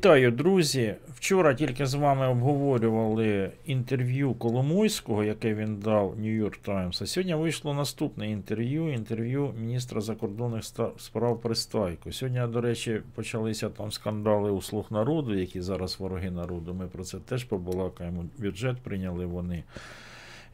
Вітаю, 0.00 0.30
друзі! 0.30 0.94
Вчора 1.14 1.54
тільки 1.54 1.86
з 1.86 1.94
вами 1.94 2.28
обговорювали 2.28 3.50
інтерв'ю 3.66 4.34
Коломойського, 4.34 5.24
яке 5.24 5.54
він 5.54 5.76
дав 5.76 6.18
New 6.20 6.44
York 6.44 6.58
Times. 6.66 7.02
А 7.02 7.06
сьогодні 7.06 7.34
вийшло 7.34 7.74
наступне 7.74 8.30
інтерв'ю 8.30 8.92
інтерв'ю 8.92 9.54
міністра 9.58 10.00
закордонних 10.00 10.64
справ 10.98 11.40
Пристайко. 11.40 12.12
Сьогодні, 12.12 12.52
до 12.52 12.60
речі, 12.60 13.02
почалися 13.14 13.68
там 13.68 13.92
скандали 13.92 14.50
у 14.50 14.62
слуг 14.62 14.86
народу, 14.90 15.34
які 15.34 15.60
зараз 15.60 16.00
вороги 16.00 16.30
народу. 16.30 16.74
Ми 16.74 16.86
про 16.86 17.04
це 17.04 17.18
теж 17.18 17.44
побалакаємо. 17.44 18.24
Бюджет 18.38 18.78
прийняли 18.78 19.26
вони 19.26 19.64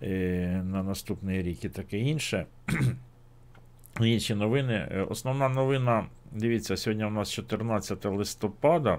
е, 0.03 0.63
на 0.65 0.83
наступний 0.83 1.43
рік 1.43 1.65
і 1.65 1.69
таке 1.69 1.99
інше. 1.99 2.47
Інші 4.01 4.35
новини. 4.35 4.89
Е, 4.91 5.03
основна 5.03 5.49
новина, 5.49 6.07
дивіться, 6.33 6.77
сьогодні 6.77 7.05
у 7.05 7.11
нас 7.11 7.33
14 7.33 8.05
листопада. 8.05 8.99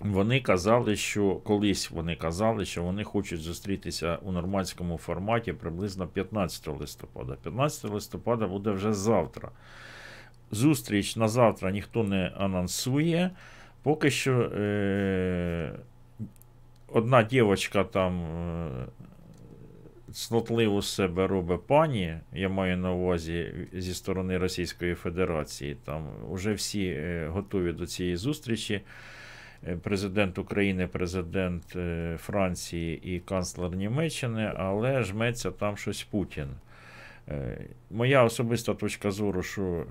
Вони 0.00 0.40
казали, 0.40 0.96
що 0.96 1.34
колись 1.36 1.90
вони 1.90 2.16
казали, 2.16 2.64
що 2.64 2.82
вони 2.82 3.04
хочуть 3.04 3.40
зустрітися 3.40 4.18
у 4.22 4.32
нормандському 4.32 4.98
форматі 4.98 5.52
приблизно 5.52 6.06
15 6.06 6.68
листопада. 6.68 7.36
15 7.42 7.90
листопада 7.90 8.46
буде 8.46 8.70
вже 8.70 8.92
завтра. 8.92 9.50
Зустріч 10.50 11.16
на 11.16 11.28
завтра 11.28 11.70
ніхто 11.70 12.04
не 12.04 12.32
анонсує. 12.36 13.30
Поки 13.82 14.10
що 14.10 14.32
е- 14.32 15.72
одна 16.88 17.22
дівчинка 17.22 17.84
там 17.84 18.20
е 18.22 18.70
снотливу 20.12 20.82
з 20.82 20.94
себе 20.94 21.26
робить 21.26 21.66
пані, 21.66 22.18
я 22.32 22.48
маю 22.48 22.76
на 22.76 22.92
увазі 22.92 23.54
зі 23.72 23.94
сторони 23.94 24.38
Російської 24.38 24.94
Федерації. 24.94 25.76
Там 25.84 26.08
вже 26.30 26.52
всі 26.52 26.86
е 26.86 27.28
готові 27.32 27.72
до 27.72 27.86
цієї 27.86 28.16
зустрічі. 28.16 28.80
Е, 29.68 29.76
президент 29.76 30.38
України, 30.38 30.86
президент 30.86 31.76
е, 31.76 32.16
Франції 32.20 33.14
і 33.14 33.20
канцлер 33.20 33.76
Німеччини, 33.76 34.52
але 34.56 35.02
жметься 35.02 35.50
там 35.50 35.76
щось 35.76 36.02
Путін. 36.02 36.46
Е, 37.28 37.58
моя 37.90 38.24
особиста 38.24 38.74
точка 38.74 39.10
зору, 39.10 39.42
що 39.42 39.84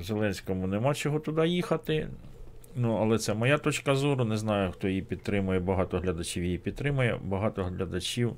Зеленському 0.00 0.66
нема 0.66 0.94
чого 0.94 1.20
туди 1.20 1.48
їхати. 1.48 2.08
Ну, 2.76 2.96
але 2.96 3.18
це 3.18 3.34
моя 3.34 3.58
точка 3.58 3.94
зору. 3.94 4.24
Не 4.24 4.36
знаю, 4.36 4.72
хто 4.72 4.88
її 4.88 5.02
підтримує. 5.02 5.60
Багато 5.60 5.98
глядачів 5.98 6.44
її 6.44 6.58
підтримує. 6.58 7.18
Багато 7.24 7.64
глядачів 7.64 8.32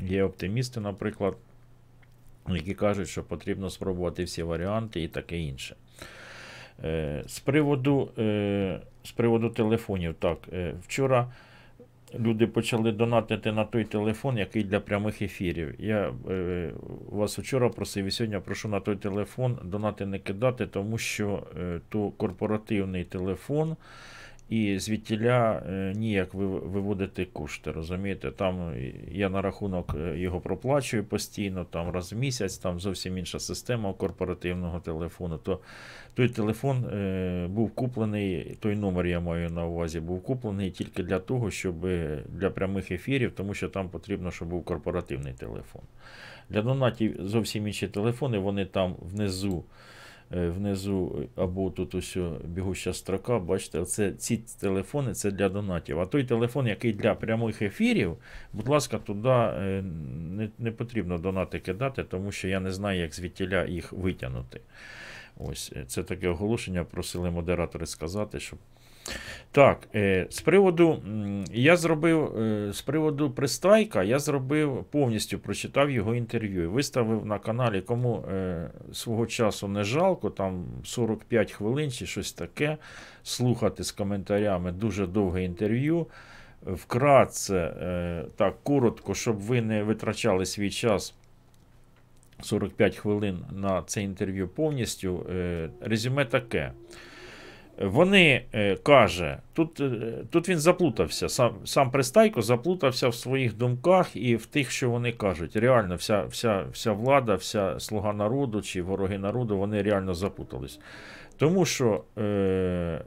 є 0.00 0.24
оптимісти, 0.24 0.80
наприклад, 0.80 1.36
які 2.48 2.74
кажуть, 2.74 3.08
що 3.08 3.22
потрібно 3.22 3.70
спробувати 3.70 4.24
всі 4.24 4.42
варіанти 4.42 5.02
і 5.02 5.08
таке 5.08 5.38
інше. 5.38 5.76
З 7.26 7.40
приводу 7.44 8.10
з 9.06 9.12
приводу 9.12 9.50
телефонів, 9.50 10.14
так, 10.14 10.38
е, 10.52 10.74
вчора 10.82 11.32
люди 12.18 12.46
почали 12.46 12.92
донатити 12.92 13.52
на 13.52 13.64
той 13.64 13.84
телефон, 13.84 14.38
який 14.38 14.64
для 14.64 14.80
прямих 14.80 15.22
ефірів. 15.22 15.74
Я 15.78 16.12
е, 16.30 16.70
вас 17.08 17.38
вчора 17.38 17.68
просив 17.68 18.04
і 18.06 18.10
сьогодні 18.10 18.38
прошу 18.38 18.68
на 18.68 18.80
той 18.80 18.96
телефон 18.96 19.58
донати 19.64 20.06
не 20.06 20.18
кидати, 20.18 20.66
тому 20.66 20.98
що 20.98 21.42
е, 21.60 21.80
то 21.88 22.10
корпоративний 22.10 23.04
телефон. 23.04 23.76
І 24.48 24.78
звідтіля 24.78 25.62
е, 25.68 25.92
ніяк 25.96 26.34
виводити 26.34 27.24
кошти. 27.24 27.72
розумієте, 27.72 28.30
Там 28.30 28.74
я 29.10 29.28
на 29.28 29.42
рахунок 29.42 29.94
е, 30.00 30.18
його 30.18 30.40
проплачую 30.40 31.04
постійно, 31.04 31.64
там 31.64 31.90
раз 31.90 32.12
в 32.12 32.16
місяць, 32.16 32.58
там 32.58 32.80
зовсім 32.80 33.18
інша 33.18 33.38
система 33.38 33.92
корпоративного 33.92 34.80
телефону. 34.80 35.38
То 35.38 35.60
той 36.14 36.28
телефон 36.28 36.84
е, 36.84 37.46
був 37.50 37.70
куплений, 37.70 38.56
той 38.60 38.76
номер 38.76 39.06
я 39.06 39.20
маю 39.20 39.50
на 39.50 39.66
увазі, 39.66 40.00
був 40.00 40.22
куплений 40.22 40.70
тільки 40.70 41.02
для 41.02 41.18
того, 41.18 41.50
щоб 41.50 41.80
для 42.28 42.50
прямих 42.50 42.90
ефірів, 42.90 43.32
тому 43.32 43.54
що 43.54 43.68
там 43.68 43.88
потрібно, 43.88 44.30
щоб 44.30 44.48
був 44.48 44.64
корпоративний 44.64 45.32
телефон. 45.32 45.82
Для 46.50 46.62
донатів 46.62 47.16
зовсім 47.20 47.66
інші 47.66 47.88
телефони, 47.88 48.38
вони 48.38 48.64
там 48.64 48.96
внизу. 49.00 49.64
Е, 50.34 50.48
внизу 50.48 51.28
або 51.36 51.70
тут 51.70 51.94
ось 51.94 52.16
бігуща 52.44 52.92
строка, 52.92 53.38
бачите, 53.38 53.78
оце, 53.78 54.12
ці 54.12 54.36
телефони 54.36 55.14
це 55.14 55.30
для 55.30 55.48
донатів. 55.48 56.00
А 56.00 56.06
той 56.06 56.24
телефон, 56.24 56.66
який 56.66 56.92
для 56.92 57.14
прямих 57.14 57.62
ефірів, 57.62 58.16
будь 58.52 58.68
ласка, 58.68 58.98
туди 58.98 59.28
е, 59.28 59.82
не 60.30 60.48
не 60.58 60.70
потрібно 60.70 61.18
донати 61.18 61.58
кидати, 61.60 62.04
тому 62.04 62.32
що 62.32 62.48
я 62.48 62.60
не 62.60 62.72
знаю, 62.72 63.00
як 63.00 63.14
звідтіля 63.14 63.64
їх 63.64 63.92
витягнути. 63.92 64.60
Ось 65.36 65.72
е, 65.76 65.84
Це 65.86 66.02
таке 66.02 66.28
оголошення, 66.28 66.84
просили 66.84 67.30
модератори 67.30 67.86
сказати, 67.86 68.40
щоб 68.40 68.58
так, 69.56 69.88
е, 69.94 70.26
з 70.30 70.40
приводу 70.40 71.02
я 71.52 71.76
зробив 71.76 72.38
е, 72.38 72.72
з 72.72 72.82
приводу 72.82 73.30
пристайка, 73.30 74.02
я 74.02 74.18
зробив 74.18 74.84
повністю 74.90 75.38
прочитав 75.38 75.90
його 75.90 76.14
інтерв'ю. 76.14 76.70
Виставив 76.70 77.26
на 77.26 77.38
каналі, 77.38 77.80
кому 77.80 78.16
е, 78.16 78.70
свого 78.92 79.26
часу 79.26 79.68
не 79.68 79.84
жалко, 79.84 80.30
там 80.30 80.64
45 80.84 81.52
хвилин 81.52 81.90
чи 81.90 82.06
щось 82.06 82.32
таке. 82.32 82.76
Слухати 83.22 83.84
з 83.84 83.92
коментарями 83.92 84.72
дуже 84.72 85.06
довге 85.06 85.44
інтерв'ю. 85.44 86.06
Вкратце, 86.66 87.74
так, 88.36 88.54
коротко, 88.62 89.14
щоб 89.14 89.38
ви 89.38 89.62
не 89.62 89.82
витрачали 89.82 90.46
свій 90.46 90.70
час. 90.70 91.14
45 92.42 92.96
хвилин 92.96 93.44
на 93.52 93.82
це 93.82 94.02
інтерв'ю 94.02 94.48
повністю. 94.48 95.26
Резюме 95.80 96.24
таке. 96.24 96.72
Вони 97.78 98.42
е, 98.52 98.76
каже, 98.76 99.38
тут 99.52 99.80
е, 99.80 100.12
тут 100.30 100.48
він 100.48 100.58
заплутався. 100.58 101.28
Сам 101.28 101.54
сам 101.64 101.90
Пристайко 101.90 102.42
заплутався 102.42 103.08
в 103.08 103.14
своїх 103.14 103.56
думках 103.56 104.16
і 104.16 104.36
в 104.36 104.46
тих, 104.46 104.70
що 104.70 104.90
вони 104.90 105.12
кажуть. 105.12 105.56
Реально, 105.56 105.96
вся 105.96 106.24
вся, 106.24 106.64
вся 106.72 106.92
влада, 106.92 107.34
вся 107.34 107.80
слуга 107.80 108.12
народу 108.12 108.62
чи 108.62 108.82
вороги 108.82 109.18
народу, 109.18 109.58
вони 109.58 109.82
реально 109.82 110.14
запутались. 110.14 110.80
Тому 111.36 111.64
що, 111.64 112.04
е, 112.18 113.00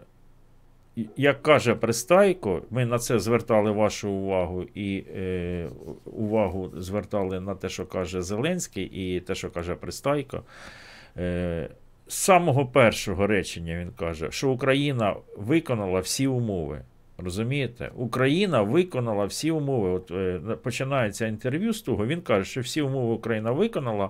як 1.18 1.44
каже 1.44 1.76
Пристайко, 1.76 2.62
ми 2.70 2.86
на 2.86 3.00
це 3.00 3.20
звертали 3.20 3.72
вашу 3.72 4.10
увагу 4.10 4.64
і 4.76 5.04
е, 5.16 5.70
увагу 6.06 6.72
звертали 6.78 7.40
на 7.40 7.56
те, 7.56 7.70
що 7.70 7.86
каже 7.86 8.22
Зеленський, 8.22 8.86
і 8.86 9.20
те, 9.20 9.36
що 9.36 9.50
каже 9.50 9.76
Пристайко. 9.76 10.44
Е, 11.18 11.70
з 12.10 12.14
самого 12.14 12.66
першого 12.66 13.28
речення 13.28 13.80
він 13.80 13.92
каже, 13.92 14.28
що 14.32 14.50
Україна 14.50 15.16
виконала 15.38 16.00
всі 16.00 16.28
умови. 16.28 16.82
Розумієте? 17.18 17.92
Україна 17.96 18.62
виконала 18.62 19.26
всі 19.26 19.52
умови. 19.52 19.90
От 19.90 20.12
е, 20.12 20.40
Починається 20.64 21.28
інтерв'ю 21.28 21.74
з 21.74 21.82
того, 21.82 22.08
він 22.08 22.22
каже, 22.22 22.46
що 22.50 22.62
всі 22.62 22.82
умови 22.82 23.14
Україна 23.14 23.52
виконала, 23.52 24.10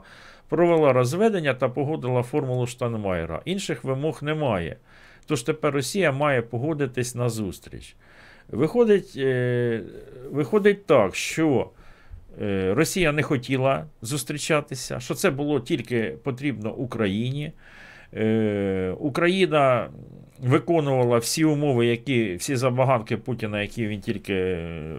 провела 0.49 0.93
розведення 0.93 1.53
та 1.53 1.69
погодила 1.69 2.23
формулу 2.23 2.67
Штанмайера. 2.67 3.41
Інших 3.45 3.83
вимог 3.83 4.23
немає. 4.23 4.77
Тож 5.25 5.43
тепер 5.43 5.73
Росія 5.73 6.11
має 6.11 6.41
погодитись 6.41 7.15
на 7.15 7.29
зустріч. 7.29 7.95
Виходить, 8.47 9.13
е, 9.17 9.81
Виходить 10.31 10.85
так, 10.85 11.15
що. 11.15 11.69
Е, 12.41 12.73
Росія 12.73 13.11
не 13.11 13.23
хотіла 13.23 13.85
зустрічатися, 14.01 14.99
що 14.99 15.13
це 15.13 15.31
було 15.31 15.59
тільки 15.59 16.17
потрібно 16.23 16.73
Україні. 16.73 17.51
Е, 18.13 18.95
Україна 18.99 19.89
виконувала 20.43 21.17
всі 21.17 21.45
умови, 21.45 21.85
які 21.85 22.35
всі 22.35 22.55
забаганки 22.55 23.17
Путіна, 23.17 23.61
які 23.61 23.87
він 23.87 24.01
тільки 24.01 24.33
е, 24.33 24.95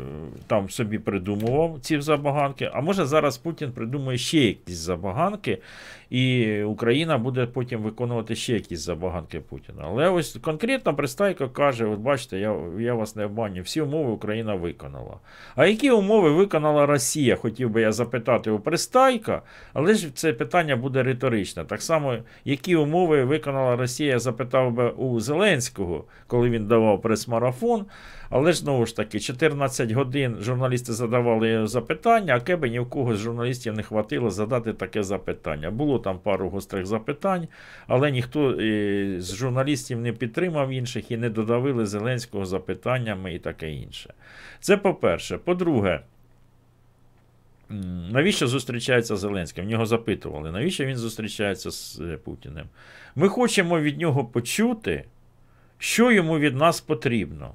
там 0.47 0.71
собі 0.71 0.99
придумував, 0.99 1.79
ці 1.81 2.01
забаганки. 2.01 2.71
А 2.73 2.81
може 2.81 3.05
зараз 3.05 3.39
Путін 3.39 3.73
придумує 3.73 4.19
ще 4.19 4.39
якісь 4.39 4.77
забаганки, 4.77 5.59
і 6.11 6.63
Україна 6.63 7.19
буде 7.19 7.47
потім 7.47 7.81
виконувати 7.81 8.35
ще 8.35 8.53
якісь 8.55 8.81
забаганки 8.81 9.41
Путіна. 9.41 9.83
Але 9.85 10.09
ось 10.09 10.39
конкретно 10.43 10.95
Пристайко 10.95 11.49
каже: 11.49 11.85
от 11.85 11.99
бачите, 11.99 12.39
я 12.39 12.57
я 12.79 12.95
вас 12.95 13.17
не 13.17 13.25
обманю, 13.25 13.63
всі 13.63 13.81
умови 13.81 14.11
Україна 14.11 14.55
виконала. 14.55 15.17
А 15.57 15.67
які 15.67 15.91
умови 15.91 16.31
виконала 16.31 16.87
Росія? 16.87 17.37
Хотів 17.37 17.71
би 17.71 17.81
я 17.81 17.93
запитати 17.93 18.51
у 18.51 18.61
Пристайка, 18.61 19.43
але 19.73 19.95
ж 19.95 20.15
це 20.15 20.33
питання 20.33 20.77
буде 20.77 21.03
риторичне. 21.03 21.65
Так 21.65 21.83
само, 21.83 22.17
які 22.45 22.77
умови 22.77 23.25
виконала 23.25 23.77
Росія, 23.77 24.11
я 24.11 24.19
запитав 24.19 24.73
би 24.73 24.91
у 24.91 25.21
Зеленського, 25.31 26.05
коли 26.27 26.51
він 26.51 26.67
давав 26.67 27.03
прес-марафон. 27.03 27.87
Але 28.31 28.53
ж 28.53 28.59
знову 28.59 28.87
ж 28.87 28.97
таки, 28.97 29.21
14 29.21 29.91
годин 29.91 30.37
журналісти 30.41 30.93
задавали 30.93 31.67
запитання, 31.67 32.35
а 32.35 32.41
кеби 32.41 32.71
ні 32.71 32.81
в 32.81 32.91
кого 32.91 33.17
з 33.17 33.19
журналістів 33.19 33.75
не 33.75 33.83
хватило 33.83 34.31
задати 34.31 34.73
таке 34.73 35.03
запитання. 35.03 35.71
Було 35.71 35.99
там 35.99 36.19
пару 36.19 36.49
гострих 36.49 36.87
запитань, 36.87 37.49
але 37.87 38.11
ніхто 38.11 38.51
е, 38.51 39.17
з 39.19 39.35
журналістів 39.35 40.01
не 40.01 40.13
підтримав 40.13 40.71
інших 40.71 41.11
і 41.11 41.17
не 41.17 41.31
додавили 41.31 41.87
Зеленського 41.87 42.45
запитаннями 42.45 43.35
і 43.35 43.39
таке 43.39 43.73
інше. 43.73 44.15
Це 44.61 44.77
по-перше. 44.77 45.39
По-друге, 45.39 46.01
навіщо 48.11 48.47
зустрічається 48.47 49.17
Зеленський? 49.17 49.65
В 49.65 49.67
нього 49.67 49.87
запитували, 49.87 50.53
навіщо 50.53 50.85
він 50.85 50.97
зустрічається 50.97 51.71
з 51.71 52.01
е, 52.01 52.17
Путіним? 52.17 52.67
Ми 53.15 53.29
хочемо 53.29 53.81
від 53.81 53.99
нього 53.99 54.25
почути 54.25 55.05
що 55.81 56.13
йому 56.13 56.39
від 56.39 56.57
нас 56.57 56.81
потрібно. 56.81 57.55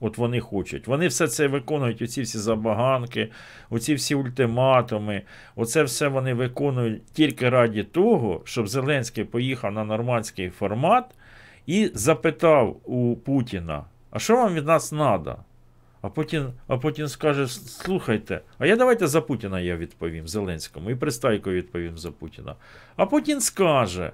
От 0.00 0.18
вони 0.18 0.40
хочуть. 0.40 0.86
Вони 0.86 1.06
все 1.08 1.28
це 1.28 1.46
виконують, 1.46 2.02
оці 2.02 2.22
всі 2.22 2.38
забаганки, 2.38 3.30
оці 3.70 3.94
всі 3.94 4.14
ультиматуми. 4.14 5.22
Оце 5.56 5.82
все 5.82 6.08
вони 6.08 6.34
виконують 6.34 7.06
тільки 7.06 7.48
раді 7.48 7.82
того, 7.82 8.40
щоб 8.44 8.68
Зеленський 8.68 9.24
поїхав 9.24 9.72
на 9.72 9.84
нормандський 9.84 10.50
формат 10.50 11.04
і 11.66 11.90
запитав 11.94 12.80
у 12.84 13.16
Путіна, 13.16 13.84
а 14.10 14.18
що 14.18 14.36
вам 14.36 14.54
від 14.54 14.66
нас 14.66 14.90
треба? 14.90 15.44
А 16.02 16.08
Путін 16.08 16.52
а 16.66 16.76
Путін 16.76 17.08
скаже: 17.08 17.46
слухайте, 17.48 18.40
а 18.58 18.66
я 18.66 18.76
давайте 18.76 19.06
за 19.06 19.20
Путіна 19.20 19.60
я 19.60 19.76
відповім 19.76 20.28
Зеленському 20.28 20.90
і 20.90 20.94
Пристайко 20.94 21.52
відповім 21.52 21.98
за 21.98 22.10
Путіна. 22.10 22.54
А 22.96 23.06
Путін 23.06 23.40
скаже: 23.40 24.12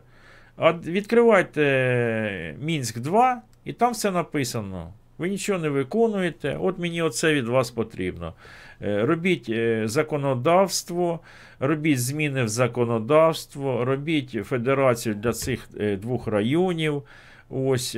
а 0.56 0.72
відкривайте 0.72 2.56
Мінськ 2.60 2.98
2, 2.98 3.42
і 3.64 3.72
там 3.72 3.92
все 3.92 4.10
написано. 4.10 4.92
Ви 5.18 5.28
нічого 5.28 5.58
не 5.58 5.68
виконуєте, 5.68 6.56
от 6.60 6.78
мені 6.78 7.02
оце 7.02 7.34
від 7.34 7.48
вас 7.48 7.70
потрібно. 7.70 8.34
Е, 8.82 9.06
робіть 9.06 9.48
е, 9.48 9.82
законодавство, 9.88 11.20
робіть 11.60 12.00
зміни 12.00 12.44
в 12.44 12.48
законодавство, 12.48 13.84
робіть 13.84 14.30
федерацію 14.30 15.14
для 15.14 15.32
цих 15.32 15.68
е, 15.80 15.96
двох 15.96 16.26
районів. 16.26 17.02
Ось 17.50 17.94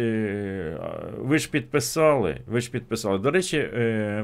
ви 1.18 1.38
ж 1.38 1.50
підписали. 1.50 2.37
ви 2.47 2.61
ж 2.61 2.71
підписали. 2.71 3.18
До 3.18 3.30
речі, 3.30 3.68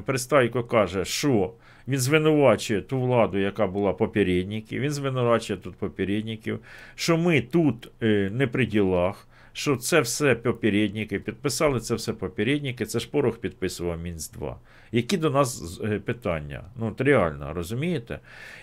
Пристайко 0.07 0.65
каже, 0.65 1.05
що 1.05 1.53
він 1.89 1.99
звинувачує 1.99 2.81
ту 2.81 3.01
владу, 3.01 3.39
яка 3.39 3.67
була 3.67 3.93
попередників, 3.93 4.81
він 4.81 4.91
звинувачує 4.91 5.59
тут 5.59 5.77
попередників, 5.77 6.59
що 6.95 7.17
ми 7.17 7.41
тут 7.41 7.91
не 8.31 8.49
при 8.53 8.67
ділах 8.67 9.29
що 9.53 9.77
це 9.77 10.01
все 10.01 10.35
попередники, 10.35 11.19
підписали 11.19 11.81
це 11.81 11.95
все 11.95 12.13
попередники, 12.13 12.87
це 12.87 12.99
ж 12.99 13.11
порох 13.11 13.39
підписував 13.39 14.01
Мінськ 14.01 14.33
2. 14.33 14.57
Які 14.93 15.17
до 15.17 15.31
нас 15.31 15.81
е, 15.85 15.99
питання? 15.99 16.65
Ну, 16.77 16.87
от 16.87 17.01
реально, 17.01 17.53
розумієте? 17.55 18.19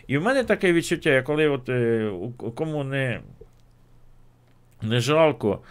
І 0.08 0.18
в 0.18 0.24
мене 0.24 0.44
таке 0.44 0.74
відчуття, 0.74 1.22
коли 1.22 1.48
от 1.48 1.70
е, 1.70 2.12
кому 2.56 2.84
не, 2.84 3.22
не 4.82 5.00
жалко. 5.00 5.62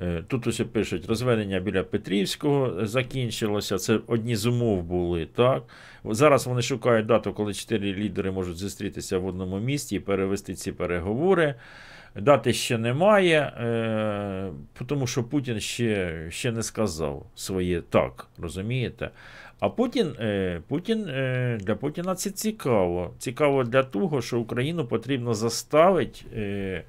Е, 0.00 0.22
тут 0.28 0.46
усе 0.46 0.64
пишуть, 0.64 1.08
розведення 1.08 1.60
біля 1.60 1.82
Петрівського 1.82 2.86
закінчилося. 2.86 3.78
Це 3.78 4.00
одні 4.06 4.36
з 4.36 4.46
умов 4.46 4.82
були. 4.82 5.26
так. 5.26 5.62
Зараз 6.04 6.46
вони 6.46 6.62
шукають 6.62 7.06
дату, 7.06 7.32
коли 7.32 7.54
чотири 7.54 7.94
лідери 7.94 8.30
можуть 8.30 8.56
зустрітися 8.56 9.18
в 9.18 9.26
одному 9.26 9.58
місті 9.58 9.96
і 9.96 10.00
перевести 10.00 10.54
ці 10.54 10.72
переговори. 10.72 11.54
Дати 12.16 12.52
ще 12.52 12.78
немає, 12.78 13.40
е, 13.40 14.50
тому 14.86 15.06
що 15.06 15.24
Путін 15.24 15.60
ще 15.60 16.26
ще 16.30 16.52
не 16.52 16.62
сказав 16.62 17.26
своє 17.34 17.80
так, 17.80 18.26
розумієте? 18.38 19.10
А 19.60 19.68
Путін 19.68 20.14
е, 20.20 20.60
Путін, 20.68 21.08
е, 21.08 21.58
для 21.60 21.74
Путіна 21.74 22.14
це 22.14 22.30
цікаво. 22.30 23.14
Цікаво 23.18 23.64
для 23.64 23.82
того, 23.82 24.22
що 24.22 24.38
Україну 24.38 24.86
потрібно 24.86 25.34
заставити. 25.34 26.20
Е, 26.36 26.84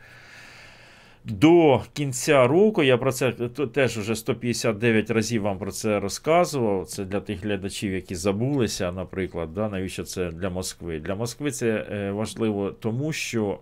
до 1.25 1.81
кінця 1.93 2.47
року 2.47 2.83
я 2.83 2.97
про 2.97 3.11
це 3.11 3.31
теж 3.73 3.97
вже 3.97 4.15
159 4.15 5.11
разів 5.11 5.41
вам 5.41 5.57
про 5.57 5.71
це 5.71 5.99
розказував. 5.99 6.85
Це 6.85 7.05
для 7.05 7.19
тих 7.19 7.43
глядачів, 7.43 7.93
які 7.93 8.15
забулися, 8.15 8.91
наприклад, 8.91 9.53
да, 9.53 9.69
навіщо 9.69 10.03
це 10.03 10.31
для 10.31 10.49
Москви. 10.49 10.99
Для 10.99 11.15
Москви 11.15 11.51
це 11.51 11.85
е, 11.91 12.11
важливо 12.11 12.71
тому, 12.71 13.13
що 13.13 13.59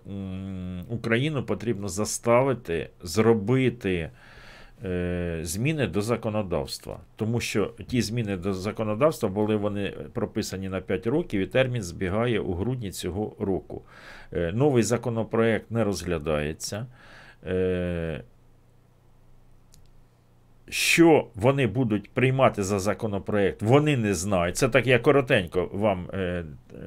Україну 0.89 1.43
потрібно 1.43 1.87
заставити 1.87 2.89
зробити. 3.03 4.09
Е, 4.85 5.39
зміни 5.41 5.87
до 5.87 6.01
законодавства, 6.01 6.99
тому 7.15 7.39
що 7.39 7.73
ті 7.87 8.01
зміни 8.01 8.37
до 8.37 8.53
законодавства 8.53 9.29
були 9.29 9.55
вони 9.55 9.93
прописані 10.13 10.69
на 10.69 10.81
5 10.81 11.07
років, 11.07 11.41
і 11.41 11.45
термін 11.45 11.83
збігає 11.83 12.39
у 12.39 12.53
грудні 12.53 12.91
цього 12.91 13.35
року. 13.39 13.81
Е, 14.33 14.51
новий 14.51 14.83
законопроект 14.83 15.71
не 15.71 15.83
розглядається. 15.83 16.85
Е, 17.45 18.23
що 20.69 21.27
вони 21.35 21.67
будуть 21.67 22.09
приймати 22.11 22.63
за 22.63 22.79
законопроект, 22.79 23.61
вони 23.61 23.97
не 23.97 24.13
знають. 24.13 24.57
Це 24.57 24.69
так 24.69 24.87
я 24.87 24.99
коротенько 24.99 25.69
вам 25.73 26.09
е, 26.13 26.45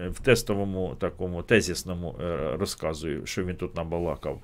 в 0.08 0.20
тестовому 0.20 0.94
такому 0.98 1.42
тезісному 1.42 2.16
е, 2.20 2.56
розказую, 2.56 3.26
що 3.26 3.44
він 3.44 3.56
тут 3.56 3.76
набалакав. 3.76 4.40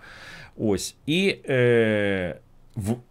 Ось. 0.56 0.96
І 1.06 1.36
е, 1.48 2.38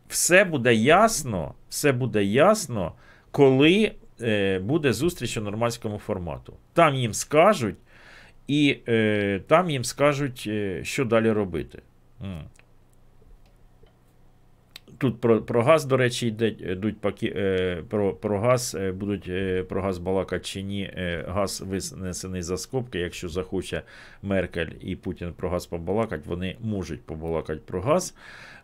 все 0.08 0.46
буде 0.46 0.74
ясно, 0.74 1.54
все 1.70 1.92
буде 1.92 2.24
ясно, 2.24 2.92
коли 3.32 3.92
е, 4.22 4.60
буде 4.60 4.94
зустріч 4.94 5.38
у 5.38 5.42
нормандському 5.42 5.98
формату. 5.98 6.54
Там 6.74 6.96
їм 6.96 7.14
скажуть, 7.14 7.76
і 8.48 8.78
е, 8.88 9.42
там 9.48 9.70
їм 9.70 9.84
скажуть, 9.84 10.50
що 10.82 11.06
далі 11.06 11.32
робити. 11.32 11.82
Тут 14.98 15.22
про 15.22 15.42
про 15.42 15.64
газ, 15.64 15.86
до 15.86 15.98
речі, 15.98 16.28
йде, 16.28 16.48
йдуть 16.48 16.96
е, 17.24 17.84
про 17.90 18.14
про 18.14 18.40
газ, 18.40 18.76
е, 18.80 18.92
будуть 18.92 19.28
е, 19.28 19.64
про 19.64 19.82
газ 19.82 19.98
балакати 19.98 20.46
чи 20.46 20.62
ні. 20.62 20.92
Газ 21.28 21.64
винесений 21.66 22.42
за 22.42 22.58
скобки. 22.58 23.00
Якщо 23.00 23.30
захоче 23.30 23.82
Меркель 24.22 24.70
і 24.82 24.96
Путін 24.96 25.34
про 25.34 25.50
газ 25.50 25.66
побалакати, 25.66 26.24
вони 26.26 26.56
можуть 26.62 27.02
побалакати 27.02 27.62
про 27.66 27.82
газ. 27.82 28.16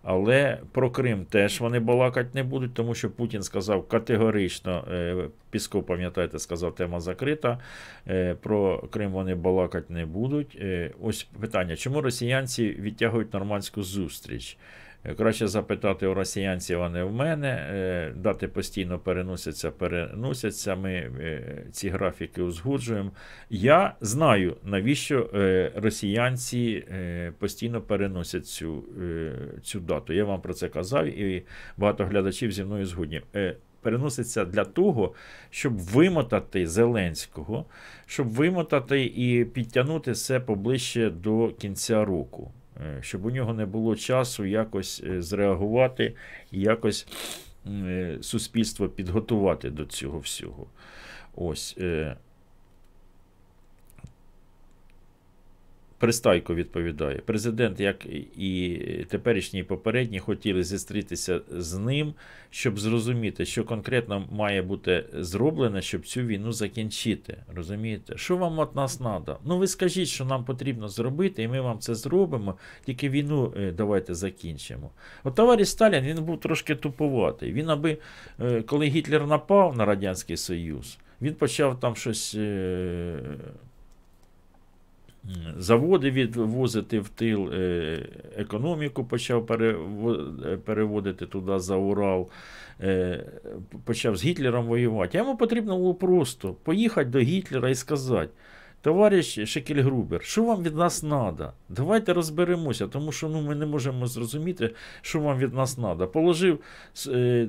Але 0.03 0.57
про 0.71 0.91
Крим 0.91 1.25
теж 1.25 1.61
вони 1.61 1.79
балакати 1.79 2.29
не 2.33 2.43
будуть, 2.43 2.73
тому 2.73 2.95
що 2.95 3.11
Путін 3.11 3.43
сказав 3.43 3.87
категорично, 3.87 4.87
Пісков, 5.49 5.85
пам'ятаєте, 5.85 6.39
сказав, 6.39 6.75
тема 6.75 6.99
закрита. 6.99 7.59
Про 8.41 8.77
Крим 8.79 9.11
вони 9.11 9.35
балакати 9.35 9.93
не 9.93 10.05
будуть. 10.05 10.61
Ось 11.01 11.23
питання: 11.23 11.75
чому 11.75 12.01
росіянці 12.01 12.69
відтягують 12.69 13.33
нормандську 13.33 13.83
зустріч? 13.83 14.57
Краще 15.17 15.47
запитати 15.47 16.07
у 16.07 16.13
росіянців, 16.13 16.81
а 16.81 16.89
не 16.89 17.03
в 17.03 17.13
мене. 17.13 17.67
Е, 17.71 18.13
дати 18.15 18.47
постійно 18.47 18.99
переносяться, 18.99 19.71
переносяться. 19.71 20.75
Ми 20.75 20.93
е, 20.93 21.63
ці 21.71 21.89
графіки 21.89 22.41
узгоджуємо. 22.41 23.11
Я 23.49 23.95
знаю, 24.01 24.57
навіщо 24.63 25.29
е, 25.33 25.71
росіянці 25.75 26.83
постійно 27.39 27.81
переносять 27.81 28.47
цю, 28.47 28.83
цю 29.63 29.79
дату. 29.79 30.13
Я 30.13 30.25
вам 30.25 30.41
про 30.41 30.53
це 30.53 30.69
казав, 30.69 31.05
і 31.05 31.43
багато 31.77 32.05
глядачів 32.05 32.51
зі 32.51 32.63
мною 32.63 32.85
згодні. 32.85 33.21
Переноситься 33.81 34.45
для 34.45 34.65
того, 34.65 35.13
щоб 35.49 35.77
вимотати 35.77 36.67
Зеленського, 36.67 37.65
щоб 38.05 38.27
вимотати 38.27 39.05
і 39.05 39.45
підтягнути 39.45 40.11
все 40.11 40.39
поближче 40.39 41.09
до 41.09 41.49
кінця 41.49 42.05
року. 42.05 42.51
Е, 42.80 42.98
щоб 43.00 43.24
у 43.26 43.30
нього 43.30 43.54
не 43.54 43.66
було 43.66 43.96
часу 43.96 44.44
якось 44.44 45.02
е, 45.06 45.22
зреагувати 45.22 46.14
і 46.52 46.60
якось 46.60 47.06
е, 47.66 48.18
суспільство 48.20 48.88
підготувати 48.88 49.70
до 49.70 49.84
цього 49.84 50.18
всього. 50.18 50.66
Ось. 51.34 51.78
Пристайко 56.01 56.55
відповідає. 56.55 57.21
Президент, 57.25 57.79
як 57.79 58.05
і 58.37 58.79
теперішні 59.09 59.59
і 59.59 59.63
попередні, 59.63 60.19
хотіли 60.19 60.63
зустрітися 60.63 61.41
з 61.51 61.77
ним, 61.77 62.13
щоб 62.49 62.79
зрозуміти, 62.79 63.45
що 63.45 63.63
конкретно 63.63 64.27
має 64.31 64.61
бути 64.61 65.05
зроблено, 65.13 65.81
щоб 65.81 66.05
цю 66.05 66.21
війну 66.21 66.51
закінчити. 66.51 67.37
Розумієте? 67.55 68.17
Що 68.17 68.37
вам 68.37 68.59
від 68.59 68.75
нас 68.75 68.97
треба? 68.97 69.39
Ну 69.45 69.57
ви 69.57 69.67
скажіть, 69.67 70.07
що 70.07 70.25
нам 70.25 70.45
потрібно 70.45 70.87
зробити, 70.87 71.43
і 71.43 71.47
ми 71.47 71.61
вам 71.61 71.79
це 71.79 71.95
зробимо, 71.95 72.55
тільки 72.85 73.09
війну 73.09 73.53
е, 73.57 73.71
давайте 73.71 74.13
закінчимо. 74.13 74.89
От 75.23 75.35
товариш 75.35 75.69
Сталін 75.69 76.03
він 76.03 76.23
був 76.23 76.39
трошки 76.39 76.75
туповатий. 76.75 77.53
Він 77.53 77.69
аби, 77.69 77.97
е, 78.39 78.61
коли 78.61 78.85
Гітлер 78.85 79.27
напав 79.27 79.77
на 79.77 79.85
Радянський 79.85 80.37
Союз, 80.37 80.97
він 81.21 81.33
почав 81.33 81.79
там 81.79 81.95
щось. 81.95 82.37
Е, 85.29 85.53
Заводи 85.57 86.11
відвозити 86.11 86.99
в 86.99 87.09
тил, 87.09 87.53
е, 87.53 88.05
економіку 88.37 89.03
почав 89.03 89.45
переводити 90.65 91.25
туди 91.25 91.59
за 91.59 91.75
Урал, 91.75 92.29
е, 92.81 93.25
почав 93.83 94.17
з 94.17 94.25
Гітлером 94.25 94.65
воювати. 94.65 95.17
Йому 95.17 95.37
потрібно 95.37 95.77
було 95.77 95.93
просто 95.93 96.53
поїхати 96.53 97.09
до 97.09 97.19
Гітлера 97.19 97.69
і 97.69 97.75
сказати: 97.75 98.29
товариш 98.81 99.39
Шекельгрубер, 99.49 100.23
що 100.23 100.43
вам 100.43 100.63
від 100.63 100.75
нас 100.75 101.01
треба? 101.01 101.53
Давайте 101.69 102.13
розберемося, 102.13 102.87
тому 102.87 103.11
що 103.11 103.29
ну, 103.29 103.41
ми 103.41 103.55
не 103.55 103.65
можемо 103.65 104.07
зрозуміти, 104.07 104.69
що 105.01 105.19
вам 105.19 105.39
від 105.39 105.53
нас 105.53 105.75
треба. 105.75 106.07
Положив 106.07 106.59
е, 107.07 107.47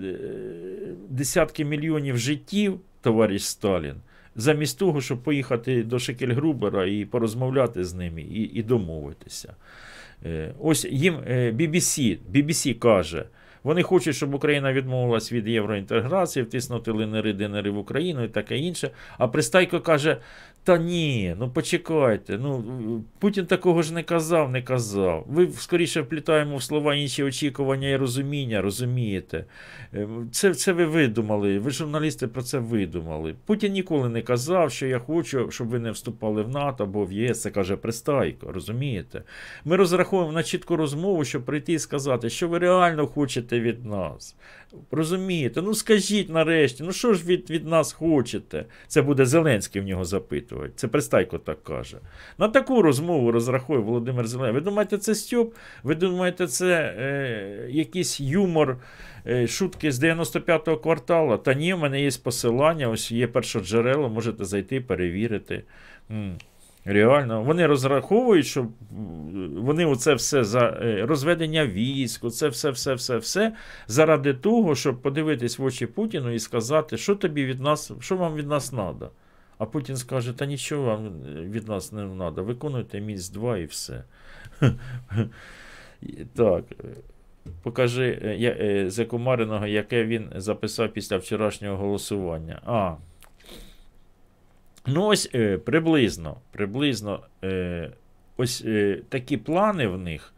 десятки 1.09 1.64
мільйонів 1.64 2.19
життів, 2.19 2.81
товариш 3.00 3.47
Сталін 3.47 3.95
замість 4.37 4.79
того, 4.79 5.01
щоб 5.01 5.23
поїхати 5.23 5.83
до 5.83 5.99
Шекельгрубера 5.99 6.87
і 6.87 7.05
порозмовляти 7.05 7.85
з 7.85 7.95
ними, 7.95 8.23
і 8.23 8.43
і 8.43 8.62
домовитися. 8.62 9.55
Е, 10.27 10.55
ось 10.61 10.85
їм 10.85 11.15
BBC, 11.31 12.12
е, 12.12 12.19
BBC 12.33 12.79
каже, 12.79 13.25
Вони 13.65 13.83
хочуть, 13.83 14.17
щоб 14.17 14.35
Україна 14.35 14.73
відмовилась 14.73 15.33
від 15.33 15.49
євроінтеграції, 15.49 16.43
втиснути 16.43 16.91
линери 16.91 17.33
динери 17.33 17.71
в 17.71 17.79
Україну 17.79 18.25
і 18.25 18.29
таке 18.29 18.59
інше. 18.59 18.91
А 19.19 19.29
Пристайко 19.29 19.81
каже: 19.81 20.17
та 20.64 20.78
ні, 20.78 21.37
ну 21.38 21.50
почекайте. 21.50 22.38
ну 22.38 23.04
Путін 23.19 23.47
такого 23.47 23.83
ж 23.83 23.95
не 23.95 24.02
казав, 24.02 24.50
не 24.50 24.62
казав. 24.62 25.25
Ви 25.28 25.49
скоріше 25.59 26.00
вплітаємо 26.00 26.57
в 26.57 26.62
слова 26.62 26.95
інші 26.95 27.23
очікування 27.23 27.88
і 27.88 27.97
розуміння, 27.97 28.62
розумієте. 28.62 29.45
Е, 29.95 30.09
це 30.33 30.54
це 30.54 30.73
ви 30.73 30.85
видумали. 30.85 31.59
Ви 31.59 31.71
журналісти 31.71 32.26
про 32.26 32.42
це 32.42 32.59
видумали. 32.59 33.35
Путін 33.47 33.73
ніколи 33.73 34.09
не 34.09 34.23
казав, 34.23 34.73
що 34.73 34.87
я 34.87 34.99
хочу, 34.99 35.50
щоб 35.50 35.69
ви 35.69 35.78
не 35.78 35.90
вступали 35.90 36.42
в 36.42 36.49
НАТО 36.49 36.85
або 36.85 37.04
в 37.04 37.12
ЄС. 37.12 37.42
Це 37.42 37.50
каже 37.50 37.76
Пристайко, 37.76 38.52
розумієте? 38.52 39.23
Ми 39.64 39.76
розраховуємо 39.76 40.33
на 40.33 40.42
чітку 40.42 40.76
розмову, 40.76 41.25
щоб 41.25 41.45
прийти 41.45 41.73
і 41.73 41.78
сказати, 41.78 42.31
що 42.31 42.49
ви 42.49 42.59
реально 42.59 43.07
хочете 43.07 43.61
від 43.61 43.85
нас. 43.85 44.37
Розумієте? 44.91 45.62
Ну 45.62 45.75
скажіть 45.75 46.31
нарешті, 46.31 46.83
ну 46.83 46.93
що 46.93 47.14
ж 47.14 47.26
від 47.26 47.50
від 47.50 47.67
нас 47.67 47.93
хочете? 47.93 48.64
Це 48.87 49.02
буде 49.02 49.26
Зеленський 49.26 49.83
в 49.83 49.85
нього 49.85 50.05
запитувати. 50.05 50.73
Це 50.76 50.88
Пристайко 50.88 51.38
так 51.38 51.64
каже. 51.64 51.99
На 52.38 52.49
таку 52.49 52.83
розмову 52.83 53.33
розраховує 53.33 53.85
Володимир 53.85 54.26
Зеленський. 54.26 54.55
Ви 54.55 54.61
думаєте, 54.61 54.99
це 54.99 55.14
Стьоп? 55.14 55.55
Ви 55.83 55.95
думаєте, 55.95 56.47
це 56.47 56.95
е, 56.99 57.67
якийсь 57.71 58.21
юмор, 58.21 58.79
е, 59.26 59.47
шутки 59.47 59.93
з 59.93 60.02
95-го 60.02 60.76
кварталу? 60.76 61.37
Та 61.37 61.55
ні, 61.55 61.75
в 61.75 61.79
мене 61.79 62.02
є 62.02 62.11
посилання, 62.23 62.88
ось 62.88 63.12
є 63.12 63.26
перше 63.26 63.61
джерело, 63.61 64.09
можете 64.09 64.45
зайти, 64.45 64.81
перевірити. 64.81 65.64
М. 66.11 66.38
Реально, 66.85 67.43
вони 67.43 67.67
розраховують, 67.67 68.47
що 68.47 68.67
вони 69.57 69.85
оце 69.85 70.15
все 70.15 70.45
за 70.45 70.61
е, 70.61 71.07
розведення 71.07 71.67
військ, 71.67 72.25
оце 72.25 72.49
все, 72.49 72.71
все, 72.71 72.95
все, 72.95 73.17
все 73.17 73.53
заради 73.87 74.35
того, 74.35 74.75
щоб 74.75 75.03
подивитись 75.03 75.59
в 75.59 75.65
очі 75.65 75.87
Путіну 75.87 76.31
і 76.31 76.39
сказати, 76.39 76.97
що 76.97 77.15
тобі 77.15 77.45
від 77.45 77.61
нас, 77.61 77.93
що 78.01 78.17
вам 78.17 78.35
від 78.35 78.49
нас 78.49 78.71
треба. 78.71 79.11
А 79.59 79.67
Путін 79.67 79.97
скаже, 79.97 80.33
та 80.33 80.47
нічого 80.47 80.83
вам 80.83 81.23
від 81.51 81.69
нас 81.69 81.93
не 81.93 82.03
треба, 82.03 82.43
виконуйте 82.43 83.01
міць 83.01 83.29
2 83.29 83.59
і 83.59 83.65
все. 83.65 84.05
Так. 86.35 86.65
Покажи 87.62 88.19
е, 88.23 88.57
е, 88.61 88.91
Закумариного, 88.91 89.67
яке 89.67 90.05
він 90.05 90.29
записав 90.37 90.89
після 90.89 91.17
вчорашнього 91.17 91.77
голосування. 91.77 92.61
А. 92.67 92.95
Ну, 94.87 95.07
ось 95.07 95.31
е, 95.35 95.59
приблизно 95.59 96.37
приблизно 96.53 97.21
е, 97.45 97.91
ось 98.37 98.65
е, 98.67 98.99
такі 99.09 99.37
плани 99.37 99.87
в 99.87 99.99
них. 99.99 100.35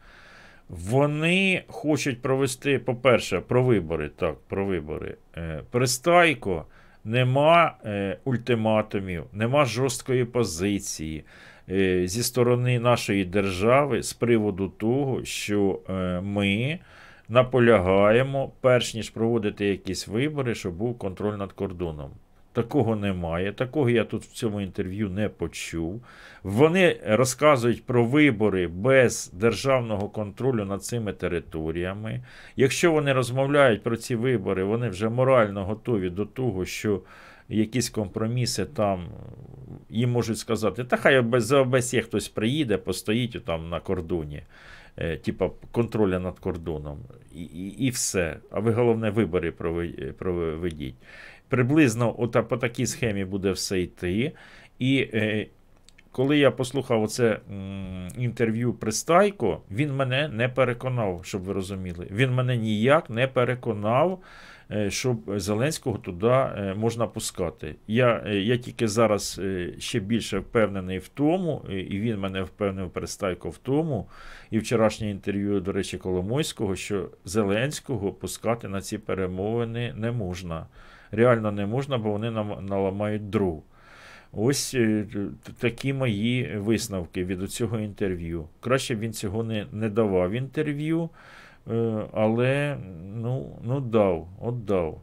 Вони 0.69 1.63
хочуть 1.67 2.21
провести, 2.21 2.79
по-перше, 2.79 3.39
про 3.39 3.63
вибори. 3.63 4.09
Так, 4.09 4.35
про 4.47 4.65
вибори. 4.65 5.15
Е, 5.37 5.61
Пристайко 5.71 6.65
нема 7.03 7.75
е, 7.85 8.17
ультиматумів, 8.23 9.23
нема 9.33 9.65
жорсткої 9.65 10.25
позиції 10.25 11.23
е, 11.69 12.07
зі 12.07 12.23
сторони 12.23 12.79
нашої 12.79 13.25
держави 13.25 14.03
з 14.03 14.13
приводу 14.13 14.67
того, 14.67 15.25
що 15.25 15.79
е, 15.89 16.21
ми 16.21 16.79
наполягаємо, 17.29 18.51
перш 18.61 18.93
ніж 18.93 19.09
проводити 19.09 19.65
якісь 19.65 20.07
вибори, 20.07 20.55
щоб 20.55 20.73
був 20.73 20.97
контроль 20.97 21.35
над 21.37 21.51
кордоном. 21.51 22.11
Такого 22.55 22.95
немає. 22.95 23.51
Такого 23.51 23.89
я 23.89 24.03
тут 24.03 24.23
в 24.23 24.31
цьому 24.31 24.61
інтерв'ю 24.61 25.09
не 25.09 25.29
почув. 25.29 26.01
Вони 26.43 26.99
розказують 27.05 27.85
про 27.85 28.05
вибори 28.05 28.67
без 28.67 29.31
державного 29.33 30.09
контролю 30.09 30.65
над 30.65 30.83
цими 30.83 31.13
територіями. 31.13 32.23
Якщо 32.55 32.91
вони 32.91 33.13
розмовляють 33.13 33.83
про 33.83 33.97
ці 33.97 34.15
вибори, 34.15 34.63
вони 34.63 34.89
вже 34.89 35.09
морально 35.09 35.65
готові 35.65 36.09
до 36.09 36.25
того, 36.25 36.65
що 36.65 37.01
якісь 37.49 37.89
компроміси 37.89 38.65
там 38.65 39.05
їм 39.89 40.11
можуть 40.11 40.37
сказати, 40.37 40.83
та 40.83 40.97
хай 40.97 41.23
за 41.33 41.61
ОБСЄ 41.61 42.01
хтось 42.01 42.27
приїде, 42.29 42.77
постоїть 42.77 43.45
там 43.45 43.69
на 43.69 43.79
кордоні. 43.79 44.43
Е, 44.97 45.17
типа 45.17 45.49
контроля 45.71 46.19
над 46.19 46.39
кордоном, 46.39 46.99
і 47.35 47.43
і, 47.43 47.85
і 47.85 47.89
все. 47.89 48.37
А 48.51 48.59
ви 48.59 48.71
головне 48.71 49.09
вибори 49.09 49.51
проведіть. 50.17 50.95
Приблизно 51.49 52.21
ота, 52.21 52.43
по 52.43 52.57
такій 52.57 52.85
схемі 52.85 53.25
буде 53.25 53.51
все 53.51 53.81
йти. 53.81 54.31
І 54.79 55.09
е, 55.13 55.47
коли 56.15 56.37
я 56.37 56.51
послухав 56.51 57.03
оце 57.03 57.39
м, 57.51 58.07
інтерв'ю 58.17 58.73
Пристайко, 58.73 59.61
він 59.71 59.95
мене 59.95 60.27
не 60.27 60.49
переконав, 60.49 61.21
щоб 61.23 61.41
ви 61.41 61.53
розуміли. 61.53 62.07
Він 62.11 62.31
мене 62.31 62.57
ніяк 62.57 63.09
не 63.09 63.27
переконав, 63.27 64.21
е, 64.71 64.91
щоб 64.91 65.39
Зеленського 65.39 65.97
туди 65.97 66.27
е, 66.27 66.75
можна 66.77 67.07
пускати. 67.07 67.75
Я 67.87 68.23
е, 68.25 68.35
я 68.35 68.57
тільки 68.57 68.87
зараз 68.87 69.41
ще 69.77 69.99
більше 69.99 70.39
впевнений 70.39 70.97
в 70.99 71.07
тому, 71.07 71.61
і 71.69 71.99
він 71.99 72.19
мене 72.19 72.43
впевнив 72.43 72.89
Пристайко 72.89 73.49
в 73.49 73.57
тому, 73.57 74.09
і 74.51 74.59
вчорашнє 74.59 75.09
інтерв'ю, 75.09 75.59
до 75.59 75.71
речі, 75.71 75.97
Коломойського, 75.97 76.75
що 76.75 77.09
Зеленського 77.25 78.11
пускати 78.11 78.67
на 78.67 78.81
ці 78.81 78.97
перемовини 78.97 79.93
не 79.97 80.11
можна 80.11 80.65
реально 81.11 81.51
не 81.51 81.65
можна, 81.65 81.97
бо 81.97 82.11
вони 82.11 82.31
нам 82.31 82.65
наламають 82.65 83.29
дров. 83.29 83.63
Ось 84.33 84.73
е, 84.73 85.05
такі 85.59 85.93
мої 85.93 86.57
висновки 86.57 87.25
від 87.25 87.51
цього 87.51 87.79
інтерв'ю. 87.79 88.47
Краще 88.59 88.95
б 88.95 88.99
він 88.99 89.13
цього 89.13 89.43
не 89.43 89.65
не 89.71 89.89
давав 89.89 90.31
інтерв'ю, 90.31 91.09
е, 91.71 92.05
але 92.13 92.77
ну, 93.15 93.59
ну 93.63 93.79
дав, 93.79 94.27
от 94.41 94.65
дав. 94.65 95.01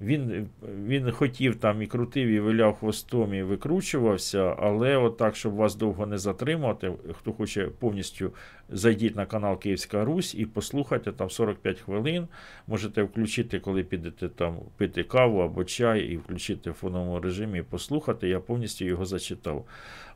Він 0.00 0.48
він 0.86 1.10
хотів 1.10 1.56
там 1.56 1.82
і 1.82 1.86
крутив, 1.86 2.28
і 2.28 2.40
виляв 2.40 2.74
хвостом, 2.74 3.34
і 3.34 3.42
викручувався, 3.42 4.56
але 4.58 4.96
от 4.96 5.16
так, 5.16 5.36
щоб 5.36 5.54
вас 5.54 5.74
довго 5.74 6.06
не 6.06 6.18
затримати, 6.18 6.92
хто 7.12 7.32
хоче 7.32 7.68
повністю 7.78 8.32
зайдіть 8.68 9.16
на 9.16 9.26
канал 9.26 9.58
Київська 9.58 10.04
Русь 10.04 10.34
і 10.34 10.46
послухайте 10.46 11.12
там 11.12 11.30
45 11.30 11.80
хвилин. 11.80 12.26
Можете 12.66 13.02
включити, 13.02 13.58
коли 13.58 13.82
підете 13.82 14.28
там 14.28 14.58
пити 14.76 15.02
каву 15.02 15.40
або 15.40 15.64
чай, 15.64 16.00
і 16.00 16.16
включити 16.16 16.70
в 16.70 16.74
фоновому 16.74 17.20
режимі 17.20 17.58
і 17.58 17.62
послухати. 17.62 18.28
Я 18.28 18.40
повністю 18.40 18.84
його 18.84 19.04
зачитав. 19.04 19.66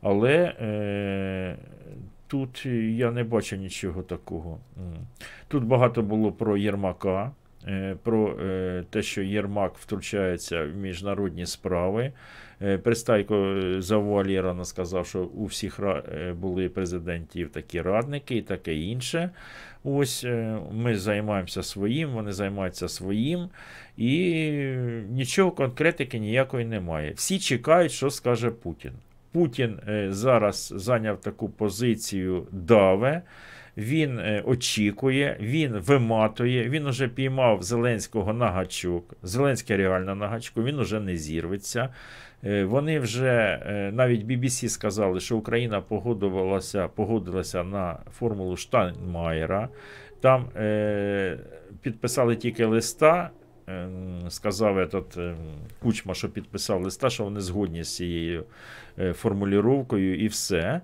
Але 0.01 0.55
е, 0.61 1.57
тут 2.27 2.67
я 2.67 3.11
не 3.11 3.25
бачу 3.25 3.57
нічого 3.57 4.03
такого. 4.03 4.59
Тут 5.49 5.65
багато 5.65 6.03
було 6.03 6.33
про 6.33 6.57
Єрмака. 6.57 7.33
Е, 7.69 7.97
про 8.03 8.39
е, 8.41 8.85
те, 8.91 9.03
що 9.03 9.23
Єрмак 9.23 9.73
втручається 9.79 10.65
в 10.65 10.77
міжнародні 10.77 11.47
справи. 11.47 12.13
Е, 12.63 12.79
Пристайко 12.79 13.63
завуалірано 13.79 14.65
сказав, 14.65 15.07
що 15.07 15.21
у 15.25 15.45
всіх 15.45 15.81
були 16.41 16.69
президентів 16.69 17.51
такі 17.51 17.81
радники 17.81 18.37
і 18.37 18.43
таке 18.43 18.75
інше. 18.75 19.31
Ось 19.85 20.27
ми 20.73 20.97
займаємося 20.97 21.63
своїм, 21.63 22.11
вони 22.11 22.33
займаються 22.33 22.89
своїм, 22.89 23.49
і 23.97 24.43
нічого 25.11 25.51
конкретики 25.51 26.19
ніякої 26.19 26.67
немає. 26.67 27.13
Всі 27.13 27.39
чекають, 27.39 27.93
що 27.93 28.11
скаже 28.11 28.51
Путін. 28.51 28.93
Путін 29.33 29.79
зараз 30.09 30.73
зайняв 30.77 31.21
таку 31.21 31.49
позицію 31.49 32.47
даве 32.53 33.23
він 33.77 34.19
е, 34.19 34.43
очікує, 34.47 35.37
він 35.41 35.73
виматує, 35.73 36.69
він 36.69 36.87
уже 36.87 37.09
піймав 37.09 37.63
Зеленського 37.63 38.33
на 38.33 38.51
гачок. 38.51 39.15
Зеленський 39.23 39.77
реально 39.77 40.15
на 40.15 40.29
гачку, 40.29 40.63
він 40.63 40.79
уже 40.79 41.01
не 41.01 41.17
зірветься. 41.17 41.89
Е, 42.45 42.65
вони 42.65 42.99
вже 42.99 43.61
е, 43.67 43.91
навіть 43.93 44.25
BBC 44.25 44.69
сказали, 44.69 45.21
що 45.21 45.37
Україна 45.37 45.81
погодилася 45.81 46.89
погодилася 46.89 47.65
на 47.65 47.99
формулу 48.19 48.57
Штайнмаєра. 48.57 49.69
Там 50.21 50.49
е, 50.57 51.39
підписали 51.83 52.37
тільки 52.37 52.65
листа. 52.65 53.31
Сказав 54.29 54.79
этот, 54.79 55.35
Кучма, 55.83 56.15
що 56.15 56.29
підписав 56.29 56.83
листа, 56.83 57.11
що 57.11 57.25
вони 57.25 57.41
згодні 57.41 57.83
з 57.83 57.97
цією 57.97 58.45
формулюванням 59.13 59.99
і 59.99 60.27
все. 60.27 60.81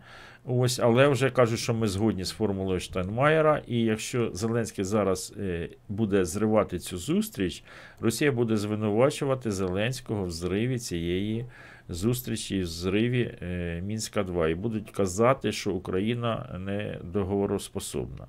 Ось, 0.51 0.79
але 0.79 1.09
вже 1.09 1.31
кажуть, 1.31 1.59
що 1.59 1.75
ми 1.75 1.89
згодні 1.89 2.25
з 2.25 2.31
формулою 2.31 2.81
Штайнмаєра. 2.81 3.63
І 3.67 3.81
якщо 3.81 4.31
Зеленський 4.35 4.85
зараз 4.85 5.35
е, 5.39 5.69
буде 5.89 6.25
зривати 6.25 6.79
цю 6.79 6.99
зустріч, 6.99 7.65
Росія 8.01 8.33
буде 8.33 8.57
звинувачувати 8.57 9.51
Зеленського 9.51 10.25
в 10.25 10.31
зриві 10.31 10.79
цієї 10.79 11.47
зустрічі, 11.89 12.61
в 12.61 12.67
зриві 12.67 13.35
е, 13.43 13.81
Мінська 13.85 14.23
2 14.23 14.49
і 14.49 14.55
будуть 14.55 14.91
казати, 14.91 15.53
що 15.53 15.73
Україна 15.73 16.59
не 16.59 16.99
договороспособна. 17.05 18.27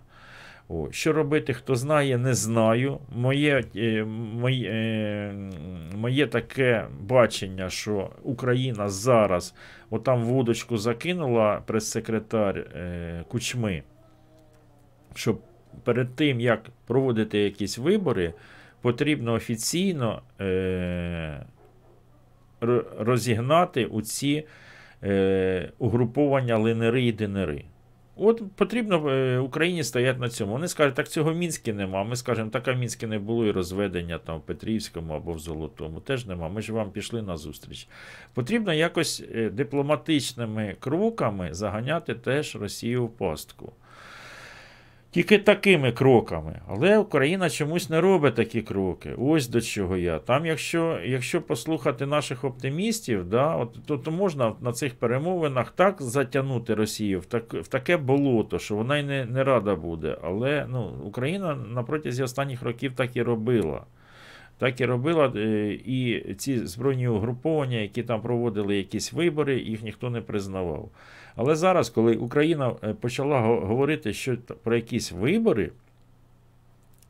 О, 0.72 0.88
Що 0.92 1.14
робити, 1.14 1.54
хто 1.54 1.76
знає, 1.76 2.18
не 2.18 2.34
знаю. 2.34 3.00
Моє 3.16 3.64
е, 3.76 4.04
моє, 4.04 4.70
е, 4.70 5.34
моє 5.96 6.28
таке 6.28 6.88
бачення, 7.02 7.70
що 7.70 8.10
Україна 8.24 8.90
зараз 8.90 9.56
отам 9.90 10.24
вудочку 10.24 10.78
закинула 10.78 11.62
прес-секретар 11.66 12.58
е, 12.58 13.24
Кучми, 13.28 13.84
щоб 15.16 15.42
перед 15.84 16.16
тим, 16.16 16.40
як 16.40 16.70
проводити 16.88 17.40
якісь 17.40 17.78
вибори, 17.78 18.34
потрібно 18.82 19.34
офіційно 19.34 20.22
розігнати 23.00 23.86
у 23.86 24.02
ці 24.02 24.46
угруповання 25.80 26.58
линери 26.58 27.04
і 27.04 27.12
динери. 27.12 27.64
От 28.22 28.44
потрібно 28.56 29.10
е, 29.10 29.38
Україні 29.38 29.84
стояти 29.84 30.20
на 30.20 30.30
цьому. 30.30 30.52
Вони 30.52 30.68
скажуть, 30.68 30.96
так 30.96 31.10
цього 31.10 31.34
в 31.34 31.36
Мінські 31.36 31.74
нема. 31.74 32.04
Ми 32.04 32.16
скажемо, 32.16 32.50
так 32.50 32.68
а 32.68 32.74
в 32.74 32.78
Мінські 32.78 33.08
не 33.08 33.20
було 33.20 33.46
і 33.46 33.52
розведення 33.52 34.18
там 34.18 34.38
в 34.38 34.42
Петрівському 34.42 35.14
або 35.14 35.34
в 35.34 35.40
Золотому. 35.40 36.00
Теж 36.00 36.26
нема. 36.26 36.50
Ми 36.50 36.62
ж 36.62 36.74
вам 36.74 36.92
пішли 36.92 37.22
на 37.22 37.38
зустріч. 37.38 37.88
Потрібно 38.34 38.74
якось 38.74 39.24
е, 39.36 39.50
дипломатичними 39.50 40.76
кроками 40.80 41.50
заганяти 41.54 42.16
теж 42.16 42.56
Росію 42.56 43.06
в 43.06 43.10
пастку. 43.10 43.74
Тільки 45.12 45.38
такими 45.38 45.92
кроками. 45.92 46.60
Але 46.68 46.98
Україна 46.98 47.50
чомусь 47.50 47.90
не 47.90 48.02
робить 48.02 48.36
такі 48.36 48.62
кроки. 48.62 49.16
Ось 49.18 49.48
до 49.48 49.62
чого 49.62 49.98
я. 49.98 50.20
Там, 50.20 50.46
якщо 50.46 51.00
якщо 51.06 51.42
послухати 51.42 52.06
наших 52.06 52.44
оптимістів, 52.44 53.26
да, 53.26 53.56
от, 53.56 53.86
то, 53.86 53.98
то 53.98 54.12
можна 54.12 54.54
на 54.62 54.74
цих 54.74 54.96
перемовинах 54.96 55.72
так 55.72 56.02
затягнути 56.02 56.74
Росію 56.76 57.20
в 57.20 57.26
так, 57.26 57.54
в 57.54 57.68
таке 57.68 57.98
болото, 57.98 58.60
що 58.60 58.76
вона 58.76 58.98
й 58.98 59.04
не 59.04 59.26
не 59.26 59.44
рада 59.44 59.76
буде. 59.76 60.18
Але 60.24 60.68
ну, 60.70 60.94
Україна 61.04 61.56
на 61.56 61.84
протязі 61.84 62.24
останніх 62.24 62.64
років 62.64 62.94
так 62.96 63.16
і 63.16 63.22
робила. 63.22 63.84
Так 64.58 64.82
і 64.82 64.86
робила, 64.86 65.34
е, 65.36 65.74
і 65.86 66.34
ці 66.38 66.66
збройні 66.66 67.08
угруповання, 67.08 67.78
які 67.78 68.04
там 68.04 68.22
проводили 68.22 68.78
якісь 68.78 69.14
вибори, 69.14 69.60
їх 69.60 69.84
ніхто 69.84 70.10
не 70.10 70.22
признавав. 70.22 70.90
Але 71.42 71.56
зараз, 71.56 71.90
коли 71.90 72.16
Україна 72.16 72.76
е, 72.84 72.94
почала 72.94 73.40
говорити 73.42 74.14
що 74.14 74.38
про 74.64 74.76
якісь 74.76 75.12
вибори, 75.12 75.72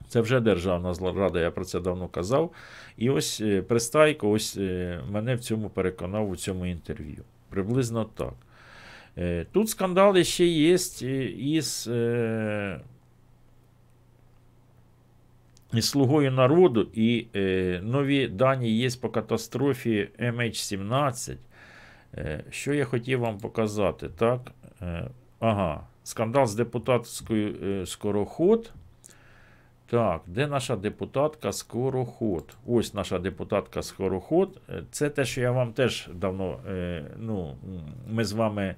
це 0.08 0.22
вже 0.22 0.40
Державна 0.40 0.94
рада, 1.16 1.40
я 1.40 1.52
про 1.52 1.66
це 1.66 1.80
давно 1.80 2.08
казав. 2.08 2.52
І 2.98 3.10
ось 3.10 3.42
е, 3.42 3.62
Пристайко 3.62 4.30
ось 4.30 4.58
мене 5.12 5.36
в 5.36 5.40
цьому 5.40 5.70
переконав 5.70 6.30
у 6.30 6.36
цьому 6.36 6.66
інтерв'ю. 6.66 7.24
Приблизно 7.50 8.06
так. 8.06 8.34
Тут 9.52 9.70
скандали 9.70 10.24
ще 10.24 10.46
є 10.46 10.78
із 11.38 11.90
і 15.74 15.82
слугою 15.82 16.32
народу, 16.32 16.88
і 16.94 17.26
е, 17.36 17.82
нові 17.84 18.28
дані 18.28 18.72
є 18.72 18.90
по 19.02 19.10
катастрофі 19.10 20.10
MH17. 20.20 21.36
Е, 22.18 22.44
Що 22.50 22.74
я 22.74 22.86
хотів 22.86 23.20
вам 23.20 23.38
показати? 23.38 24.10
так? 24.10 24.52
Е, 24.82 25.08
ага, 25.40 25.84
Скандал 26.04 26.46
з 26.46 26.56
депутатською 26.56 27.56
е, 27.64 27.86
скороход. 27.86 28.72
Так, 29.88 30.22
де 30.28 30.48
наша 30.48 30.76
депутатка 30.76 31.52
Скороход? 31.52 32.58
Ось 32.68 32.94
наша 32.94 33.20
депутатка 33.20 33.82
Скороход. 33.82 34.62
Це 34.92 35.10
те, 35.10 35.26
що 35.26 35.42
я 35.42 35.52
вам 35.52 35.74
теж 35.74 36.10
давно. 36.14 36.60
Ну, 37.18 37.56
Ми 38.10 38.26
з 38.26 38.32
вами 38.32 38.76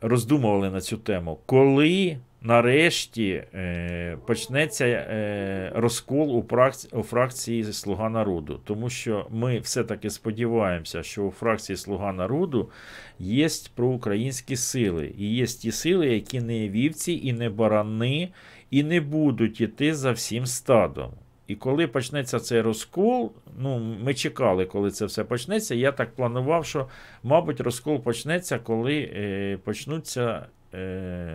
роздумували 0.00 0.70
на 0.70 0.80
цю 0.80 0.96
тему. 0.96 1.38
Коли 1.46 2.18
нарешті 2.42 3.44
е, 3.54 4.18
почнеться 4.26 4.84
е, 4.84 5.72
розкол 5.74 6.36
у, 6.36 6.42
фракції, 6.42 6.92
у 7.00 7.02
фракції 7.02 7.64
Слуга 7.64 8.08
народу. 8.08 8.60
Тому 8.64 8.90
що 8.90 9.26
ми 9.30 9.58
все-таки 9.58 10.10
сподіваємося, 10.10 11.02
що 11.02 11.22
у 11.22 11.30
фракції 11.30 11.76
Слуга 11.76 12.12
народу 12.12 12.70
є 13.18 13.48
проукраїнські 13.74 14.56
сили. 14.56 15.14
І 15.18 15.34
є 15.34 15.46
ті 15.46 15.72
сили, 15.72 16.06
які 16.06 16.40
не 16.40 16.68
вівці 16.68 17.20
і 17.24 17.32
не 17.32 17.50
барани, 17.50 18.28
і 18.70 18.82
не 18.82 19.00
будуть 19.00 19.60
іти 19.60 19.94
за 19.94 20.12
всім 20.12 20.46
стадом. 20.46 21.12
І 21.46 21.54
коли 21.54 21.86
почнеться 21.86 22.40
цей 22.40 22.60
розкол, 22.60 23.32
ну 23.58 23.78
ми 23.78 24.14
чекали, 24.14 24.66
коли 24.66 24.90
це 24.90 25.06
все 25.06 25.24
почнеться. 25.24 25.74
Я 25.74 25.92
так 25.92 26.14
планував, 26.14 26.66
що, 26.66 26.88
мабуть, 27.22 27.60
розкол 27.60 28.02
почнеться, 28.02 28.58
коли 28.58 29.10
е, 29.16 29.58
почнуться 29.64 30.46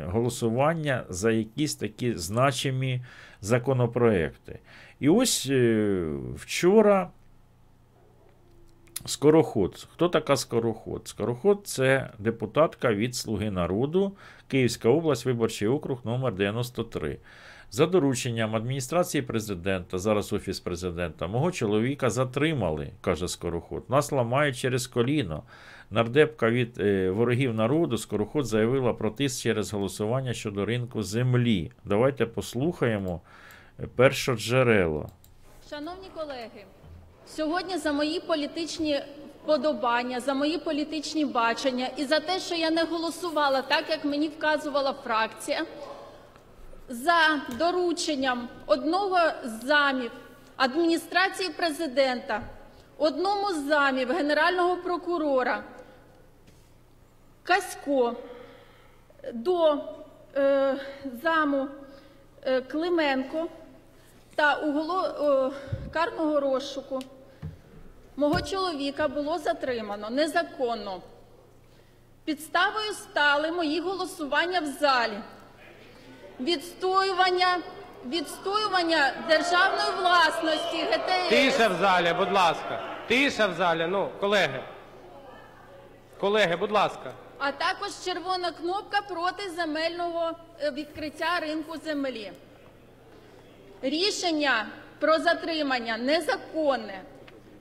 голосування 0.08 1.06
за 1.10 1.32
якісь 1.32 1.76
такі 1.76 2.14
значимі 2.14 3.02
законопроекти. 3.42 4.60
І 5.00 5.10
ось 5.10 5.48
е, 5.50 6.08
вчора 6.36 7.10
Скороход. 9.06 9.88
Хто 9.94 10.10
така 10.10 10.38
Скороход? 10.38 11.08
Скороход 11.08 11.62
це 11.64 12.10
депутатка 12.20 12.94
від 12.94 13.16
Слуги 13.16 13.52
народу, 13.52 14.12
Київська 14.48 14.90
область, 14.90 15.26
виборчий 15.26 15.68
округ 15.68 16.00
номер 16.04 16.34
93 16.36 17.18
За 17.74 17.86
дорученням 17.86 18.56
адміністрації 18.56 19.22
президента, 19.22 19.98
зараз 19.98 20.34
Офіс 20.34 20.60
президента, 20.60 21.28
мого 21.28 21.52
чоловіка 21.52 22.10
затримали, 22.10 22.92
каже 23.02 23.28
Скороход. 23.28 23.84
Нас 23.90 24.12
ламають 24.12 24.58
через 24.58 24.88
коліно. 24.88 25.44
Нардепка 25.92 26.50
від 26.50 26.80
е, 26.80 27.10
ворогів 27.10 27.54
народу 27.54 27.98
скороход 27.98 28.46
заявила 28.46 28.94
про 28.94 29.12
тиск 29.12 29.42
через 29.42 29.74
голосування 29.74 30.34
щодо 30.34 30.66
ринку 30.66 31.04
землі. 31.04 31.72
Давайте 31.86 32.26
послухаємо 32.26 33.22
е, 33.80 33.88
перше 33.96 34.36
джерело. 34.36 35.10
Шановні 35.70 36.08
колеги, 36.16 36.66
сьогодні 37.28 37.78
за 37.78 37.92
мої 37.92 38.20
політичні 38.20 39.02
вподобання, 39.44 40.20
за 40.20 40.34
мої 40.34 40.58
політичні 40.58 41.26
бачення 41.26 41.88
і 41.98 42.06
за 42.06 42.20
те, 42.20 42.40
що 42.40 42.56
я 42.56 42.72
не 42.72 42.84
голосувала 42.84 43.62
так, 43.62 43.86
як 43.90 44.06
мені 44.06 44.28
вказувала 44.28 44.94
фракція, 44.94 45.66
за 46.92 47.42
дорученням 47.58 48.50
одного 48.66 49.20
з 49.44 49.66
замів 49.66 50.12
адміністрації 50.56 51.50
президента, 51.50 52.42
одному 52.98 53.54
з 53.54 53.68
замів 53.68 54.12
генерального 54.12 54.78
прокурора. 54.78 55.64
Касько 57.44 58.16
до 59.34 59.78
е, 60.36 60.76
заму 61.24 61.68
е, 62.44 62.62
Клименко 62.62 63.48
та 64.36 64.56
уголо 64.56 65.06
е, 65.06 65.52
карного 65.94 66.40
розшуку 66.40 67.00
мого 68.16 68.42
чоловіка 68.42 69.08
було 69.08 69.38
затримано 69.38 70.10
незаконно. 70.10 71.02
Підставою 72.26 72.94
стали 72.94 73.52
мої 73.52 73.80
голосування 73.80 74.60
в 74.60 74.66
залі, 74.66 75.18
відстоювання 76.42 77.58
відстоювання 78.06 79.14
державної 79.28 79.92
власності 80.00 80.78
ГТС. 80.78 81.30
Тиша 81.30 81.68
в 81.68 81.74
залі, 81.82 82.16
будь 82.18 82.32
ласка. 82.32 82.84
Тиша 83.08 83.48
в 83.48 83.54
залі. 83.54 83.88
Ну, 83.90 84.10
колеги. 84.20 84.64
Колеги, 86.20 86.56
будь 86.56 86.72
ласка 86.72 87.14
а 87.44 87.52
також 87.52 87.92
червона 88.06 88.52
кнопка 88.52 89.02
проти 89.02 89.50
земельного 89.50 90.32
е, 90.60 90.72
відкриття 90.72 91.40
ринку 91.42 91.78
землі. 91.86 92.32
Рішення 93.82 94.68
про 95.00 95.20
затримання 95.20 95.98
незаконне. 95.98 97.02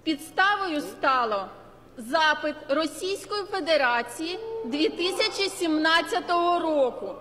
Підставою 0.03 0.81
стало 0.81 1.47
запит 1.97 2.55
Російської 2.69 3.43
Федерації 3.43 4.39
2017 4.65 6.31
року. 6.63 7.15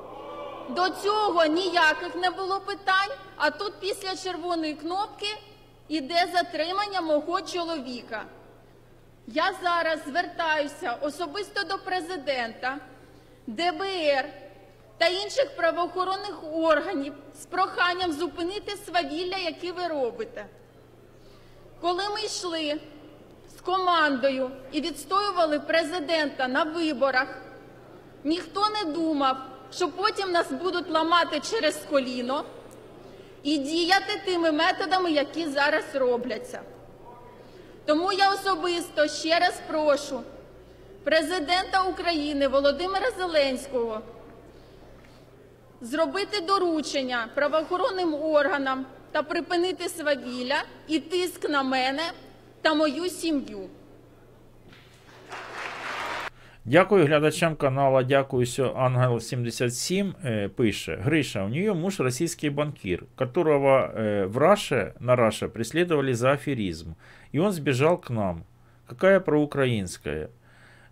До 0.70 0.90
цього 0.90 1.46
ніяких 1.46 2.16
не 2.16 2.30
було 2.30 2.60
питань, 2.60 3.12
а 3.36 3.50
тут 3.50 3.74
після 3.80 4.16
червоної 4.16 4.74
кнопки 4.74 5.28
йде 5.88 6.28
затримання 6.34 7.02
мого 7.02 7.42
чоловіка. 7.42 8.26
Я 9.28 9.54
зараз 9.64 10.00
звертаюся 10.08 10.98
особисто 11.02 11.64
до 11.64 11.78
президента, 11.78 12.78
ДБР 13.48 14.26
та 14.98 15.08
інших 15.08 15.56
правоохоронних 15.56 16.40
органів 16.54 17.14
з 17.42 17.46
проханням 17.46 18.14
зупинити 18.14 18.78
свавілля, 18.86 19.38
які 19.38 19.72
ви 19.72 19.88
робите. 19.88 20.46
Коли 21.82 22.04
ми 22.10 22.22
йшли 22.22 22.80
з 23.58 23.62
командою 23.62 24.52
і 24.72 24.82
відстоювали 24.82 25.60
президента 25.60 26.48
на 26.48 26.64
виборах, 26.64 27.28
ніхто 28.24 28.70
не 28.70 28.92
думав, 28.92 29.38
що 29.74 29.90
потім 29.90 30.32
нас 30.32 30.52
будуть 30.52 30.90
ламати 30.90 31.42
через 31.52 31.80
коліно 31.90 32.44
і 33.44 33.58
діяти 33.58 34.22
тими 34.26 34.52
методами, 34.52 35.12
які 35.12 35.48
зараз 35.48 35.84
робляться. 35.94 36.62
Тому 37.86 38.14
я 38.14 38.34
особисто 38.34 39.08
ще 39.08 39.40
раз 39.40 39.62
прошу 39.68 40.22
президента 41.04 41.84
України 41.84 42.48
Володимира 42.48 43.12
Зеленського 43.18 44.02
зробити 45.82 46.42
доручення 46.42 47.28
правоохоронним 47.36 48.14
органам 48.14 48.86
та 49.12 49.24
припинити 49.24 49.90
свавілля 49.90 50.64
і 50.88 51.00
тиск 51.00 51.50
на 51.50 51.64
мене 51.64 52.04
та 52.62 52.74
мою 52.74 53.10
сім'ю. 53.10 53.70
Дякую 56.65 57.06
глядачам 57.06 57.56
канала. 57.56 58.04
Дякую, 58.04 58.45
Ангел 58.76 59.19
77 59.19 60.13
э, 60.22 60.50
пише. 60.50 61.02
Гриша, 61.06 61.45
у 61.45 61.48
нее 61.48 61.74
муж 61.74 62.00
российский 62.00 62.50
банкир, 62.50 63.06
которого 63.15 63.91
э, 63.93 64.26
в 64.28 64.38
Раше, 64.38 64.93
на 65.00 65.15
Раше 65.15 65.48
преследовали 65.48 66.13
за 66.13 66.32
аферизм. 66.32 66.95
И 67.32 67.39
он 67.39 67.52
сбежал 67.54 67.98
к 67.98 68.10
нам. 68.10 68.43
Какая 68.88 69.19
проукраїнська? 69.19 70.30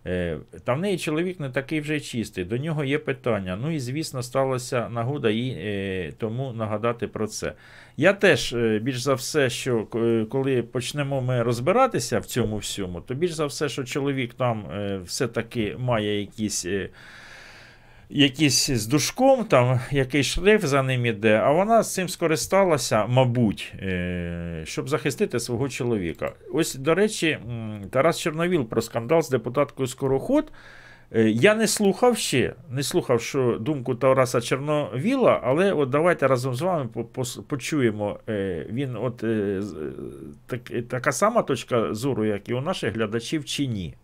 Е, 0.07 0.37
Та 0.63 0.73
в 0.73 0.79
неї 0.79 0.97
чоловік 0.97 1.39
не 1.39 1.49
такий 1.49 1.81
вже 1.81 1.99
чистий, 1.99 2.45
до 2.45 2.57
нього 2.57 2.83
є 2.83 2.99
питання. 2.99 3.55
Ну 3.61 3.71
і 3.71 3.79
звісно, 3.79 4.23
сталася 4.23 4.89
нагода 4.89 5.29
їй 5.29 5.57
е, 5.59 6.13
тому 6.17 6.53
нагадати 6.53 7.07
про 7.07 7.27
це. 7.27 7.53
Я 7.97 8.13
теж 8.13 8.53
е, 8.53 8.79
більш 8.79 9.01
за 9.01 9.13
все, 9.13 9.49
що 9.49 9.85
коли 10.29 10.63
почнемо 10.63 11.21
ми 11.21 11.43
розбиратися 11.43 12.19
в 12.19 12.25
цьому 12.25 12.57
всьому, 12.57 13.01
то 13.01 13.13
більш 13.13 13.31
за 13.31 13.45
все, 13.45 13.69
що 13.69 13.83
чоловік 13.83 14.33
там 14.33 14.65
все-таки 15.05 15.75
має 15.79 16.19
якісь. 16.19 16.65
Якісь 18.09 18.69
з 18.69 18.87
душком, 18.87 19.45
там 19.45 19.79
якийсь 19.91 20.27
шрифт 20.27 20.65
за 20.67 20.83
ним 20.83 21.05
іде, 21.05 21.41
а 21.43 21.51
вона 21.51 21.83
з 21.83 21.93
цим 21.93 22.09
скористалася, 22.09 23.05
мабуть, 23.07 23.73
е, 23.79 24.61
щоб 24.65 24.89
захистити 24.89 25.39
свого 25.39 25.69
чоловіка. 25.69 26.31
Ось, 26.53 26.75
до 26.75 26.95
речі, 26.95 27.39
Тарас 27.91 28.19
Чорновіл 28.19 28.65
про 28.65 28.81
скандал 28.81 29.21
з 29.21 29.29
депутаткою 29.29 29.87
Скороход. 29.87 30.51
Е, 31.11 31.29
Я 31.29 31.55
не 31.55 31.67
слухав 31.67 32.17
ще, 32.17 32.53
не 32.69 32.83
слухав 32.83 33.21
що 33.21 33.57
думку 33.61 33.95
Тараса 33.95 34.41
Чорновіла, 34.41 35.41
але 35.43 35.71
от 35.73 35.89
давайте 35.89 36.27
разом 36.27 36.55
з 36.55 36.61
вами 36.61 36.89
почуємо. 37.47 38.19
е, 38.29 38.65
Він 38.69 38.95
от 38.95 39.23
так, 40.47 40.61
така 40.89 41.11
сама 41.11 41.41
точка 41.41 41.93
зору, 41.93 42.25
як 42.25 42.49
і 42.49 42.53
у 42.53 42.61
наших 42.61 42.95
глядачів, 42.95 43.45
чи 43.45 43.67
ні 43.67 43.95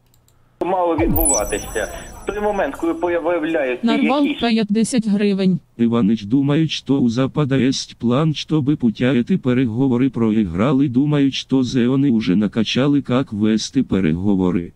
мало 0.68 0.96
відбуватися. 0.96 1.88
В 2.22 2.26
той 2.26 2.40
момент, 2.40 2.74
коли 2.74 2.94
появляються 2.94 3.86
Нарвал 3.86 4.24
якісь 4.24 4.40
50 4.40 5.06
гривень. 5.06 5.60
Иваныч 5.78 6.24
думают, 6.24 6.70
что 6.70 7.00
у 7.00 7.08
Запада 7.08 7.56
есть 7.56 7.96
план, 7.96 8.34
чтобы 8.34 8.76
путя 8.76 9.14
эти 9.14 9.36
переговоры 9.36 10.10
проиграли, 10.10 10.88
думают, 10.88 11.34
что 11.34 11.62
зеоны 11.62 12.10
уже 12.10 12.36
накачали, 12.36 13.00
как 13.00 13.32
вести 13.32 13.82
переговоры. 13.82 14.72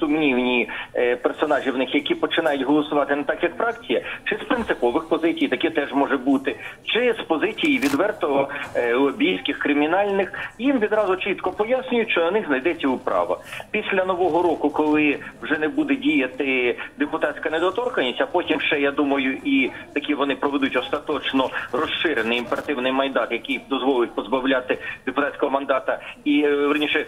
сумнівні 0.00 0.68
е, 0.94 1.16
персонажі 1.16 1.70
в 1.70 1.78
них, 1.78 1.94
які 1.94 2.14
починають 2.14 2.62
голосувати 2.62 3.16
не 3.16 3.24
так, 3.24 3.42
як 3.42 3.56
фракція, 3.56 4.02
чи 4.24 4.36
з 4.36 4.38
принципових 4.48 5.08
позицій, 5.08 5.48
таке 5.48 5.70
теж 5.70 5.92
може 5.92 6.16
бути, 6.16 6.56
чи 6.84 7.14
з 7.18 7.22
позиції 7.22 7.78
відверто 7.78 8.48
е, 8.74 8.94
лобійських, 8.94 9.58
кримінальних, 9.58 10.32
їм 10.58 10.78
відразу 10.78 11.16
чітко 11.16 11.52
пояснюють, 11.52 12.10
що 12.10 12.20
на 12.20 12.30
них 12.30 12.46
знайдеться 12.46 12.88
управа. 12.88 13.38
Після 13.70 14.04
нового 14.04 14.42
року, 14.42 14.70
коли 14.70 15.18
вже 15.42 15.58
не 15.58 15.68
буде 15.68 15.96
діяти 15.96 16.76
депутатська 16.98 17.50
недоторканність, 17.50 18.20
а 18.20 18.26
потім 18.26 18.60
ще 18.60 18.80
я 18.80 18.90
думаю, 18.90 19.38
і 19.44 19.70
такі 19.92 20.14
вони 20.14 20.34
проведуть 20.36 20.76
остаточно 20.76 21.50
розширений 21.72 22.38
імперативний 22.38 22.92
майдан, 22.92 23.26
який 23.30 23.60
дозволить 23.70 24.14
позбавляти 24.14 24.78
депутатського 25.06 25.52
мандата 25.52 26.00
і 26.24 26.42
е, 26.42 26.54
верніше 26.54 27.06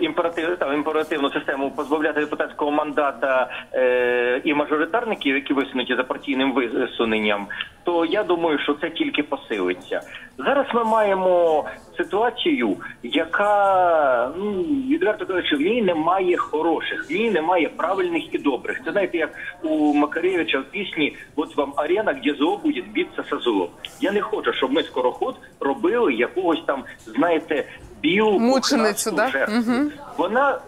імператив 0.00 0.56
там 0.58 0.74
імперативну 0.74 1.30
систему 1.30 1.67
позбавляти 1.70 2.20
депутатського 2.20 2.70
мандата 2.70 3.50
е, 3.72 4.40
і 4.44 4.54
мажоритарників, 4.54 5.34
які 5.34 5.54
висунуті 5.54 5.96
за 5.96 6.04
партійним 6.04 6.52
висуненням, 6.52 7.46
то 7.84 8.04
я 8.04 8.24
думаю, 8.24 8.58
що 8.58 8.74
це 8.74 8.90
тільки 8.90 9.22
посилиться. 9.22 10.00
Зараз 10.38 10.66
ми 10.74 10.84
маємо 10.84 11.64
ситуацію, 11.96 12.76
яка 13.02 14.32
ну 14.36 14.52
відверто 14.88 15.26
кажучи, 15.26 15.56
в 15.56 15.60
ній 15.60 15.82
немає 15.82 16.36
хороших, 16.36 17.10
в 17.10 17.12
ній 17.12 17.30
немає 17.30 17.68
правильних 17.68 18.34
і 18.34 18.38
добрих. 18.38 18.80
Це 18.84 18.92
знаєте, 18.92 19.18
як 19.18 19.30
у 19.62 19.94
Макаревича 19.94 20.58
в 20.58 20.64
пісні 20.64 21.16
«От 21.36 21.56
вам 21.56 21.72
арена, 21.76 22.12
де 22.24 22.34
зло 22.34 22.60
буде 22.64 22.82
битися 22.94 23.24
со 23.30 23.38
злом». 23.38 23.68
Я 24.00 24.12
не 24.12 24.20
хочу, 24.20 24.52
щоб 24.52 24.72
ми 24.72 24.82
скороход 24.82 25.36
робили 25.60 26.14
якогось 26.14 26.62
там, 26.66 26.84
знаєте, 27.06 27.64
білу 28.00 28.38
Мученицю, 28.38 29.10
да? 29.10 29.28
жертву. 29.28 29.54
Мгм. 29.56 29.92
Вона 30.16 30.58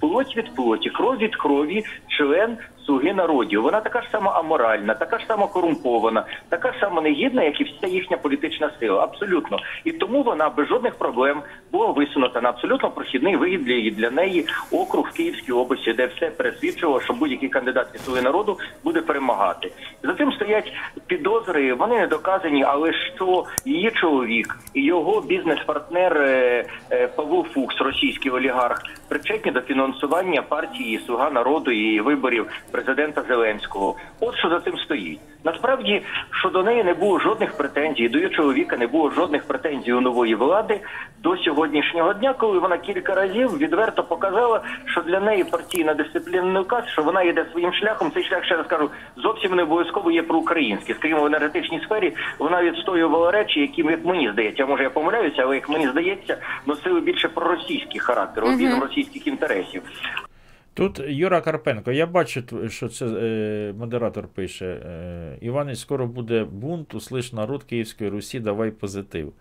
плоть 0.00 0.36
від 0.36 0.54
плоті, 0.54 0.90
кров 0.90 1.16
від 1.16 1.36
крові, 1.36 1.84
член 2.08 2.56
слуги 2.87 3.13
народів. 3.13 3.61
Вона 3.61 3.81
така 3.81 4.01
ж 4.01 4.07
сама 4.11 4.31
аморальна, 4.31 4.93
така 4.93 5.19
ж 5.19 5.25
сама 5.27 5.47
корумпована, 5.47 6.25
така 6.49 6.71
ж 6.71 6.79
сама 6.79 7.01
негідна, 7.01 7.43
як 7.43 7.61
і 7.61 7.63
вся 7.63 7.87
їхня 7.87 8.17
політична 8.17 8.71
сила. 8.79 9.03
Абсолютно. 9.03 9.57
І 9.83 9.91
тому 9.91 10.23
вона 10.23 10.49
без 10.49 10.67
жодних 10.67 10.95
проблем 10.95 11.41
була 11.71 11.91
висунута 11.91 12.41
на 12.41 12.49
абсолютно 12.49 12.89
прохідний 12.89 13.35
вигід 13.35 13.65
для, 13.65 13.89
для 13.89 14.09
неї 14.09 14.45
округ 14.71 15.09
в 15.13 15.17
Київській 15.17 15.51
області, 15.51 15.93
де 15.93 16.05
все 16.05 16.29
пересвідчило, 16.29 17.01
що 17.01 17.13
будь-який 17.13 17.49
кандидат 17.49 17.93
від 17.93 18.01
слуги 18.01 18.21
народу 18.21 18.57
буде 18.83 19.01
перемагати. 19.01 19.71
За 20.03 20.13
цим 20.13 20.31
стоять 20.31 20.73
підозри, 21.07 21.73
вони 21.73 21.99
не 21.99 22.07
доказані, 22.07 22.63
але 22.63 22.93
що 22.93 23.45
її 23.65 23.91
чоловік 23.91 24.57
і 24.73 24.83
його 24.83 25.21
бізнес-партнер 25.21 26.17
е, 26.17 26.65
е, 26.91 27.07
Павло 27.07 27.45
Фукс, 27.53 27.77
російський 27.81 28.31
олігарх, 28.31 28.81
причетні 29.09 29.51
до 29.51 29.61
фінансування 29.61 30.41
партії 30.41 30.99
Слуга 31.05 31.29
народу 31.29 31.71
і 31.71 31.99
виборів 32.01 32.47
президента 32.77 33.23
Зеленського. 33.27 33.95
От 34.19 34.35
що 34.35 34.49
за 34.49 34.59
цим 34.59 34.77
стоїть. 34.77 35.19
Насправді, 35.43 36.01
що 36.31 36.49
до 36.49 36.63
неї 36.63 36.83
не 36.83 36.93
було 36.93 37.19
жодних 37.19 37.57
претензій, 37.57 38.09
до 38.09 38.17
її 38.17 38.29
чоловіка 38.29 38.77
не 38.77 38.87
було 38.87 39.11
жодних 39.11 39.43
претензій 39.47 39.93
у 39.93 40.01
нової 40.01 40.35
влади 40.35 40.79
до 41.23 41.37
сьогоднішнього 41.37 42.13
дня, 42.13 42.33
коли 42.33 42.59
вона 42.59 42.77
кілька 42.77 43.15
разів 43.15 43.57
відверто 43.57 44.03
показала, 44.03 44.61
що 44.85 45.01
для 45.01 45.19
неї 45.19 45.43
партійна 45.43 45.93
дисциплінний 45.93 46.61
указ, 46.61 46.83
що 46.87 47.03
вона 47.03 47.21
йде 47.21 47.45
своїм 47.51 47.73
шляхом. 47.73 48.11
Цей 48.13 48.23
шлях 48.23 48.45
ще 48.45 48.57
раз 48.57 48.67
кажу, 48.67 48.89
зовсім 49.17 49.55
не 49.55 49.63
обов'язково 49.63 50.11
є 50.11 50.23
проукраїнський. 50.23 50.95
Скажімо, 50.95 51.21
в 51.21 51.25
енергетичній 51.25 51.81
сфері 51.85 52.13
вона 52.39 52.63
відстоювала 52.63 53.31
речі, 53.31 53.59
які 53.59 53.81
як 53.81 54.05
мені 54.05 54.29
здається, 54.33 54.65
може 54.65 54.83
я 54.83 54.89
помиляюся, 54.89 55.41
але 55.41 55.55
як 55.55 55.69
мені 55.69 55.87
здається, 55.87 56.37
носили 56.65 57.01
більше 57.01 57.27
проросійський 57.27 57.99
характер, 57.99 58.45
обідом 58.45 58.79
російських 58.79 59.27
інтересів. 59.27 59.81
Тут 60.77 60.99
Юра 60.99 61.41
Карпенко, 61.41 61.91
я 61.91 62.05
бачу, 62.05 62.43
що 62.69 62.89
це 62.89 63.05
е, 63.05 63.73
модератор 63.77 64.27
пише. 64.27 64.65
Е, 64.65 65.37
Іванець, 65.41 65.79
скоро 65.79 66.07
буде 66.07 66.43
бунт, 66.43 66.95
услиш 66.95 67.33
народ 67.33 67.63
Київської 67.63 68.09
Русі, 68.09 68.39
давай 68.39 68.71
позитив. 68.71 69.33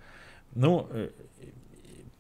Ну, 0.55 0.87
е, 0.97 1.09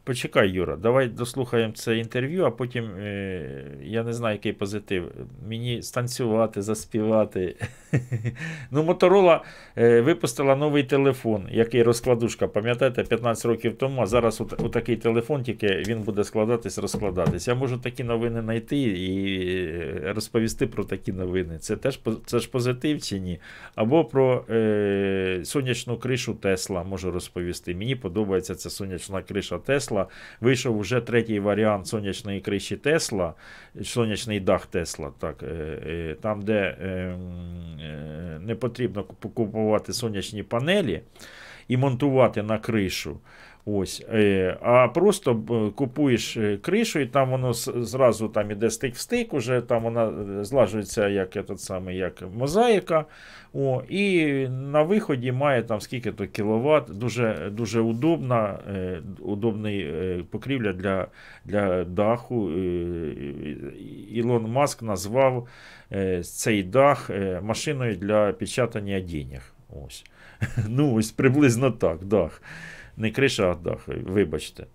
почекай, 0.05 0.50
Юра, 0.50 0.76
давай 0.76 1.09
дослухаємо 1.09 1.72
це 1.72 1.98
інтерв'ю, 1.98 2.44
а 2.44 2.50
потім 2.50 2.85
е, 2.85 3.64
я 3.83 4.02
не 4.05 4.12
знаю, 4.12 4.35
який 4.35 4.52
позитив. 4.52 5.12
Мені 5.48 5.83
станцювати, 5.83 6.62
заспівати. 6.62 7.57
ну, 8.70 8.82
Моторола 8.82 9.44
е, 9.78 10.00
випустила 10.00 10.56
новий 10.56 10.82
телефон, 10.82 11.48
який 11.50 11.82
розкладушка, 11.82 12.48
пам'ятаєте, 12.48 13.02
15 13.02 13.46
років 13.46 13.78
тому, 13.78 14.02
а 14.02 14.06
зараз 14.06 14.42
такий 14.72 14.96
телефон 14.96 15.42
тільки 15.42 15.66
він 15.87 16.02
буде 16.02 16.24
складатись, 16.24 16.78
розкладатись. 16.78 17.48
Я 17.48 17.54
можу 17.54 17.78
такі 17.78 18.04
новини 18.04 18.40
знайти 18.40 18.76
і 18.78 19.38
е, 19.66 20.12
розповісти 20.14 20.66
про 20.66 20.85
такі 20.85 21.12
новини. 21.12 21.59
Це 21.59 21.76
теж 21.76 22.00
це 22.26 22.38
ж 22.38 22.50
позитив 22.50 23.02
чи 23.02 23.18
ні? 23.20 23.40
Або 23.74 24.04
про 24.04 24.44
е, 24.50 25.40
сонячну 25.44 25.96
кришу 25.96 26.35
Тесла 26.35 26.85
можу 26.85 27.11
розповісти. 27.11 27.74
Мені 27.74 27.96
подобається 27.96 28.54
ця 28.54 28.70
сонячна 28.70 29.22
криша 29.22 29.59
Тесла. 29.59 30.06
Вийшов 30.40 30.78
вже 30.78 31.00
третій 31.00 31.40
варіант 31.40 31.87
сонячної 31.87 32.40
криші 32.40 32.76
Тесла, 32.76 33.35
сонячний 33.82 34.40
дах 34.40 34.66
Тесла. 34.66 35.12
Е, 35.22 35.46
е, 35.87 36.16
там, 36.20 36.42
де 36.42 36.76
е, 36.82 37.16
не 38.39 38.56
потрібно 38.56 39.04
куп- 39.04 39.34
купувати 39.34 39.93
сонячні 39.93 40.43
панелі 40.43 41.01
і 41.67 41.77
монтувати 41.77 42.43
на 42.43 42.58
кришу. 42.58 43.19
Ось, 43.68 44.05
е, 44.12 44.57
а 44.62 44.88
просто 44.88 45.37
купуєш 45.76 46.37
е, 46.37 46.57
кришу, 46.57 46.98
і 46.98 47.07
там 47.07 47.31
воно 47.31 47.52
зразу 47.52 48.29
там 48.29 48.50
іде 48.50 48.70
стик 48.70 48.94
в 48.94 48.98
стик, 48.98 49.35
уже 49.35 49.61
там 49.61 49.83
вона 49.83 50.07
е, 50.40 50.44
злажується 50.44 51.09
як, 51.09 51.37
этот 51.37 51.59
самий, 51.59 51.96
як 51.96 52.22
мозаїка. 52.37 53.05
О, 53.55 53.83
і 53.88 54.24
на 54.48 54.83
виході 54.83 55.33
має 55.33 55.62
там 55.62 55.81
скільки 55.81 56.12
то 56.12 56.26
кіловат, 56.26 56.85
дуже, 56.98 57.50
дуже 57.52 57.81
удобна, 57.81 58.59
е, 58.68 59.00
удобний 59.20 59.81
е, 59.81 60.24
покрівля 60.31 60.72
для, 60.72 61.07
для 61.44 61.85
даху. 61.85 62.50
Е, 62.50 62.57
Ілон 64.11 64.50
Маск 64.50 64.83
назвав 64.83 65.48
е, 65.92 66.22
цей 66.22 66.62
дах 66.62 67.11
е, 67.11 67.40
машиною 67.42 67.96
для 67.96 68.33
печатання 68.33 69.00
денег. 69.00 69.52
Ось. 69.87 70.05
Ну, 70.68 70.94
ось 70.94 71.11
приблизно 71.11 71.70
так, 71.70 72.05
дах. 72.05 72.42
Не 72.97 73.12
криша, 73.12 73.51
а 73.51 73.56
дах, 73.56 73.77
вибачте. 73.88 74.65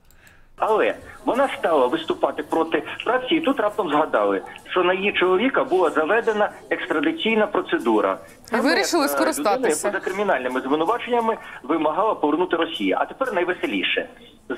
Але 0.56 0.94
вона 1.24 1.48
стала 1.58 1.86
виступати 1.86 2.42
проти 2.42 2.82
фракції. 3.04 3.40
і 3.40 3.44
Тут 3.44 3.60
раптом 3.60 3.90
згадали 3.90 4.42
що 4.71 4.83
на 4.83 4.93
її 4.93 5.13
чоловіка 5.13 5.63
була 5.63 5.89
заведена 5.89 6.49
екстрадиційна 6.69 7.47
процедура. 7.47 8.17
І 8.51 8.55
ви 8.55 8.61
вирішили 8.61 9.05
е, 9.05 9.07
скористатися. 9.07 9.87
людина, 9.87 9.99
за 9.99 10.11
кримінальними 10.11 10.61
звинуваченнями 10.61 11.37
вимагала 11.63 12.15
повернути 12.15 12.55
Росію. 12.55 12.95
А 12.99 13.05
тепер 13.05 13.33
найвеселіше. 13.33 14.09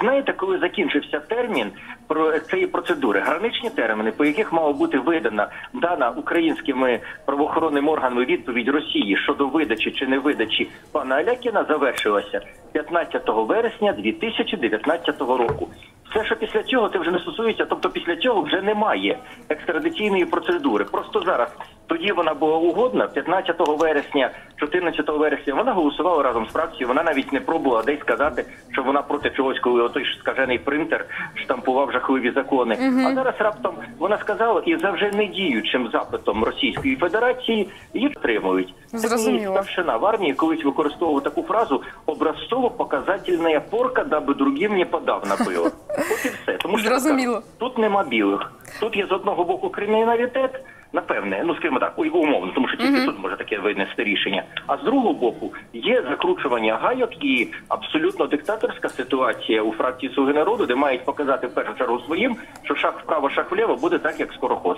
Знаєте, 0.01 0.33
коли 0.33 0.59
закінчився 0.59 1.19
термін 1.19 1.71
про 2.07 2.39
цієї 2.39 2.67
процедури, 2.67 3.19
граничні 3.19 3.69
терміни, 3.69 4.11
по 4.11 4.25
яких 4.25 4.53
мала 4.53 4.73
бути 4.73 4.99
видана 4.99 5.47
дана 5.73 6.09
українськими 6.09 6.99
правоохоронними 7.25 7.91
органами 7.91 8.25
відповідь 8.25 8.67
Росії 8.69 9.17
щодо 9.17 9.47
видачі 9.47 9.91
чи 9.91 10.07
не 10.07 10.19
видачі 10.19 10.69
пана 10.91 11.15
Алякіна, 11.15 11.65
завершилася 11.69 12.41
15 12.71 13.23
вересня 13.27 13.93
2019 13.93 15.21
року. 15.21 15.69
Все, 16.12 16.24
що 16.24 16.36
після 16.36 16.62
цього, 16.62 16.88
це 16.88 16.98
вже 16.98 17.10
не 17.10 17.18
стосується, 17.18 17.64
тобто 17.64 17.90
після 17.90 18.16
цього 18.16 18.42
вже 18.42 18.62
немає 18.62 19.18
екстрадиційної 19.48 20.24
процедури. 20.24 20.84
Просто 20.84 21.20
зараз 21.20 21.48
тоді 21.87 22.11
вона 22.11 22.33
була 22.33 22.57
угодна. 22.57 23.07
15 23.07 23.55
вересня, 23.67 24.29
14 24.55 25.09
вересня 25.09 25.53
вона 25.53 25.73
голосувала 25.73 26.23
разом 26.23 26.45
з 26.49 26.53
фракцією. 26.53 26.87
Вона 26.87 27.03
навіть 27.03 27.33
не 27.33 27.39
пробувала 27.39 27.83
десь 27.83 27.99
сказати, 27.99 28.45
що 28.71 28.83
вона 28.83 29.01
проти 29.01 29.29
чогось, 29.29 29.59
коли 29.59 29.81
отой 29.83 30.05
скажений 30.19 30.59
принтер 30.59 31.05
штампував 31.35 31.91
жахливі 31.91 32.31
закони. 32.31 32.77
А 33.07 33.13
зараз 33.15 33.35
раптом 33.39 33.75
вона 33.99 34.17
сказала, 34.17 34.61
і 34.65 34.77
за 34.77 34.91
вже 34.91 35.11
не 35.11 35.25
діючим 35.25 35.89
запитом 35.93 36.43
Російської 36.43 36.95
Федерації 36.95 37.69
її 37.93 38.09
підтримують. 38.09 38.73
Зрозуміло. 38.93 39.53
Старшина 39.53 39.97
в 39.97 40.05
армії 40.05 40.33
колись 40.33 40.65
використовував 40.65 41.23
таку 41.23 41.43
фразу 41.43 41.81
образцово-показательна 42.07 43.59
порка, 43.69 44.03
даби 44.03 44.33
другим 44.33 44.77
не 44.77 44.85
подав 44.85 45.23
набила. 45.29 45.71
От 45.89 46.25
і 46.25 46.29
все. 46.29 46.53
Тому 46.53 46.77
що 46.77 46.89
Зрозуміло. 46.89 47.41
тут 47.59 47.77
нема 47.77 48.03
білих. 48.03 48.51
Тут 48.79 48.95
є 48.97 49.05
з 49.07 49.11
одного 49.11 49.43
боку 49.43 49.69
криміналітет, 49.69 50.63
напевне, 50.93 51.43
ну 51.45 51.55
скажімо 51.55 51.79
так, 51.79 51.93
ой, 51.97 52.09
умовно, 52.09 52.51
тому 52.55 52.67
що 52.67 52.77
тільки 52.77 53.05
тут 53.05 53.19
може 53.19 53.37
таке 53.37 53.59
винести 53.59 54.03
рішення. 54.03 54.43
А 54.67 54.77
з 54.77 54.83
другого 54.83 55.13
боку 55.13 55.53
є 55.73 56.03
закручування 56.09 56.75
гайок 56.75 57.23
і 57.23 57.47
абсолютно 57.67 58.25
диктаторська 58.25 58.89
ситуація 58.89 59.61
у 59.61 59.73
фракції 59.73 60.13
Слуги 60.15 60.33
народу, 60.33 60.65
де 60.65 60.75
мають 60.75 61.05
показати 61.05 61.47
в 61.47 61.53
першу 61.53 61.73
чергу 61.73 61.99
своїм, 61.99 62.35
що 62.63 62.75
шаг 62.75 62.93
вправо, 63.03 63.29
шаг 63.29 63.45
вліво 63.51 63.75
буде 63.75 63.97
так, 63.97 64.19
як 64.19 64.33
скорохоз. 64.33 64.77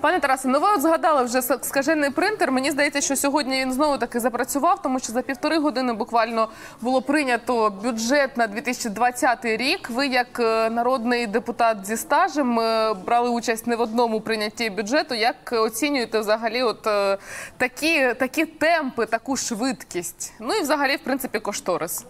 Пане 0.00 0.20
Тарасе, 0.20 0.48
ну 0.48 0.60
ви 0.60 0.66
от 0.74 0.80
згадали 0.80 1.24
вже 1.24 1.42
скажений 1.42 2.10
принтер. 2.10 2.52
Мені 2.52 2.70
здається, 2.70 3.00
що 3.00 3.16
сьогодні 3.16 3.60
він 3.60 3.72
знову 3.72 3.98
таки 3.98 4.20
запрацював, 4.20 4.82
тому 4.82 4.98
що 4.98 5.12
за 5.12 5.22
півтори 5.22 5.58
години 5.58 5.92
буквально 5.92 6.48
було 6.80 7.02
прийнято 7.02 7.72
бюджет 7.84 8.36
на 8.36 8.46
2020 8.46 9.44
рік. 9.44 9.90
Ви, 9.90 10.06
як 10.06 10.40
е, 10.40 10.70
народний 10.70 11.26
депутат 11.26 11.86
зі 11.86 11.96
стажем, 11.96 12.60
е, 12.60 12.94
брали 13.06 13.30
участь 13.30 13.66
не 13.66 13.76
в 13.76 13.80
одному 13.80 14.20
прийнятті 14.20 14.70
бюджету. 14.70 15.14
Як 15.14 15.53
оцінюєте 15.58 16.18
взагалі 16.18 16.62
от 16.62 16.86
е, 16.86 17.18
такі, 17.56 18.14
такі 18.18 18.46
темпи, 18.46 19.06
таку 19.06 19.36
швидкість? 19.36 20.34
Ну 20.40 20.54
і 20.54 20.60
взагалі, 20.60 20.96
в 20.96 21.04
принципі, 21.04 21.38
кошторис. 21.38 22.06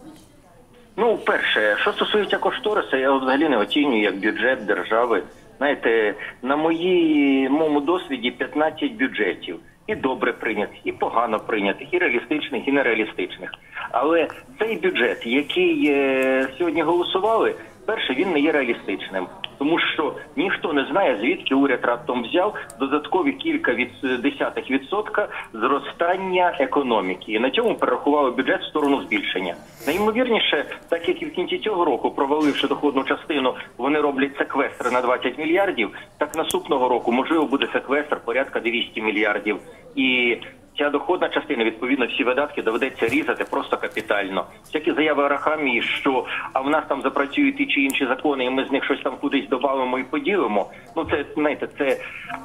Ну, 0.96 1.18
перше, 1.18 1.76
що 1.80 1.92
стосується 1.92 2.38
кошториса, 2.38 2.96
я 2.96 3.12
взагалі 3.12 3.48
не 3.48 3.57
оцінюю 3.57 4.02
як 4.02 4.16
бюджет 4.16 4.66
держави. 4.66 5.22
Знаєте, 5.59 6.14
на 6.42 6.57
моєму 6.57 7.80
досвіді 7.80 8.30
15 8.30 8.92
бюджетів. 8.92 9.59
І 9.87 9.94
добре 9.94 10.33
прийнятих, 10.33 10.78
і 10.85 10.92
погано 10.92 11.40
прийнятих, 11.40 11.94
і 11.94 11.98
реалістичних, 11.98 12.68
і 12.68 12.72
нереалістичних. 12.72 13.50
Але 13.90 14.28
цей 14.59 14.76
бюджет, 14.76 15.26
який 15.26 15.87
е, 15.88 16.48
сьогодні 16.59 16.83
голосували, 16.83 17.54
перше, 17.87 18.14
він 18.14 18.33
не 18.33 18.40
є 18.40 18.52
реалістичним. 18.52 19.26
Тому 19.58 19.78
що 19.78 20.14
ніхто 20.36 20.72
не 20.72 20.86
знає, 20.90 21.18
звідки 21.20 21.54
уряд 21.54 21.80
раптом 21.82 22.22
взяв 22.22 22.54
додаткові 22.80 23.32
кілька 23.32 23.74
від 23.74 23.88
десятих 24.22 24.70
відсотка 24.70 25.28
зростання 25.52 26.56
економіки, 26.60 27.32
і 27.32 27.38
на 27.38 27.50
цьому 27.50 27.74
перерахували 27.74 28.30
бюджет 28.30 28.60
в 28.60 28.68
сторону 28.68 29.02
збільшення. 29.02 29.54
Найімовірніше, 29.86 30.64
так 30.88 31.08
як 31.08 31.22
і 31.22 31.26
в 31.26 31.32
кінці 31.32 31.58
цього 31.58 31.84
року, 31.84 32.10
проваливши 32.10 32.68
доходну 32.68 33.04
частину, 33.04 33.54
вони 33.78 34.00
роблять 34.00 34.36
секвестр 34.38 34.92
на 34.92 35.00
20 35.00 35.38
мільярдів. 35.38 35.90
Так 36.18 36.36
наступного 36.36 36.88
року 36.88 37.12
можливо 37.12 37.46
буде 37.46 37.68
секвестр 37.72 38.20
порядка 38.24 38.60
200 38.60 39.02
мільярдів 39.02 39.58
і. 39.96 40.36
Ця 40.78 40.90
доходна 40.90 41.28
частина, 41.28 41.64
відповідно, 41.64 42.06
всі 42.06 42.24
видатки 42.24 42.62
доведеться 42.62 43.08
різати 43.08 43.44
просто 43.50 43.76
капітально. 43.76 44.46
Всякі 44.64 44.92
заяви 44.92 45.24
Арахамії, 45.24 45.82
що 45.82 46.26
а 46.52 46.60
в 46.60 46.70
нас 46.70 46.84
там 46.88 47.02
запрацюють 47.02 47.56
ті 47.56 47.66
чи 47.66 47.80
інші 47.80 48.06
закони, 48.06 48.44
і 48.44 48.50
ми 48.50 48.64
з 48.64 48.72
них 48.72 48.84
щось 48.84 49.02
там 49.02 49.16
кудись 49.20 49.48
додамо 49.48 49.98
і 49.98 50.04
поділимо. 50.04 50.70
Ну 50.96 51.04
це 51.04 51.24
знаєте, 51.34 51.68
це 51.78 51.96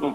ну. 0.02 0.14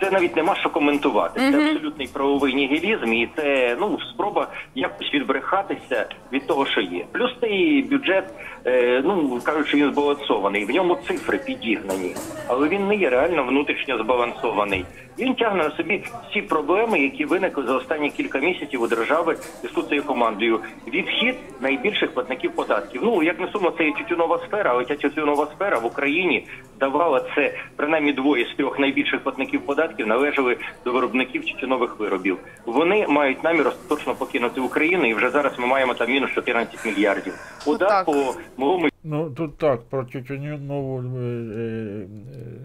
Це 0.00 0.10
навіть 0.10 0.36
нема 0.36 0.56
що 0.56 0.70
коментувати. 0.70 1.40
Це 1.40 1.70
абсолютний 1.70 2.08
правовий 2.12 2.54
нігілізм, 2.54 3.12
і 3.12 3.28
це 3.36 3.76
ну 3.80 3.98
спроба 4.00 4.48
якось 4.74 5.14
відбрехатися 5.14 6.06
від 6.32 6.46
того, 6.46 6.66
що 6.66 6.80
є. 6.80 7.04
Плюс 7.12 7.30
цей 7.40 7.82
бюджет, 7.82 8.24
е, 8.66 9.02
ну 9.04 9.40
кажуть, 9.44 9.68
що 9.68 9.76
він 9.76 9.92
збалансований. 9.92 10.64
В 10.64 10.70
ньому 10.70 10.98
цифри 11.08 11.38
підігнані, 11.38 12.14
але 12.48 12.68
він 12.68 12.88
не 12.88 12.96
є 12.96 13.10
реально 13.10 13.44
внутрішньо 13.44 13.98
збалансований. 13.98 14.84
Він 15.18 15.34
тягне 15.34 15.62
на 15.64 15.70
собі 15.76 16.04
всі 16.30 16.42
проблеми, 16.42 16.98
які 17.00 17.24
виникли 17.24 17.64
за 17.66 17.74
останні 17.76 18.10
кілька 18.10 18.38
місяців 18.38 18.82
у 18.82 18.86
держави 18.86 19.36
з 19.64 19.68
тут 19.68 19.88
цією 19.88 20.04
командою. 20.04 20.60
Відхід 20.86 21.34
найбільших 21.60 22.14
платників 22.14 22.52
податків. 22.52 23.00
Ну 23.04 23.22
як 23.22 23.40
не 23.40 23.48
сумно, 23.48 23.72
це 23.78 23.84
є 23.84 23.92
тютюнова 23.92 24.38
сфера, 24.38 24.70
але 24.70 24.84
ця 24.84 24.94
тютюнова 24.94 25.48
сфера 25.56 25.78
в 25.78 25.86
Україні 25.86 26.46
давала 26.80 27.24
це 27.34 27.54
принаймні 27.76 28.12
двоє 28.12 28.44
з 28.44 28.56
трьох 28.56 28.78
найбільших 28.78 29.20
платників 29.20 29.66
податків 29.66 30.06
належали 30.06 30.56
до 30.84 30.92
виробників 30.92 31.44
тютюнових 31.44 31.98
виробів. 31.98 32.38
Вони 32.66 33.06
мають 33.08 33.44
намір 33.44 33.68
остаточно 33.68 34.14
покинути 34.14 34.60
Україну, 34.60 35.06
і 35.06 35.14
вже 35.14 35.30
зараз 35.30 35.58
ми 35.58 35.66
маємо 35.66 35.94
там 35.94 36.10
мінус 36.10 36.30
14 36.34 36.86
мільярдів. 36.86 37.34
Удар 37.66 38.04
по 38.04 38.34
моєму 38.56 38.88
Ну 39.08 39.30
тут 39.30 39.58
так, 39.58 39.82
про 39.88 40.04
тютюнову 40.04 41.02
е, 41.02 41.20
е, 41.20 42.06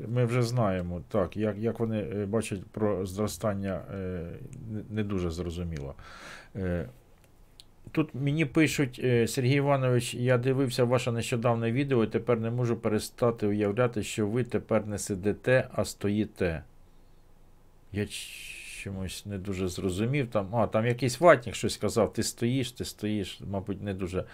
ми 0.08 0.26
вже 0.26 0.44
знаємо. 0.44 1.02
Так, 1.08 1.38
як, 1.38 1.58
як 1.58 1.80
вони 1.80 2.00
е, 2.00 2.26
бачать 2.26 2.66
про 2.72 3.06
зростання, 3.06 3.82
не- 4.90 5.04
дуже 5.04 5.32
зрозуміло. 5.32 5.96
Тут 7.92 8.16
мені 8.16 8.46
пишуть, 8.46 8.96
Сергій 9.28 9.56
Іванович, 9.56 10.14
я 10.14 10.38
дивився 10.38 10.84
ваше 10.84 11.12
нещодавне 11.12 11.72
відео 11.72 12.04
і 12.04 12.08
тепер 12.08 12.40
не 12.40 12.52
можу 12.52 12.76
перестати 12.76 13.48
уявляти, 13.48 14.04
що 14.04 14.28
ви 14.28 14.44
тепер 14.44 14.88
не 14.88 14.98
сидите, 14.98 15.68
а 15.74 15.86
стоїте. 15.86 16.64
Я 17.92 18.08
чомусь 18.84 19.26
не 19.26 19.38
дуже 19.38 19.68
зрозумів. 19.68 20.28
Там, 20.28 20.56
а, 20.56 20.68
там 20.68 20.86
якийсь 20.86 21.20
ватник 21.20 21.56
щось 21.56 21.74
сказав, 21.74 22.14
ти 22.14 22.24
стоїш, 22.24 22.72
ти 22.72 22.86
стоїш, 22.86 23.42
мабуть, 23.52 23.82
не 23.82 23.94
дуже. 23.94 24.26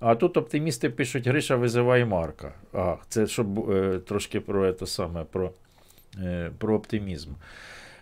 А 0.00 0.14
тут 0.14 0.36
оптимісти 0.36 0.90
пишуть, 0.90 1.26
Гриша 1.26 1.56
визиває 1.56 2.04
Марка. 2.04 2.52
А, 2.72 2.96
це 3.08 3.26
щоб 3.26 3.70
е, 3.70 3.98
трошки 3.98 4.40
про 4.40 4.72
це 4.72 4.86
саме, 4.86 5.24
про, 5.24 5.50
е, 6.18 6.50
про 6.58 6.74
оптимізм. 6.74 7.30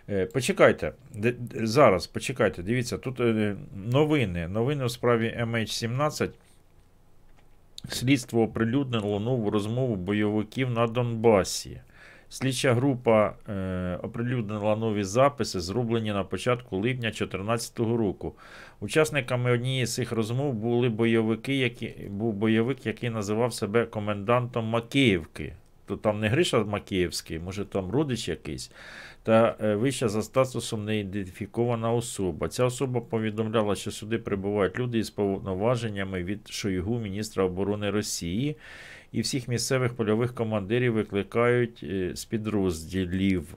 Е, 0.09 0.25
почекайте, 0.25 0.91
де- 1.13 1.35
зараз 1.53 2.07
почекайте, 2.07 2.63
дивіться, 2.63 2.97
тут 2.97 3.19
е, 3.19 3.55
новини. 3.85 4.47
Новини 4.47 4.85
у 4.85 4.89
справі 4.89 5.37
MH17. 5.41 6.29
Слідство 7.89 8.41
оприлюднило 8.41 9.19
нову 9.19 9.49
розмову 9.49 9.95
бойовиків 9.95 10.69
на 10.69 10.87
Донбасі. 10.87 11.81
Слідча 12.29 12.73
група 12.73 13.33
е, 13.49 13.99
оприлюднила 14.03 14.75
нові 14.75 15.03
записи, 15.03 15.59
зроблені 15.59 16.11
на 16.13 16.23
початку 16.23 16.77
липня 16.77 17.09
2014 17.09 17.79
року. 17.79 18.33
Учасниками 18.81 19.51
однієї 19.51 19.85
з 19.85 19.93
цих 19.93 20.11
розмов 20.11 20.53
були 20.53 20.89
бойовики, 20.89 21.55
які, 21.55 21.87
був 22.09 22.33
бойовик, 22.33 22.85
який 22.85 23.09
називав 23.09 23.53
себе 23.53 23.85
комендантом 23.85 24.65
Макіївки. 24.65 25.53
То 25.85 25.97
там 25.97 26.19
не 26.19 26.27
Гриша 26.27 26.63
Макіївський, 26.63 27.39
може 27.39 27.65
там 27.65 27.91
родич 27.91 28.27
якийсь, 28.27 28.71
та 29.23 29.55
е, 29.61 29.75
вища 29.75 30.09
за 30.09 30.21
статусом 30.21 30.85
неідентифікована 30.85 31.93
особа. 31.93 32.47
Ця 32.47 32.65
особа 32.65 33.01
повідомляла, 33.01 33.75
що 33.75 33.91
сюди 33.91 34.17
прибувають 34.17 34.79
люди 34.79 34.99
із 34.99 35.09
повноваженнями 35.09 36.23
від 36.23 36.47
Шойгу, 36.47 36.99
міністра 36.99 37.43
оборони 37.43 37.89
Росії, 37.89 38.57
і 39.11 39.21
всіх 39.21 39.47
місцевих 39.47 39.93
польових 39.93 40.35
командирів 40.35 40.93
викликають 40.93 41.83
е, 41.83 42.11
з 42.15 42.25
підрозділів. 42.25 43.55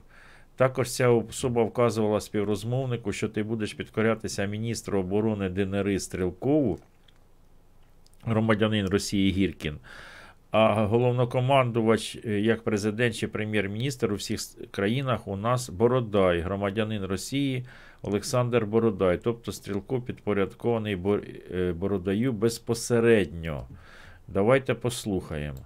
Також 0.63 0.91
ця 0.91 1.09
особа 1.09 1.63
вказувала 1.63 2.21
співрозмовнику, 2.21 3.13
що 3.13 3.29
ти 3.29 3.43
будеш 3.43 3.73
підкорятися 3.73 4.45
міністру 4.45 4.99
оборони 4.99 5.49
ДНР 5.49 6.01
Стрілкову, 6.01 6.79
громадянин 8.25 8.87
Росії 8.87 9.31
Гіркін. 9.31 9.77
А 10.51 10.85
головнокомандувач, 10.85 12.17
е, 12.25 12.39
як 12.39 12.63
президент 12.63 13.15
чи 13.15 13.27
прем'єр-міністр 13.27 14.11
у 14.11 14.15
всіх 14.15 14.39
країнах 14.71 15.27
у 15.27 15.35
нас 15.35 15.69
Бородай, 15.69 16.39
громадянин 16.39 17.05
Росії 17.05 17.65
Олександр 18.01 18.65
Бородай. 18.65 19.19
Тобто 19.23 19.51
Стрілко 19.51 20.01
підпорядкований 20.01 20.97
е, 21.51 21.73
Бородаю 21.73 22.33
безпосередньо. 22.33 23.67
Давайте 24.27 24.73
послухаємо. 24.73 25.59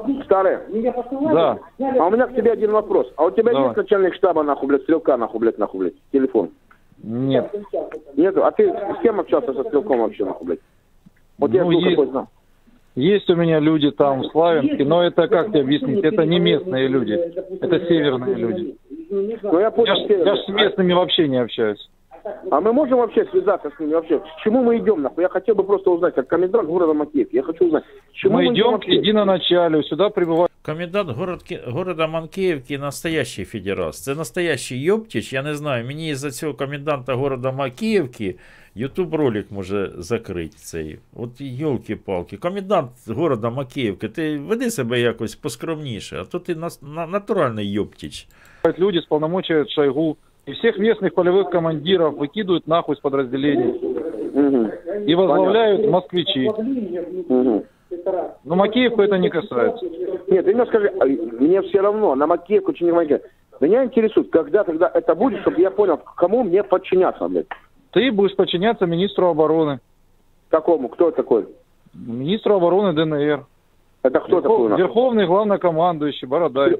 Вопрос 0.00 0.24
Старый? 0.24 0.58
Да. 1.32 1.58
А 1.78 2.06
у 2.06 2.10
меня 2.10 2.26
к 2.26 2.34
тебе 2.34 2.52
один 2.52 2.70
вопрос. 2.72 3.12
А 3.16 3.24
у 3.26 3.30
тебя 3.30 3.52
Давай. 3.52 3.64
есть 3.66 3.76
начальник 3.76 4.14
штаба, 4.14 4.42
нахуй, 4.42 4.68
блядь, 4.68 4.82
стрелка, 4.82 5.16
нахуй, 5.16 5.40
блядь, 5.40 5.58
нахуй, 5.58 5.80
блядь, 5.80 5.94
телефон? 6.12 6.50
Нет. 7.02 7.50
Нету? 8.16 8.44
А 8.44 8.50
ты 8.50 8.70
с 8.70 9.02
кем 9.02 9.20
общался 9.20 9.52
со 9.54 9.64
стрелком 9.64 10.00
вообще, 10.00 10.24
нахуй, 10.24 10.46
блядь? 10.46 10.60
Вот 11.38 11.50
я 11.52 11.64
Ну, 11.64 11.70
жду 11.70 11.80
есть. 11.80 11.96
какой 11.96 12.10
знал. 12.10 12.28
Есть 12.96 13.30
у 13.30 13.36
меня 13.36 13.60
люди 13.60 13.90
там 13.92 14.20
в 14.22 14.26
Славянске, 14.26 14.84
но 14.84 15.02
это 15.04 15.28
как 15.28 15.48
тебе 15.48 15.60
объяснить? 15.60 16.04
Это 16.04 16.26
не 16.26 16.40
местные 16.40 16.88
люди, 16.88 17.12
это 17.12 17.86
северные 17.86 18.34
люди. 18.34 18.76
Ну 19.10 19.58
я 19.60 19.70
понял. 19.70 19.94
Я 19.94 20.06
ж, 20.06 20.08
я 20.26 20.36
ж 20.36 20.38
с 20.40 20.48
местными 20.48 20.92
вообще 20.92 21.28
не 21.28 21.38
общаюсь. 21.40 21.88
А 22.51 22.59
мы 22.59 22.73
можем 22.73 22.97
вообще 22.97 23.25
связаться 23.25 23.69
с 23.69 23.79
ними 23.79 23.93
вообще? 23.93 24.19
К 24.19 24.23
чему 24.43 24.63
мы 24.63 24.77
идем, 24.77 25.01
нахуй? 25.01 25.23
Я 25.23 25.29
хотел 25.29 25.55
бы 25.55 25.63
просто 25.63 25.91
узнать, 25.91 26.15
как 26.15 26.27
комендант 26.27 26.67
города 26.67 26.93
Макеевки. 26.93 27.35
Я 27.35 27.43
хочу 27.43 27.65
узнать, 27.65 27.83
к 27.83 28.13
чему 28.13 28.37
Мы 28.37 28.45
идем 28.47 28.65
к 28.65 28.71
вообще? 28.71 28.95
единоначалию, 28.95 29.83
сюда 29.83 30.09
прибывают 30.09 30.49
Комендант 30.61 31.09
город, 31.11 31.41
города 31.67 32.07
Манкіївки 32.07 32.77
настоящий 32.77 33.45
федерас. 33.45 34.03
Це 34.03 34.15
настоящий 34.15 34.81
Йоптіч. 34.81 35.33
Я 35.33 35.43
не 35.43 35.55
знаю, 35.55 35.85
мені 35.85 36.09
із-за 36.09 36.31
цього 36.31 36.53
коменданта 36.53 37.13
города 37.13 37.51
Макіївки 37.51 38.35
Ютуб 38.75 39.15
ролик 39.15 39.51
може 39.51 39.91
закрити 39.97 40.55
цей. 40.57 40.99
От 41.15 41.29
йолки-палки. 41.41 42.37
Комендант 42.37 42.89
города 43.07 43.49
Макіївки, 43.49 44.09
ти 44.09 44.37
веди 44.37 44.71
себе 44.71 44.99
якось 44.99 45.35
поскромніше, 45.35 46.17
а 46.21 46.25
то 46.25 46.39
ти 46.39 46.55
нас- 46.55 46.81
на, 46.81 47.07
натуральний 47.07 47.71
Йоптіч. 47.71 48.27
люди 48.79 48.97
с 48.99 49.05
полномочия 49.05 49.65
Шойгу. 49.67 50.17
И 50.50 50.52
всех 50.54 50.78
местных 50.78 51.14
полевых 51.14 51.48
командиров 51.50 52.16
выкидывают 52.16 52.66
нахуй 52.66 52.96
с 52.96 52.98
подразделений. 52.98 55.06
И 55.06 55.14
возглавляют 55.14 55.88
москвичи. 55.88 56.50
Мгм. 57.28 57.62
Но 58.42 58.56
Макеевку 58.56 59.00
это 59.00 59.16
не 59.16 59.30
касается. 59.30 59.86
Нет, 60.26 60.44
ты 60.44 60.52
мне 60.52 60.66
скажи, 60.66 60.92
а, 60.98 61.04
мне 61.04 61.62
все 61.62 61.80
равно, 61.80 62.16
на 62.16 62.26
Макеевку, 62.26 62.72
чи 62.72 62.82
не 62.82 62.90
Макеевку. 62.90 63.28
Меня 63.60 63.84
интересует, 63.84 64.30
когда 64.30 64.64
тогда 64.64 64.90
это 64.92 65.14
будет, 65.14 65.40
чтобы 65.42 65.60
я 65.60 65.70
понял, 65.70 66.00
кому 66.16 66.42
мне 66.42 66.64
подчиняться, 66.64 67.28
блядь. 67.28 67.46
Ты 67.92 68.10
будешь 68.10 68.34
подчиняться 68.34 68.86
министру 68.86 69.28
обороны. 69.28 69.78
Какому? 70.48 70.88
Кто 70.88 71.12
такой? 71.12 71.46
Министру 71.94 72.56
обороны 72.56 72.92
ДНР. 72.92 73.46
Это 74.02 74.18
кто 74.18 74.40
такой 74.40 74.66
у 74.66 74.68
нас? 74.68 74.80
Верховный 74.80 75.26
главнокомандующий 75.26 76.26
Бородай. 76.26 76.76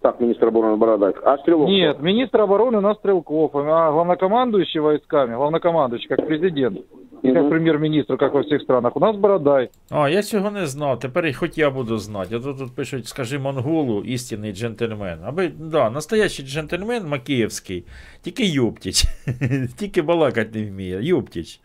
Так, 0.00 0.20
министр 0.20 0.46
обороны 0.48 0.76
Бородай. 0.76 1.14
А 1.24 1.36
Стрелок? 1.38 1.68
Нет, 1.68 2.00
министр 2.00 2.40
обороны 2.42 2.78
у 2.78 2.80
нас 2.80 2.96
Стрелков, 2.98 3.56
а 3.56 3.90
главнокомандующий 3.92 4.80
войсками, 4.80 5.34
главнокомандующий, 5.34 6.08
как 6.08 6.26
президент, 6.26 6.78
и 7.22 7.32
как 7.32 7.42
Мгм. 7.42 7.50
премьер-министр, 7.50 8.16
как 8.16 8.34
во 8.34 8.42
всех 8.42 8.62
странах, 8.62 8.96
у 8.96 9.00
нас 9.00 9.16
Бородай. 9.16 9.70
А, 9.90 10.08
я 10.08 10.22
цього 10.22 10.50
не 10.50 10.66
знав. 10.66 10.98
Тепер 10.98 11.26
і 11.26 11.32
хоч 11.32 11.58
я 11.58 11.70
буду 11.70 11.98
знати. 11.98 12.36
А 12.36 12.40
то 12.40 12.54
тут 12.54 12.74
пишуть, 12.74 13.06
скажи 13.06 13.38
монголу, 13.38 14.02
істинний 14.02 14.52
джентльмен. 14.52 15.18
Аби, 15.24 15.48
да, 15.58 15.90
настоящий 15.90 16.44
джентльмен 16.46 17.08
Макіївський, 17.08 17.84
тільки 18.22 18.44
Йоптіч. 18.46 19.04
тільки 19.78 20.02
балакати 20.02 20.50
не 20.60 20.66
вміє. 20.70 20.98
Йоптіч. 21.02 21.60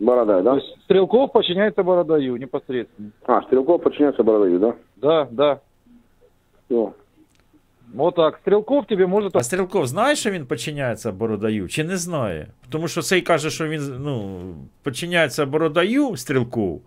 Бородай, 0.00 0.42
То 0.42 0.50
да? 0.50 0.56
есть 0.56 0.78
Стрелков 0.84 1.32
подчиняется 1.32 1.82
Бородаю 1.82 2.36
непосредственно. 2.36 3.10
А, 3.26 3.42
Стрелков 3.42 3.82
подчиняется 3.82 4.22
Бородаю, 4.22 4.58
да? 4.58 4.72
Да, 4.96 5.28
да. 5.30 5.58
Всё. 6.70 6.90
Вот 7.95 8.15
так. 8.15 8.37
Стрелков 8.37 8.85
тебе 8.85 9.07
может... 9.07 9.35
А 9.35 9.43
Стрілков 9.43 9.87
знає, 9.87 10.15
що 10.15 10.31
він 10.31 10.45
підчиняється 10.45 11.11
Бородаю, 11.11 11.67
чи 11.67 11.83
не 11.83 11.97
знає? 11.97 12.47
Тому 12.69 12.87
що 12.87 13.01
цей 13.01 13.21
каже, 13.21 13.49
що 13.49 13.67
він 13.67 13.97
ну, 13.99 14.39
підчиняється 14.83 15.45
Бородаю, 15.45 16.17
Стрілков, 16.17 16.81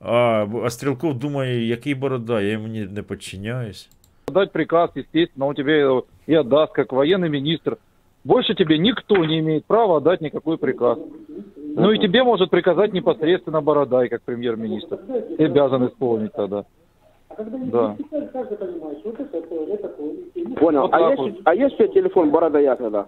а, 0.00 0.46
а 0.64 0.70
Стрілков 0.70 1.18
думає, 1.18 1.66
який 1.66 1.94
Бородай, 1.94 2.46
я 2.46 2.52
йому 2.52 2.68
не, 2.68 3.02
підчиняюсь. 3.02 3.88
дать 4.30 4.52
приказ, 4.52 4.90
естественно, 4.94 5.46
он 5.46 5.54
тебе 5.54 5.80
его 5.80 6.06
и 6.26 6.34
отдаст, 6.34 6.72
как 6.72 6.92
военный 6.92 7.28
министр. 7.28 7.78
Больше 8.24 8.54
тебе 8.54 8.78
никто 8.78 9.24
не 9.24 9.40
имеет 9.40 9.64
права 9.64 9.96
отдать 9.96 10.20
никакой 10.20 10.58
приказ. 10.58 10.98
Ну 11.56 11.90
и 11.90 11.98
тебе 11.98 12.22
может 12.22 12.50
приказать 12.50 12.92
непосредственно 12.92 13.60
Бородай, 13.60 14.08
как 14.08 14.22
премьер-министр. 14.22 14.98
Ты 15.38 15.44
обязан 15.46 15.88
исполнить 15.88 16.32
тогда. 16.32 16.64
Да. 17.71 17.95
Понял. 20.59 20.81
Вот 20.81 20.93
а, 20.93 20.99
так 20.99 21.09
есть, 21.11 21.21
вот. 21.21 21.41
а 21.43 21.55
есть 21.55 21.73
у 21.75 21.77
тебя 21.77 21.87
телефон 21.87 22.29
Бородая 22.29 22.75
тогда? 22.75 23.05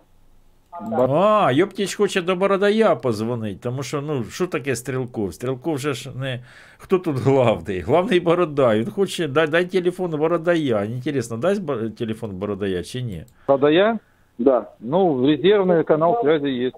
А, 0.71 1.51
Йоптіч 1.53 1.95
хоче 1.95 2.21
до 2.21 2.35
Бородая 2.35 2.95
позвонити, 2.95 3.59
тому 3.63 3.83
що, 3.83 4.01
ну, 4.01 4.23
що 4.23 4.47
таке 4.47 4.75
Стрілков? 4.75 5.33
Стрілков 5.33 5.77
же 5.77 5.93
ж 5.93 6.11
не. 6.17 6.43
Хто 6.77 6.99
тут 6.99 7.17
главний? 7.17 7.79
Главний 7.79 8.19
Бородай. 8.19 8.79
Він 8.79 8.91
хоче, 8.91 9.27
дай, 9.27 9.47
дай 9.47 9.65
телефон 9.65 10.11
Бородая. 10.11 10.83
Інтересно, 10.83 11.37
дасть 11.37 11.63
бо- 11.63 11.89
телефон 11.89 12.31
Бородая 12.31 12.83
чи 12.83 13.01
ні? 13.01 13.25
Бородая? 13.47 13.99
Да. 14.37 14.65
Ну, 14.79 15.25
резервный 15.27 15.83
канал 15.83 16.21
связи 16.21 16.47
есть. 16.47 16.75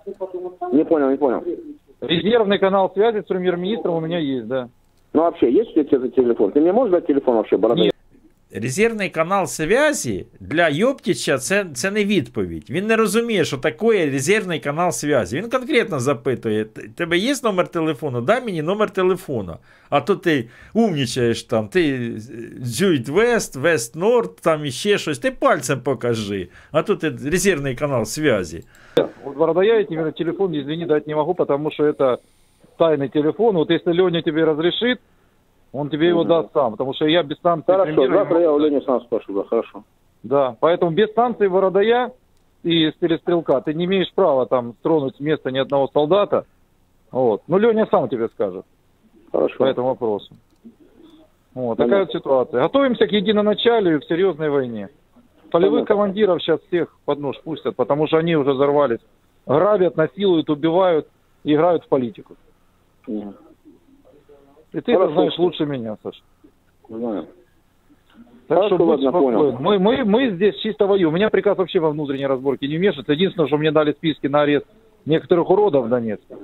Не 0.74 0.86
понял, 0.86 1.10
не 1.10 1.18
понял. 1.18 1.44
Резервный 2.02 2.60
канал 2.60 2.92
связи 2.94 3.20
с 3.20 3.26
премьер-министром 3.26 3.96
у 3.96 4.00
меня 4.00 4.20
есть, 4.20 4.48
да. 4.48 4.70
Ну 5.14 5.22
вообще, 5.22 5.52
есть 5.52 5.78
у 5.78 5.84
тебя 5.84 6.08
телефон? 6.10 6.52
Ты 6.52 6.62
мне 6.62 6.72
можешь 6.72 6.92
дать 6.92 7.08
телефон 7.08 7.36
вообще, 7.36 7.58
Бородая? 7.58 7.92
Резервний 8.52 9.10
канал 9.10 9.46
зв'язі 9.46 10.26
для 10.40 10.70
Йоптіча 10.70 11.38
це, 11.38 11.66
це 11.74 11.92
не 11.92 12.06
відповідь. 12.06 12.70
Він 12.70 12.88
не 12.88 12.96
розуміє, 12.96 13.46
що 13.46 13.58
таке 13.58 14.06
резервний 14.12 14.60
канал 14.60 14.92
зв'язі. 14.92 15.38
Він 15.38 15.50
конкретно 15.50 16.00
запитує: 16.00 16.66
«Т- 16.66 16.82
тебе 16.96 17.18
є 17.18 17.36
номер 17.44 17.68
телефону? 17.68 18.22
Дай 18.22 18.46
мені 18.46 18.62
номер 18.62 18.90
телефону. 18.90 19.58
А 19.90 20.02
то 20.02 20.16
ти 20.16 20.50
умнічаєш 20.74 21.44
там, 21.44 21.68
ти 21.68 22.12
Зюйт 22.62 23.10
Вест, 23.10 23.56
Вест 23.56 23.96
Норд, 23.96 24.36
там 24.36 24.66
іще 24.66 24.98
щось. 24.98 25.20
Ти 25.20 25.32
пальцем 25.32 25.82
покажи. 25.82 26.48
А 26.72 26.82
тут 26.82 27.00
ти 27.00 27.10
резервний 27.10 27.76
канал 27.76 28.06
зв'язі. 28.06 28.64
Вот 29.24 29.38
Бородая 29.38 29.80
я 29.80 29.84
тебе 29.86 30.12
телефон, 30.12 30.56
извини, 30.56 30.86
дать 30.86 31.08
не 31.08 31.16
могу, 31.16 31.34
потому 31.34 31.72
что 31.72 31.84
это 31.84 32.18
тайный 32.77 33.09
телефон. 33.09 33.57
Вот 33.57 33.71
если 33.71 33.93
Леня 33.93 34.23
тебе 34.23 34.45
разрешит, 34.45 35.01
он 35.73 35.91
тебе 35.91 36.09
его 36.09 36.25
даст 36.25 36.53
сам, 36.53 36.73
потому 36.73 36.95
что 36.95 37.07
я 37.07 37.23
без 37.23 37.37
станции 37.37 37.73
Хорошо, 37.73 37.93
премьера 37.95 38.19
завтра 38.19 38.41
я 38.41 38.53
у 38.53 38.59
Лени 38.59 38.81
сам 38.85 39.01
спрошу, 39.03 39.35
да, 39.35 39.45
хорошо. 39.45 39.83
Да, 40.23 40.57
поэтому 40.61 40.93
без 40.93 41.11
станции 41.11 41.49
Бородая 41.49 42.13
и 42.63 42.91
перестрелка 42.93 43.61
ты 43.61 43.75
не 43.75 43.85
имеешь 43.85 44.13
права 44.15 44.47
там 44.47 44.75
тронуть 44.83 45.17
с 45.17 45.21
места 45.21 45.51
ни 45.51 45.59
одного 45.59 45.89
солдата. 45.93 46.47
Вот. 47.11 47.43
Ну, 47.47 47.59
Леня 47.59 47.87
сам 47.91 48.09
тебе 48.09 48.29
скажет 48.29 48.65
Хорошо. 49.33 49.57
по 49.59 49.65
этому 49.65 49.89
вопросу. 49.89 50.35
Вот, 51.55 51.79
такая 51.79 52.01
вот 52.01 52.13
ситуация. 52.13 52.63
Готовимся 52.63 53.07
к 53.07 53.13
единоначалию, 53.13 54.01
к 54.01 54.05
серьезной 54.05 54.51
войне. 54.51 54.89
Полевых 55.51 55.87
Понятно. 55.87 55.95
командиров 55.95 56.43
сейчас 56.43 56.61
всех 56.63 56.97
под 57.05 57.21
нож 57.21 57.41
пустят, 57.43 57.77
потому 57.77 58.09
что 58.09 58.19
они 58.19 58.35
уже 58.35 58.53
взорвались. 58.53 58.99
Грабят, 59.47 59.97
насилуют, 59.97 60.51
убивают, 60.51 61.07
играют 61.45 61.85
в 61.85 61.89
политику. 61.89 62.37
И 63.07 64.81
ты 64.81 64.93
Хорошо. 64.93 65.05
это 65.05 65.13
знаешь 65.13 65.39
лучше 65.39 65.67
меня, 65.67 65.97
Саша. 66.03 66.21
Знаю. 66.89 67.27
Так 68.49 68.59
Хорошо, 68.59 68.75
что 68.77 68.87
будь 68.87 69.01
спокоен. 69.01 69.35
понял. 69.35 69.57
Мы, 69.59 69.79
мы, 69.79 70.05
мы 70.05 70.31
здесь 70.33 70.57
чисто 70.57 70.87
воюем. 70.87 71.09
У 71.11 71.17
меня 71.17 71.31
приказ 71.31 71.57
вообще 71.57 71.81
во 71.81 71.91
внутренние 71.91 72.27
разборки 72.27 72.67
не 72.67 72.77
вмешиваться. 72.77 73.13
Единственное, 73.13 73.49
что 73.49 73.57
мне 73.57 73.71
дали 73.71 73.93
списки 73.93 74.27
на 74.27 74.43
арест 74.43 74.67
некоторых 75.07 75.49
уродов 75.49 75.87
в 75.87 75.89
Донецке. 75.89 76.37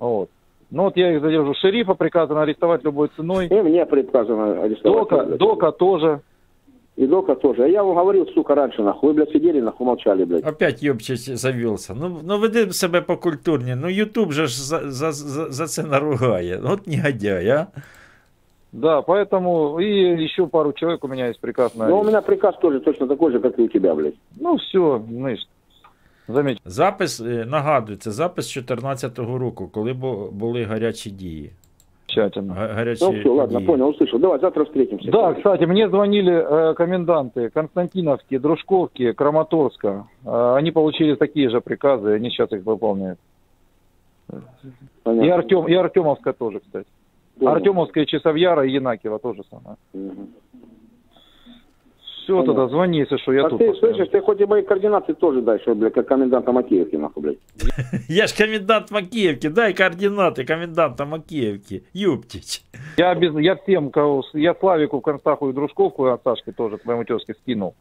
Вот. 0.00 0.30
Ну 0.70 0.84
вот 0.84 0.96
я 0.96 1.14
их 1.14 1.22
задержу. 1.22 1.54
Шерифа 1.54 1.94
приказано 1.94 2.42
арестовать 2.42 2.84
любой 2.84 3.08
ценой. 3.16 3.46
И 3.46 3.62
мне 3.62 3.86
приказано 3.86 4.62
арестовать. 4.62 5.08
Дока. 5.08 5.24
Дока 5.36 5.72
тоже. 5.72 6.20
И 6.98 7.06
Дока 7.06 7.36
тоже. 7.36 7.62
А 7.62 7.68
я 7.68 7.84
вам 7.84 7.96
говорил, 7.96 8.26
сука, 8.34 8.56
раньше, 8.56 8.82
нахуй. 8.82 9.10
Вы, 9.10 9.14
блядь, 9.14 9.30
сидели, 9.30 9.60
нахуй, 9.60 9.86
молчали, 9.86 10.24
блядь. 10.24 10.44
Опять 10.44 10.82
Йопчич 10.82 11.20
завівся. 11.20 11.94
Ну, 11.94 12.20
ну 12.24 12.38
веди 12.38 12.72
себе 12.72 13.00
покультурні. 13.00 13.74
Ну 13.74 13.88
Ютуб 13.88 14.32
же 14.32 14.46
ж 14.46 14.62
за, 14.62 14.90
за, 14.90 15.12
за, 15.12 15.50
за 15.50 15.66
це 15.66 15.82
наругає. 15.82 16.60
От 16.64 16.86
негодяй, 16.86 17.48
а? 17.48 17.66
Да, 18.72 19.00
поэтому 19.02 19.78
и 19.78 20.24
еще 20.24 20.46
пару 20.46 20.72
человек 20.72 21.04
у 21.04 21.08
меня 21.08 21.28
есть 21.28 21.40
приказ 21.40 21.74
на 21.74 21.88
Но 21.88 22.00
у 22.00 22.04
меня 22.04 22.20
приказ 22.20 22.54
тоже 22.60 22.80
точно 22.80 23.06
такой 23.06 23.32
же, 23.32 23.40
как 23.40 23.58
и 23.58 23.62
у 23.62 23.68
тебя, 23.68 23.94
блядь. 23.94 24.14
Ну 24.40 24.56
все, 24.56 25.02
знаешь, 25.08 25.48
заметь. 26.28 26.60
Запис, 26.64 27.20
е, 27.20 27.46
нагадую, 27.46 27.98
це 27.98 28.10
запис 28.10 28.56
14-го 28.56 29.38
року, 29.38 29.68
коли 29.72 29.92
були 30.32 30.64
гарячі 30.64 31.10
дії. 31.10 31.50
Тщательно. 32.17 32.53
Га- 32.53 32.67
Гарячі 32.67 33.05
Ну 33.05 33.11
все, 33.19 33.29
ладно, 33.29 33.53
події. 33.53 33.67
понял, 33.67 33.89
услышал. 33.89 34.19
Давай, 34.19 34.39
завтра 34.39 34.63
встретимся. 34.63 35.11
Да, 35.11 35.33
кстати, 35.33 35.67
мне 35.67 35.89
звонили 35.89 36.31
э, 36.33 36.73
коменданты 36.75 37.49
Константиновки, 37.49 38.37
Дружковки, 38.39 39.13
Краматорска. 39.13 40.03
Э, 40.25 40.55
они 40.57 40.71
получили 40.71 41.15
такие 41.15 41.49
же 41.49 41.59
приказы, 41.61 42.15
они 42.15 42.29
сейчас 42.29 42.51
их 42.51 42.63
выполняют. 42.65 43.19
И, 44.31 44.35
Понятно. 45.03 45.35
Артем, 45.35 45.67
и 45.67 45.73
Артемовска 45.73 46.33
тоже, 46.33 46.59
кстати. 46.59 46.87
Понял. 47.39 47.51
Артемовская, 47.55 48.05
Часовьяра 48.05 48.65
и 48.65 48.71
Янакиева 48.71 49.19
тоже 49.19 49.43
самое. 49.49 49.75
Мгм. 49.93 50.27
Все, 52.27 52.41
тогда 52.43 52.67
звони, 52.69 52.99
если 52.99 53.17
что, 53.17 53.33
я 53.33 53.45
а 53.45 53.49
тут. 53.49 53.59
ты 53.59 53.67
постоянно. 53.67 53.97
слышишь, 53.97 54.11
ты 54.13 54.21
хоть 54.21 54.41
и 54.41 54.45
мои 54.45 54.61
координаты 54.63 55.13
тоже 55.13 55.41
дай, 55.41 55.59
что, 55.59 55.75
блядь, 55.75 55.93
как 55.93 56.07
коменданта 56.07 56.51
Макеевки, 56.51 56.95
нахуй, 56.97 57.23
блядь. 57.23 57.37
Я 58.09 58.27
ж 58.27 58.37
комендант 58.37 58.91
Макіївки, 58.91 59.49
дай 59.49 59.73
координати 59.73 60.45
коменданта 60.45 61.05
Макіївки. 61.05 61.81
Юптіч. 61.93 62.61
Я, 62.97 63.15
без, 63.15 63.33
я 63.43 63.53
всем, 63.53 63.89
кого, 63.91 64.19
с- 64.23 64.39
я 64.39 64.53
Славику, 64.59 65.01
Констаху 65.01 65.49
и 65.49 65.53
Дружковку, 65.53 66.07
и 66.07 66.11
от 66.11 66.21
Сашки 66.23 66.51
тоже, 66.51 66.77
твоему 66.77 67.03
тезке 67.03 67.33
скинул. 67.33 67.73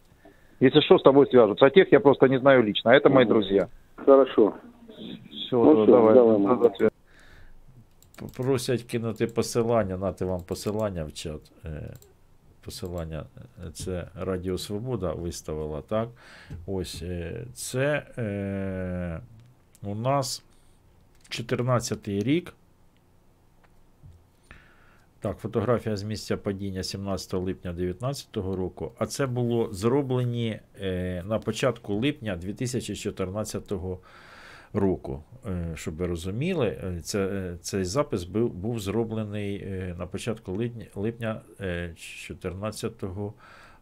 Если 0.62 0.80
что, 0.80 0.94
с 0.98 1.02
тобой 1.02 1.26
свяжутся. 1.30 1.66
А 1.66 1.70
тех 1.70 1.92
я 1.92 2.00
просто 2.00 2.26
не 2.28 2.38
знаю 2.40 2.62
лично, 2.64 2.90
а 2.90 2.94
это 2.94 3.10
мои 3.10 3.24
друзья. 3.24 3.68
Хорошо. 3.96 4.52
Все, 5.30 5.56
Ну 5.56 5.72
всё, 5.74 5.86
давай. 5.86 6.14
давай, 6.14 6.32
до- 6.32 6.38
мама. 6.38 6.62
до 6.68 6.74
связи. 6.76 6.90
Просять 8.36 8.82
кинути 8.82 9.26
посилання, 9.26 9.96
нати 9.96 10.24
вам 10.24 10.40
посилання 10.48 11.04
в 11.04 11.12
чат. 11.12 11.40
Посилання 12.68 13.26
е, 13.38 13.72
це 13.72 14.07
Радіо 14.15 14.57
Свобода 14.57 15.13
виставила, 15.13 15.82
так? 15.82 16.09
Ось 16.65 17.01
е, 17.01 17.45
це 17.53 18.07
е, 18.18 19.22
у 19.84 19.95
нас 19.95 20.43
14 21.30 22.07
рік. 22.07 22.53
Так, 25.20 25.38
фотографія 25.38 25.97
з 25.97 26.03
місця 26.03 26.38
падіння 26.38 26.84
17 26.84 27.34
липня 27.34 27.74
2019 27.74 28.38
року. 28.38 28.91
А 28.97 29.05
це 29.05 29.26
було 29.26 29.74
зроблені 29.74 30.59
е, 30.82 31.24
на 31.28 31.39
початку 31.39 31.93
липня 31.93 32.36
2014 32.36 33.72
року. 33.72 33.99
Е, 35.47 35.71
щоб 35.75 35.95
ви 35.95 36.07
розуміли, 36.07 36.67
е, 36.67 37.01
це, 37.01 37.25
е, 37.28 37.57
цей 37.61 37.84
запис 37.84 38.23
був, 38.23 38.53
був 38.53 38.80
зроблений 38.80 39.65
на 39.97 40.07
початку 40.07 40.51
липня 40.95 41.41
2014 41.59 43.34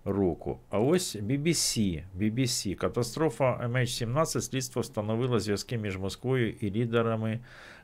року. 0.05 0.59
А 0.69 0.79
ось 0.79 1.15
BBC, 1.15 2.03
BBC. 2.19 2.75
Катастрофа 2.75 3.67
MH17 3.67 4.41
слідство 4.41 4.81
встановило 4.81 5.39
зв'язки 5.39 5.77
між 5.77 5.97
Москвою 5.97 6.49
і 6.49 6.71
лідерами 6.71 7.39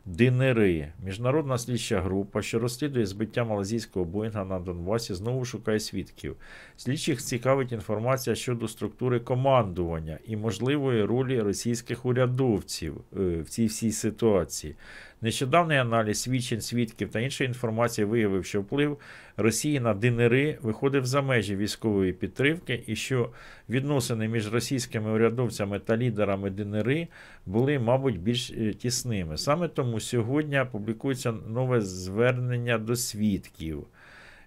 ДНРи. 0.05 0.93
Міжнародна 1.03 1.57
слідча 1.57 2.01
група, 2.01 2.41
що 2.41 2.59
розслідує 2.59 3.05
збиття 3.05 3.43
малазійського 3.43 4.05
Боїнга 4.05 4.45
на 4.45 4.59
Донбасі, 4.59 5.13
знову 5.13 5.45
шукає 5.45 5.79
свідків. 5.79 6.35
Слідчих 6.77 7.21
цікавить 7.21 7.71
інформація 7.71 8.35
щодо 8.35 8.67
структури 8.67 9.19
командування 9.19 10.19
і 10.25 10.37
можливої 10.37 11.03
ролі 11.03 11.41
російських 11.41 12.05
урядовців 12.05 13.01
е, 13.17 13.41
в 13.41 13.49
цій 13.49 13.65
всій 13.65 13.91
ситуації. 13.91 14.75
Нещодавний 15.23 15.77
аналіз 15.77 16.21
свідчень 16.21 16.61
свідків 16.61 17.09
та 17.09 17.19
іншої 17.19 17.47
інформації 17.47 18.05
виявив, 18.05 18.45
що 18.45 18.61
вплив 18.61 18.97
Росії 19.37 19.79
на 19.79 19.93
ДНРи 19.93 20.57
виходив 20.61 21.05
за 21.05 21.21
межі 21.21 21.55
військової 21.55 22.13
підтримки, 22.13 22.83
і 22.87 22.95
що 22.95 23.29
відносини 23.69 24.27
між 24.27 24.53
російськими 24.53 25.11
урядовцями 25.11 25.79
та 25.79 25.97
лідерами 25.97 26.49
ДНРи 26.49 27.07
були, 27.45 27.79
мабуть, 27.79 28.19
більш 28.19 28.51
е, 28.51 28.73
тісними. 28.73 29.37
Саме 29.37 29.67
тому 29.67 29.99
сьогодні 29.99 30.61
публікується 30.71 31.31
нове 31.31 31.81
звернення 31.81 32.77
до 32.77 32.95
свідків. 32.95 33.87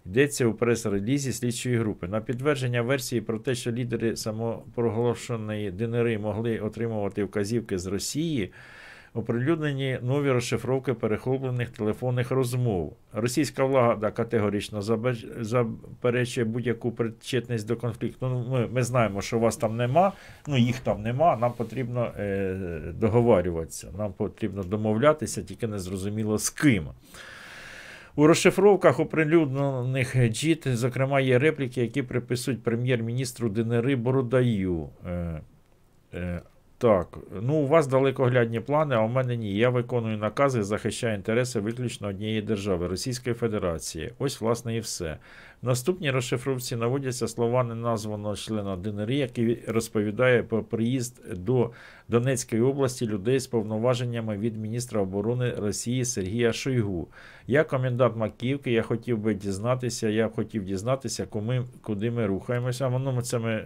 Йдеться 0.07 0.47
у 0.47 0.55
прес-релізі 0.55 1.33
слідчої 1.33 1.77
групи. 1.77 2.09
На 2.09 2.21
підтвердження 2.21 2.83
версії 2.83 3.21
про 3.21 3.39
те, 3.39 3.55
що 3.55 3.73
лідери 3.73 4.17
самопроголошеної 4.17 5.71
ДНРи 5.71 6.19
могли 6.19 6.59
отримувати 6.59 7.25
вказівки 7.25 7.79
з 7.79 7.87
Росії, 7.87 8.53
оприлюднені 9.15 9.99
нові 10.03 10.31
розшифровки 10.31 10.95
перехоплених 10.95 11.71
телефонних 11.71 12.31
розмов. 12.31 12.97
Російська 13.13 13.65
влада 13.65 14.11
категорично 14.11 14.83
заперечує 15.41 16.45
будь-яку 16.45 16.93
причетність 16.93 17.67
до 17.67 17.77
конфлікту. 17.77 18.29
Ну, 18.29 18.47
ми, 18.51 18.67
ми 18.67 18.83
знаємо, 18.83 19.23
що 19.23 19.39
вас 19.39 19.57
там 19.57 19.77
нема, 19.77 20.13
ну 20.47 20.57
їх 20.57 20.81
там 20.81 21.03
нема. 21.03 21.37
Нам 21.37 21.53
потрібно 21.53 22.13
е, 22.19 22.57
договарюватися, 22.95 23.89
нам 23.99 24.13
потрібно 24.13 24.63
домовлятися, 24.63 25.43
тільки 25.43 25.67
не 25.67 25.79
зрозуміло 25.79 26.39
з 26.39 26.51
ким. 26.51 26.89
У 28.17 28.27
розшифровках 28.27 29.01
оприлюднених 29.01 30.29
джіт, 30.29 30.77
зокрема, 30.77 31.21
є 31.21 31.39
репліки, 31.39 31.81
які 31.81 32.03
приписують 32.03 32.63
прем'єр-міністру 32.63 33.49
ДНР 33.49 33.97
Бородаю. 33.97 34.89
Так, 36.85 37.19
ну 37.41 37.55
у 37.55 37.67
вас 37.67 37.87
далекоглядні 37.87 38.61
плани, 38.61 38.95
а 38.95 39.01
у 39.01 39.09
мене 39.09 39.37
ні. 39.37 39.57
Я 39.57 39.71
виконую 39.71 40.19
накази, 40.19 40.63
захищаю 40.63 41.15
інтереси 41.15 41.61
виключно 41.61 42.09
однієї 42.09 42.43
держави 42.43 42.89
Російської 42.89 43.35
Федерації. 43.35 44.13
Ось, 44.19 44.41
власне, 44.41 44.77
і 44.77 44.81
все. 44.81 45.19
В 45.63 45.67
наступній 45.67 46.11
розшифровці 46.11 46.77
наводяться 46.77 47.29
слова 47.29 47.65
неназваного 47.65 48.37
члена 48.37 48.77
ДНР, 48.77 49.11
який 49.11 49.65
розповідає 49.67 50.43
про 50.43 50.63
приїзд 50.63 51.23
до 51.37 51.71
Донецької 52.09 52.63
області 52.63 53.07
людей 53.07 53.39
з 53.39 53.47
повноваженнями 53.47 54.37
від 54.37 54.57
міністра 54.57 55.01
оборони 55.01 55.51
Росії 55.51 56.05
Сергія 56.05 56.53
Шойгу. 56.53 57.09
Я 57.47 57.65
комендант 57.65 58.17
Макіївки, 58.17 58.73
я 58.73 58.83
хотів 58.83 59.19
би 59.19 59.35
дізнатися, 59.35 60.09
я 60.09 60.29
хотів 60.29 60.65
дізнатися, 60.65 61.27
куди, 61.83 62.11
ми 62.11 62.27
рухаємося. 62.27 62.89
Воно 62.89 63.23
це 63.23 63.39
ми 63.39 63.51
е, 63.51 63.65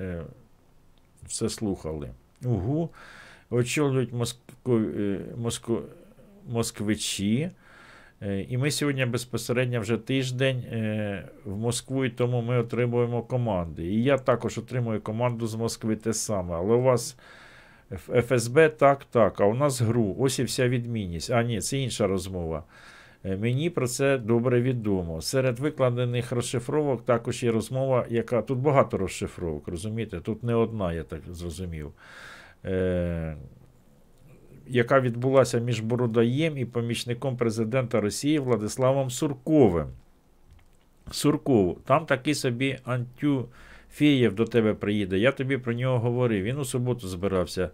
е, 0.00 0.22
все 1.26 1.48
слухали. 1.48 2.10
Угу. 2.44 2.90
Очолюють 3.50 4.12
Москов, 4.12 4.82
е, 4.98 5.20
москвичі. 6.48 7.50
Е, 8.22 8.46
І 8.48 8.58
ми 8.58 8.70
сьогодні 8.70 9.06
безпосередньо 9.06 9.80
вже 9.80 9.96
тиждень 9.96 10.58
е, 10.58 11.28
в 11.44 11.56
Москву, 11.56 12.04
і 12.04 12.10
тому 12.10 12.42
ми 12.42 12.58
отримуємо 12.58 13.22
команди. 13.22 13.86
І 13.86 14.02
я 14.02 14.18
також 14.18 14.58
отримую 14.58 15.00
команду 15.00 15.46
з 15.46 15.54
Москви 15.54 15.96
те 15.96 16.12
саме. 16.12 16.54
Але 16.54 16.74
у 16.74 16.82
вас 16.82 17.16
ФСБ 17.96 18.68
так, 18.68 19.04
так, 19.04 19.40
а 19.40 19.44
у 19.44 19.54
нас 19.54 19.80
ГРУ. 19.80 20.16
Ось 20.18 20.38
і 20.38 20.44
вся 20.44 20.68
відмінність. 20.68 21.30
А 21.30 21.42
ні, 21.42 21.60
це 21.60 21.78
інша 21.78 22.06
розмова. 22.06 22.64
Е, 23.26 23.36
Мені 23.36 23.70
про 23.70 23.88
це 23.88 24.18
добре 24.18 24.60
відомо. 24.60 25.22
Серед 25.22 25.58
викладених 25.58 26.32
розшифровок 26.32 27.04
також 27.04 27.42
є 27.42 27.50
розмова, 27.50 28.06
яка 28.10 28.42
тут 28.42 28.58
багато 28.58 28.98
розшифровок, 28.98 29.68
розумієте? 29.68 30.20
Тут 30.20 30.42
не 30.42 30.54
одна, 30.54 30.92
я 30.92 31.02
так 31.02 31.20
зрозумів. 31.30 31.92
Е, 32.64 33.36
яка 34.66 35.00
відбулася 35.00 35.58
між 35.58 35.80
Бородаєм 35.80 36.58
і 36.58 36.64
помічником 36.64 37.36
президента 37.36 38.00
Росії 38.00 38.38
Владиславом 38.38 39.10
Сурковим. 39.10 39.86
Сурков, 41.10 41.78
там 41.84 42.06
такий 42.06 42.34
собі 42.34 42.78
Антюфєєв 42.84 44.34
до 44.34 44.44
тебе 44.44 44.74
приїде. 44.74 45.18
Я 45.18 45.32
тобі 45.32 45.58
про 45.58 45.72
нього 45.72 45.98
говорив. 45.98 46.44
Він 46.44 46.58
у 46.58 46.64
суботу 46.64 47.08
збирався 47.08 47.70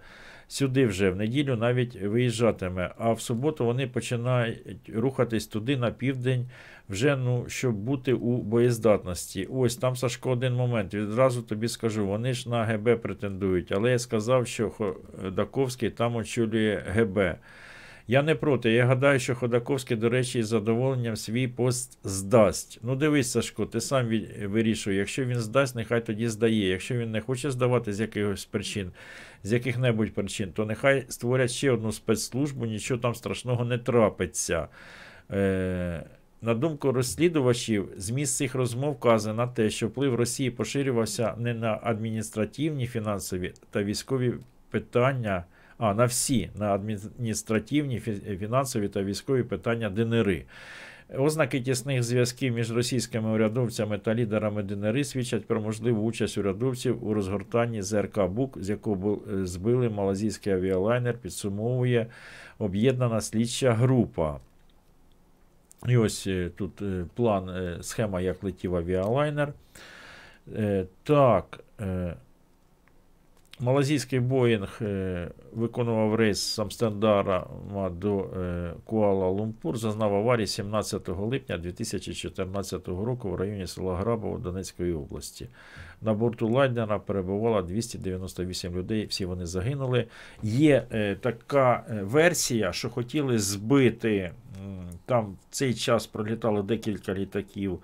сюди 0.52 0.86
вже, 0.86 1.10
в 1.10 1.16
неділю 1.16 1.56
навіть 1.56 2.02
виїжджатиме. 2.02 2.90
А 2.98 3.12
в 3.12 3.20
суботу 3.20 3.64
вони 3.64 3.86
починають 3.86 4.90
рухатись 4.94 5.46
туди 5.46 5.76
на 5.76 5.90
південь, 5.90 6.50
вже 6.88 7.16
ну, 7.16 7.44
щоб 7.48 7.74
бути 7.74 8.12
у 8.12 8.42
боєздатності. 8.42 9.48
Ось 9.50 9.76
там 9.76 9.96
Сашко 9.96 10.30
один 10.30 10.54
момент. 10.54 10.94
Відразу 10.94 11.42
тобі 11.42 11.68
скажу, 11.68 12.06
вони 12.06 12.34
ж 12.34 12.48
на 12.48 12.64
ГБ 12.64 13.02
претендують, 13.02 13.72
але 13.72 13.90
я 13.90 13.98
сказав, 13.98 14.46
що 14.46 14.70
Ходаковський 14.70 15.90
там 15.90 16.16
очолює 16.16 16.82
ГБ. 16.86 17.18
Я 18.12 18.22
не 18.22 18.34
проти. 18.34 18.72
Я 18.72 18.86
гадаю, 18.86 19.18
що 19.18 19.34
Ходаковський, 19.34 19.96
до 19.96 20.08
речі, 20.08 20.38
із 20.38 20.48
задоволенням 20.48 21.16
свій 21.16 21.48
пост 21.48 21.98
здасть. 22.04 22.78
Ну, 22.82 22.96
дивись, 22.96 23.30
Сашко, 23.30 23.66
ти 23.66 23.80
сам 23.80 24.08
вирішуй. 24.44 24.96
Якщо 24.96 25.24
він 25.24 25.38
здасть, 25.38 25.76
нехай 25.76 26.06
тоді 26.06 26.28
здає. 26.28 26.68
Якщо 26.68 26.94
він 26.94 27.10
не 27.10 27.20
хоче 27.20 27.50
здавати 27.50 27.92
з 27.92 28.00
якихось 28.00 28.44
причин, 28.44 28.90
з 29.42 29.52
яких-небудь 29.52 30.14
причин, 30.14 30.52
то 30.52 30.64
нехай 30.64 31.04
створять 31.08 31.50
ще 31.50 31.70
одну 31.70 31.92
спецслужбу, 31.92 32.66
нічого 32.66 33.00
там 33.00 33.14
страшного 33.14 33.64
не 33.64 33.78
трапиться. 33.78 34.68
Е, 35.30 36.04
на 36.42 36.54
думку 36.54 36.92
розслідувачів, 36.92 37.88
зміст 37.96 38.36
цих 38.36 38.54
розмов 38.54 38.92
вказує 38.92 39.34
на 39.34 39.46
те, 39.46 39.70
що 39.70 39.88
вплив 39.88 40.14
Росії 40.14 40.50
поширювався 40.50 41.34
не 41.38 41.54
на 41.54 41.80
адміністративні, 41.82 42.86
фінансові 42.86 43.52
та 43.70 43.82
військові 43.82 44.34
питання, 44.70 45.44
а 45.82 45.94
на 45.94 46.04
всі 46.04 46.50
на 46.58 46.74
адміністративні, 46.74 48.00
фінансові 48.40 48.88
та 48.88 49.02
військові 49.02 49.42
питання 49.42 49.90
ДНРи. 49.90 50.44
Ознаки 51.18 51.60
тісних 51.60 52.02
зв'язків 52.02 52.54
між 52.54 52.72
російськими 52.72 53.30
урядовцями 53.30 53.98
та 53.98 54.14
лідерами 54.14 54.62
ДНР 54.62 55.06
свідчать 55.06 55.46
про 55.46 55.60
можливу 55.60 56.02
участь 56.02 56.38
урядовців 56.38 57.06
у 57.06 57.14
розгортанні 57.14 57.82
ЗРК 57.82 58.20
БУК, 58.26 58.58
з 58.62 58.70
якого 58.70 59.20
збили 59.44 59.88
малазійський 59.88 60.52
авіалайнер, 60.52 61.18
підсумовує 61.18 62.06
об'єднана 62.58 63.20
слідча 63.20 63.72
група. 63.72 64.40
І 65.88 65.96
ось 65.96 66.26
е, 66.26 66.50
тут 66.56 66.82
е, 66.82 67.04
план, 67.14 67.48
е, 67.48 67.78
схема, 67.80 68.20
як 68.20 68.44
летів 68.44 68.76
авіалайнер. 68.76 69.52
Так. 71.02 71.64
Малазійський 73.62 74.20
Боїнг 74.20 74.78
е, 74.80 75.28
виконував 75.52 76.14
рейс 76.14 76.40
з 76.40 76.58
Амстердама 76.58 77.90
до 77.90 78.18
е, 78.20 78.72
Куала-Лумпур, 78.86 79.76
зазнав 79.76 80.14
аварії 80.14 80.46
17 80.46 81.08
липня 81.08 81.58
2014 81.58 82.88
року 82.88 83.30
в 83.30 83.34
районі 83.34 83.66
села 83.66 83.96
Грабово 83.96 84.38
Донецької 84.38 84.92
області. 84.92 85.48
На 86.00 86.14
борту 86.14 86.48
лайнера 86.48 86.98
перебувало 86.98 87.62
298 87.62 88.76
людей, 88.76 89.06
всі 89.06 89.24
вони 89.24 89.46
загинули. 89.46 90.06
Є 90.42 90.86
е, 90.92 91.16
така 91.20 91.84
версія, 92.02 92.72
що 92.72 92.90
хотіли 92.90 93.38
збити. 93.38 94.30
Там 95.06 95.26
в 95.26 95.36
цей 95.50 95.74
час 95.74 96.06
пролітало 96.06 96.62
декілька 96.62 97.14
літаків. 97.14 97.78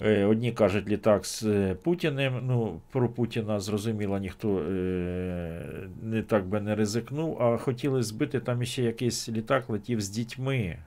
Е, 0.00 0.24
Одні 0.24 0.52
кажуть 0.52 0.88
літак 0.88 1.26
з 1.26 1.42
е, 1.42 1.74
Путіним. 1.82 2.40
Ну, 2.42 2.80
про 2.90 3.08
Путіна 3.08 3.60
зрозуміло, 3.60 4.18
ніхто 4.18 4.58
е, 4.58 5.88
не 6.02 6.22
так 6.22 6.46
би 6.46 6.60
не 6.60 6.74
ризикнув, 6.74 7.42
а 7.42 7.56
хотіли 7.56 8.02
збити 8.02 8.40
там 8.40 8.64
ще 8.64 8.82
якийсь 8.82 9.28
літак 9.28 9.70
летів 9.70 10.00
з 10.00 10.08
дітьми 10.08 10.78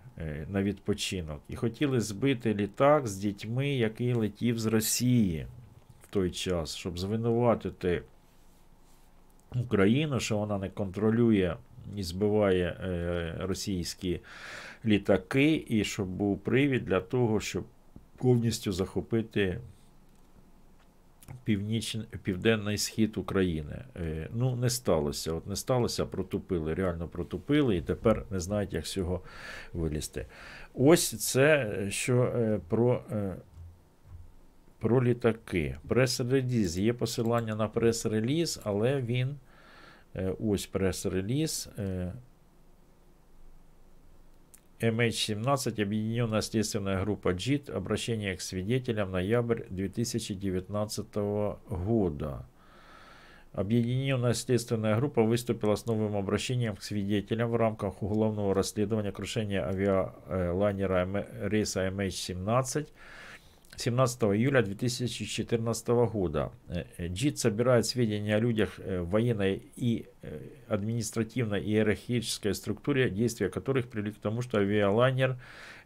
на 0.50 0.64
відпочинок. 0.64 1.42
І 1.50 1.56
хотіли 1.56 2.00
збити 2.00 2.54
літак 2.54 3.08
з 3.08 3.18
дітьми, 3.18 3.70
який 3.70 4.14
летів 4.14 4.60
з 4.60 4.66
Росії 4.66 5.46
в 6.04 6.08
той 6.08 6.32
час, 6.32 6.76
щоб 6.76 7.00
звинуватити 7.00 8.02
Україну, 9.56 10.20
що 10.20 10.38
вона 10.38 10.58
не 10.58 10.70
контролює 10.70 11.56
і 11.96 12.04
збиває 12.04 12.76
російські 13.40 14.20
літаки, 14.86 15.66
і 15.68 15.84
щоб 15.84 16.08
був 16.08 16.40
привід 16.40 16.86
для 16.86 17.00
того, 17.00 17.40
щоб 17.40 17.64
повністю 18.22 18.72
захопити 18.72 19.60
північний, 21.44 22.06
південний 22.24 22.78
схід 22.78 23.18
України. 23.18 23.84
Е, 23.96 24.30
Ну, 24.34 24.56
не 24.56 24.70
сталося. 24.70 25.34
От 25.34 25.48
не 25.48 25.56
сталося, 25.56 26.06
протупили, 26.06 26.74
реально 26.74 27.08
протупили, 27.08 27.78
і 27.78 27.82
тепер 27.82 28.26
не 28.32 28.40
знають, 28.40 28.74
як 28.74 28.88
з 28.88 28.92
цього 28.92 29.22
вилізти. 29.74 30.26
Ось 30.74 31.30
це, 31.30 31.76
е, 31.80 31.92
що 31.92 32.24
е, 32.24 32.60
про. 32.68 33.04
Про 34.82 35.04
літаки. 35.04 35.78
Прес-реліз. 35.88 36.78
Є 36.78 36.94
посилання 36.94 37.56
на 37.56 37.68
прес-реліз, 37.68 38.60
але 38.64 39.02
він. 39.02 39.36
Ось 40.40 40.66
прес-реліз. 40.68 41.70
Е, 44.80 44.90
MH17, 44.92 45.82
объединенная 45.82 46.42
следственная 46.42 47.02
группа 47.04 47.34
ＪИТ, 47.34 47.70
обращение 47.70 48.36
к 48.36 48.42
свидетелям, 48.42 49.12
ноябрь 49.12 49.64
2019 49.70 51.16
года. 51.70 52.46
Объединенная 53.52 54.34
следственная 54.34 54.96
группа 54.96 55.24
выступила 55.24 55.76
с 55.76 55.86
новым 55.88 56.16
обращением 56.16 56.76
к 56.76 56.84
свидетелям 56.84 57.50
в 57.50 57.56
рамках 57.56 58.04
уголовного 58.04 58.54
расследования 58.54 59.12
крушения 59.12 59.68
авиалайнера 59.68 61.26
рейса 61.42 61.88
MH17 61.88 62.88
17 63.80 64.24
июля 64.24 64.62
2014 64.62 65.88
года. 66.12 66.52
Э, 66.68 66.84
э, 66.98 67.08
ДЖИТ 67.08 67.40
собирает 67.40 67.86
сведения 67.86 68.36
о 68.36 68.40
людях 68.40 68.74
э, 68.78 69.02
в 69.02 69.10
военной 69.10 69.64
и 69.78 70.06
административной 70.68 71.62
иерархической 71.62 72.54
структуре, 72.54 73.10
действия 73.10 73.48
которых 73.48 73.90
привели 73.90 74.12
к 74.12 74.18
тому, 74.18 74.42
что 74.42 74.58
авиалайнер 74.58 75.38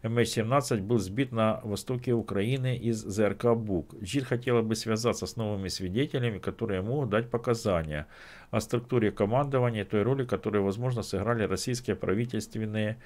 MH17 0.02 0.82
был 0.82 0.98
сбит 0.98 1.30
на 1.30 1.60
востоке 1.62 2.12
Украины 2.12 2.76
из 2.76 2.96
ЗРК 2.96 3.54
БУК. 3.54 3.94
ДЖИТ 4.00 4.24
хотела 4.24 4.62
бы 4.62 4.74
связаться 4.74 5.26
с 5.26 5.36
новыми 5.36 5.68
свидетелями, 5.68 6.38
которые 6.38 6.82
могут 6.82 7.10
дать 7.10 7.30
показания 7.30 8.08
о 8.50 8.60
структуре 8.60 9.12
командования 9.12 9.82
и 9.82 9.88
той 9.88 10.02
роли, 10.02 10.24
которую, 10.24 10.64
возможно, 10.64 11.02
сыграли 11.02 11.44
российские 11.44 11.94
правительственные 11.94 12.98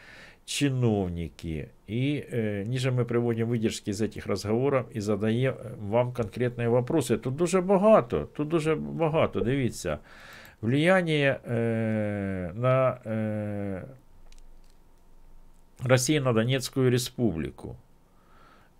чиновники. 0.47 1.69
И 1.87 2.25
э, 2.29 2.63
ниже 2.63 2.91
мы 2.91 3.05
приводим 3.05 3.47
выдержки 3.47 3.89
из 3.89 4.01
этих 4.01 4.27
разговоров 4.27 4.85
і 4.93 5.01
задаємо 5.01 5.57
вам 5.89 6.13
конкретні 6.13 6.67
вопроси. 6.67 7.17
Тут 7.17 7.35
дуже 7.35 7.61
багато, 7.61 8.27
тут 8.33 8.47
дуже 8.47 8.75
багато, 8.75 9.39
дивіться. 9.39 9.99
Влияние 10.61 11.39
э, 11.45 12.53
на 12.53 13.01
э, 13.05 13.83
России 15.83 16.19
на 16.19 16.33
Донецкую 16.33 16.89
республику. 16.91 17.75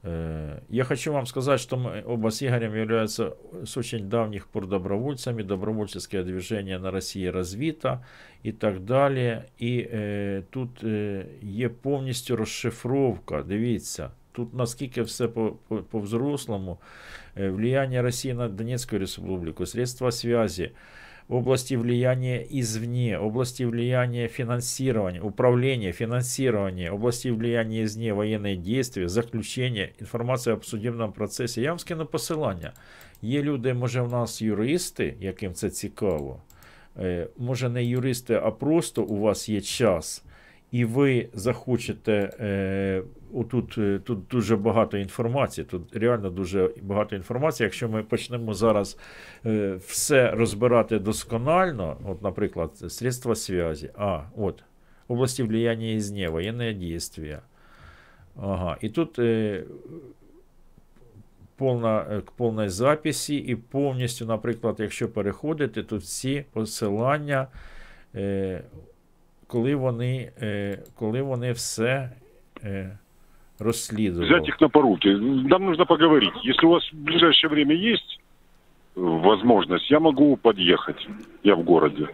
Э, 0.04 0.58
Я 0.70 0.84
хочу 0.84 1.12
вам 1.12 1.26
сказать, 1.26 1.60
что 1.60 1.76
мы 1.76 2.02
оба 2.06 2.30
с 2.30 2.42
Игорем 2.42 2.74
являются 2.74 3.32
с 3.64 3.76
очень 3.76 4.08
давних 4.08 4.46
пор 4.46 4.66
добровольцами. 4.66 5.42
Добровольческое 5.42 6.22
движение 6.22 6.78
на 6.78 6.90
России 6.90 7.30
развито 7.30 8.00
і 8.42 8.52
так 8.52 8.80
далі. 8.80 9.42
І 9.58 9.78
е, 9.92 10.42
тут 10.50 10.84
е, 10.84 11.26
є 11.42 11.68
повністю 11.68 12.36
розшифровка. 12.36 13.42
Дивіться, 13.42 14.10
тут 14.32 14.54
наскільки 14.54 15.02
все 15.02 15.28
по- 15.28 15.56
по- 15.68 15.82
по-взрослому. 15.82 16.78
Е, 17.36 17.48
влияние 17.50 18.02
России 18.02 18.34
на 18.34 18.48
Донецкую 18.48 19.00
республику, 19.00 19.66
средства 19.66 20.10
связи, 20.12 20.70
области 21.28 21.76
влияния 21.76 22.42
извне, 22.50 23.18
области 23.18 23.62
влияния 23.62 24.28
финансирования, 24.28 25.20
управления, 25.22 25.92
финансирования, 25.92 26.90
области 26.90 27.28
влияния 27.28 27.84
извне, 27.84 28.12
военные 28.12 28.56
действия, 28.56 29.08
заключення, 29.08 29.88
інформація 30.00 30.54
об 30.54 30.64
судебному 30.64 31.12
процесі. 31.12 31.60
Я 31.60 31.68
вам 31.68 31.78
скину 31.78 32.06
посилання. 32.06 32.72
Є 33.22 33.42
люди, 33.42 33.74
може, 33.74 34.02
в 34.02 34.10
нас 34.12 34.42
юристи, 34.42 35.14
яким 35.20 35.54
це 35.54 35.70
цікаво. 35.70 36.42
Е, 37.00 37.26
Може, 37.38 37.68
не 37.68 37.84
юристи, 37.84 38.40
а 38.42 38.50
просто 38.50 39.02
у 39.02 39.20
вас 39.20 39.48
є 39.48 39.60
час, 39.60 40.24
і 40.70 40.84
ви 40.84 41.28
захочете. 41.34 42.30
Е, 42.40 43.02
отут 43.34 43.78
е, 43.78 43.98
тут 44.04 44.18
дуже 44.30 44.56
багато 44.56 44.98
інформації. 44.98 45.64
Тут 45.64 45.96
реально 45.96 46.30
дуже 46.30 46.70
багато 46.82 47.16
інформації. 47.16 47.64
Якщо 47.64 47.88
ми 47.88 48.02
почнемо 48.02 48.54
зараз 48.54 48.98
е, 49.46 49.74
все 49.86 50.30
розбирати 50.30 50.98
досконально, 50.98 51.96
от, 52.04 52.22
наприклад, 52.22 52.76
средства 52.76 53.34
связи, 53.34 53.90
а, 53.98 54.22
от, 54.36 54.64
області 55.08 55.42
влияния 55.42 55.96
извне, 55.96 56.28
воєнне 56.28 56.74
дійствия. 56.74 57.42
Ага, 58.42 58.76
і 58.80 58.88
тут 58.88 59.18
е, 59.18 59.64
повна, 61.56 62.06
е, 62.10 62.20
к 62.20 62.68
записі, 62.68 63.36
і 63.36 63.56
повністю, 63.56 64.26
наприклад, 64.26 64.76
якщо 64.78 65.08
переходити, 65.08 65.82
тут 65.82 66.02
всі 66.02 66.44
посилання, 66.52 67.46
е, 68.14 68.62
коли 69.46 69.74
вони, 69.74 70.32
е, 70.42 70.78
коли 70.94 71.22
вони 71.22 71.52
все 71.52 72.10
е, 72.64 72.98
розслідували. 73.58 74.26
взять 74.26 74.48
их 74.48 74.60
на 74.60 74.68
поруки. 74.68 75.08
Нам 75.08 75.64
нужно 75.64 75.84
поговорить. 75.84 76.34
Если 76.42 76.66
у 76.66 76.70
вас 76.70 76.92
в 76.92 76.96
ближайшее 76.96 77.50
время 77.50 77.74
есть 77.74 78.20
э, 78.96 79.00
возможность, 79.00 79.90
я 79.90 80.00
могу 80.00 80.36
подъехать. 80.36 81.08
Я 81.42 81.54
в 81.54 81.62
городе. 81.62 82.08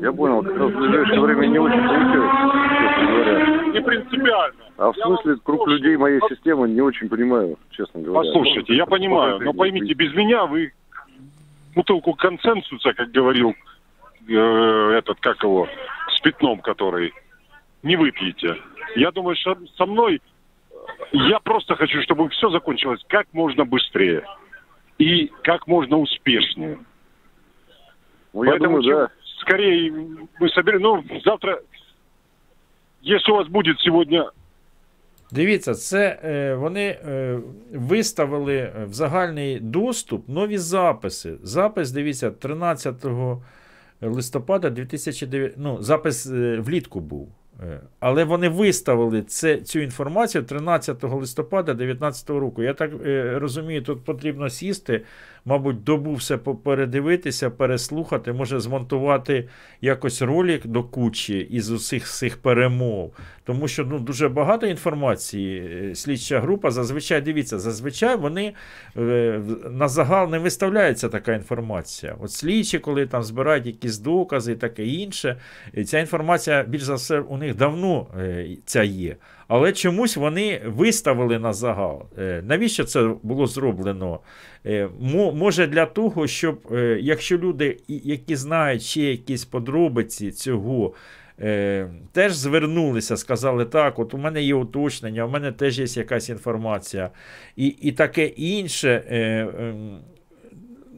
Я 0.00 0.12
понял, 0.12 0.42
как 0.42 0.56
раз 0.56 0.72
в 0.72 0.76
ближайшее 0.76 1.20
время 1.20 1.46
не 1.46 1.58
очень 1.58 1.80
говоря. 1.80 3.72
Не 3.72 3.80
принципиально. 3.80 4.64
А 4.76 4.92
в 4.92 4.96
смысле, 4.96 5.36
круг 5.42 5.66
людей 5.68 5.96
моей 5.96 6.20
системы 6.28 6.68
не 6.68 6.80
очень 6.80 7.08
понимаю, 7.08 7.58
честно 7.70 8.00
говоря. 8.00 8.30
Послушайте, 8.30 8.76
я 8.76 8.86
понимаю, 8.86 9.40
но 9.40 9.52
поймите, 9.52 9.92
без 9.94 10.14
меня 10.14 10.46
вы 10.46 10.72
бутылку 11.74 12.14
консенсуса, 12.14 12.92
как 12.92 13.10
говорил 13.10 13.54
э, 14.28 14.92
этот, 14.98 15.18
как 15.20 15.42
его, 15.42 15.68
с 16.16 16.20
пятном, 16.20 16.60
который, 16.60 17.12
не 17.82 17.96
выпьете. 17.96 18.56
Я 18.95 19.11
думаю, 19.11 19.35
что 19.35 19.57
со 19.77 19.85
мной 19.85 20.15
э, 20.15 20.75
я 21.11 21.39
просто 21.39 21.75
хочу, 21.75 22.01
чтобы 22.03 22.29
все 22.29 22.49
закончилось 22.49 23.01
как 23.07 23.27
можно 23.33 23.65
быстрее 23.65 24.23
и 24.97 25.31
как 25.43 25.67
можно 25.67 25.97
успешнее. 25.97 26.79
Ну, 28.33 28.43
я 28.43 28.53
Поэтому 28.53 28.81
думаю, 28.81 28.83
чем 28.83 28.95
да. 28.95 29.09
скорее 29.39 29.91
мы 30.39 30.49
соберем. 30.49 30.81
Ну, 30.81 31.03
завтра, 31.23 31.61
если 33.01 33.31
у 33.31 33.35
вас 33.35 33.47
будет 33.47 33.79
сегодня 33.79 34.29
Дивіться, 35.33 35.73
це 35.73 36.19
е, 36.23 36.55
вони 36.55 36.85
е, 36.85 37.39
виставили 37.71 38.73
в 38.85 38.93
загальний 38.93 39.59
доступ 39.59 40.29
нові 40.29 40.57
записи. 40.57 41.37
Запис, 41.43 41.91
дивіться, 41.91 42.31
13 42.31 43.05
листопада 44.01 44.69
2009, 44.69 45.53
ну, 45.57 45.77
запис 45.81 46.27
е, 46.27 46.59
влітку 46.59 46.99
був. 46.99 47.29
Е, 47.61 47.79
Але 47.99 48.23
вони 48.23 48.49
виставили 48.49 49.21
це, 49.21 49.57
цю 49.57 49.79
інформацію 49.79 50.43
13 50.43 51.03
листопада 51.03 51.73
2019 51.73 52.29
року. 52.29 52.63
Я 52.63 52.73
так 52.73 52.91
е, 53.05 53.39
розумію, 53.39 53.81
тут 53.81 54.05
потрібно 54.05 54.49
сісти, 54.49 55.01
мабуть, 55.44 55.84
добу 55.84 56.14
все 56.14 56.36
передивитися, 56.36 57.50
переслухати, 57.50 58.32
може 58.32 58.60
змонтувати 58.60 59.48
якось 59.80 60.22
ролик 60.22 60.66
до 60.66 60.84
кучі 60.84 61.38
із 61.38 61.70
усіх 61.70 62.08
цих 62.08 62.36
перемов. 62.36 63.14
Тому 63.44 63.68
що 63.68 63.84
ну, 63.84 63.98
дуже 63.98 64.28
багато 64.28 64.66
інформації. 64.66 65.60
е, 65.90 65.94
Слідча 65.94 66.40
група 66.40 66.70
зазвичай 66.70 67.20
дивіться, 67.20 67.58
зазвичай 67.58 68.16
вони 68.16 68.54
е, 68.96 69.40
на 69.70 69.88
загал 69.88 70.30
не 70.30 70.38
виставляється 70.38 71.08
така 71.08 71.34
інформація. 71.34 72.16
От 72.20 72.32
слідчі, 72.32 72.78
коли 72.78 73.06
там 73.06 73.22
збирають 73.22 73.66
якісь 73.66 73.98
докази 73.98 74.52
і 74.52 74.56
таке 74.56 74.86
інше, 74.86 75.36
ця 75.86 75.98
інформація 75.98 76.62
більш 76.62 76.82
за 76.82 76.94
все 76.94 77.20
у 77.20 77.36
них 77.36 77.54
давно 77.54 78.06
е, 78.18 78.48
ця 78.64 78.82
є. 78.82 79.16
Але 79.48 79.72
чомусь 79.72 80.16
вони 80.16 80.60
виставили 80.66 81.38
на 81.38 81.52
загал. 81.52 82.02
Е, 82.18 82.42
Навіщо 82.46 82.84
це 82.84 83.10
було 83.22 83.46
зроблено? 83.46 84.20
Е, 84.66 84.88
Може 85.34 85.66
для 85.66 85.86
того, 85.86 86.26
щоб 86.26 86.60
е, 86.72 86.98
якщо 87.02 87.38
люди, 87.38 87.76
які 87.88 88.36
знають 88.36 88.82
ще 88.82 89.02
якісь 89.02 89.44
подробиці 89.44 90.30
цього, 90.30 90.94
теж 92.12 92.32
звернулися, 92.32 93.16
сказали, 93.16 93.64
так, 93.64 93.98
от 93.98 94.14
у 94.14 94.18
мене 94.18 94.42
є 94.42 94.54
уточнення, 94.54 95.24
у 95.24 95.28
мене 95.28 95.52
теж 95.52 95.78
є 95.78 95.86
якась 96.00 96.28
інформація, 96.28 97.10
і, 97.56 97.66
і 97.66 97.92
таке 97.92 98.26
інше. 98.26 99.04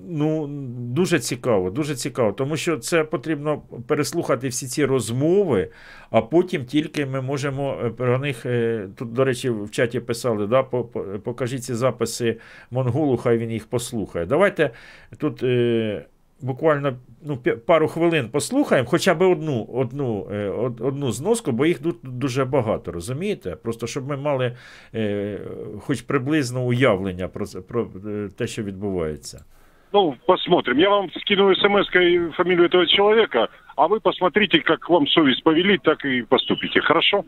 Ну, 0.09 0.47
дуже 0.79 1.19
цікаво, 1.19 1.71
дуже 1.71 1.95
цікаво, 1.95 2.33
тому 2.33 2.57
що 2.57 2.77
це 2.79 3.05
потрібно 3.05 3.63
переслухати 3.87 4.49
всі 4.49 4.67
ці 4.67 4.85
розмови, 4.85 5.69
а 6.11 6.23
потім 6.23 6.65
тільки 6.65 7.07
ми 7.07 7.21
можемо 7.21 7.77
е, 7.85 7.91
про 7.91 8.19
них. 8.19 8.47
е, 8.47 8.89
Тут, 8.97 9.13
до 9.13 9.25
речі, 9.25 9.51
в 9.51 9.71
чаті 9.71 10.01
писали, 10.01 10.47
да, 10.47 10.63
по- 10.63 10.85
по- 10.85 11.03
покажіть 11.03 11.65
ці 11.65 11.75
записи 11.75 12.37
Монголу, 12.71 13.17
хай 13.17 13.39
він 13.39 13.51
їх 13.51 13.67
послухає. 13.67 14.27
Давайте 14.27 14.71
тут 15.19 15.43
е, 15.43 16.05
буквально 16.41 16.97
ну, 17.23 17.37
пару 17.67 17.89
хвилин 17.89 18.29
послухаємо, 18.29 18.89
хоча 18.89 19.15
б 19.15 19.23
одну, 19.23 19.65
одну, 19.65 20.29
е, 20.33 20.49
одну 20.81 21.13
зноску, 21.13 21.53
бо 21.53 21.67
їх 21.67 21.79
тут 21.79 21.97
дуже 22.03 22.45
багато, 22.45 22.93
розумієте? 22.93 23.57
Просто 23.57 23.87
щоб 23.87 24.09
ми 24.09 24.17
мали 24.17 24.57
е, 24.95 25.41
хоч 25.81 26.03
приблизно 26.03 26.65
уявлення 26.67 27.29
про, 27.29 27.47
про 27.47 27.89
те, 28.37 28.47
що 28.47 28.63
відбувається. 28.63 29.45
Ну, 29.93 30.17
посмотрим. 30.27 30.79
Я 30.79 30.91
вам 30.91 31.11
скину 31.13 31.55
смс-кой 31.55 32.31
фамилию 32.33 32.67
этого 32.67 32.87
человека, 32.87 33.49
а 33.77 33.89
вы 33.89 34.01
посмотрите, 34.01 34.61
как 34.61 34.89
вам 34.89 35.07
совесть 35.09 35.43
повелит, 35.43 35.83
так 35.83 36.05
и 36.05 36.23
поступите. 36.23 36.81
Хорошо? 36.81 37.25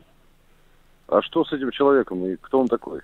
А 1.09 1.21
что 1.23 1.45
с 1.45 1.53
этим 1.53 1.71
человеком 1.73 2.25
и 2.25 2.37
кто 2.37 2.61
он 2.61 2.69
такой? 2.69 3.01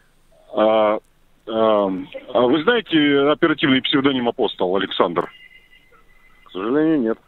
А, 0.54 0.98
а, 1.46 1.92
а 2.34 2.40
вы 2.40 2.62
знаете 2.62 3.20
оперативный 3.30 3.82
псевдоним 3.82 4.28
Апостол 4.28 4.76
Александр? 4.76 5.30
К 6.44 6.50
сожалению, 6.52 7.00
нет. 7.00 7.18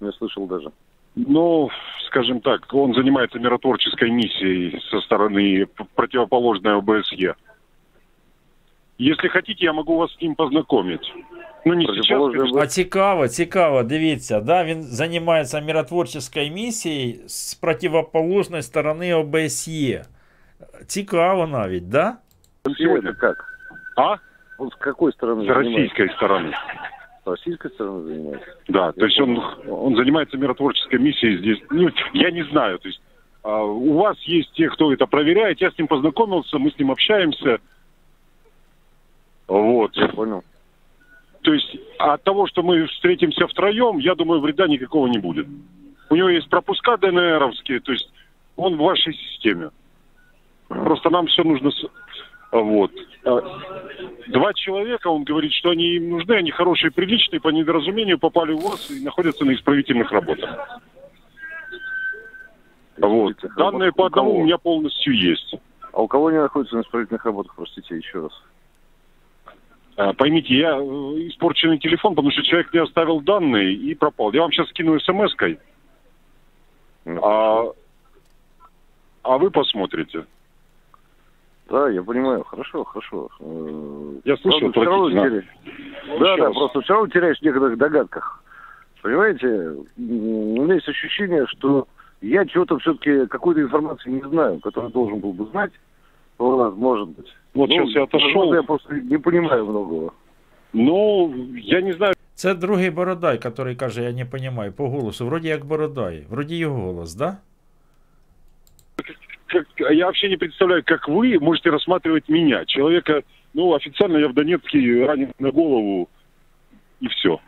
Не 0.00 0.12
слышал 0.12 0.46
даже. 0.46 0.70
Ну, 1.16 1.70
скажем 2.06 2.40
так, 2.40 2.72
он 2.72 2.94
занимается 2.94 3.38
миротворческой 3.38 4.10
миссией 4.10 4.80
со 4.90 5.00
стороны 5.00 5.66
противоположной 5.94 6.76
ОБСЕ. 6.76 7.34
Если 8.98 9.28
хотите, 9.28 9.64
я 9.64 9.72
могу 9.72 9.96
вас 9.96 10.12
с 10.12 10.20
ним 10.20 10.34
познакомить. 10.36 11.12
Ну, 11.65 11.73
не 11.73 11.85
сейчас, 11.85 12.07
Противоположная 12.07 12.39
конечно. 12.39 12.61
А 12.61 12.67
цікаво, 12.67 13.27
цікаво, 13.27 13.83
дивіться, 13.83 14.39
да, 14.39 14.63
він 14.63 14.83
займається 14.83 15.61
миротворчою 15.61 16.51
місією 16.51 17.15
з 17.27 17.53
противоположної 17.53 18.63
сторони 18.63 19.13
ОБСЄ. 19.13 20.05
Цікаво 20.87 21.47
навіть, 21.47 21.89
да? 21.89 22.17
Россия 22.65 22.95
это 22.95 23.13
как? 23.13 23.45
А? 23.95 24.15
Он 24.57 24.69
с 24.69 24.75
какой 24.75 25.11
стороны 25.11 25.43
С 25.43 25.47
занимается? 25.47 25.69
российской 25.69 26.09
стороны. 26.17 26.53
С 27.23 27.27
российской 27.27 27.71
стороны 27.71 28.03
занимается? 28.03 28.55
Да, 28.67 28.91
то 28.91 29.05
есть 29.05 29.19
он, 29.21 29.41
он 29.69 29.95
занимается 29.95 30.37
миротворческой 30.37 30.99
миссией 30.99 31.37
здесь. 31.37 31.59
Ну, 31.69 31.89
я 32.13 32.31
не 32.31 32.43
знаю, 32.43 32.79
то 32.79 32.87
есть 32.87 33.01
а, 33.43 33.63
у 33.63 33.93
вас 33.93 34.17
есть 34.23 34.51
те, 34.53 34.69
кто 34.69 34.93
это 34.93 35.07
проверяет. 35.07 35.61
Я 35.61 35.71
с 35.71 35.77
ним 35.77 35.87
познакомился, 35.87 36.57
мы 36.57 36.71
с 36.71 36.79
ним 36.79 36.91
общаемся. 36.91 37.59
Вот. 39.47 39.95
Я 39.95 40.07
понял. 40.09 40.43
То 41.44 41.52
есть 41.52 41.76
от 41.98 42.22
того, 42.24 42.46
что 42.46 42.62
мы 42.62 42.86
встретимся 42.86 43.46
втроем, 43.46 43.98
я 43.98 44.14
думаю, 44.14 44.40
вреда 44.40 44.66
никакого 44.66 45.06
не 45.06 45.18
будет. 45.18 45.46
У 46.08 46.16
него 46.16 46.30
есть 46.30 46.48
пропуска 46.48 46.96
ДНРовские, 46.96 47.80
то 47.80 47.92
есть 47.92 48.10
он 48.56 48.76
в 48.76 48.82
вашей 48.82 49.12
системе. 49.12 49.70
Просто 50.68 51.10
нам 51.10 51.26
все 51.26 51.44
нужно... 51.44 51.70
Вот. 52.50 52.92
А, 53.24 53.40
Два 54.28 54.54
человека, 54.54 55.08
он 55.08 55.24
говорит, 55.24 55.52
что 55.52 55.70
они 55.70 55.96
им 55.96 56.10
нужны, 56.10 56.32
они 56.32 56.50
хорошие, 56.50 56.90
приличные, 56.90 57.40
по 57.40 57.48
недоразумению 57.48 58.18
попали 58.18 58.52
у 58.52 58.60
вас 58.60 58.90
и 58.90 59.04
находятся 59.04 59.44
на 59.44 59.54
исправительных 59.54 60.10
работах. 60.12 60.48
Вот. 62.96 63.32
Исправительных 63.32 63.56
Данные 63.56 63.92
по 63.92 64.06
одному 64.06 64.36
у 64.38 64.44
меня 64.44 64.56
полностью 64.56 65.14
есть. 65.14 65.56
А 65.92 66.00
у 66.00 66.08
кого 66.08 66.28
они 66.28 66.38
находятся 66.38 66.76
на 66.76 66.80
исправительных 66.80 67.24
работах, 67.26 67.54
простите, 67.54 67.96
еще 67.96 68.22
раз? 68.22 68.32
А, 69.96 70.12
Поймите, 70.12 70.54
я 70.56 70.76
э, 70.76 70.80
испорченный 71.28 71.78
телефон, 71.78 72.14
потому 72.14 72.30
что 72.32 72.42
человек 72.42 72.72
мне 72.72 72.82
оставил 72.82 73.20
данные 73.20 73.74
и 73.74 73.94
пропал. 73.94 74.32
Я 74.32 74.42
вам 74.42 74.50
сейчас 74.52 74.68
скину 74.70 74.98
смс-кой, 74.98 75.58
а, 77.06 77.66
а 79.22 79.38
вы 79.38 79.50
посмотрите. 79.50 80.26
Да, 81.70 81.88
я 81.88 82.02
понимаю, 82.02 82.44
хорошо, 82.44 82.84
хорошо. 82.84 83.28
Э, 83.40 84.14
Я 84.24 84.36
слышал, 84.38 84.60
правда, 84.72 84.80
всё 84.80 84.84
равно 84.84 85.06
отвратительно. 85.06 85.42
теря- 86.06 86.18
Да, 86.18 86.36
да, 86.36 86.50
просто 86.50 86.80
все 86.82 86.92
равно 86.94 87.08
теряешь 87.08 87.38
в 87.38 87.42
некоторых 87.42 87.78
догадках. 87.78 88.42
Понимаете, 89.00 89.46
у 89.96 90.62
меня 90.62 90.74
есть 90.74 90.88
ощущение, 90.88 91.46
что 91.48 91.86
я 92.20 92.44
чего-то 92.46 92.78
все-таки, 92.78 93.26
какой-то 93.26 93.60
информации 93.62 94.10
не 94.10 94.22
знаю, 94.28 94.58
которую 94.60 94.92
должен 94.92 95.20
был 95.20 95.32
бы 95.32 95.46
знать. 95.46 95.72
Вот, 96.38 96.76
может 96.76 97.08
быть. 97.10 97.32
Вот 97.53 97.69
Ну, 97.69 97.75
сейчас 97.75 97.95
я 97.95 98.03
отошел. 98.03 98.27
возможно, 98.27 98.55
Я 98.55 98.63
просто 98.63 98.93
не 98.93 99.17
понимаю 99.17 99.65
многого. 99.65 100.11
Ну, 100.73 101.33
я 101.55 101.81
не 101.81 101.93
знаю, 101.93 102.13
Це 102.35 102.53
другий 102.53 102.89
Бородай, 102.89 103.39
який 103.43 103.75
каже, 103.75 104.03
я 104.03 104.11
не 104.11 104.27
розумію, 104.31 104.71
по 104.71 104.89
голосу. 104.89 105.25
Вроді 105.25 105.47
як 105.47 105.65
Бородай, 105.65 106.25
вроді 106.29 106.57
його 106.57 106.81
голос, 106.81 107.15
да? 107.15 107.37
как, 109.49 109.65
я 109.91 110.05
вообще 110.05 110.29
не 110.29 110.37
представляю, 110.37 110.83
как 110.85 111.07
вы 111.07 111.39
можете 111.39 111.69
рассматривать 111.69 112.29
меня, 112.29 112.65
человека, 112.65 113.23
ну, 113.53 113.73
официально 113.73 114.17
я 114.17 114.27
в 114.27 114.33
Донецке 114.33 115.05
ранен 115.05 115.33
на 115.39 115.51
голову, 115.51 116.07
и 117.01 117.07
все. 117.07 117.39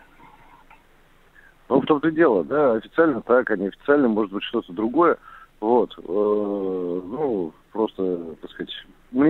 Ну, 1.70 1.80
в 1.80 1.86
том-то 1.86 2.10
и 2.10 2.12
дело, 2.12 2.44
да, 2.44 2.74
официально 2.74 3.22
так, 3.22 3.50
а 3.52 3.56
неофициально 3.56 4.08
может 4.08 4.34
быть 4.34 4.44
что-то 4.44 4.74
другое. 4.74 5.18
Вот, 5.60 5.94
э, 5.98 6.02
ну, 6.08 7.35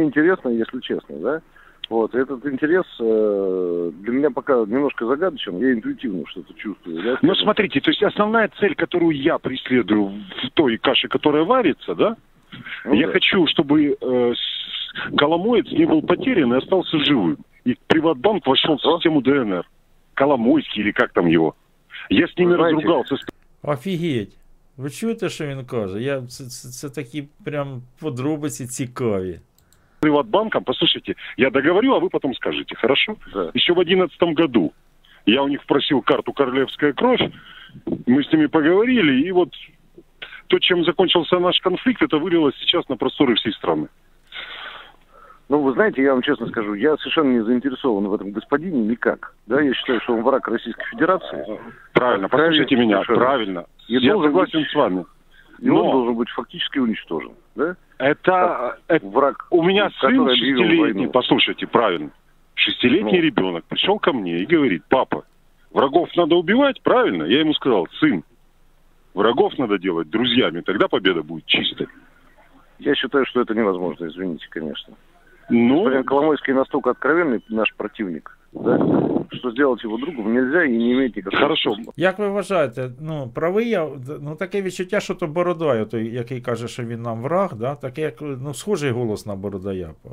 интересно, 0.05 0.49
если 0.49 0.79
честно, 0.81 1.15
да. 1.19 1.41
Вот, 1.89 2.15
и 2.15 2.19
этот 2.19 2.45
интерес 2.45 2.85
э, 3.01 3.91
для 4.01 4.13
меня 4.13 4.29
пока 4.31 4.53
немножко 4.65 5.05
загадочен, 5.05 5.57
я 5.59 5.73
интуитивно 5.73 6.23
что-то 6.27 6.53
чувствую, 6.53 7.03
да. 7.03 7.11
Ну, 7.21 7.33
скажем. 7.33 7.43
смотрите, 7.43 7.81
то 7.81 7.89
есть 7.91 8.01
основная 8.03 8.49
цель, 8.59 8.75
которую 8.75 9.11
я 9.21 9.37
преследую 9.39 10.05
в 10.43 10.49
той 10.53 10.77
каше, 10.77 11.07
которая 11.09 11.43
варится, 11.43 11.93
да, 11.95 12.15
Ну 12.85 12.93
я 12.93 13.07
да. 13.07 13.13
хочу, 13.13 13.45
чтобы 13.47 13.97
э, 13.99 14.33
с- 14.33 15.15
Коломоец 15.17 15.65
не 15.71 15.85
был 15.85 16.01
потерян 16.01 16.53
и 16.53 16.57
остался 16.57 16.97
живым. 16.99 17.37
И 17.65 17.77
Приватбанк 17.87 18.45
вошел 18.47 18.75
в 18.75 18.79
Что? 18.79 18.97
систему 18.97 19.21
ДНР. 19.21 19.65
Коломойский 20.13 20.81
или 20.83 20.91
как 20.91 21.11
там 21.13 21.27
его. 21.27 21.55
Я 22.09 22.27
с 22.27 22.37
ними 22.37 22.51
Вы 22.53 22.55
знаете- 22.57 22.75
разругался. 22.77 23.15
с 23.15 23.21
Офігеть. 23.63 24.37
Ви 24.77 24.89
чуєте, 24.89 25.29
що 25.29 25.47
він 25.47 25.65
каже? 25.65 26.01
Я, 26.01 26.21
це, 26.21 26.43
це, 26.43 26.69
це 26.69 26.89
такі 26.89 27.23
прям 27.45 27.81
подробиці 27.99 28.65
цікаві. 28.67 29.39
Приватбанком. 30.00 30.64
Послушайте, 30.64 31.16
я 31.36 31.50
договорю, 31.50 31.94
а 31.94 32.00
вы 32.00 32.10
потом 32.10 32.34
скажете, 32.34 32.74
хорошо? 32.76 33.16
Да. 33.32 33.50
Еще 33.54 33.74
в 33.74 33.80
одиннадцатом 33.80 34.34
году 34.34 34.72
я 35.24 35.42
у 35.42 35.48
них 35.48 35.64
просил 35.66 36.02
карту 36.02 36.32
«Королевская 36.32 36.92
кровь», 36.92 37.20
мы 38.06 38.22
с 38.24 38.32
ними 38.32 38.46
поговорили, 38.46 39.22
и 39.26 39.30
вот 39.32 39.50
то, 40.46 40.58
чем 40.58 40.84
закончился 40.84 41.38
наш 41.38 41.58
конфликт, 41.60 42.00
это 42.02 42.18
вылилось 42.18 42.54
сейчас 42.60 42.88
на 42.88 42.96
просторы 42.96 43.34
всей 43.34 43.52
страны. 43.52 43.88
Ну, 45.48 45.60
вы 45.60 45.72
знаете, 45.74 46.02
я 46.02 46.12
вам 46.12 46.22
честно 46.22 46.46
скажу, 46.48 46.74
я 46.74 46.96
совершенно 46.96 47.32
не 47.32 47.40
заинтересован 47.44 48.08
в 48.08 48.14
этом 48.14 48.32
господине 48.32 48.80
никак. 48.82 49.34
Да, 49.46 49.60
я 49.60 49.72
считаю, 49.74 50.00
что 50.00 50.14
он 50.14 50.22
враг 50.22 50.46
Российской 50.48 50.84
Федерации. 50.86 51.30
Правильно, 51.44 51.60
Правильно, 51.92 52.28
послушайте 52.28 52.76
меня, 52.76 52.94
совершенно. 52.96 53.18
правильно. 53.18 53.64
И 53.88 53.94
я 53.98 54.12
согласен 54.20 54.60
быть- 54.60 54.70
с 54.70 54.74
вами. 54.74 55.04
И 55.60 55.68
он 55.70 55.76
Но 55.86 55.92
должен 55.92 56.14
быть 56.16 56.28
фактически 56.30 56.78
уничтожен. 56.78 57.32
Да? 57.56 57.76
это, 57.98 58.78
это- 58.86 59.06
Враг, 59.06 59.46
у 59.50 59.62
меня 59.62 59.90
сын 60.00 60.28
шестилетний, 60.28 61.08
послушайте, 61.08 61.66
правильно, 61.66 62.10
шестилетний 62.54 63.18
Ну. 63.18 63.24
ребенок 63.24 63.64
пришел 63.64 63.98
ко 63.98 64.12
мне 64.12 64.40
и 64.40 64.46
говорит, 64.46 64.82
папа, 64.88 65.24
врагов 65.72 66.08
надо 66.16 66.36
убивать, 66.36 66.80
правильно? 66.82 67.24
Я 67.24 67.40
ему 67.40 67.54
сказал, 67.54 67.88
сын, 67.98 68.22
врагов 69.14 69.56
надо 69.58 69.78
делать 69.78 70.10
друзьями, 70.10 70.60
тогда 70.60 70.88
победа 70.88 71.22
будет 71.22 71.46
чистой. 71.46 71.88
Я 72.78 72.94
считаю, 72.94 73.24
что 73.24 73.40
это 73.40 73.54
невозможно, 73.54 74.06
извините, 74.06 74.46
конечно. 74.50 74.94
Ну, 75.48 75.84
Господин 75.84 76.04
Коломойский 76.04 76.52
настолько 76.52 76.90
откровенный 76.90 77.40
наш 77.48 77.74
противник, 77.74 78.36
да, 78.52 78.78
что 79.32 79.50
сделать 79.50 79.82
его 79.84 79.98
другом 79.98 80.32
нельзя 80.32 80.64
и 80.64 80.76
не 80.76 80.92
имеет 80.92 81.16
никакого 81.16 81.42
Хорошо. 81.42 81.76
Як 81.96 82.18
ви 82.18 82.28
вважаєте, 82.28 82.90
ну 83.00 83.30
правий 83.34 83.68
я 83.68 83.88
ну 84.20 84.34
таке 84.34 84.62
відчуття, 84.62 85.00
що 85.00 85.14
то 85.14 85.26
Бородай, 85.26 85.84
той, 85.84 86.14
який 86.14 86.40
каже, 86.40 86.68
що 86.68 86.82
він 86.84 87.02
нам 87.02 87.22
враг, 87.22 87.54
да? 87.54 87.74
таке 87.74 88.00
як 88.00 88.14
ну, 88.20 88.54
схожий 88.54 88.90
голос 88.90 89.26
на 89.26 89.34
Бородая. 89.34 89.90
Е, 90.04 90.08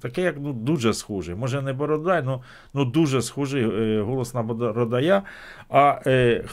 Таке, 0.00 0.22
як 0.22 0.34
ну, 0.40 0.52
дуже 0.52 0.94
схожий. 0.94 1.34
Може 1.34 1.62
не 1.62 1.72
Бородай, 1.72 2.22
ну, 2.24 2.42
ну 2.74 2.84
дуже 2.84 3.22
схожий 3.22 3.62
е, 3.62 4.00
голос 4.00 4.34
на 4.34 4.42
Бородая. 4.42 5.22
А 5.68 6.00
е, 6.06 6.44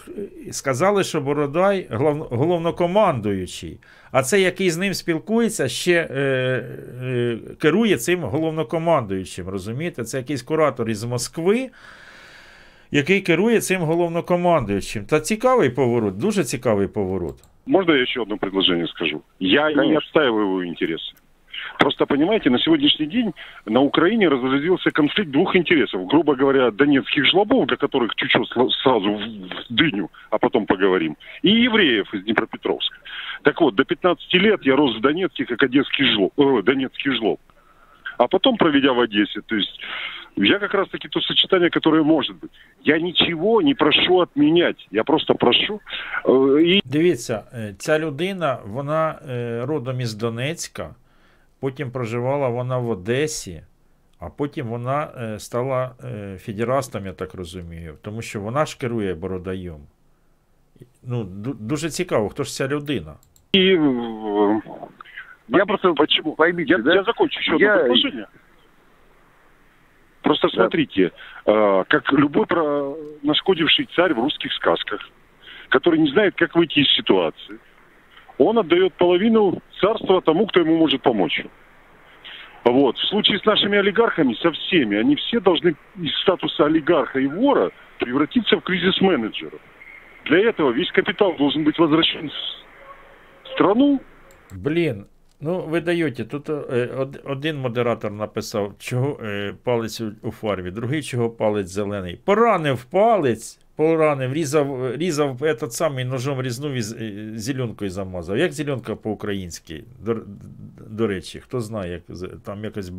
сказали, 0.52 1.04
що 1.04 1.22
Бородай 1.22 1.88
глав, 1.90 2.18
головнокомандуючий. 2.18 3.80
А 4.14 4.24
це, 4.24 4.42
який 4.42 4.70
з 4.70 4.78
ним 4.78 4.94
спілкується, 4.94 5.68
ще 5.68 6.08
е, 6.12 6.20
е, 7.04 7.38
керує 7.60 7.98
цим 7.98 8.24
головнокомандуючим. 8.24 9.50
Розумієте? 9.50 10.04
Це 10.04 10.18
якийсь 10.18 10.42
куратор 10.42 10.73
із 10.89 11.05
Москви, 11.05 11.71
який 12.91 13.21
керує 13.21 13.61
цим 13.61 13.81
головнокомандуючим. 13.83 15.05
Та 15.05 15.21
цікавий 15.21 15.71
поворот, 15.71 16.19
дуже 16.19 16.45
цікавий 16.45 16.89
поворот. 16.89 17.37
Можно 17.67 17.95
я 17.97 18.03
еще 18.03 18.21
одно 18.21 18.37
предложение 18.39 18.87
скажу? 18.87 19.23
Я 19.41 19.69
не 19.69 19.75
Конечно. 19.75 19.99
отстаиваю 19.99 20.47
его 20.47 20.65
интересы. 20.65 21.13
Просто, 21.79 22.07
понимаете, 22.07 22.51
на 22.51 22.59
сегодняшний 22.59 23.07
день 23.07 23.33
на 23.67 23.81
Украине 23.81 24.29
разразился 24.29 24.91
конфликт 24.91 25.31
двух 25.31 25.55
интересов. 25.57 26.07
Грубо 26.09 26.35
говоря, 26.35 26.71
донецких 26.71 27.27
жлобов, 27.27 27.67
для 27.67 27.77
которых 27.77 28.15
чуть-чуть 28.17 28.51
сла- 28.57 28.71
сразу 28.83 29.13
в 29.13 29.21
в 29.21 29.73
дыню, 29.75 30.09
а 30.31 30.39
потом 30.39 30.67
поговорим, 30.67 31.17
и 31.43 31.51
евреев 31.51 32.15
из 32.15 32.25
Днепропетровска. 32.25 32.97
Так 33.43 33.61
вот, 33.61 33.75
до 33.75 33.85
15 33.85 34.35
лет 34.35 34.61
я 34.67 34.77
рос 34.77 34.97
в 34.97 35.01
Донецке 35.01 35.45
как 35.45 35.63
одесский 35.63 36.07
жлоб, 36.15 36.33
э, 36.39 36.63
донецкий 36.63 37.13
жлоб. 37.13 37.39
А 38.19 38.27
потом, 38.29 38.57
проведя 38.57 38.93
в 38.93 39.01
Одессе, 39.01 39.41
то 39.47 39.55
есть 39.55 39.81
я 40.37 40.59
как 40.59 40.75
раз-таки 40.75 41.09
то 41.09 41.21
сочетание, 41.21 41.71
которое 41.71 42.03
может 42.03 42.37
быть. 42.37 42.51
Я 42.85 42.99
ничего 43.01 43.63
не 43.63 43.75
прошу 43.75 44.21
отменять. 44.21 44.89
Я 44.91 45.05
просто 45.05 45.35
прошу. 45.35 45.81
э, 46.25 46.59
и 46.61 46.81
Дивіться, 46.85 47.43
е, 47.55 47.75
ця 47.79 47.99
людина, 47.99 48.59
вона 48.67 49.19
е, 49.29 49.65
родом 49.67 50.01
із 50.01 50.15
Донецька, 50.15 50.95
потім 51.61 51.91
проживала 51.91 52.49
вона 52.49 52.79
в 52.79 52.91
Одесі, 52.91 53.63
а 54.21 54.29
потім 54.31 54.67
вона 54.67 55.09
е, 55.21 55.39
стала 55.39 55.91
е, 56.05 56.37
федерастом, 56.39 57.07
я 57.07 57.13
так 57.13 57.35
розумію, 57.35 57.95
тому 58.03 58.23
що 58.23 58.41
вона 58.41 58.67
ж 58.67 58.79
керує 58.79 59.15
Бородайом. 59.15 59.81
Ну, 61.03 61.23
ду- 61.25 61.55
дуже 61.61 61.91
цікаво, 61.91 62.29
хто 62.29 62.43
ж 62.45 62.53
ця 62.53 62.69
людина. 62.69 63.15
И 63.57 63.77
э, 63.77 64.61
Я 65.49 65.65
просто, 65.67 65.95
почему? 65.95 66.33
поймите, 66.35 66.73
Я, 66.73 66.79
да? 66.79 66.95
я 66.95 67.03
закончу 67.03 67.41
еще 67.41 67.55
одно 67.55 67.67
Я- 67.67 67.77
предложение. 67.77 68.27
Просто 70.24 70.48
Да. 70.48 70.54
смотрите, 70.64 71.12
э, 71.46 71.84
как 71.88 72.12
любой 72.14 72.48
про... 72.48 72.96
нашкодивший 73.22 73.88
царь 73.96 74.14
в 74.14 74.20
русских 74.20 74.52
сказках, 74.54 75.02
который 75.70 76.00
не 76.00 76.10
знает, 76.12 76.36
как 76.36 76.56
выйти 76.56 76.80
из 76.80 76.92
ситуации, 76.94 77.60
он 78.38 78.58
отдает 78.58 78.94
половину 78.94 79.62
царства 79.80 80.22
тому, 80.22 80.48
кто 80.48 80.62
ему 80.62 80.78
может 80.78 81.02
помочь. 81.02 81.44
Вот. 82.64 82.98
В 82.98 83.08
случае 83.10 83.40
с 83.40 83.46
нашими 83.46 83.78
олигархами, 83.78 84.34
со 84.36 84.52
всеми, 84.52 84.98
они 84.98 85.18
все 85.18 85.42
должны 85.42 85.76
из 86.02 86.16
статуса 86.22 86.66
олигарха 86.66 87.20
и 87.20 87.28
вора 87.28 87.72
превратиться 88.00 88.56
в 88.56 88.62
кризис-менеджера. 88.62 89.60
Для 90.26 90.50
этого 90.50 90.72
весь 90.72 90.92
капитал 90.92 91.36
должен 91.36 91.66
быть 91.66 91.78
возвращен 91.78 92.30
в 92.30 93.48
страну, 93.50 94.02
Блін, 94.52 95.08
ну 95.44 95.62
ви 95.62 95.82
даєте, 95.82 96.26
тут 96.26 96.50
е, 96.50 96.90
один 97.24 97.58
модератор 97.58 98.12
написав, 98.12 98.74
чого 98.80 99.20
е, 99.24 99.56
палець 99.64 100.02
у, 100.22 100.32
фарбі, 100.32 100.72
другий 100.72 101.04
чого 101.04 101.30
палець 101.30 101.70
зелений. 101.70 102.20
Поранив 102.24 102.84
палець, 102.84 103.60
поранив, 103.76 104.34
різав, 104.34 104.96
різав 104.96 105.44
этот 105.44 105.72
самий 105.72 106.06
ножом 106.06 106.42
різнув 106.42 106.72
і 106.72 106.80
е, 106.80 107.32
зеленкою 107.36 107.92
замазав. 107.92 108.38
Як 108.38 108.54
зеленка 108.54 108.96
по-українськи? 108.96 109.84
До, 110.00 110.18
до 110.88 111.08
речі, 111.08 111.40
хто 111.40 111.62
знає, 111.62 111.92
як 111.92 112.20
там 112.44 112.64
якась 112.64 112.92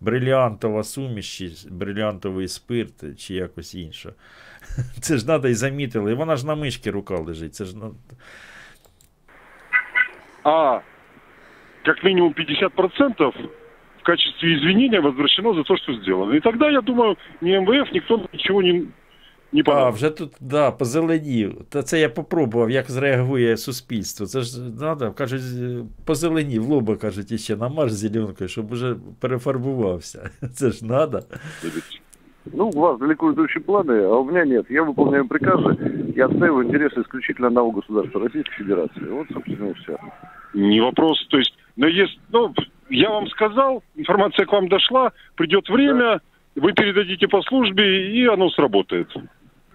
бриліантова 0.00 0.84
суміш, 0.84 1.38
чи 1.38 1.50
бриліантовий 1.70 2.48
спирт, 2.48 3.18
чи 3.18 3.34
якось 3.34 3.74
інше. 3.74 4.12
Це 5.00 5.16
ж 5.16 5.26
треба 5.26 5.48
і 5.48 5.54
замітили. 5.54 6.14
Вона 6.14 6.36
ж 6.36 6.46
на 6.46 6.54
мишки 6.54 6.90
рука 6.90 7.16
лежить. 7.16 7.54
Це 7.54 7.64
ж 7.64 7.74
а 10.48 10.80
как 11.87 12.03
минимум 12.03 12.33
50% 12.33 13.33
в 13.99 14.03
качестве 14.03 14.55
извинения 14.55 15.01
возвращено 15.01 15.53
за 15.53 15.63
то, 15.63 15.77
что 15.77 15.93
сделано. 15.93 16.33
И 16.33 16.39
тогда, 16.39 16.69
я 16.71 16.81
думаю, 16.81 17.17
ни 17.41 17.57
МВФ, 17.57 17.91
никто 17.93 18.21
ничего 18.33 18.61
не, 18.61 18.73
не 19.51 19.61
А, 19.61 19.63
понадобится. 19.63 19.91
вже 20.07 20.09
тут, 20.17 20.31
да, 20.39 20.71
позеленів. 20.71 21.53
Та 21.69 21.83
це 21.83 21.99
я 21.99 22.09
попробував, 22.09 22.69
як 22.71 22.91
зреагує 22.91 23.57
суспільство. 23.57 24.25
Це 24.25 24.41
ж 24.41 24.61
надо, 24.81 25.11
кажуть, 25.11 25.41
з- 25.41 25.83
позеленів, 26.05 26.63
лоба, 26.63 26.95
кажуть, 26.95 27.31
іще 27.31 27.55
намаж 27.55 27.91
зеленкою, 27.91 28.47
щоб 28.47 28.71
уже 28.71 28.95
перефарбувався. 29.19 30.29
Це 30.53 30.71
ж 30.71 30.85
надо. 30.85 31.19
Ну, 32.53 32.65
у 32.67 32.79
вас 32.79 32.99
далеко 32.99 33.31
идущие 33.31 33.61
планы, 33.63 34.03
а 34.03 34.17
у 34.19 34.25
меня 34.25 34.43
нет. 34.45 34.65
Я 34.69 34.83
выполняю 34.83 35.23
приказы 35.27 35.77
и 36.17 36.19
отстаиваю 36.19 36.67
интересы 36.67 37.01
исключительно 37.01 37.47
одного 37.47 37.71
государства, 37.71 38.19
Российской 38.21 38.55
Федерации. 38.57 39.03
Вот, 39.09 39.27
собственно, 39.33 39.69
и 39.69 39.73
все. 39.73 39.97
Не 40.53 40.81
вопрос. 40.81 41.25
То 41.29 41.37
есть, 41.37 41.53
но 41.78 41.86
есть, 41.86 42.18
ну, 42.30 42.52
я 42.90 43.08
вам 43.08 43.28
сказал, 43.28 43.82
информация 43.94 44.44
к 44.46 44.52
вам 44.52 44.68
дошла, 44.68 45.12
придет 45.36 45.68
время, 45.68 46.20
вы 46.56 46.72
передадите 46.72 47.28
по 47.28 47.40
службе, 47.42 48.10
и 48.10 48.26
оно 48.26 48.50
сработает. 48.50 49.08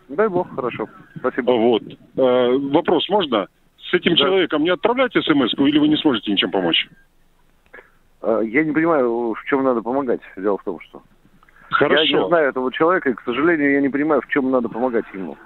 Дай 0.10 0.28
бог, 0.28 0.54
хорошо. 0.54 0.90
Спасибо. 1.16 1.52
Вот. 1.52 1.82
Э, 2.18 2.58
вопрос 2.72 3.08
можно? 3.08 3.48
С 3.90 3.94
этим 3.94 4.12
Да. 4.12 4.18
человеком 4.18 4.64
не 4.64 4.70
отправлять 4.70 5.14
смс 5.14 5.54
или 5.58 5.80
вы 5.80 5.88
не 5.88 5.96
сможете 5.96 6.30
ничем 6.32 6.52
помочь? 6.52 6.90
А, 8.22 8.42
Я 8.42 8.66
не 8.66 8.74
понимаю, 8.74 9.34
в 9.34 9.44
чем 9.46 9.64
надо 9.64 9.82
помогать. 9.82 10.22
Дело 10.36 10.58
в 10.58 10.64
том, 10.64 10.82
что 10.82 11.02
Хорошо. 11.70 12.04
я 12.04 12.20
не 12.20 12.28
знаю 12.28 12.50
этого 12.50 12.72
человека, 12.74 13.12
и, 13.12 13.14
к 13.14 13.22
сожалению, 13.22 13.72
я 13.72 13.82
не 13.82 13.90
понимаю, 13.90 14.22
в 14.22 14.28
чем 14.28 14.52
надо 14.52 14.68
помогать 14.68 15.06
ему. 15.14 15.38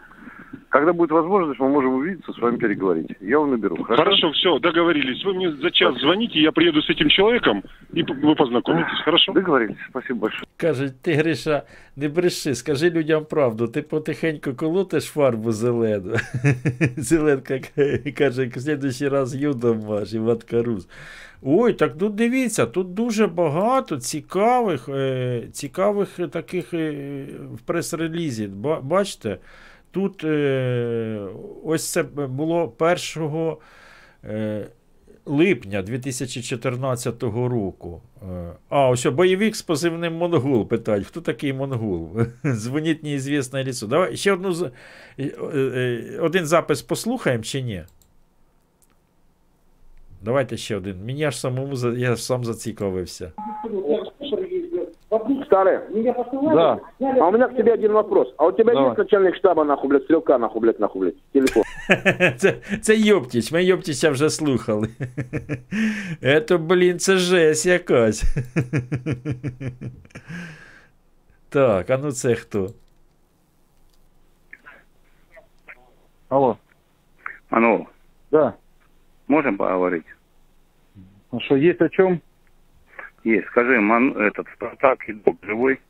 Когда 0.68 0.92
будет 0.92 1.10
возможность, 1.10 1.60
мы 1.60 1.68
можем 1.68 1.94
увидеться, 1.94 2.32
с 2.32 2.38
вами 2.38 2.56
переговорить. 2.56 3.10
Я 3.20 3.38
вам 3.38 3.50
наберу. 3.50 3.76
Хорошо? 3.84 4.02
Хорошо, 4.04 4.30
все, 4.32 4.58
договорились. 4.58 5.24
Вы 5.24 5.34
мне 5.34 5.50
за 5.52 5.70
час 5.70 6.00
звоните, 6.00 6.40
я 6.40 6.50
приеду 6.52 6.80
с 6.80 6.90
этим 6.90 7.08
человеком, 7.08 7.62
и 7.92 8.02
п- 8.02 8.14
вы 8.14 8.34
познакомитесь. 8.34 9.00
Хорошо? 9.04 9.32
Договорились. 9.32 9.76
Спасибо 9.90 10.18
большое. 10.20 10.44
Кажуть, 10.56 11.00
ти, 11.02 11.12
Гриша, 11.12 11.62
не 11.96 12.08
бреши, 12.08 12.54
скажи 12.54 12.90
людям 12.90 13.24
правду, 13.24 13.68
ти 13.68 13.82
потихеньку 13.82 14.54
колотиш 14.54 15.04
фарбу 15.04 15.52
зелену. 15.52 16.14
Зеленка 16.96 17.58
к- 17.58 18.12
каже, 18.16 18.46
в 18.46 18.60
следующий 18.60 19.08
раз 19.08 19.34
юдом 19.34 19.80
маш 19.88 20.12
і 20.12 20.18
ваткарус. 20.18 20.88
Ой, 21.42 21.72
так 21.72 21.98
тут 21.98 22.14
дивіться, 22.14 22.66
тут 22.66 22.94
дуже 22.94 23.26
багато 23.26 23.96
цікавих, 23.96 24.88
е, 24.88 25.42
цікавих 25.52 26.18
е, 26.20 26.28
таких 26.28 26.74
е, 26.74 27.24
в 27.54 27.60
прес-релізі. 27.66 28.46
Ба- 28.46 28.80
Бачите, 28.80 29.38
Тут 29.91 30.23
е, 30.23 31.27
ось 31.63 31.91
це 31.91 32.03
було 32.03 32.73
1 32.79 33.55
е, 34.23 34.67
липня 35.25 35.81
2014 35.81 37.23
року. 37.23 38.01
Е, 38.23 38.51
А, 38.69 38.89
ось 38.89 39.05
бойовик 39.05 39.55
з 39.55 39.61
позивним 39.61 40.13
Монгол 40.13 40.67
питають. 40.67 41.07
Хто 41.07 41.21
такий 41.21 41.53
Монгол? 41.53 42.09
Дзвоніть 42.45 43.03
неізвісне 43.03 43.63
лісо. 43.63 43.87
Давай 43.87 44.17
ще 44.17 44.33
одну 44.33 44.71
один 46.21 46.45
запис 46.45 46.81
послухаємо 46.81 47.43
чи 47.43 47.61
ні? 47.61 47.83
Давайте 50.21 50.57
ще 50.57 50.75
один. 50.75 51.05
Мені 51.05 51.23
аж 51.23 51.39
самому 51.39 51.75
я 51.97 52.17
сам 52.17 52.45
зацікавився. 52.45 53.31
Старый, 55.46 55.78
Да. 56.54 56.80
а 57.00 57.28
у 57.28 57.32
меня 57.32 57.48
к 57.48 57.56
тебе 57.56 57.72
один 57.74 57.92
вопрос. 57.92 58.34
А 58.38 58.46
у 58.46 58.52
тебя 58.52 58.72
Давай. 58.72 58.88
есть 58.88 58.98
начальник 58.98 59.36
штаба, 59.36 59.64
нахуй, 59.64 59.88
блядь, 59.90 60.04
стрелка, 60.04 60.38
нахуй, 60.38 60.60
блядь, 60.60 60.80
нахуй, 60.80 61.00
блядь, 61.00 61.14
телефон? 61.32 61.62
Це, 62.38 62.54
це 62.82 62.96
Йоптіч, 62.96 63.52
ми 63.52 63.64
Йоптіча 63.64 64.10
вже 64.10 64.30
слухали. 64.30 64.88
Ето, 66.22 66.58
блін, 66.58 66.98
це 66.98 67.16
жесть 67.16 67.66
якась. 67.66 68.24
Так, 71.48 71.90
а 71.90 71.98
ну 71.98 72.12
це 72.12 72.34
хто? 72.34 72.68
Алло. 76.28 76.56
А 77.50 77.60
ну, 77.60 77.86
Да. 78.30 78.54
можем 79.28 79.56
поговорить? 79.56 80.04
Ну 81.32 81.40
что, 81.40 81.56
есть 81.56 81.80
о 81.82 81.88
чем? 81.88 82.20
Есть. 83.27 83.47
Скажи, 83.49 83.77
ман, 83.81 84.15
этот 84.17 84.47
Спартак 84.55 85.03
и 85.09 85.13
Док 85.13 85.35
живой? 85.43 85.81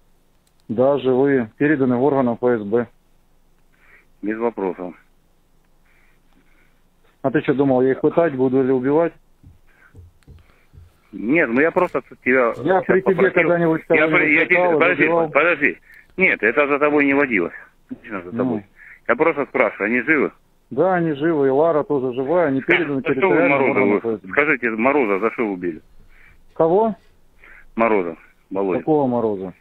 Да, 0.69 0.97
живые. 0.97 1.51
Переданы 1.57 1.95
в 1.95 2.03
органы 2.03 2.35
ФСБ. 2.35 2.88
Без 4.23 4.39
вопросов. 4.39 4.95
А 7.21 7.29
ты 7.29 7.41
что 7.41 7.53
думал, 7.53 7.83
я 7.83 7.91
их 7.91 8.01
пытать 8.01 8.33
буду 8.35 8.63
или 8.63 8.71
убивать? 8.71 9.13
Нет, 11.11 11.47
ну 11.49 11.61
я 11.61 11.69
просто 11.69 12.01
тебя... 12.25 12.53
Я 12.63 12.81
при 12.81 13.01
тебе 13.01 13.13
попросил. 13.13 13.33
когда-нибудь 13.33 13.81
Я, 13.89 14.07
при- 14.07 14.33
я 14.33 14.45
тебе... 14.45 14.69
Подожди, 14.71 15.03
добивал? 15.03 15.29
подожди. 15.29 15.77
Нет, 16.17 16.41
это 16.41 16.67
за 16.67 16.79
тобой 16.79 17.05
не 17.05 17.13
водилось. 17.13 17.53
Лично 17.91 18.21
за 18.23 18.31
Ну. 18.31 18.38
тобой. 18.38 18.65
Я 19.07 19.15
просто 19.15 19.45
спрашиваю, 19.45 19.85
они 19.91 20.01
живы? 20.01 20.31
Да, 20.71 20.95
они 20.95 21.11
живы, 21.13 21.47
и 21.47 21.49
Лара 21.51 21.83
тоже 21.83 22.13
живая, 22.15 22.47
они 22.47 22.61
переданы 22.61 23.01
За 23.01 23.13
что 23.13 23.29
вы 23.29 23.47
Мороза? 23.47 23.79
вы-. 24.07 24.19
Скажите, 24.31 24.69
Мороза 24.71 25.19
за 25.19 25.31
что 25.31 25.43
убили? 25.45 25.81
Кого? 26.55 26.95
Мороза, 27.76 28.16
Володя. 28.51 28.78
Какого 28.80 29.07
Мороза? 29.07 29.53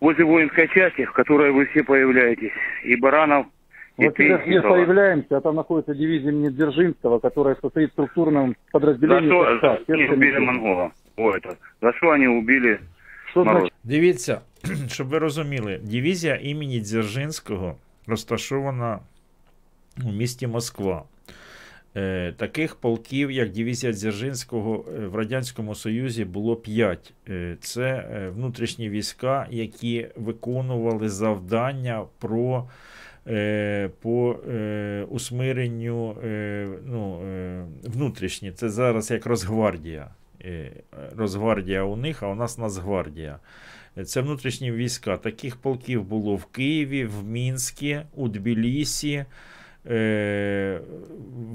Возле 0.00 0.24
воинской 0.24 0.68
части, 0.68 1.04
в 1.04 1.12
которой 1.12 1.52
вы 1.52 1.66
все 1.66 1.84
появляетесь, 1.84 2.52
и 2.84 2.96
Баранов, 2.96 3.46
и 3.98 4.06
Вот 4.06 4.14
ты, 4.16 4.24
сейчас 4.24 4.46
и 4.46 4.50
не 4.50 4.60
Сова. 4.60 4.74
появляемся, 4.74 5.36
а 5.36 5.40
там 5.40 5.54
находится 5.54 5.94
дивизия 5.94 6.30
имени 6.30 6.48
Дзержинского, 6.50 7.18
которая 7.20 7.56
состоит 7.60 7.90
в 7.90 7.92
структурном 7.92 8.48
За 8.50 8.56
подразделении 8.72 9.28
что 9.28 9.44
ТСК, 9.44 9.60
за- 9.62 9.70
они 9.72 9.82
спецкомитет. 9.84 10.16
убили 10.16 10.38
монгола? 10.38 10.90
О, 11.16 11.30
это. 11.36 11.56
За 11.82 11.92
что 11.92 12.10
они 12.10 12.26
убили 12.26 12.80
Что 13.30 13.44
Мороза? 13.44 13.60
значит? 13.60 13.74
Дивіться, 13.84 14.40
щоб 14.88 15.08
ви 15.08 15.18
розуміли, 15.18 15.80
дивізія 15.82 16.38
імені 16.42 16.80
Дзержинського 16.80 17.76
розташована 18.06 18.98
у 20.06 20.12
місті 20.12 20.46
Москва. 20.46 21.02
Е, 21.97 22.33
Таких 22.37 22.75
полків, 22.75 23.31
як 23.31 23.51
дивізія 23.51 23.93
Дзержинського, 23.93 24.85
е, 24.87 25.07
в 25.07 25.15
Радянському 25.15 25.75
Союзі 25.75 26.25
було 26.25 26.55
5. 26.55 27.13
Це 27.59 27.83
е, 27.83 28.29
внутрішні 28.29 28.89
війська, 28.89 29.47
які 29.51 30.07
виконували 30.15 31.09
завдання 31.09 32.05
про 32.19 32.69
по 34.01 34.35
усмиренню 35.09 36.15
ну, 36.85 37.19
внутрішні. 37.83 38.51
Це 38.51 38.69
зараз 38.69 39.11
як 39.11 39.25
Росгвардія. 39.25 40.09
Е, 40.45 40.71
Росгвардія 41.17 41.83
у 41.83 41.95
них, 41.95 42.23
а 42.23 42.27
у 42.27 42.35
нас 42.35 42.57
Нацгвардія. 42.57 43.39
Це 44.05 44.21
внутрішні 44.21 44.71
війська. 44.71 45.17
Таких 45.17 45.55
полків 45.55 46.03
було 46.03 46.35
в 46.35 46.45
Києві, 46.45 47.05
в 47.05 47.23
Мінську, 47.23 47.95
у 48.15 48.27
Тбілісі, 48.27 49.25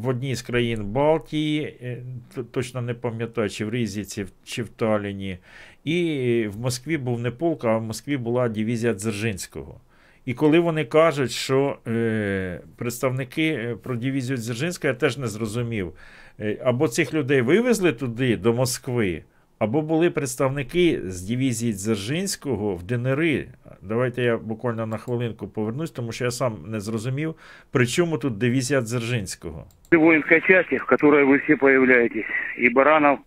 в 0.02 0.08
одній 0.08 0.34
з 0.34 0.42
країн 0.42 0.84
Балтії, 0.84 1.62
е, 1.82 2.02
точно 2.50 2.82
не 2.82 2.94
пам'ятаю, 2.94 3.50
чи 3.50 3.64
в 3.64 3.68
Ризі, 3.68 4.26
чи 4.44 4.62
в- 4.62 4.68
Талліні. 4.68 5.38
І 5.84 6.46
в 6.54 6.60
Москві 6.60 6.96
був 6.98 7.20
не 7.20 7.30
полк, 7.30 7.64
а 7.64 7.76
в 7.76 7.82
Москві 7.82 8.16
була 8.16 8.48
дивізія 8.48 8.94
Дзержинського. 8.94 9.80
І 10.24 10.34
коли 10.34 10.58
вони 10.58 10.84
кажуть, 10.84 11.30
що 11.30 11.78
е, 11.86 12.60
представники 12.76 13.48
е, 13.48 13.76
про 13.82 13.96
дивізію 13.96 14.36
Дзержинського, 14.36 14.88
я 14.92 14.94
теж 14.98 15.18
не 15.18 15.26
зрозумів. 15.26 15.92
Е, 16.40 16.58
або 16.64 16.88
цих 16.88 17.14
людей 17.14 17.40
вивезли 17.42 17.92
туди, 17.92 18.36
до 18.36 18.52
Москви, 18.52 19.22
або 19.62 19.82
були 19.82 20.10
представники 20.10 21.00
з 21.04 21.22
дивізії 21.22 21.72
Дзержинського 21.72 22.74
в 22.74 22.82
ДНР. 22.82 23.44
Давайте 23.82 24.22
я 24.22 24.38
буквально 24.38 24.86
на 24.86 24.96
хвилинку 24.96 25.48
повернусь, 25.48 25.90
тому 25.90 26.12
що 26.12 26.24
я 26.24 26.30
сам 26.30 26.56
не 26.66 26.80
зрозумів, 26.80 27.34
при 27.70 27.86
чому 27.86 28.18
тут 28.18 28.38
дивізія 28.38 28.80
Дзержинського. 28.80 29.64
воинской 29.92 30.40
части, 30.40 30.76
в 30.78 30.86
которой 30.86 31.24
вы 31.24 31.38
все 31.44 31.56
появляетесь, 31.56 32.26
и 32.58 32.68
Баранов, 32.68 33.18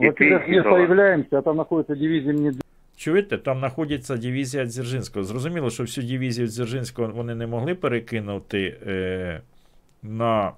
и 0.00 0.06
Вот 0.06 0.16
ты, 0.16 0.24
сейчас 0.24 0.48
и 0.48 0.50
не 0.50 0.62
Сова. 0.62 0.70
появляемся, 0.70 1.38
а 1.38 1.42
там 1.42 1.56
находится 1.56 1.94
дивизия 1.94 2.32
имени 2.32 2.52
Чуєте, 2.96 3.38
там 3.38 3.58
знаходиться 3.58 4.16
дивізія 4.16 4.66
Дзержинського. 4.66 5.24
Зрозуміло, 5.24 5.70
що 5.70 5.82
всю 5.82 6.06
дивізію 6.06 6.48
Дзержинського 6.48 7.08
вони 7.08 7.34
не 7.34 7.46
могли 7.46 7.74
перекинути 7.74 8.76
е, 8.86 9.40
на, 10.02 10.52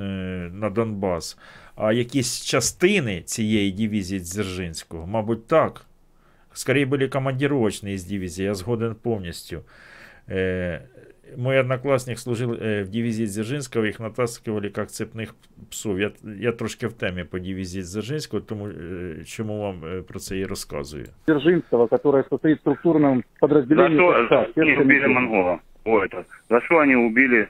е, 0.00 0.04
на 0.52 0.70
Донбас, 0.70 1.38
якісь 1.76 2.44
частини 2.44 3.22
цієї 3.22 3.72
дивізії 3.72 4.20
Дзержинського, 4.20 5.06
мабуть, 5.06 5.46
так. 5.46 5.84
Скорее 6.54 6.84
були 6.86 7.08
командировочные 7.08 7.94
из 7.94 8.04
дивизии, 8.04 8.44
я 8.44 8.54
згоден 8.54 8.94
повністю. 8.94 9.62
Е, 10.30 10.82
мой 11.36 11.58
одноклассник 11.58 12.18
служил 12.18 12.52
е, 12.62 12.82
в 12.82 12.88
дивізії 12.88 13.28
Дзержинського, 13.28 13.86
їх 13.86 14.00
натаскивали 14.00 14.72
як 14.76 14.90
цепних 14.90 15.34
псов. 15.70 16.00
Я, 16.00 16.10
я 16.40 16.52
трошки 16.52 16.86
в 16.86 16.92
темі 16.92 17.24
по 17.24 17.38
дивізії 17.38 17.84
Дзержинського, 17.84 18.40
тому 18.40 18.68
е, 18.68 19.24
чому 19.26 19.60
вам 19.62 19.82
про 20.08 20.18
це 20.20 20.38
і 20.38 20.44
розказую. 20.44 21.06
Дзержинского, 21.28 21.86
которая 21.88 22.24
состоит 22.30 22.58
в 22.58 22.60
структурном 22.60 23.16
За 23.18 23.38
подразделении 23.40 23.96
что 23.96 24.12
ТСК, 24.12 24.32
убили 24.58 24.74
спецкомитет. 24.74 25.08
монгола? 25.08 25.58
О, 25.84 25.98
это. 26.04 26.24
За 26.50 26.60
что 26.60 26.78
они 26.78 26.96
убили 26.96 27.48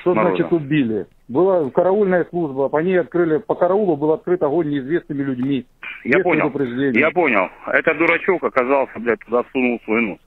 Что 0.00 0.14
Мороза? 0.14 0.36
значит 0.36 0.52
убили? 0.52 1.06
Была 1.27 1.69
караульная 1.69 2.25
служба, 2.29 2.69
по 2.69 2.77
ней 2.81 2.99
открыли, 2.99 3.37
по 3.37 3.55
караулу 3.55 3.95
был 3.95 4.11
открыт 4.13 4.41
огонь 4.43 4.69
неизвестными 4.69 5.23
людьми. 5.23 5.65
Я 6.03 6.17
Без 6.17 6.23
понял. 6.23 6.49
предупреждения. 6.49 6.99
Я 6.99 7.11
понял. 7.11 7.49
Этот 7.67 7.97
дурачок 7.97 8.43
оказался, 8.43 8.99
блядь, 8.99 9.19
туда 9.19 9.43
сунул 9.51 9.79
свой 9.85 10.01
нос. 10.01 10.17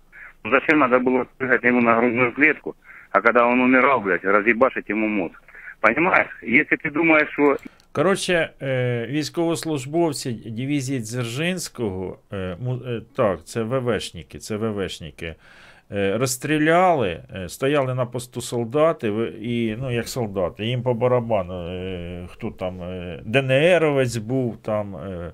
Ну, 0.45 0.51
Зачем 0.51 0.79
надо 0.79 0.99
было 0.99 1.27
прыгать 1.39 1.65
ему 1.65 1.81
на 1.81 1.97
грудную 1.97 2.33
клетку, 2.33 2.75
а 3.11 3.21
когда 3.21 3.47
он 3.47 3.61
умирал, 3.61 4.01
блядь, 4.01 4.25
разъебашить 4.25 4.89
ему 4.91 5.09
мозг? 5.09 5.35
Понимаешь? 5.81 6.31
Если 6.43 6.77
ты 6.77 6.91
думаешь, 6.91 7.29
что 7.33 7.57
Коротше, 7.95 8.51
е, 8.63 9.07
військовослужбовці 9.11 10.33
дивізії 10.33 11.01
Дзержинського, 11.01 12.19
е, 12.33 12.57
му- 12.61 12.81
е, 12.87 13.01
так, 13.17 13.45
це 13.45 13.63
ВВшники, 13.63 14.39
це 14.39 14.57
ВВшники, 14.57 15.27
е, 15.27 15.35
розстріляли, 15.90 17.24
е, 17.36 17.50
стояли 17.50 17.96
на 17.96 18.06
посту 18.06 18.42
солдати, 18.42 19.08
і, 19.42 19.76
ну, 19.80 19.92
як 19.92 20.08
солдати, 20.08 20.66
їм 20.66 20.82
по 20.84 20.94
барабану, 20.94 21.68
е, 21.68 22.28
хто 22.32 22.52
там, 22.52 22.82
е, 22.82 23.22
ДНРовець 23.26 24.18
був, 24.18 24.58
там, 24.58 24.96
е, 24.96 25.32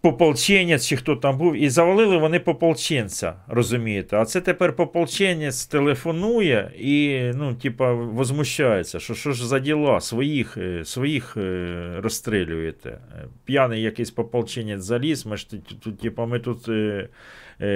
пополченець 0.00 0.86
чи 0.86 0.96
хто 0.96 1.16
там 1.16 1.38
був, 1.38 1.56
і 1.56 1.68
завалили 1.68 2.16
вони 2.16 2.40
пополченця, 2.40 3.32
розумієте? 3.48 4.16
А 4.16 4.24
це 4.24 4.40
тепер 4.40 4.76
пополченець 4.76 5.66
телефонує 5.66 6.72
і, 6.78 7.20
ну, 7.34 7.54
типа, 7.54 7.92
возмущається, 7.92 9.00
що 9.00 9.14
що 9.14 9.32
ж 9.32 9.48
за 9.48 9.58
діла, 9.58 10.00
своїх, 10.00 10.56
е, 10.56 10.84
своїх 10.84 11.36
е, 11.36 11.94
розстрілюєте. 12.02 12.90
Е, 12.90 13.26
П'яний 13.44 13.82
якийсь 13.82 14.10
пополченець 14.10 14.82
заліз, 14.82 15.26
ми 15.26 15.36
ж 15.36 15.50
тут, 15.80 15.98
типа, 16.00 16.26
ми 16.26 16.38
тут 16.38 16.68
е, 16.68 16.72
е, 16.72 17.08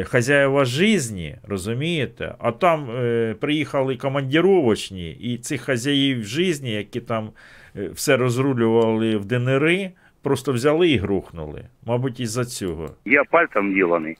хазяєва 0.05 0.64
житті, 0.64 1.37
розумієте? 1.49 2.35
А 2.39 2.51
там 2.53 2.91
е, 2.91 3.35
приїхали 3.41 3.97
командіровочні, 3.97 5.11
і 5.11 5.39
цих 5.39 5.61
хазяїв 5.61 6.22
житті, 6.24 6.70
які 6.70 7.01
там 7.01 7.30
е, 7.76 7.89
все 7.89 8.16
розрулювали 8.16 9.16
в 9.16 9.24
ДНР, 9.24 9.91
просто 10.22 10.53
взяли 10.53 10.89
і 10.89 10.97
грохнули. 10.97 11.61
Мабуть, 11.87 12.20
із-за 12.20 12.45
цього. 12.45 12.91
я 13.05 13.24
пальцем 13.30 13.74
деланный, 13.74 14.16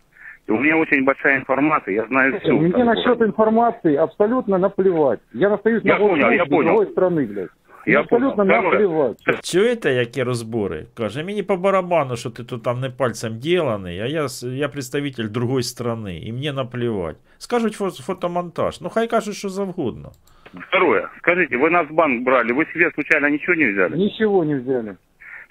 и 0.48 0.52
у 0.52 0.56
меня 0.58 0.76
очень 0.76 1.04
большая 1.04 1.36
информация, 1.38 1.94
я 1.94 2.06
знаю 2.06 2.38
все. 2.42 2.52
Мне 2.52 2.84
насчет 2.84 3.20
информации 3.22 3.96
абсолютно 3.96 4.58
наплевать. 4.58 5.20
Я 5.32 5.54
остаюсь 5.54 5.82
Я 5.84 5.98
на 5.98 6.06
понял, 6.08 6.30
я 6.30 6.44
понял. 6.46 6.64
другой 6.74 6.86
страны, 6.86 7.26
блядь. 7.26 7.50
Мне 7.86 7.93
Я 7.93 7.99
абсолютно 7.99 8.36
понял. 8.45 8.59
Второе. 8.59 8.72
наплевать. 8.80 9.43
Чуєте, 9.45 9.93
які 9.93 10.24
розбори? 10.24 10.86
Каже, 10.93 11.24
мені 11.24 11.43
по 11.43 11.57
барабану, 11.57 12.15
що 12.17 12.30
ти 12.30 12.43
тут 12.43 12.63
там 12.63 12.80
не 12.80 12.89
пальцем 12.89 13.38
діланий, 13.38 13.99
а 13.99 14.05
я, 14.05 14.26
с- 14.30 14.43
я 14.47 14.70
представитель 14.70 15.28
другої 15.30 15.63
страни, 15.63 16.17
і 16.20 16.34
мені 16.34 16.51
наплівати. 16.51 17.17
Скажуть 17.38 17.82
фо- 17.82 18.01
фотомонтаж. 18.05 18.82
Ну 18.82 18.89
хай 18.89 19.07
кажуть, 19.07 19.36
що 19.36 19.49
завгодно. 19.49 20.11
Второе. 20.70 21.07
Скажите, 21.17 21.57
вы 21.57 21.70
нас 21.70 21.88
в 21.89 21.93
банк 21.93 22.24
брали, 22.24 22.51
вы 22.53 22.74
себе 22.74 22.91
случайно 22.95 23.30
ничего 23.30 23.55
не 23.55 23.72
взяли? 23.72 23.97
Ничего 23.97 24.43
не 24.45 24.55
взяли. 24.59 24.95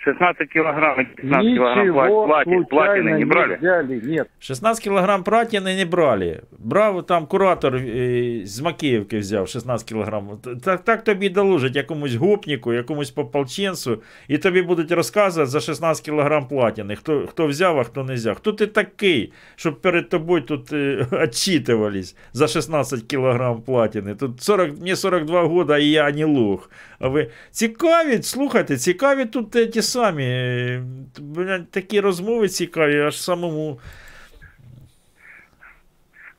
16 0.05 0.49
килограмм, 0.49 0.99
и 1.01 1.05
15 1.05 1.53
килограмм 1.55 1.87
Ничего 1.87 2.27
плати- 2.27 2.65
платины 2.71 3.17
не 3.17 3.25
брали? 3.25 3.55
взяли, 3.55 4.01
нет. 4.03 4.27
16 4.39 4.83
кілограм 4.83 5.23
пратіни 5.23 5.75
не 5.75 5.85
брали. 5.85 6.41
Брав 6.59 7.05
там 7.05 7.25
куратор 7.25 7.75
е, 7.75 8.41
з 8.43 8.61
Макіївки 8.61 9.17
взяв 9.17 9.47
16 9.47 9.87
кілограм. 9.89 10.29
Так, 10.63 10.83
так 10.83 11.03
тобі 11.03 11.29
доложать 11.29 11.75
якомусь 11.75 12.15
гопніку, 12.15 12.73
якомусь 12.73 13.11
пополченцу, 13.11 14.01
і 14.27 14.37
тобі 14.37 14.61
будуть 14.61 14.91
розказувати 14.91 15.49
за 15.51 15.59
16 15.59 16.05
кілограм 16.05 16.47
платіни, 16.47 16.95
хто, 16.95 17.27
хто 17.27 17.47
взяв, 17.47 17.79
а 17.79 17.83
хто 17.83 18.03
не 18.03 18.13
взяв. 18.13 18.35
Хто 18.35 18.51
ти 18.51 18.67
такий, 18.67 19.33
щоб 19.55 19.81
перед 19.81 20.09
тобою 20.09 20.41
тут 20.41 20.73
е, 20.73 21.07
отчитувались 21.11 22.15
за 22.33 22.47
16 22.47 23.01
кілограм 23.03 23.61
платіни? 23.61 24.15
Тут 24.15 24.41
40, 24.41 24.69
мені 24.79 24.95
42 24.95 25.43
года, 25.43 25.77
і 25.77 25.85
я 25.85 26.11
не 26.11 26.25
лох. 26.25 26.69
А 27.02 27.08
ви 27.08 27.30
цікаві, 27.50 28.22
слухайте, 28.22 28.76
цікаві 28.76 29.24
тут 29.24 29.56
е, 29.56 29.66
ті 29.66 29.82
самі. 29.82 30.24
е, 30.24 30.82
блядь, 31.20 31.70
Такі 31.70 32.00
розмови 32.00 32.48
цікаві, 32.48 33.00
аж 33.00 33.20
самому. 33.22 33.80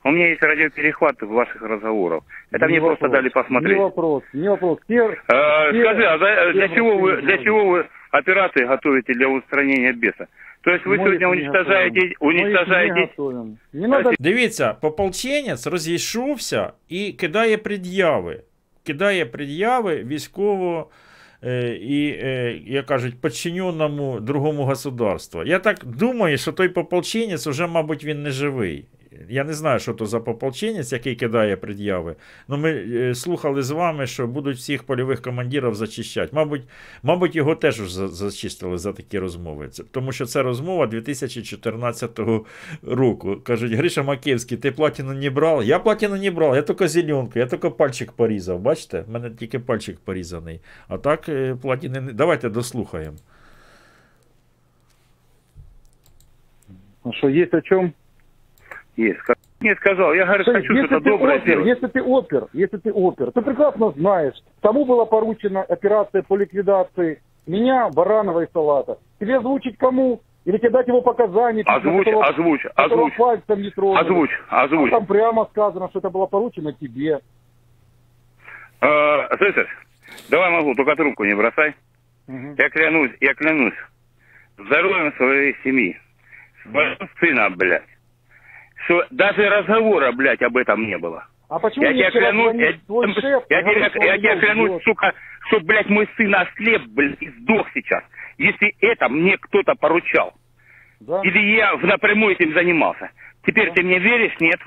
У 0.02 0.10
меня 0.10 0.28
есть 0.32 0.42
радиоперехваты 0.42 1.26
ваших 1.26 1.60
разговоров. 1.62 2.22
Это 2.52 2.66
Не 2.66 2.68
мне 2.68 2.80
просто 2.80 3.04
вопрос, 3.04 3.12
дали 3.12 3.28
посмотреть. 3.28 3.76
Не 3.76 3.82
вопрос, 3.82 4.22
не 4.32 4.48
вопрос. 4.48 4.78
Те- 4.88 4.94
Э, 5.28 5.72
те- 5.72 5.80
скажи, 5.82 6.04
а 6.04 6.18
за- 6.18 6.52
для, 6.52 6.68
те 6.68 6.74
чего 6.74 6.94
вы, 6.96 7.00
вообще 7.00 7.26
для 7.26 7.36
не 7.36 7.44
чего 7.44 7.64
вы 7.64 7.84
операции 8.10 8.64
готовите 8.64 9.12
для 9.14 9.28
устранения 9.28 9.92
беса? 9.92 10.26
То 10.62 10.70
есть 10.70 10.86
вы 10.86 10.96
Мы 10.96 10.96
сегодня 10.96 11.14
их 11.14 11.20
не 11.20 11.26
уничтожаете, 11.26 12.00
готовим. 12.00 12.16
Мы 12.20 12.30
их 12.32 12.36
не 12.36 12.44
уничтожаете... 12.44 13.00
готовим. 13.00 13.58
Не 13.72 13.88
надо 13.88 14.12
Дивіться, 14.18 14.74
пополченець 14.80 15.66
розійшовся 15.66 16.72
і 16.88 17.12
кидає 17.12 17.56
пред'яви. 17.56 18.40
Кидає 18.85 19.25
пред'яви 19.25 20.03
військово 20.03 20.89
е, 21.43 21.75
і, 21.75 22.07
е, 22.07 22.61
як 22.65 22.85
кажуть, 22.85 23.21
подчиненому 23.21 24.19
другому 24.19 24.63
государству. 24.65 25.43
Я 25.43 25.59
так 25.59 25.85
думаю, 25.85 26.37
що 26.37 26.51
той 26.51 26.69
пополченець 26.69 27.47
вже, 27.47 27.67
мабуть, 27.67 28.03
він 28.03 28.23
не 28.23 28.31
живий. 28.31 28.85
Я 29.29 29.43
не 29.43 29.53
знаю, 29.53 29.79
що 29.79 29.93
то 29.93 30.05
за 30.05 30.19
пополченець, 30.19 30.91
який 30.93 31.15
кидає 31.15 31.55
пред'яви. 31.57 32.15
Ну, 32.47 32.57
ми 32.57 32.71
е, 32.71 33.15
слухали 33.15 33.63
з 33.63 33.71
вами, 33.71 34.07
що 34.07 34.27
будуть 34.27 34.57
всіх 34.57 34.83
польових 34.83 35.21
командирів 35.21 35.75
зачищати. 35.75 36.29
Мабуть, 36.35 36.61
мабуть, 37.03 37.35
його 37.35 37.55
теж 37.55 37.75
за- 37.77 38.07
зачистили 38.07 38.77
за 38.77 38.93
такі 38.93 39.19
розмови. 39.19 39.67
Це, 39.69 39.83
тому 39.91 40.11
що 40.11 40.25
це 40.25 40.43
розмова 40.43 40.87
2014 40.87 42.19
року. 42.83 43.37
Кажуть, 43.43 43.71
Гриша 43.71 44.03
Макевський, 44.03 44.57
ти 44.57 44.71
платіну 44.71 45.13
не 45.13 45.29
брав? 45.29 45.63
Я 45.63 45.79
платіну 45.79 46.15
не 46.17 46.31
брав, 46.31 46.55
я 46.55 46.61
тільки 46.61 46.87
зеленку, 46.87 47.39
я 47.39 47.45
тільки 47.47 47.69
пальчик 47.69 48.11
порізав. 48.11 48.59
Бачите? 48.59 49.01
В 49.01 49.09
мене 49.09 49.29
тільки 49.29 49.59
пальчик 49.59 49.99
порізаний. 49.99 50.59
А 50.87 50.97
так 50.97 51.29
е, 51.29 51.55
платіни 51.61 52.01
не. 52.01 52.13
Давайте 52.13 52.49
дослухаємо. 52.49 53.17
Ну 57.05 57.13
что, 57.13 57.27
есть 57.29 57.53
о 57.53 57.61
чем? 57.61 57.93
Есть. 58.97 59.19
Ска- 59.27 59.35
Не 59.61 59.75
сказал. 59.75 60.13
Я 60.13 60.25
говорю, 60.25 60.43
Смотри, 60.43 60.61
хочу 60.67 60.85
что-то 60.85 60.99
доброе 61.03 61.35
опер, 61.37 61.43
сделать. 61.45 61.67
если 61.67 61.87
ты 61.87 62.01
опер, 62.03 62.47
если 62.53 62.77
ты 62.77 62.91
опер, 62.91 63.31
ты 63.31 63.41
прекрасно 63.41 63.91
знаешь, 63.91 64.35
кому 64.61 64.85
была 64.85 65.05
поручена 65.05 65.63
операция 65.63 66.21
по 66.23 66.35
ликвидации 66.37 67.21
меня, 67.47 67.89
Баранова 67.89 68.41
и 68.43 68.51
Салата. 68.51 68.97
Тебе 69.19 69.37
озвучить 69.37 69.77
кому? 69.77 70.21
Или 70.45 70.57
тебе 70.59 70.69
дать 70.69 70.87
его 70.87 71.01
показания? 71.01 71.63
Озвучь, 71.65 72.05
которого- 72.05 72.25
озвучь, 72.27 72.61
которого 72.63 73.07
озвучь. 73.07 73.15
пальцем 73.17 73.61
не 73.63 73.69
трогали. 73.71 74.03
Озвучь, 74.03 74.39
озвучь. 74.49 74.91
А 74.91 74.95
там 74.97 75.05
прямо 75.07 75.45
сказано, 75.51 75.89
что 75.89 75.99
это 75.99 76.09
было 76.11 76.27
поручено 76.27 76.71
тебе. 76.73 77.19
Э, 78.81 79.37
Слышишь? 79.37 79.69
Давай 80.29 80.51
могу, 80.51 80.75
только 80.75 80.95
трубку 80.95 81.23
не 81.25 81.33
бросай. 81.35 81.73
Мгм. 82.27 82.55
Я 82.57 82.69
клянусь, 82.69 83.11
я 83.21 83.33
клянусь. 83.33 83.73
Здоровьем 84.57 85.13
своей 85.17 85.55
семьи. 85.63 85.97
Своего 86.63 87.07
сына, 87.19 87.49
блядь. 87.51 87.83
Что 88.85 89.03
даже 89.09 89.49
разговора, 89.49 90.11
блядь, 90.11 90.41
об 90.41 90.55
этом 90.57 90.85
не 90.85 90.97
было. 90.97 91.25
А 91.49 91.59
почему 91.59 91.85
Я 91.85 91.93
тебе 91.93 92.11
клянусь, 92.11 92.55
я, 92.55 92.73
твой 92.85 93.13
шеф, 93.13 93.43
я 93.49 93.61
тебе, 93.61 94.05
я 94.05 94.17
тебе 94.17 94.39
клянусь, 94.39 94.83
сука, 94.83 95.13
что, 95.47 95.59
блядь, 95.59 95.89
мой 95.89 96.07
сын 96.17 96.33
ослеп, 96.33 96.83
блядь, 96.87 97.21
и 97.21 97.29
сдох 97.29 97.67
сейчас. 97.73 98.03
Если 98.37 98.75
это 98.81 99.09
мне 99.09 99.37
кто-то 99.37 99.73
поручал. 99.75 100.33
Да? 100.99 101.21
Или 101.23 101.55
я 101.55 101.75
напрямую 101.77 102.35
этим 102.35 102.53
занимался. 102.53 103.11
Теперь 103.45 103.71
ты 103.73 103.83
мне 103.83 103.99
веришь, 103.99 104.35
нет? 104.39 104.59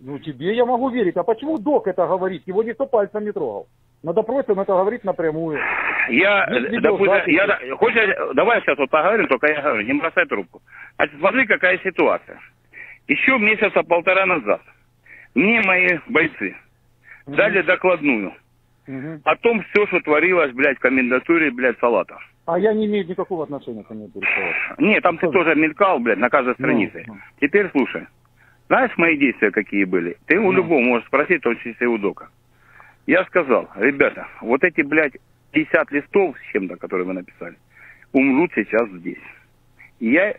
Ну, 0.00 0.18
тебе 0.18 0.54
я 0.54 0.64
могу 0.64 0.90
верить. 0.90 1.16
А 1.16 1.22
почему 1.22 1.58
док 1.58 1.86
это 1.86 2.06
говорит? 2.06 2.42
Его 2.46 2.62
никто 2.62 2.86
пальцем 2.86 3.24
не 3.24 3.32
трогал. 3.32 3.66
На 4.02 4.12
допросе 4.12 4.52
он 4.52 4.60
это 4.60 4.72
говорит 4.72 5.04
напрямую. 5.04 5.58
Я, 6.10 6.46
Есть 6.50 6.74
э, 6.74 6.80
допустим, 6.80 7.22
я, 7.26 7.46
да- 7.46 7.58
хочешь, 7.76 8.34
давай 8.34 8.60
сейчас 8.60 8.78
вот 8.78 8.90
поговорим, 8.90 9.26
только 9.26 9.50
я 9.50 9.62
говорю, 9.62 9.86
не 9.86 9.94
бросай 9.94 10.26
трубку. 10.26 10.60
Значит, 10.96 11.18
смотри, 11.18 11.46
какая 11.46 11.78
ситуация. 11.78 12.38
Еще 13.08 13.38
месяца 13.38 13.82
полтора 13.82 14.26
назад 14.26 14.60
мне 15.34 15.60
мои 15.62 15.98
бойцы 16.08 16.56
дали 17.26 17.62
докладную 17.62 18.32
Мгм. 18.86 19.20
о 19.24 19.34
том 19.36 19.62
все, 19.62 19.86
что 19.88 20.00
творилось, 20.00 20.52
блядь, 20.52 20.76
в 20.78 20.80
комендатуре, 20.80 21.50
блядь, 21.50 21.76
салата. 21.80 22.18
А 22.46 22.56
я 22.56 22.72
не 22.72 22.86
имею 22.86 23.04
никакого 23.04 23.42
отношения 23.42 23.82
к 23.82 23.86
этому 23.86 24.08
переговору. 24.08 24.54
Не, 24.78 25.00
там 25.00 25.18
ты 25.18 25.28
тоже 25.28 25.56
мелькал, 25.56 25.98
блядь, 25.98 26.18
на 26.18 26.30
каждой 26.30 26.54
странице. 26.54 27.02
ну. 27.08 27.16
Теперь 27.40 27.68
слушай. 27.72 28.06
Знаешь, 28.68 28.96
мои 28.96 29.16
действия 29.16 29.50
какие 29.50 29.84
были? 29.84 30.16
Ты 30.26 30.38
у 30.38 30.52
любого 30.52 30.80
можешь 30.80 31.06
спросить, 31.08 31.42
числе 31.42 31.74
и 31.80 31.86
у 31.86 31.98
Дока. 31.98 32.28
Я 33.06 33.24
сказал, 33.24 33.68
ребята, 33.76 34.28
вот 34.40 34.62
эти, 34.62 34.82
блядь, 34.82 35.16
50 35.52 35.90
листов 35.90 36.36
с 36.38 36.52
чем-то, 36.52 36.76
которые 36.76 37.06
вы 37.06 37.12
написали, 37.14 37.56
умрут 38.12 38.52
сейчас 38.54 38.88
здесь. 38.90 39.22
И 39.98 40.10
я 40.10 40.36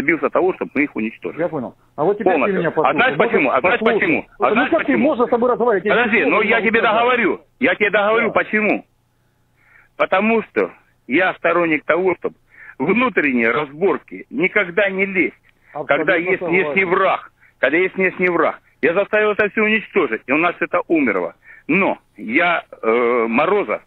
добился 0.00 0.30
того, 0.30 0.54
чтобы 0.54 0.70
мы 0.74 0.84
их 0.84 0.94
уничтожили. 0.96 1.40
Я 1.42 1.48
понял. 1.48 1.74
А 1.96 2.04
вот 2.04 2.14
теперь 2.18 2.32
Полностью. 2.32 2.54
ты 2.54 2.58
меня 2.60 2.68
А 2.68 2.72
послушай. 2.72 2.94
знаешь 2.94 3.16
Можно- 3.16 3.24
почему? 3.32 3.50
А 3.50 3.60
знаешь 3.60 3.80
послушай. 3.80 3.98
почему? 4.00 4.26
А 4.38 4.48
Ну 4.48 4.54
знаешь 4.54 4.70
как 4.70 4.78
ты 4.80 4.84
почему? 4.86 5.04
можно 5.04 5.26
с 5.26 5.30
тобой 5.30 5.50
разговаривать? 5.50 5.84
Я 5.84 5.94
Подожди, 5.96 6.24
но 6.24 6.42
не 6.42 6.48
я 6.50 6.60
тебе 6.62 6.80
договорю. 6.80 7.40
Я 7.60 7.74
тебе 7.74 7.90
договорю, 7.90 8.26
Да. 8.28 8.32
почему. 8.34 8.84
Потому 9.96 10.42
что 10.44 10.70
я 11.06 11.34
сторонник 11.34 11.84
того, 11.84 12.14
чтобы 12.16 12.36
внутренние 12.78 13.50
разборки 13.50 14.26
никогда 14.30 14.88
не 14.90 15.06
лезть. 15.06 15.34
Абсолютно 15.72 15.96
когда 15.96 16.16
есть 16.16 16.42
внешний 16.42 16.84
враг. 16.84 17.32
Когда 17.58 17.76
есть 17.76 17.94
внешний 17.96 18.28
враг. 18.28 18.60
Я 18.80 18.94
заставил 18.94 19.32
это 19.32 19.48
все 19.50 19.62
уничтожить, 19.62 20.22
и 20.26 20.32
у 20.32 20.36
нас 20.36 20.54
это 20.60 20.80
умерло. 20.86 21.34
Но 21.66 21.98
я 22.16 22.62
э, 22.82 23.26
Мороза 23.28 23.82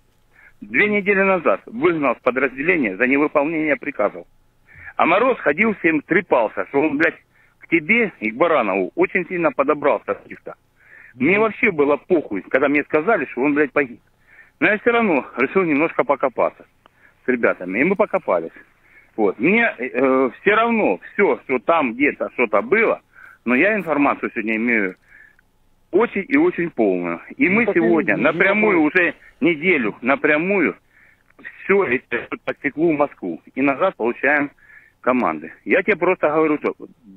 две 0.60 0.90
недели 0.90 1.22
назад 1.22 1.62
выгнал 1.66 2.16
с 2.16 2.20
подразделения 2.20 2.98
за 2.98 3.08
невыполнение 3.08 3.78
приказов. 3.78 4.26
А 5.02 5.06
Мороз 5.08 5.40
ходил 5.40 5.74
всем 5.80 6.02
трепался, 6.02 6.68
что 6.68 6.80
он, 6.80 7.00
блядь, 7.00 7.18
к 7.58 7.68
тебе 7.70 8.12
и 8.20 8.30
к 8.30 8.36
Баранову 8.36 8.92
очень 8.94 9.28
сильно 9.28 9.52
подобрался 9.52 10.14
каких-то. 10.14 10.54
Мне 11.16 11.40
вообще 11.40 11.72
было 11.72 11.98
похуй, 11.98 12.44
когда 12.44 12.70
мне 12.70 12.84
сказали, 12.84 13.26
что 13.26 13.42
он, 13.42 13.56
блядь, 13.56 13.72
погиб. 13.72 14.00
Но 14.60 14.68
я 14.68 14.78
все 14.78 14.92
равно 14.92 15.26
решил 15.38 15.64
немножко 15.64 16.04
покопаться 16.04 16.68
с 17.26 17.28
ребятами. 17.28 17.80
И 17.80 17.84
мы 17.84 17.96
покопались. 17.96 18.52
Вот. 19.16 19.40
Мне 19.40 19.74
все 20.40 20.54
равно 20.54 21.00
все, 21.14 21.40
что 21.46 21.58
там 21.58 21.96
где-то 21.96 22.30
что-то 22.34 22.62
было, 22.62 23.02
но 23.44 23.56
я 23.56 23.74
информацию 23.74 24.30
сегодня 24.36 24.58
имею 24.58 24.96
очень 25.90 26.26
и 26.28 26.38
очень 26.38 26.70
полную. 26.70 27.22
И 27.38 27.50
Ну, 27.50 27.56
мы 27.56 27.74
сегодня 27.74 28.14
не- 28.14 28.22
напрямую 28.22 28.78
не 28.78 28.86
уже 28.86 29.16
неделю 29.40 29.96
напрямую 30.02 30.76
все 31.64 31.86
это 31.86 32.28
потекло 32.46 32.94
в 32.94 32.98
Москву. 33.00 33.42
И 33.56 33.64
назад 33.64 33.96
получаем 33.96 34.52
команды. 35.02 35.52
Я 35.66 35.82
тебе 35.84 35.98
просто 35.98 36.30
говорю, 36.30 36.58
что 36.60 36.74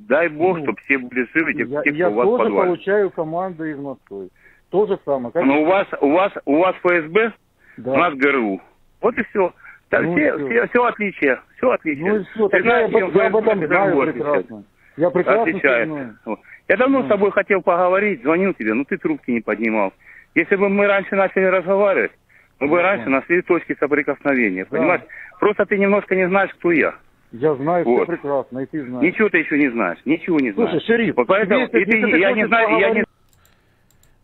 дай 0.08 0.28
бог, 0.28 0.58
Ну, 0.58 0.62
чтобы 0.64 0.78
все 0.84 0.98
были 0.98 1.26
живы, 1.34 1.54
те, 1.54 1.64
Я, 1.64 1.82
те, 1.82 1.90
кто 1.90 1.98
я 1.98 2.08
у 2.10 2.14
вас 2.14 2.26
тоже 2.26 2.44
подвале. 2.44 2.66
получаю 2.68 3.10
команды 3.10 3.70
из 3.70 3.78
Москвы. 3.78 4.28
То 4.70 4.86
же 4.86 4.98
самое. 5.04 5.32
Как- 5.32 5.44
Но 5.44 5.62
у 5.62 5.64
вас, 5.66 5.86
у 6.00 6.10
вас, 6.10 6.32
у 6.44 6.56
вас 6.58 6.74
ФСБ, 6.82 7.32
Да. 7.76 7.92
у 7.92 7.96
нас 7.96 8.14
ГРУ. 8.14 8.60
Вот 9.00 9.16
и 9.18 9.22
все. 9.24 9.52
Ну 9.92 10.16
и 10.16 10.16
все, 10.20 10.36
всё. 10.36 10.46
все, 10.48 10.66
все 10.68 10.84
отличие, 10.86 11.40
все 11.56 11.70
отличие. 11.70 12.04
Ну 12.08 12.16
и 12.16 12.24
все, 12.24 12.48
тогда 12.48 12.80
я, 12.80 12.86
об- 12.86 13.14
я 13.14 13.26
об 13.26 13.36
этом 13.36 13.66
знаю 13.66 14.12
прекрасно. 14.12 14.64
Я 14.96 15.10
прекрасно. 15.10 16.16
Вот. 16.24 16.40
Я 16.68 16.76
давно 16.76 17.00
Ну. 17.00 17.04
с 17.04 17.08
тобой 17.08 17.30
хотел 17.30 17.62
поговорить, 17.62 18.22
звонил 18.22 18.54
тебе, 18.54 18.74
но 18.74 18.84
ты 18.84 18.96
трубки 18.96 19.30
не 19.30 19.40
поднимал. 19.40 19.92
Если 20.34 20.56
бы 20.56 20.68
мы 20.68 20.86
раньше 20.86 21.14
начали 21.14 21.44
разговаривать, 21.44 22.10
мы 22.58 22.66
бы 22.68 22.76
Ну, 22.78 22.82
раньше 22.82 23.04
да. 23.04 23.10
нашли 23.12 23.42
точки 23.42 23.76
соприкосновения, 23.78 24.64
Да. 24.68 24.76
понимаешь? 24.78 25.02
Просто 25.38 25.66
ты 25.66 25.78
немножко 25.78 26.16
не 26.16 26.26
знаешь, 26.28 26.50
кто 26.54 26.72
я. 26.72 26.94
Я 27.33 27.55
знаю 27.55 27.85
Вот. 27.85 27.95
все 27.97 28.05
прекрасно, 28.05 28.59
и 28.59 28.65
ты 28.65 28.85
знаешь. 28.85 29.03
Ничего 29.03 29.29
ты 29.29 29.37
еще 29.37 29.57
не 29.57 29.69
знаешь, 29.71 29.99
ничего 30.05 30.39
не 30.39 30.51
знаешь. 30.51 30.71
Слушай, 30.71 30.85
шериф, 30.87 31.15
Вот 31.17 31.27
поэтому 31.29 31.67
тебе, 31.67 31.81
и 31.81 31.85
ты- 31.85 31.97
если 31.97 32.13
ты 32.13 32.17
я 32.17 32.29
не 32.29 32.33
хочешь 32.33 32.47
знаю, 32.47 32.69
я 32.69 32.75
не 32.77 32.81
поговорить- 32.83 33.05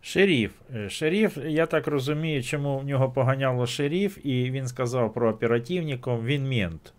Шеріф. 0.02 0.50
Е, 0.76 0.88
Шеріф, 0.90 1.38
я 1.46 1.66
так 1.66 1.86
розумію, 1.86 2.42
чому 2.42 2.78
в 2.78 2.84
нього 2.84 3.10
поганяло 3.10 3.66
шеріф, 3.66 4.18
і 4.26 4.50
він 4.50 4.66
сказав 4.66 5.12
про 5.14 5.30
оперативників, 5.30 6.24
він 6.24 6.48
мент. 6.48 6.92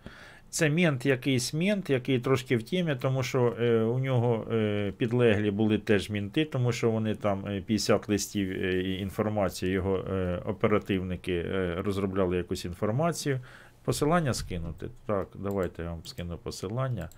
Це 0.49 0.69
мент, 0.69 1.05
якийсь 1.05 1.53
мент, 1.53 1.89
який 1.89 2.19
трошки 2.19 2.57
в 2.57 2.63
темі, 2.63 2.95
тому 3.01 3.23
що 3.23 3.53
е, 3.61 3.79
у 3.81 3.99
нього 3.99 4.45
е, 4.53 4.93
підлеглі 4.97 5.51
були 5.51 5.77
теж 5.77 6.09
мінти, 6.09 6.45
тому 6.45 6.71
що 6.71 6.89
вони 6.91 7.15
там 7.15 7.43
е, 7.47 7.61
50 7.65 8.09
листів 8.09 8.51
е, 8.51 8.81
і 8.81 8.99
інформації, 9.01 9.71
його 9.71 9.97
е, 9.97 10.39
оперативники 10.45 11.33
е, 11.33 11.75
розробляли 11.85 12.37
якусь 12.37 12.65
інформацію. 12.65 13.39
Посилання 13.84 14.34
скинути? 14.34 14.90
Так, 15.06 15.28
давайте 15.34 15.82
я 15.82 15.90
вам 15.90 16.06
скину 16.06 16.38
посилання. 16.38 17.10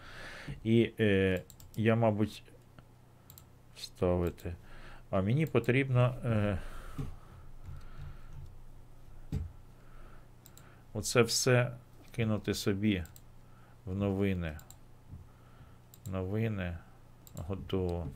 І 0.64 0.92
е, 1.00 1.42
я, 1.76 1.96
мабуть, 1.96 2.42
вставити. 3.76 4.54
А 5.10 5.22
мені 5.22 5.46
потрібно. 5.46 6.14
Е, 6.24 6.58
оце 10.92 11.22
все 11.22 11.72
кинути 12.12 12.54
собі 12.54 13.04
в 13.86 13.94
новини. 13.94 14.58
Новини. 16.06 16.78
Готово. 17.36 18.06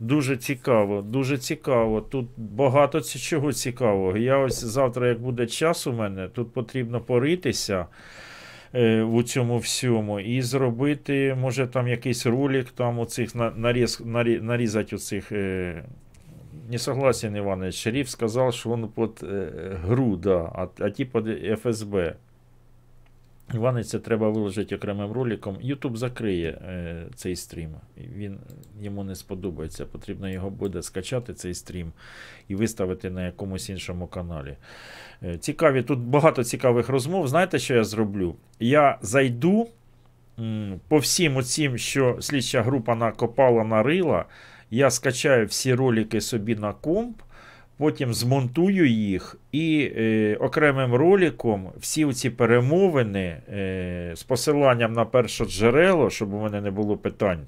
Дуже 0.00 0.36
цікаво, 0.36 1.02
дуже 1.02 1.38
цікаво. 1.38 2.00
Тут 2.00 2.26
багато 2.36 3.00
чого 3.00 3.52
цікавого. 3.52 4.16
Я 4.16 4.38
ось 4.38 4.64
завтра, 4.64 5.08
як 5.08 5.20
буде 5.20 5.46
час 5.46 5.86
у 5.86 5.92
мене, 5.92 6.28
тут 6.28 6.52
потрібно 6.52 7.00
поритися 7.00 7.86
е, 8.74 9.02
у 9.02 9.22
цьому 9.22 9.58
всьому 9.58 10.20
і 10.20 10.42
зробити, 10.42 11.36
може, 11.40 11.66
там 11.66 11.88
якийсь 11.88 12.26
ролик, 12.26 12.70
там 12.70 12.98
оцих 12.98 13.34
на- 13.34 13.50
наріз, 13.50 14.02
нарі, 14.04 14.40
нарізати 14.40 14.96
оцих. 14.96 15.32
Е, 15.32 15.84
не 16.70 16.78
согласен, 16.78 17.36
Иванович. 17.36 17.74
Шериф 17.74 18.08
сказал, 18.08 18.52
что 18.52 18.70
он 18.70 18.88
под 18.88 19.22
э, 19.22 19.76
ГРУ, 19.86 20.16
да, 20.16 20.36
а, 20.54 20.68
а 20.78 20.90
типа 20.90 21.22
ФСБ. 21.56 22.14
Іване, 23.54 23.84
це 23.84 23.98
треба 23.98 24.30
виложити 24.30 24.76
окремим 24.76 25.12
роликом. 25.12 25.58
Ютуб 25.60 25.96
закриє 25.96 26.48
е, 26.48 27.06
цей 27.14 27.36
стрім. 27.36 27.70
Він 28.16 28.38
йому 28.80 29.04
не 29.04 29.14
сподобається. 29.14 29.86
Потрібно 29.86 30.28
його 30.28 30.50
буде 30.50 30.82
скачати, 30.82 31.34
цей 31.34 31.54
стрім, 31.54 31.92
і 32.48 32.54
виставити 32.54 33.10
на 33.10 33.26
якомусь 33.26 33.68
іншому 33.70 34.06
каналі. 34.06 34.56
Е, 35.22 35.38
цікаві, 35.38 35.82
тут 35.82 35.98
багато 35.98 36.44
цікавих 36.44 36.88
розмов. 36.88 37.28
Знаєте, 37.28 37.58
що 37.58 37.74
я 37.74 37.84
зроблю? 37.84 38.36
Я 38.60 38.98
зайду 39.02 39.68
м, 40.38 40.80
по 40.88 40.98
всім 40.98 41.36
оцім, 41.36 41.78
що 41.78 42.16
слідча 42.20 42.62
група 42.62 42.94
накопала 42.94 43.64
нарила. 43.64 44.24
Я 44.70 44.90
скачаю 44.90 45.46
всі 45.46 45.74
ролики 45.74 46.20
собі 46.20 46.56
на 46.56 46.72
комп. 46.72 47.22
Потім 47.78 48.14
змонтую 48.14 48.86
їх 48.88 49.36
і 49.52 49.92
е, 49.96 50.36
окремим 50.40 50.94
роликом 50.94 51.70
всі 51.78 52.12
ці 52.12 52.30
перемовини 52.30 53.36
е, 53.52 54.12
з 54.14 54.22
посиланням 54.22 54.92
на 54.92 55.04
перше 55.04 55.44
джерело, 55.44 56.10
щоб 56.10 56.34
у 56.34 56.40
мене 56.40 56.60
не 56.60 56.70
було 56.70 56.96
питань 56.96 57.46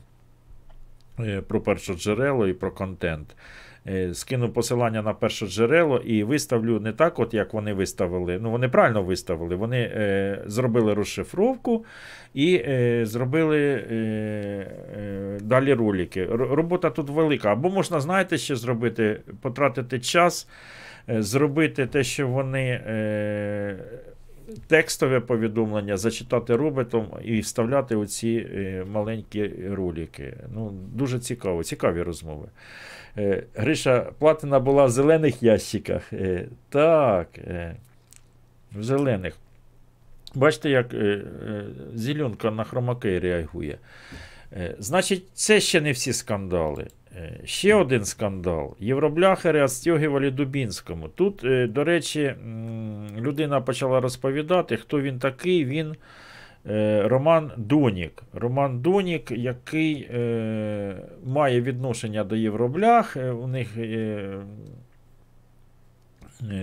е, 1.21 1.41
про 1.41 1.61
перше 1.61 1.95
джерело 1.95 2.49
і 2.49 2.53
про 2.53 2.71
контент. 2.71 3.37
Е, 3.87 4.15
скину 4.15 4.49
посилання 4.49 5.03
на 5.03 5.13
перше 5.13 5.47
джерело 5.47 5.99
і 5.99 6.25
виставлю 6.25 6.81
не 6.81 6.93
так, 6.93 7.19
от 7.19 7.35
як 7.35 7.55
вони 7.55 7.73
виставили. 7.73 8.39
Ну, 8.43 8.51
вони 8.51 8.69
правильно 8.69 9.03
виставили. 9.03 9.55
Вони 9.55 9.79
е, 9.79 10.43
зробили 10.47 10.95
розшифровку 10.95 11.85
і 12.35 12.55
е, 12.55 13.01
зробили 13.07 13.59
далі 15.43 15.75
ролики. 15.75 16.25
Робота 16.31 16.91
тут 16.91 17.11
велика. 17.11 17.53
Або 17.53 17.71
можна, 17.71 18.01
знаєте, 18.01 18.39
ще 18.39 18.57
зробити, 18.57 19.21
потратити 19.41 20.01
час, 20.01 20.49
зробити 21.09 21.87
те, 21.87 22.05
що 22.05 22.29
вони. 22.29 22.81
Текстове 24.67 25.21
повідомлення 25.21 25.97
зачитати 25.97 26.57
роботом 26.57 27.07
і 27.25 27.41
вставляти 27.41 27.97
оці 27.97 28.49
е, 28.55 28.85
маленькі 28.91 29.53
ролики. 29.71 30.37
Ну, 30.55 30.71
дуже 30.95 31.19
цікаво, 31.19 31.65
цікаві 31.65 32.03
розмови. 32.03 32.49
Е, 33.17 33.43
Гриша, 33.55 34.01
платина 34.19 34.61
була 34.61 34.85
в 34.85 34.91
зелених 34.91 35.43
ящиках. 35.43 36.13
Е, 36.13 36.49
так, 36.69 37.29
в 38.73 38.83
зелених. 38.83 39.37
Бачите, 40.35 40.71
як 40.71 40.95
зеленка 41.95 42.51
на 42.51 42.65
хромакей 42.65 43.19
реагує. 43.19 43.79
Значить, 44.79 45.25
це 45.35 45.61
ще 45.61 45.81
не 45.81 45.93
всі 45.93 46.13
скандали. 46.13 46.87
Е, 47.17 47.41
Ще 47.45 47.75
один 47.75 48.05
скандал. 48.05 48.77
Євробляхери 48.79 49.63
відстягували 49.63 50.31
Дубінському. 50.31 51.09
Тут, 51.09 51.45
е, 51.45 51.67
до 51.67 51.85
речі, 51.85 52.35
людина 53.19 53.61
почала 53.61 54.01
розповідати, 54.01 54.77
хто 54.77 55.01
він 55.01 55.19
такий. 55.19 55.65
Він 55.65 55.95
е, 56.67 57.03
Роман 57.09 57.51
Донік. 57.57 58.23
Роман 58.33 58.81
Донік, 58.81 59.31
який 59.31 60.11
має 61.25 61.61
відношення 61.61 62.25
до 62.25 62.37
Євроблях. 62.37 63.17
У 63.43 63.47
них 63.47 63.69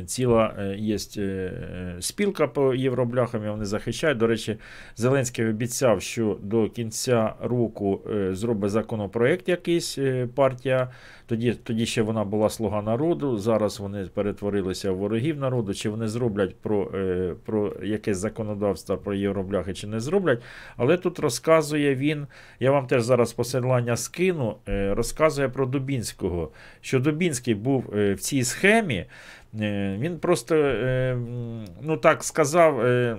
ціла 0.06 0.56
е, 0.60 0.76
є 0.78 0.98
е, 1.18 1.52
спілка 2.00 2.48
по 2.48 2.74
євробляхам, 2.74 3.46
і 3.46 3.50
вони 3.50 3.66
захищають. 3.66 4.18
До 4.18 4.28
речі, 4.28 4.58
Зеленський 4.96 5.46
обіцяв, 5.46 6.02
що 6.02 6.38
до 6.42 6.70
кінця 6.70 7.34
року 7.42 8.02
е, 8.12 8.36
зробить 8.36 8.72
законопроект 8.72 9.50
якийсь 9.50 9.98
е, 9.98 10.28
партія. 10.36 10.90
Тоді, 11.28 11.54
тоді 11.54 11.86
ще 11.86 12.02
вона 12.02 12.24
була 12.24 12.50
слуга 12.50 12.82
народу. 12.82 13.38
Зараз 13.38 13.80
вони 13.80 14.08
перетворилися 14.14 14.92
в 14.92 14.98
ворогів 14.98 15.40
народу. 15.40 15.74
Чи 15.74 15.90
вони 15.90 16.08
зроблять 16.08 16.56
про, 16.56 16.92
е, 16.96 17.36
про 17.46 17.74
якесь 17.84 18.18
законодавство 18.18 18.98
про 18.98 19.14
євробляхи, 19.14 19.74
чи 19.74 19.88
не 19.88 20.00
зроблять. 20.00 20.42
Але 20.78 20.98
тут 20.98 21.20
розказує 21.20 21.96
він, 21.96 22.28
я 22.60 22.72
вам 22.72 22.88
теж 22.88 23.04
зараз 23.04 23.34
посилання 23.34 23.98
скину, 23.98 24.58
е, 24.68 24.94
розказує 24.94 25.50
про 25.50 25.66
Дубінського, 25.66 26.52
що 26.82 27.00
Дубінський 27.00 27.56
був 27.56 27.94
е, 27.96 28.14
в 28.14 28.20
цій 28.20 28.44
схемі. 28.44 29.06
Е, 29.62 29.98
Він 30.00 30.20
просто, 30.20 30.56
е, 30.56 31.18
ну 31.82 31.98
так 31.98 32.24
сказав, 32.24 32.82
е, 32.82 33.18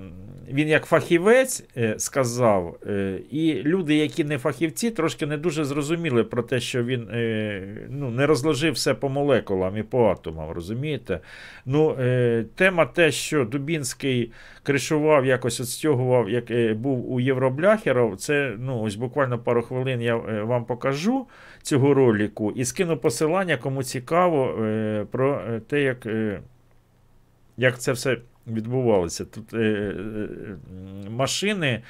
він 0.53 0.69
як 0.69 0.85
фахівець 0.85 1.65
сказав, 1.97 2.79
і 3.31 3.55
люди, 3.55 3.97
які 3.97 4.25
не 4.25 4.39
фахівці, 4.39 4.91
трошки 4.91 5.27
не 5.27 5.37
дуже 5.37 5.65
зрозуміли 5.65 6.25
про 6.25 6.43
те, 6.43 6.61
що 6.61 6.85
він 6.85 7.09
ну, 7.91 8.11
не 8.11 8.27
розложив 8.27 8.73
все 8.73 8.95
по 8.95 9.09
молекулам 9.09 9.77
і 9.77 9.83
по 9.83 10.05
атомам, 10.05 10.51
розумієте? 10.51 11.21
Ну, 11.65 11.97
тема 12.55 12.87
те, 12.87 13.11
що 13.11 13.45
Дубінський 13.45 14.33
кришував, 14.63 15.27
якось 15.27 15.61
відстягував, 15.61 16.31
як 16.31 16.77
був 16.79 17.13
у 17.13 17.21
Євробляхерів, 17.21 18.17
це 18.17 18.55
ну, 18.59 18.83
ось 18.83 18.97
буквально 18.97 19.39
пару 19.39 19.63
хвилин 19.63 20.03
я 20.03 20.17
вам 20.43 20.65
покажу 20.65 21.27
цього 21.67 21.95
ролику 21.95 22.53
і 22.53 22.65
скину 22.65 22.97
посилання, 22.97 23.57
кому 23.57 23.83
цікаво, 23.83 24.65
е, 24.65 25.07
про 25.11 25.41
е, 25.49 25.61
те, 25.61 25.83
як, 25.83 26.07
е, 26.07 26.41
як 27.57 27.79
це 27.79 27.93
все 27.93 28.17
відбувалося. 28.47 29.25
Тут 29.25 29.53
машини. 31.11 31.83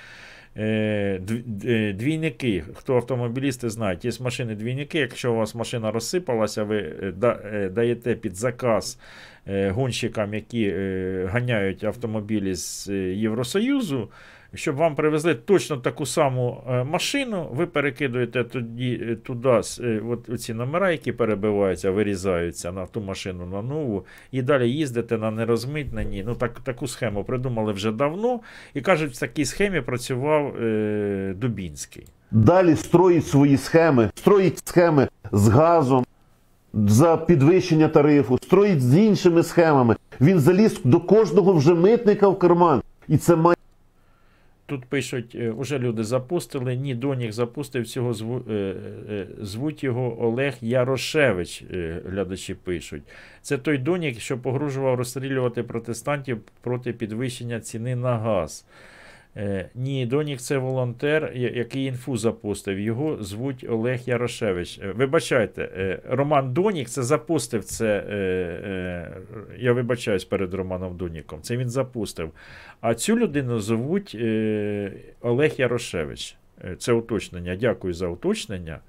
дв- 0.57 1.93
Двійники, 1.93 2.65
хто 2.75 2.97
автомобілісти 2.97 3.71
знають, 3.71 4.05
є 4.05 4.11
машини-двійники. 4.21 4.99
Якщо 4.99 5.33
у 5.33 5.37
вас 5.37 5.55
машина 5.55 5.91
розсипалася, 5.91 6.65
ви 6.65 6.95
да- 7.17 7.69
даєте 7.75 8.15
під 8.15 8.37
заказ 8.37 8.99
гонщикам, 9.69 10.35
які 10.35 10.71
ганяють 11.27 11.85
автомобілі 11.85 12.55
з 12.55 12.89
Євросоюзу, 13.15 14.09
щоб 14.55 14.77
вам 14.77 14.95
привезли 14.95 15.35
точно 15.35 15.77
таку 15.77 16.07
саму 16.07 16.63
е, 16.69 16.85
машину, 16.85 17.49
ви 17.53 17.67
перекидуєте 17.67 18.45
тоді 18.45 19.01
е, 19.03 19.17
туди 19.17 19.61
е, 19.81 20.03
от 20.09 20.41
ці 20.41 20.55
номера, 20.55 20.91
які 20.91 21.13
перебиваються, 21.13 21.91
вирізаються 21.91 22.73
на 22.73 22.87
ту 22.87 23.01
машину 23.01 23.47
на 23.47 23.63
нову, 23.63 24.05
і 24.33 24.43
далі 24.43 24.71
їздите 24.71 25.19
на 25.19 25.31
нерозмитненій. 25.31 26.25
Ну, 26.27 26.35
так, 26.35 26.61
таку 26.61 26.87
схему 26.87 27.25
придумали 27.25 27.73
вже 27.73 27.93
давно. 27.93 28.41
І 28.75 28.81
кажуть, 28.81 29.13
в 29.13 29.21
такій 29.21 29.45
схемі 29.45 29.81
працював 29.81 30.57
е, 30.57 31.35
Дубінський. 31.37 32.07
Далі 32.31 32.77
строїть 32.77 33.27
свої 33.27 33.57
схеми, 33.57 34.11
строїть 34.15 34.69
схеми 34.69 35.09
з 35.33 35.49
газом 35.49 36.05
за 36.75 37.17
підвищення 37.17 37.89
тарифу, 37.89 38.39
строїть 38.43 38.83
з 38.83 38.97
іншими 38.97 39.43
схемами. 39.43 39.97
Він 40.21 40.41
заліз 40.41 40.81
до 40.85 41.01
кожного 41.01 41.53
вже 41.53 41.75
митника 41.75 42.29
в 42.29 42.39
карман. 42.39 42.83
І 43.09 43.17
це 43.17 43.37
має. 43.37 43.56
Тут 44.67 44.85
пишуть, 44.85 45.35
вже 45.35 45.51
уже 45.51 45.79
люди 45.79 46.05
запустили. 46.05 46.77
Ні, 46.77 46.95
Донік 46.95 47.33
запустив 47.33 47.87
цього 47.87 48.15
зву, 48.15 48.43
е, 48.51 48.75
е, 49.11 49.27
звуть 49.41 49.85
його 49.85 50.25
Олег 50.25 50.55
Ярошевич. 50.61 51.63
е, 51.73 52.03
Глядачі 52.07 52.55
пишуть. 52.55 53.03
Це 53.43 53.59
той 53.59 53.79
Донік, 53.79 54.21
що 54.21 54.39
погрожував 54.39 54.95
розстрілювати 54.95 55.63
протестантів 55.63 56.41
проти 56.61 56.93
підвищення 56.93 57.61
ціни 57.61 57.97
на 57.97 58.19
газ. 58.19 58.67
Е, 59.37 59.71
Ні, 59.75 60.07
Донік 60.07 60.41
це 60.41 60.59
волонтер, 60.59 61.33
який 61.35 61.85
інфу 61.85 62.17
запустив. 62.17 62.79
Його 62.81 63.23
звуть 63.23 63.67
Олег 63.69 64.01
Ярошевич. 64.07 64.79
Е, 64.79 64.93
Вибачайте, 64.93 65.63
е, 65.63 66.03
Роман 66.09 66.53
Донік 66.53 66.89
це 66.89 67.03
запустив 67.03 67.65
це. 67.65 67.87
Я 69.59 69.73
вибачаюсь 69.73 70.25
перед 70.25 70.55
Романом 70.55 70.97
Доніком. 70.97 71.43
Це 71.43 71.57
він 71.57 71.71
запустив. 71.71 72.33
А 72.81 72.95
цю 72.95 73.19
людину 73.19 73.61
звуть 73.61 74.15
Олег 75.21 75.53
Ярошевич. 75.59 76.37
Це 76.79 76.93
уточнення. 76.93 77.57
Дякую 77.57 77.95
за 77.95 78.07
уточнення. 78.07 78.81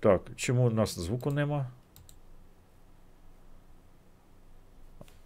Так, 0.00 0.20
чому 0.36 0.66
у 0.66 0.70
нас 0.70 0.98
звуку 0.98 1.30
нема? 1.30 1.70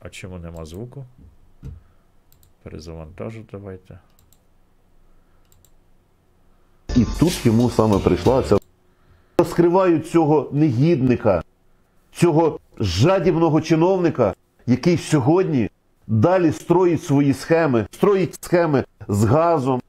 А 0.01 0.09
чому 0.09 0.39
нема 0.39 0.65
звуку? 0.65 1.07
Перезавантажу 2.63 3.45
давайте. 3.53 3.99
І 6.99 7.07
тут 7.21 7.47
йому 7.47 7.71
саме 7.71 7.99
прийшла 7.99 8.43
ця. 8.43 8.57
Розкривають 9.39 10.11
цього 10.11 10.49
негідника, 10.53 11.43
цього 12.13 12.59
жадібного 12.81 13.61
чиновника, 13.61 14.35
який 14.67 14.97
сьогодні 14.97 15.71
далі 16.07 16.53
строїть 16.53 17.05
свої 17.05 17.35
схеми, 17.35 17.87
строїть 17.91 18.39
схеми 18.41 18.85
з 19.09 19.25
газом 19.25 19.81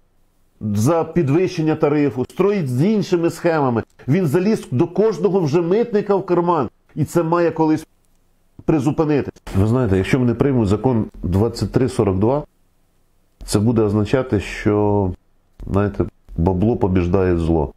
за 0.61 1.03
підвищення 1.03 1.75
тарифу, 1.75 2.25
строїть 2.29 2.69
з 2.69 2.85
іншими 2.85 3.29
схемами. 3.29 3.83
Він 4.07 4.27
заліз 4.27 4.67
до 4.71 4.87
кожного 4.87 5.39
вже 5.39 5.61
митника 5.61 6.15
в 6.15 6.25
карман. 6.25 6.69
І 6.95 7.05
це 7.05 7.23
має 7.23 7.51
колись 7.51 7.87
призупинити. 8.65 9.31
Ви 9.55 9.67
знаєте, 9.67 9.97
якщо 9.97 10.19
вони 10.19 10.33
приймуть 10.33 10.67
закон 10.67 11.05
2342, 11.23 12.43
це 13.45 13.59
буде 13.59 13.81
означати, 13.81 14.39
що 14.39 15.11
знаєте, 15.67 16.05
бабло 16.39 16.77
побіждає 16.77 17.37
зло. 17.37 17.73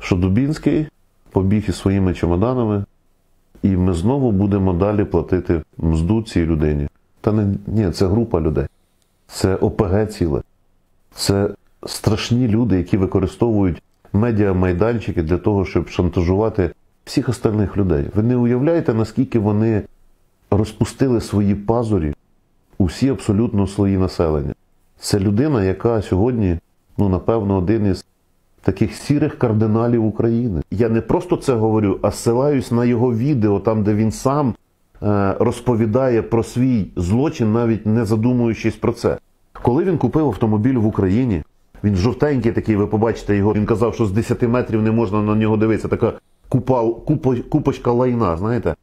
Що 0.00 0.16
Дубінський 0.16 0.86
побіг 1.30 1.64
із 1.68 1.76
своїми 1.76 2.14
чемоданами, 2.14 2.84
і 3.62 3.68
ми 3.68 3.92
знову 3.92 4.32
будемо 4.32 4.72
далі 4.72 5.04
платити 5.04 5.62
мзду 5.78 6.22
цій 6.22 6.46
людині. 6.46 6.88
Та 7.20 7.32
не 7.32 7.54
ні, 7.66 7.90
це 7.90 8.06
група 8.06 8.40
людей. 8.40 8.66
Це 9.26 9.56
ОПГ 9.56 10.06
ціле. 10.06 10.42
Це 11.14 11.50
страшні 11.86 12.48
люди, 12.48 12.76
які 12.76 12.96
використовують 12.96 13.82
медіамайданчики 14.12 15.22
для 15.22 15.38
того, 15.38 15.64
щоб 15.64 15.88
шантажувати 15.88 16.70
всіх 17.04 17.28
остальних 17.28 17.76
людей. 17.76 18.04
Ви 18.14 18.22
не 18.22 18.36
уявляєте, 18.36 18.94
наскільки 18.94 19.38
вони 19.38 19.82
розпустили 20.50 21.20
свої 21.20 21.54
пазурі 21.54 22.14
у 22.78 22.84
всі 22.84 23.08
абсолютно 23.08 23.66
слої 23.66 23.98
населення. 23.98 24.54
Це 24.98 25.18
людина, 25.18 25.64
яка 25.64 26.02
сьогодні, 26.02 26.58
ну 26.98 27.08
напевно, 27.08 27.56
один 27.56 27.86
із 27.86 28.04
таких 28.62 28.94
сірих 28.94 29.38
кардиналів 29.38 30.04
України. 30.04 30.62
Я 30.70 30.88
не 30.88 31.00
просто 31.00 31.36
це 31.36 31.54
говорю, 31.54 31.98
а 32.02 32.10
ссилаюсь 32.10 32.72
на 32.72 32.84
його 32.84 33.14
відео, 33.14 33.60
там, 33.60 33.82
де 33.82 33.94
він 33.94 34.12
сам 34.12 34.54
е, 35.02 35.36
розповідає 35.40 36.22
про 36.22 36.42
свій 36.42 36.86
злочин, 36.96 37.52
навіть 37.52 37.86
не 37.86 38.04
задумуючись 38.04 38.76
про 38.76 38.92
це. 38.92 39.18
Коли 39.62 39.84
він 39.84 39.98
купив 39.98 40.26
автомобіль 40.26 40.76
в 40.76 40.86
Україні, 40.86 41.42
він 41.84 41.96
жовтенький 41.96 42.52
такий, 42.52 42.76
ви 42.76 42.86
побачите 42.86 43.36
його. 43.36 43.54
Він 43.54 43.66
казав, 43.66 43.94
що 43.94 44.06
з 44.06 44.12
10 44.12 44.42
метрів 44.42 44.82
не 44.82 44.90
можна 44.90 45.22
на 45.22 45.34
нього 45.34 45.56
дивитися. 45.56 45.88
Така 45.88 46.12
купа, 46.48 46.90
купа, 46.90 47.34
купочка 47.48 47.92
лайна, 47.92 48.36
знаєте. 48.36 48.74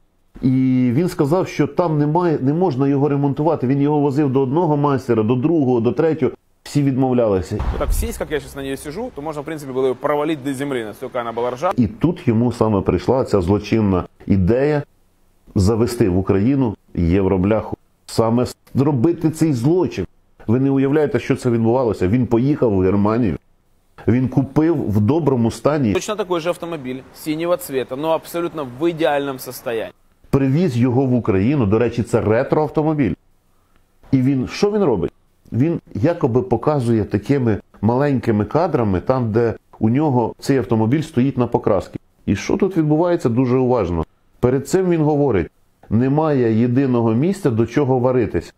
І 0.42 0.50
він 0.94 1.10
сказав, 1.10 1.48
що 1.48 1.68
там 1.68 1.98
немає, 1.98 2.40
не 2.42 2.54
можна 2.54 2.88
його 2.88 3.10
ремонтувати. 3.10 3.68
Він 3.68 3.82
його 3.82 4.00
возив 4.00 4.30
до 4.30 4.42
одного 4.42 4.78
майстера, 4.78 5.24
до 5.24 5.36
другого, 5.36 5.80
до 5.80 5.92
третього. 5.92 6.32
Всі 6.72 6.84
відмовлялися. 6.84 7.57
Так 7.80 7.93
сесть, 7.93 8.18
как 8.18 8.31
я 8.31 8.39
сейчас 8.39 8.56
на 8.56 8.61
нее 8.61 8.77
сижу, 8.77 9.11
то 9.15 9.22
можно, 9.22 9.41
в 9.41 9.45
принципе, 9.45 9.73
было 9.73 9.88
ее 9.88 9.93
провалить 9.93 10.43
до 10.43 10.53
земли, 10.53 10.84
настолько 10.85 11.19
она 11.19 11.31
была 11.34 11.52
ржавая. 11.52 11.73
І 11.77 11.88
тут 11.88 12.27
йому 12.27 12.52
саме 12.52 12.81
прийшла 12.81 13.23
ця 13.23 13.41
злочинна 13.41 14.03
ідея 14.27 14.84
завести 15.56 16.10
в 16.10 16.18
Україну 16.18 16.76
євробляху. 16.95 17.77
Саме 18.06 18.45
зробити 18.76 19.30
цей 19.30 19.53
злочин. 19.53 20.06
Ви 20.48 20.60
не 20.60 20.69
уявляєте, 20.72 21.19
що 21.19 21.35
це 21.35 21.49
відбувалося. 21.49 22.07
Він 22.07 22.27
поїхав 22.27 22.72
в 22.72 22.80
Германію. 22.81 23.38
Він 24.07 24.27
купив 24.30 24.91
в 24.91 24.99
доброму 25.02 25.52
стані, 25.52 25.93
Точно 25.93 26.15
такой 26.15 26.41
же 26.41 26.49
автомобиль, 26.49 26.99
синего 27.14 27.57
цвета, 27.57 27.95
но 27.95 28.10
абсолютно 28.10 28.68
в 28.80 28.89
идеальном 28.91 29.39
состоянии. 29.39 29.93
привіз 30.30 30.77
його 30.77 31.06
в 31.06 31.14
Україну. 31.14 31.65
До 31.65 31.80
речі, 31.80 32.03
це 32.03 32.22
ретроавтомобіль. 32.22 33.14
І 34.11 34.22
він 34.22 34.48
що 34.48 34.72
він 34.72 34.84
робить? 34.84 35.11
Він 35.52 35.80
якоби 35.94 36.41
показує 36.41 37.03
такими 37.03 37.57
маленькими 37.82 38.45
кадрами, 38.45 39.02
там, 39.02 39.32
де 39.32 39.53
у 39.80 39.90
нього 39.90 40.34
цей 40.40 40.57
автомобіль 40.57 41.02
стоїть 41.02 41.38
на 41.38 41.48
покрасці. 41.48 41.99
І 42.26 42.36
що 42.36 42.57
тут 42.57 42.78
відбувається 42.78 43.30
дуже 43.30 43.57
уважно. 43.57 44.06
Перед 44.40 44.68
цим 44.68 44.90
він 44.90 45.02
говорить: 45.02 45.52
немає 45.90 46.60
єдиного 46.60 47.14
місця, 47.14 47.49
до 47.49 47.65
чого 47.65 47.99
варитись. 47.99 48.53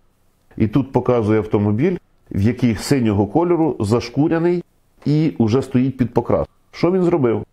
І 0.58 0.68
тут 0.68 0.92
показує 0.92 1.40
автомобіль, 1.40 1.98
в 2.32 2.42
який 2.42 2.76
синього 2.76 3.28
кольору 3.28 3.76
зашкуряний 3.80 4.64
і 5.06 5.34
вже 5.40 5.62
стоїть 5.62 5.98
під 5.98 6.14
покрас. 6.14 6.48
Що 6.72 6.92
він 6.92 7.04
зробив? 7.04 7.44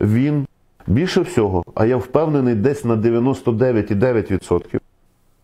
Він 0.00 0.46
більше 0.86 1.20
всього, 1.20 1.64
а 1.74 1.86
я 1.86 1.96
впевнений, 1.96 2.54
десь 2.54 2.84
на 2.84 2.96
99,9%, 2.96 4.80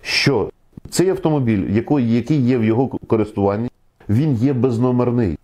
що 0.02 0.50
цей 0.94 1.10
автомобіль, 1.10 1.70
який, 2.08 2.40
є 2.40 2.58
в 2.58 2.64
його 2.64 2.88
користуванні, 2.88 3.68
він 4.08 4.34
є 4.34 4.52
безномерний. 4.52 5.38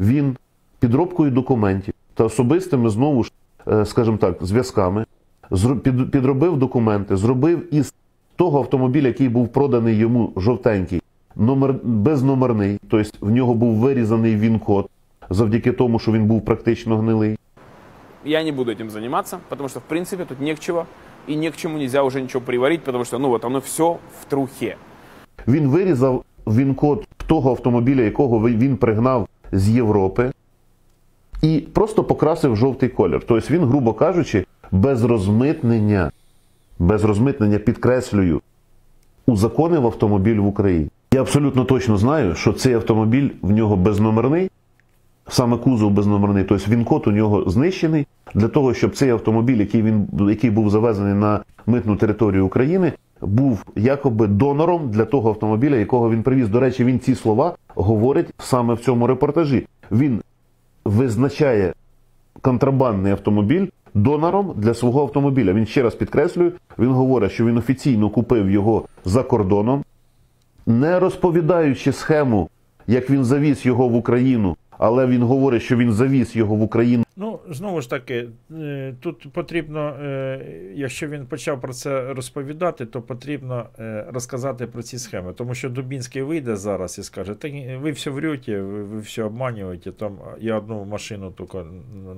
Він 0.00 0.36
підробкою 0.78 1.30
документів 1.30 1.94
та 2.14 2.24
особистими 2.24 2.90
знову 2.90 3.24
ж, 3.24 3.32
е, 3.68 3.86
скажімо 3.86 4.16
так, 4.16 4.36
зв'язками 4.40 5.04
підробив 6.12 6.56
документи, 6.56 7.16
зробив 7.16 7.74
із 7.74 7.94
того 8.36 8.58
автомобіля, 8.58 9.06
який 9.06 9.28
був 9.28 9.48
проданий 9.48 9.96
йому 9.96 10.32
жовтенький, 10.36 11.02
номер 11.36 11.74
безномерний, 11.82 12.78
тобто 12.88 13.26
в 13.26 13.30
нього 13.30 13.54
був 13.54 13.74
вирізаний 13.74 14.36
він-код 14.36 14.88
завдяки 15.30 15.72
тому, 15.72 15.98
що 15.98 16.12
він 16.12 16.26
був 16.26 16.44
практично 16.44 16.98
гнилий. 16.98 17.38
Я 18.24 18.44
не 18.44 18.52
буду 18.52 18.70
этим 18.70 18.90
заниматься, 18.90 19.38
потому 19.48 19.68
что, 19.68 19.80
в 19.80 19.82
принципе, 19.82 20.24
тут 20.24 20.40
не 20.40 20.54
к 20.54 20.60
чему 20.60 20.84
и 21.28 21.36
не 21.36 21.50
к 21.50 21.56
чему 21.56 21.78
нельзя 21.78 22.02
уже 22.02 22.22
ничего 22.22 22.40
приварить, 22.40 22.82
потому 22.82 23.04
что, 23.04 23.18
ну 23.18 23.28
вот, 23.28 23.44
оно 23.44 23.60
все 23.60 23.98
в 24.20 24.24
трухе. 24.28 24.76
Він 25.48 25.68
вирізав 25.68 26.24
він-код 26.46 27.06
того 27.26 27.50
автомобіля, 27.50 28.02
якого 28.02 28.48
він 28.48 28.76
пригнав 28.76 29.28
з 29.52 29.70
Європи, 29.70 30.32
і 31.42 31.58
просто 31.72 32.04
покрасив 32.04 32.56
жовтий 32.56 32.88
колір. 32.88 33.22
Тобто 33.28 33.54
він, 33.54 33.64
грубо 33.64 33.92
кажучи, 33.94 34.46
без 34.70 35.04
розмитнення, 35.04 36.10
без 36.78 37.04
розмитнення, 37.04 37.58
підкреслюю, 37.58 38.40
узаконив 39.26 39.86
автомобіль 39.86 40.38
в 40.38 40.46
Україні. 40.46 40.88
Я 41.12 41.20
абсолютно 41.20 41.64
точно 41.64 41.96
знаю, 41.96 42.34
що 42.34 42.52
цей 42.52 42.74
автомобіль 42.74 43.30
в 43.42 43.50
нього 43.50 43.76
безномерний, 43.76 44.50
саме 45.28 45.56
кузов 45.56 45.90
безномерний, 45.90 46.44
тобто 46.44 46.70
він 46.70 46.84
код 46.84 47.06
у 47.06 47.10
нього 47.10 47.50
знищений 47.50 48.06
для 48.34 48.48
того, 48.48 48.74
щоб 48.74 48.96
цей 48.96 49.10
автомобіль, 49.10 49.56
який 49.56 49.82
він 49.82 50.08
який 50.28 50.50
був 50.50 50.70
завезений 50.70 51.14
на 51.14 51.40
митну 51.66 51.96
територію 51.96 52.46
України, 52.46 52.92
був 53.20 53.64
якоби 53.76 54.26
донором 54.26 54.90
для 54.90 55.04
того 55.04 55.28
автомобіля, 55.28 55.76
якого 55.76 56.10
він 56.10 56.22
привіз. 56.22 56.48
До 56.48 56.60
речі, 56.60 56.84
він 56.84 57.00
ці 57.00 57.14
слова 57.14 57.56
говорить 57.74 58.26
саме 58.38 58.74
в 58.74 58.80
цьому 58.80 59.06
репортажі. 59.06 59.66
Він 59.92 60.22
визначає 60.84 61.74
контрабандний 62.40 63.12
автомобіль 63.12 63.66
донором 63.94 64.54
для 64.56 64.74
свого 64.74 65.02
автомобіля. 65.02 65.52
Він 65.52 65.66
ще 65.66 65.82
раз 65.82 65.94
підкреслюю, 65.94 66.52
він 66.78 66.90
говорить, 66.90 67.30
що 67.30 67.46
він 67.46 67.58
офіційно 67.58 68.10
купив 68.10 68.50
його 68.50 68.84
за 69.04 69.22
кордоном, 69.22 69.84
не 70.66 70.98
розповідаючи 70.98 71.92
схему, 71.92 72.48
як 72.86 73.10
він 73.10 73.24
завіз 73.24 73.66
його 73.66 73.88
в 73.88 73.94
Україну, 73.94 74.56
але 74.78 75.06
він 75.06 75.22
говорить, 75.22 75.62
що 75.62 75.76
він 75.76 75.92
завіз 75.92 76.36
його 76.36 76.54
в 76.54 76.62
Україну. 76.62 77.04
Ну, 77.16 77.40
знову 77.48 77.80
ж 77.80 77.90
таки, 77.90 78.28
е, 78.50 78.94
тут 79.00 79.32
потрібно, 79.32 79.88
е, 79.88 80.40
якщо 80.74 81.08
він 81.08 81.26
почав 81.26 81.60
про 81.60 81.72
це 81.72 82.14
розповідати, 82.14 82.86
то 82.86 83.02
потрібно 83.02 83.66
е, 83.78 84.06
розказати 84.12 84.66
про 84.66 84.82
ці 84.82 84.98
схеми. 84.98 85.32
Тому 85.32 85.54
що 85.54 85.70
Дубінський 85.70 86.22
вийде 86.22 86.56
зараз 86.56 86.98
і 86.98 87.02
скаже, 87.02 87.34
так 87.34 87.52
ви 87.80 87.90
все 87.90 88.10
врете, 88.10 88.60
ви 88.62 89.00
все 89.00 89.22
обманюєте. 89.22 89.92
Там 89.92 90.18
я 90.40 90.58
одну 90.58 90.84
машину 90.84 91.32
тільки 91.38 91.58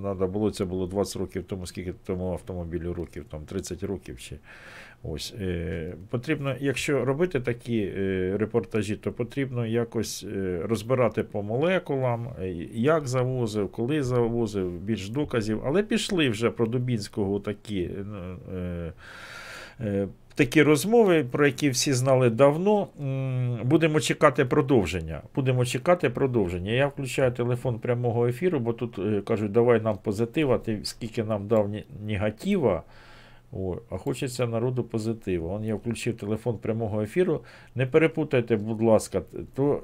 треба 0.02 0.26
було, 0.26 0.50
це 0.50 0.64
було 0.64 0.86
20 0.86 1.16
років 1.16 1.44
тому, 1.44 1.66
скільки 1.66 1.94
тому 2.06 2.32
автомобілю 2.32 2.94
років, 2.94 3.24
там 3.30 3.40
30 3.40 3.82
років 3.82 4.18
чи 4.18 4.36
ось. 5.02 5.34
Е, 5.40 5.94
Потрібно, 6.10 6.54
якщо 6.60 7.04
робити 7.04 7.40
такі 7.40 7.78
е, 7.96 8.36
репортажі, 8.38 8.96
то 8.96 9.12
потрібно 9.12 9.66
якось 9.66 10.24
е, 10.36 10.60
розбирати 10.64 11.22
по 11.22 11.42
молекулам, 11.42 12.28
е, 12.42 12.48
як 12.74 13.08
завозив, 13.08 13.72
коли 13.72 14.02
завозив, 14.02 14.70
більш 14.80 15.08
доказів. 15.08 15.62
Але 15.66 15.82
пішли 15.82 16.28
вже 16.28 16.50
про 16.50 16.66
Дубінського 16.66 17.40
такі. 17.40 17.90
ну, 18.04 18.36
е, 18.56 18.92
е, 19.80 20.08
Такі 20.36 20.62
розмови, 20.62 21.24
про 21.24 21.46
які 21.46 21.70
всі 21.70 21.92
знали 21.92 22.30
давно. 22.30 22.88
Будемо 23.64 24.00
чекати 24.00 24.44
продовження. 24.44 25.20
Будемо 25.34 25.64
чекати 25.64 26.10
продовження. 26.10 26.72
Я 26.72 26.86
включаю 26.86 27.32
телефон 27.32 27.78
прямого 27.78 28.26
ефіру, 28.28 28.60
бо 28.60 28.72
тут 28.72 28.98
е, 28.98 29.20
кажуть, 29.20 29.52
давай 29.52 29.80
нам 29.80 29.98
позитива, 30.02 30.58
ти 30.58 30.80
скільки 30.82 31.24
нам 31.24 31.46
дав 31.48 31.70
негатива. 32.06 32.82
О, 33.58 33.80
а 33.90 33.98
хочеться 33.98 34.46
народу 34.46 34.84
позитиву. 34.84 35.48
Он 35.48 35.64
я 35.64 35.74
включив 35.74 36.16
телефон 36.16 36.58
прямого 36.58 37.02
ефіру. 37.02 37.44
Не 37.74 37.86
перепутайте, 37.86 38.56
будь 38.56 38.82
ласка, 38.82 39.22
то, 39.54 39.82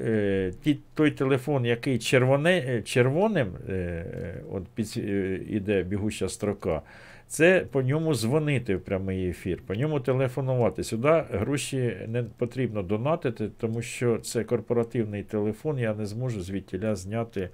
е, 0.00 0.52
ті, 0.62 0.78
той 0.94 1.10
телефон, 1.10 1.64
який 1.64 1.98
червоне, 1.98 2.64
е, 2.68 2.82
червоним 2.82 3.48
е, 3.68 4.42
от 4.52 4.64
під, 4.74 4.94
е, 4.96 5.40
іде 5.48 5.82
бігуща 5.82 6.28
строка, 6.28 6.82
це 7.26 7.66
по 7.70 7.82
ньому 7.82 8.14
дзвонити 8.14 8.76
в 8.76 8.80
прямий 8.80 9.28
ефір, 9.28 9.62
по 9.66 9.74
ньому 9.74 10.00
телефонувати. 10.00 10.84
Сюди 10.84 11.24
гроші 11.30 11.96
не 12.08 12.22
потрібно 12.22 12.82
донатити, 12.82 13.48
тому 13.58 13.82
що 13.82 14.18
це 14.18 14.44
корпоративний 14.44 15.22
телефон, 15.22 15.78
я 15.78 15.94
не 15.94 16.06
зможу 16.06 16.40
звідтіля 16.40 16.94
зняти 16.94 17.48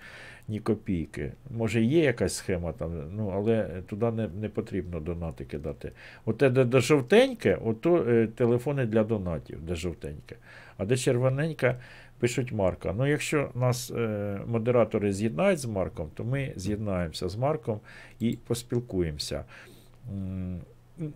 ні 0.48 0.60
копійки. 0.60 1.32
Може, 1.50 1.82
є 1.82 2.04
якась 2.04 2.34
схема 2.34 2.72
там, 2.72 2.92
ну, 3.16 3.32
але 3.34 3.82
туди 3.86 4.10
не, 4.10 4.28
не 4.28 4.48
потрібно 4.48 5.00
донати 5.00 5.44
кидати. 5.44 5.92
Оте, 6.24 6.50
де, 6.50 6.64
де 6.64 6.80
жовтеньке, 6.80 7.58
ото 7.64 8.04
е, 8.08 8.26
телефони 8.26 8.86
для 8.86 9.04
донатів, 9.04 9.62
де 9.62 9.74
жовтеньке. 9.74 10.36
А 10.76 10.84
де 10.84 10.96
червоненька, 10.96 11.76
пишуть 12.18 12.52
Марка. 12.52 12.94
Ну, 12.98 13.06
якщо 13.06 13.50
нас 13.54 13.90
е, 13.90 14.40
модератори 14.46 15.12
з'єднають 15.12 15.58
з 15.58 15.66
Марком, 15.66 16.10
то 16.14 16.24
ми 16.24 16.52
з'єднаємося 16.56 17.28
з 17.28 17.36
Марком 17.36 17.80
і 18.20 18.38
поспілкуємося. 18.46 19.44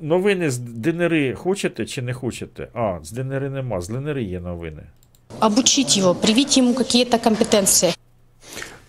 Новини 0.00 0.50
з 0.50 0.58
ДНРи 0.58 1.34
хочете 1.34 1.86
чи 1.86 2.02
не 2.02 2.12
хочете? 2.12 2.68
А, 2.72 2.98
з 3.02 3.12
ДНРи 3.12 3.50
нема, 3.50 3.80
з 3.80 3.90
ЛНРи 3.90 4.22
є 4.22 4.40
новини. 4.40 4.82
обучить 5.40 5.96
его, 5.96 6.14
привить 6.14 6.56
ему 6.56 6.74
какие-то 6.74 7.18
компетенции. 7.18 7.94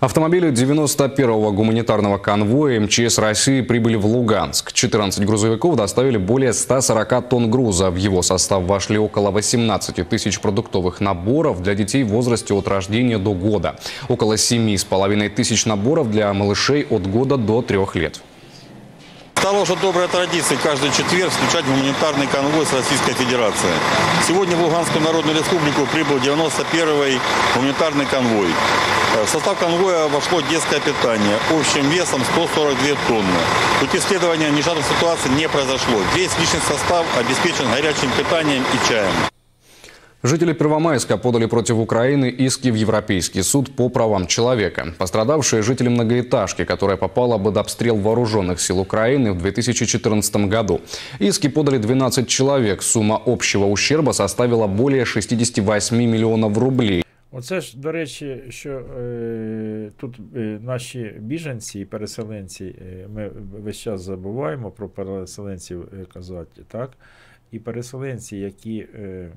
Автомобили 0.01 0.51
91-го 0.51 1.53
гуманитарного 1.53 2.17
конвоя 2.17 2.81
МЧС 2.81 3.17
России 3.17 3.61
прибыли 3.61 3.95
в 3.95 4.05
Луганск. 4.05 4.73
14 4.73 5.25
грузовиков 5.25 5.77
доставили 5.77 6.17
более 6.17 6.51
140 6.51 7.29
тонн 7.29 7.49
груза. 7.49 7.89
В 7.91 7.95
его 7.95 8.21
состав 8.21 8.63
вошли 8.63 8.97
около 8.97 9.31
18 9.31 10.07
тысяч 10.09 10.41
продуктовых 10.41 10.99
наборов 10.99 11.63
для 11.63 11.75
детей 11.75 12.03
в 12.03 12.09
возрасте 12.09 12.53
от 12.53 12.67
рождения 12.67 13.17
до 13.17 13.33
года. 13.33 13.77
Около 14.09 14.33
7,5 14.33 15.29
тысяч 15.29 15.65
наборов 15.65 16.11
для 16.11 16.33
малышей 16.33 16.85
от 16.89 17.07
года 17.07 17.37
до 17.37 17.61
3 17.61 17.79
лет. 17.93 18.21
Уже 19.45 19.75
добрая 19.75 20.07
традиция 20.07 20.57
каждый 20.57 20.91
четверг 20.91 21.31
встречать 21.31 21.65
гуманитарный 21.65 22.25
конвой 22.25 22.65
с 22.65 22.73
Российской 22.73 23.13
Федерацией. 23.13 23.73
Сегодня 24.27 24.57
в 24.57 24.63
Луганскую 24.63 25.03
Народную 25.03 25.37
Республику 25.37 25.85
прибыл 25.85 26.17
91-й 26.17 27.19
гуманитарный 27.53 28.07
конвой. 28.07 28.47
В 29.23 29.29
состав 29.29 29.57
конвоя 29.59 30.07
вошло 30.07 30.41
детское 30.41 30.79
питание 30.79 31.37
общим 31.51 31.87
весом 31.89 32.23
142 32.33 32.95
тонны. 33.07 33.39
Пути 33.79 33.99
следования 33.99 34.49
нежданных 34.49 34.85
ситуаций 34.85 35.29
не 35.29 35.47
произошло. 35.47 36.01
Весь 36.15 36.37
личный 36.39 36.61
состав 36.61 37.05
обеспечен 37.15 37.69
горячим 37.71 38.09
питанием 38.17 38.63
и 38.63 38.89
чаем. 38.89 39.34
Жители 40.24 40.52
Первомайска 40.52 41.16
подали 41.16 41.46
против 41.46 41.78
Украины 41.78 42.28
иски 42.28 42.70
в 42.70 42.74
Европейский 42.74 43.42
суд 43.42 43.74
по 43.74 43.88
правам 43.88 44.26
человека. 44.26 44.92
Пострадавшие 44.98 45.62
жители 45.62 45.88
многоэтажки, 45.88 46.64
которая 46.64 46.98
попала 46.98 47.38
под 47.38 47.56
обстрел 47.56 47.96
вооруженных 47.96 48.60
сил 48.60 48.80
Украины 48.80 49.32
в 49.32 49.38
2014 49.38 50.36
году. 50.48 50.82
Иски 51.20 51.48
подали 51.48 51.78
12 51.78 52.28
человек. 52.28 52.82
Сумма 52.82 53.22
общего 53.24 53.64
ущерба 53.64 54.12
составила 54.12 54.66
более 54.66 55.06
68 55.06 55.96
миллионов 55.96 56.58
рублей. 56.58 57.02
Оце 57.32 57.60
ж, 57.60 57.78
до 57.78 57.92
речі, 57.92 58.42
що 58.48 58.70
е, 58.70 59.90
тут 59.96 60.18
е, 60.36 60.58
наші 60.62 61.14
біженці 61.18 61.80
і 61.80 61.84
переселенці, 61.84 62.64
е, 62.64 63.08
ми 63.14 63.30
весь 63.64 63.76
час 63.76 64.00
забуваємо 64.00 64.70
про 64.70 64.88
переселенців 64.88 65.82
е, 65.82 66.04
казати, 66.14 66.62
так? 66.68 66.90
І 67.52 67.58
переселенці, 67.58 68.36
які, 68.36 68.86
е, 68.94 68.98
е, 68.98 69.30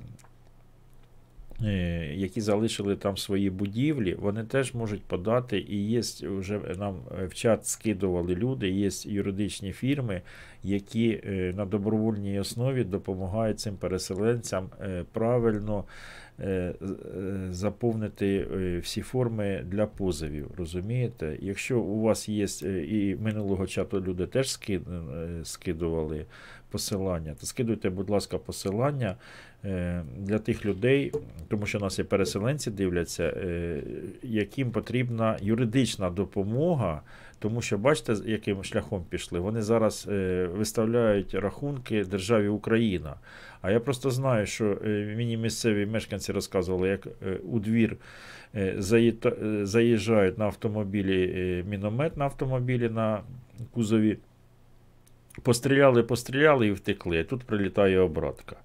які 2.15 2.41
залишили 2.41 2.97
там 2.97 3.17
свої 3.17 3.51
будівлі, 3.51 4.15
вони 4.15 4.45
теж 4.45 4.75
можуть 4.75 5.03
подати, 5.03 5.59
і 5.59 5.89
є 5.89 6.01
вже 6.23 6.61
нам 6.79 6.97
в 7.29 7.35
чат 7.35 7.67
скидували 7.67 8.35
люди, 8.35 8.71
є 8.71 8.91
юридичні 9.05 9.73
фірми, 9.73 10.23
які 10.63 11.21
е, 11.25 11.53
на 11.57 11.65
добровольній 11.65 12.41
основі 12.41 12.85
допомагають 12.85 13.61
цим 13.61 13.77
переселенцям 13.77 14.71
е, 14.81 15.05
правильно. 15.13 15.85
Е, 16.41 16.75
заповнити 17.51 18.47
всі 18.83 19.03
форми 19.03 19.65
для 19.67 19.87
позовів. 19.87 20.51
Розумієте? 20.57 21.39
Якщо 21.41 21.81
у 21.81 22.01
вас 22.01 22.29
є 22.29 22.47
і 22.89 23.17
минулого 23.17 23.67
чату 23.67 24.01
люди 24.01 24.27
теж 24.27 24.59
скидували 25.43 26.27
посилання, 26.71 27.35
то 27.41 27.47
скидуйте, 27.47 27.91
будь 27.91 28.11
ласка, 28.11 28.39
посилання 28.39 29.17
для 30.17 30.39
тих 30.39 30.65
людей, 30.65 31.13
тому 31.49 31.67
що 31.67 31.79
нас 31.79 31.99
є 31.99 32.05
переселенці, 32.05 32.71
дивляться, 32.71 33.37
яким 34.23 34.71
потрібна 34.71 35.37
юридична 35.43 36.11
допомога. 36.11 37.03
Тому 37.41 37.63
що 37.63 37.79
бачите, 37.79 38.17
яким 38.27 38.65
шляхом 38.65 39.05
пішли. 39.09 39.41
Вони 39.41 39.63
зараз 39.63 40.09
виставляють 40.55 41.35
рахунки 41.35 42.05
державі 42.05 42.49
Україна. 42.49 43.15
А 43.63 43.71
я 43.71 43.81
просто 43.81 44.11
знаю, 44.11 44.47
що 44.47 44.79
мені 45.17 45.37
місцеві 45.37 45.87
мешканці 45.87 46.33
розказували, 46.33 46.89
як 46.89 47.09
у 47.43 47.59
двір 47.59 47.97
заїжджають 49.63 50.39
на 50.39 50.45
автомобілі 50.45 51.65
міномет 51.69 52.17
на 52.17 52.25
автомобілі 52.25 52.89
на 52.89 53.21
кузові. 53.71 54.19
Постріляли, 55.43 56.03
постріляли 56.03 56.67
і 56.67 56.73
втекли. 56.73 57.25
Тут 57.25 57.43
прилітає 57.43 57.99
обратка. 57.99 58.57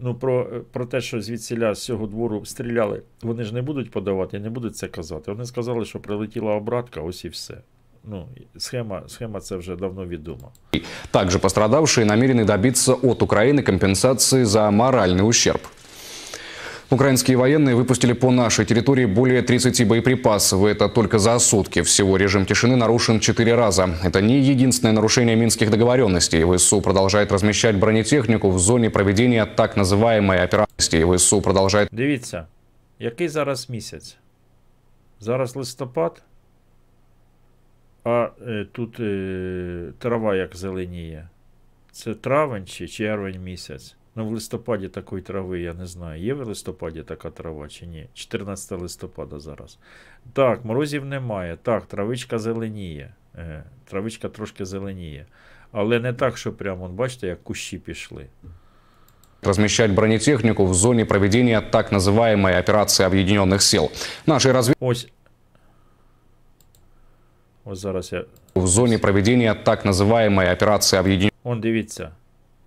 Ну, 0.00 0.14
Про 0.14 0.46
про 0.72 0.86
те, 0.86 1.00
що 1.00 1.20
звідсіля 1.20 1.74
з 1.74 1.84
цього 1.84 2.06
двору 2.06 2.44
стріляли, 2.44 3.02
вони 3.22 3.44
ж 3.44 3.54
не 3.54 3.62
будуть 3.62 3.90
подавати, 3.90 4.38
не 4.38 4.50
будуть 4.50 4.76
це 4.76 4.88
казати. 4.88 5.32
Вони 5.32 5.44
сказали, 5.44 5.84
що 5.84 5.98
прилетіла 5.98 6.54
обратка, 6.54 7.00
ось 7.00 7.24
і 7.24 7.28
все. 7.28 7.54
Ну, 8.04 8.26
схема, 8.56 9.02
схема 9.06 9.40
це 9.40 9.56
вже 9.56 9.76
давно 9.76 10.06
відома. 10.06 10.48
Также 11.10 11.38
пострадавшие 11.38 12.06
намерены 12.06 12.44
добиться 12.44 12.94
от 12.94 13.22
Украины 13.22 13.62
компенсации 13.62 14.44
за 14.44 14.70
моральный 14.70 15.22
ущерб. 15.22 15.60
Украинские 16.90 17.36
военные 17.36 17.76
выпустили 17.76 18.12
по 18.14 18.30
нашей 18.30 18.64
территории 18.64 19.06
более 19.06 19.42
30 19.42 19.86
боеприпасов. 19.86 20.64
Это 20.64 20.88
только 20.88 21.18
за 21.18 21.38
сутки. 21.38 21.82
Всего 21.82 22.16
режим 22.16 22.46
тишины 22.46 22.76
нарушен 22.76 23.20
4 23.20 23.54
раза. 23.54 23.88
Это 24.04 24.20
не 24.20 24.40
единственное 24.40 24.92
нарушение 24.92 25.36
минских 25.36 25.70
договоренностей. 25.70 26.44
ВСУ 26.44 26.80
продолжает 26.80 27.32
размещать 27.32 27.76
бронетехнику 27.76 28.50
в 28.50 28.58
зоне 28.58 28.90
проведения 28.90 29.46
так 29.46 29.76
называемой 29.76 30.44
операции. 30.44 31.16
ВСУ 31.16 31.40
продолжает... 31.40 31.88
Дивіться, 31.92 32.46
який 32.98 33.28
зараз 33.28 33.70
місяць? 33.70 34.16
Зараз 35.20 35.56
листопад, 35.56 36.22
а 38.04 38.28
е, 38.48 38.66
тут 38.72 39.00
е, 39.00 39.92
трава 39.98 40.36
як 40.36 40.56
зеленіє. 40.56 41.28
Це 41.92 42.14
травень 42.14 42.66
чи 42.66 42.88
червень 42.88 43.42
місяць. 43.42 43.96
Ну, 44.14 44.26
в 44.26 44.32
листопаді 44.32 44.88
такої 44.88 45.22
трави, 45.22 45.60
я 45.60 45.74
не 45.74 45.86
знаю. 45.86 46.22
Є 46.22 46.34
в 46.34 46.46
листопаді 46.46 47.02
така 47.02 47.30
трава 47.30 47.68
чи 47.68 47.86
ні? 47.86 48.08
14 48.14 48.80
листопада 48.80 49.40
зараз. 49.40 49.78
Так, 50.32 50.64
морозів 50.64 51.04
немає. 51.04 51.58
Так, 51.62 51.86
травичка 51.86 52.38
зеленіє. 52.38 53.14
Е, 53.36 53.64
травичка 53.84 54.28
трошки 54.28 54.64
зеленіє. 54.64 55.26
Але 55.72 56.00
не 56.00 56.12
так, 56.12 56.36
що 56.36 56.52
прямо, 56.52 56.88
бачите, 56.88 57.26
як 57.26 57.42
кущі 57.42 57.78
пішли. 57.78 58.26
размещать 59.42 59.90
бронетехнику 59.92 60.66
в 60.66 60.74
зоне 60.74 61.04
проведения 61.04 61.60
так 61.60 61.92
называемой 61.92 62.58
операции 62.58 63.04
объединенных 63.04 63.62
сил. 63.62 63.90
Наши 64.26 64.52
разведки... 64.52 64.84
Ось. 64.84 65.08
Ось 67.64 67.78
зараз 67.78 68.12
я... 68.12 68.24
В 68.54 68.66
зоне 68.66 68.98
проведения 68.98 69.54
так 69.54 69.84
называемой 69.84 70.52
операции 70.52 70.98
объединенных... 70.98 71.30
Он 71.42 71.60
дивіться. 71.60 72.10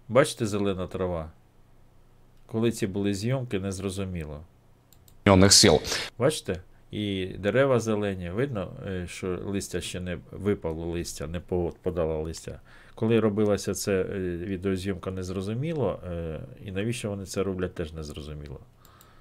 Бачите 0.08 0.46
зелена 0.46 0.88
трава? 0.88 1.32
Коли 2.53 2.73
ці 2.73 2.87
були 2.87 3.15
зйомки, 3.15 3.59
не 3.59 3.73
зрозуміло. 3.73 4.41
сил. 5.49 5.81
Бачите? 6.19 6.61
І 6.91 7.27
дерева 7.27 7.81
зелені. 7.81 8.31
Видно, 8.31 8.73
що 9.07 9.39
листя 9.45 9.81
ще 9.81 10.01
не 10.01 10.19
випало 10.33 10.87
листя, 10.87 11.27
не 11.27 11.41
подало 11.83 12.23
листя. 12.23 12.61
Коли 12.95 13.21
робилася 13.21 13.75
ця 13.75 14.03
відеозйомка, 14.45 15.11
не 15.11 15.23
зрозуміло, 15.23 16.01
і 16.65 16.73
навіщо 16.73 17.11
вони 17.11 17.27
це 17.27 17.43
роблять, 17.43 17.75
теж 17.75 17.93
не 17.93 18.03
зрозуміло. 18.03 18.61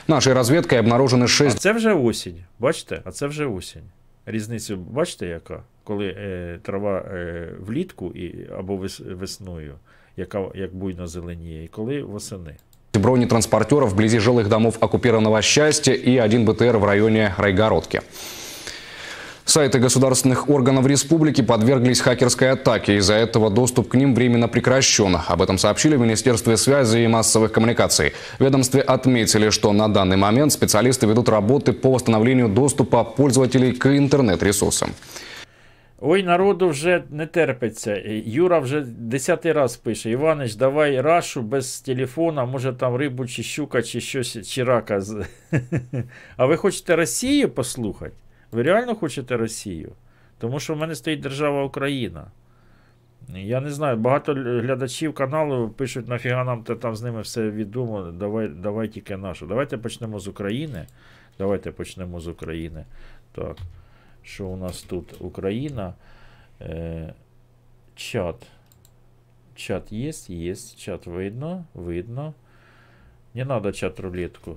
Нашою 0.08 0.36
розвідкою 0.36 0.82
обнаружені 0.82 1.28
6... 1.28 1.58
А 1.58 1.60
це 1.60 1.74
вже 1.74 1.94
осінь. 1.94 2.44
Бачите? 2.60 3.02
А 3.06 3.12
це 3.12 3.28
вже 3.28 3.46
осінь. 3.46 3.84
Різницю 4.26 4.78
бачите, 4.78 5.28
яка? 5.28 5.64
Коли 5.84 6.16
е, 6.18 6.60
трава 6.64 7.00
е, 7.00 7.54
влітку 7.60 8.12
і, 8.12 8.48
або 8.58 8.78
вес, 8.78 9.00
весною, 9.00 9.76
яка 10.18 10.50
як 10.56 10.76
буйно 10.76 11.08
зеленіє, 11.08 11.64
і 11.64 11.68
коли 11.68 12.02
восени. 12.04 12.56
Бронетранспортеров 12.94 13.92
вблизи 13.92 14.20
жилых 14.20 14.50
домов 14.50 14.78
оккупированного 14.80 15.42
счастья 15.42 15.94
и 15.94 16.18
один 16.18 16.46
БТР 16.46 16.78
в 16.78 16.86
районе 16.86 17.34
Райгородки. 17.38 18.02
Сайты 19.48 19.80
государственных 19.80 20.50
органов 20.50 20.86
республики 20.88 21.42
подверглись 21.42 22.02
хакерской 22.02 22.52
атаке. 22.52 22.98
Из-за 22.98 23.14
этого 23.14 23.50
доступ 23.50 23.88
к 23.88 23.96
ним 23.96 24.14
временно 24.14 24.50
прекращен. 24.50 25.18
Об 25.26 25.42
этом 25.42 25.58
сообщили 25.58 25.96
в 25.96 26.02
Министерстве 26.02 26.58
связи 26.58 26.98
и 26.98 27.08
массовых 27.08 27.54
коммуникаций. 27.54 28.12
В 28.40 28.44
ведомстве 28.44 28.82
отметили, 28.82 29.50
что 29.50 29.72
на 29.72 29.88
данный 29.88 30.18
момент 30.18 30.52
специалисты 30.52 31.06
ведут 31.06 31.30
работы 31.30 31.72
по 31.72 31.92
восстановлению 31.92 32.50
доступа 32.50 33.06
пользователей 33.06 33.72
к 33.72 33.88
интернет-ресурсам. 33.88 34.94
Ой, 36.00 36.24
народу 36.24 36.70
вже 36.70 37.04
не 37.10 37.26
терпиться. 37.26 37.96
Юра 38.26 38.60
вже 38.60 38.82
десятий 38.82 39.52
раз 39.52 39.78
пише: 39.78 40.10
Іванич, 40.10 40.56
давай 40.56 41.02
рашу 41.02 41.42
без 41.42 41.82
телефона, 41.82 42.46
може 42.46 42.74
там 42.74 42.96
рибу, 42.96 43.26
чи 43.26 43.44
щука, 43.44 43.82
чи 43.82 44.02
щось, 44.02 44.48
чи 44.50 44.64
рака. 44.64 45.02
А 46.38 46.46
ви 46.46 46.58
хочете 46.58 46.96
Росію 46.96 47.50
послухати? 47.50 48.12
Ви 48.52 48.64
реально 48.64 48.96
хочете 48.96 49.38
Росію? 49.38 49.92
Тому 50.38 50.60
що 50.60 50.74
в 50.74 50.78
мене 50.78 50.96
стоїть 50.96 51.20
держава 51.20 51.64
Україна. 51.64 52.28
Я 53.36 53.62
не 53.62 53.72
знаю, 53.72 53.98
багато 53.98 54.34
глядачів 54.34 55.14
каналу 55.14 55.70
пишуть, 55.70 56.08
нафіга 56.08 56.44
нам 56.44 56.64
там 56.64 56.96
з 56.96 57.02
ними 57.02 57.22
все 57.22 57.50
відомо. 57.50 58.02
Давай 58.02 58.48
давай 58.48 58.88
тільки 58.88 59.18
нашу. 59.18 59.46
Давайте 59.46 59.78
почнемо 59.78 60.20
з 60.20 60.28
України. 60.28 60.88
Давайте 61.38 61.72
почнемо 61.72 62.20
з 62.20 62.28
України. 62.28 62.86
Так. 63.32 63.58
Що 64.28 64.48
у 64.48 64.56
нас 64.56 64.82
тут? 64.82 65.22
Україна. 65.22 65.94
Е, 66.62 67.14
Чат. 67.96 68.36
Чат 69.56 69.92
є, 69.92 70.12
є. 70.28 70.56
Чат 70.56 71.08
видно, 71.08 71.66
видно. 71.74 72.34
Не 73.34 73.46
треба 73.46 73.72
чат 73.72 74.00
рулетку. 74.00 74.56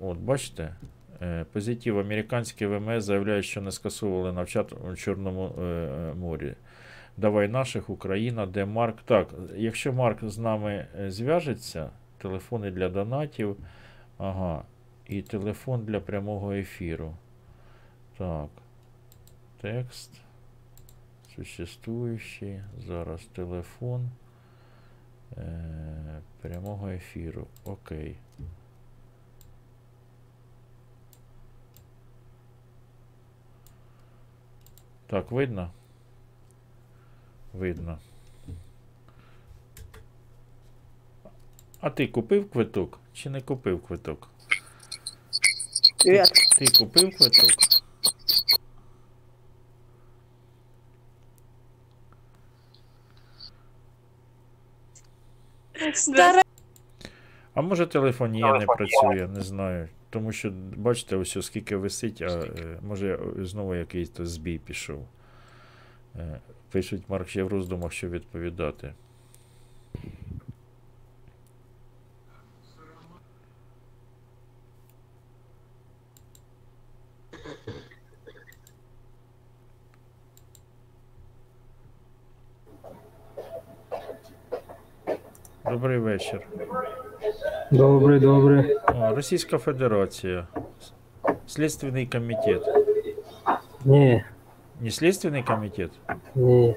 От, 0.00 0.18
бачите? 0.18 0.74
Е, 1.22 1.44
Позитив. 1.52 1.98
Американське 1.98 2.66
ВМС 2.66 3.04
заявляє, 3.04 3.42
що 3.42 3.60
не 3.60 3.70
скасовували 3.70 4.32
навчат 4.32 4.72
у 4.72 4.96
Чорному 4.96 5.46
е, 5.46 6.12
морі. 6.14 6.54
Давай 7.16 7.48
наших, 7.48 7.90
Україна, 7.90 8.46
де 8.46 8.64
Марк. 8.64 9.02
Так, 9.04 9.28
якщо 9.56 9.92
Марк 9.92 10.24
з 10.24 10.38
нами 10.38 10.86
е, 11.00 11.10
зв'яжеться, 11.10 11.90
телефони 12.18 12.70
для 12.70 12.88
донатів. 12.88 13.56
Ага. 14.18 14.62
І 15.08 15.22
телефон 15.22 15.84
для 15.84 16.00
прямого 16.00 16.52
ефіру. 16.52 17.14
Так. 18.18 18.48
Текст. 19.64 20.10
Существуючий. 21.36 22.60
Зараз 22.86 23.20
телефон. 23.32 24.10
Е, 25.36 26.22
прямого 26.40 26.88
ефіру. 26.88 27.46
Окей. 27.64 28.16
Так, 35.06 35.30
видно? 35.30 35.70
Видно. 37.52 37.98
А 41.80 41.90
ти 41.90 42.08
купив 42.08 42.50
квиток 42.50 42.98
чи 43.12 43.30
не 43.30 43.40
купив 43.40 43.86
квиток? 43.86 44.28
Привет. 45.98 46.32
Ти 46.58 46.66
купив 46.78 47.16
квиток? 47.16 47.63
Стараюсь. 55.94 56.44
А 57.54 57.62
може 57.62 57.86
телефонія 57.86 58.58
не 58.58 58.66
працює, 58.66 59.28
не 59.34 59.40
знаю. 59.40 59.88
Тому 60.10 60.32
що, 60.32 60.52
бачите, 60.76 61.16
ось 61.16 61.46
скільки 61.46 61.76
висить, 61.76 62.22
а 62.22 62.26
е, 62.26 62.78
може 62.82 63.18
знову 63.38 63.74
якийсь 63.74 64.10
то 64.10 64.26
збій 64.26 64.58
пішов. 64.58 65.06
Е, 66.16 66.40
Пишуть 66.70 67.02
Марк 67.08 67.28
ще 67.28 67.42
в 67.42 67.48
роздумах, 67.48 67.92
що 67.92 68.08
відповідати. 68.08 68.92
Добрий 85.73 85.97
вечір. 85.99 86.47
Добрий, 87.71 88.19
добрий. 88.19 88.75
О, 88.75 89.15
Російська 89.15 89.57
Федерація. 89.57 90.47
Слідственний 91.47 92.05
комітет. 92.07 92.61
Ні, 93.85 94.23
Не 94.81 94.89
Следственный 94.89 95.43
комитет, 95.43 95.91
ні. 96.35 96.75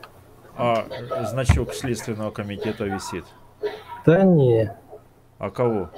а 0.56 0.76
значок 1.24 1.74
Следственного 1.74 2.30
комитета 2.30 2.84
висит. 2.84 3.24
Да 4.06 4.24
не. 4.24 4.74
А 5.38 5.50
кого? 5.50 5.88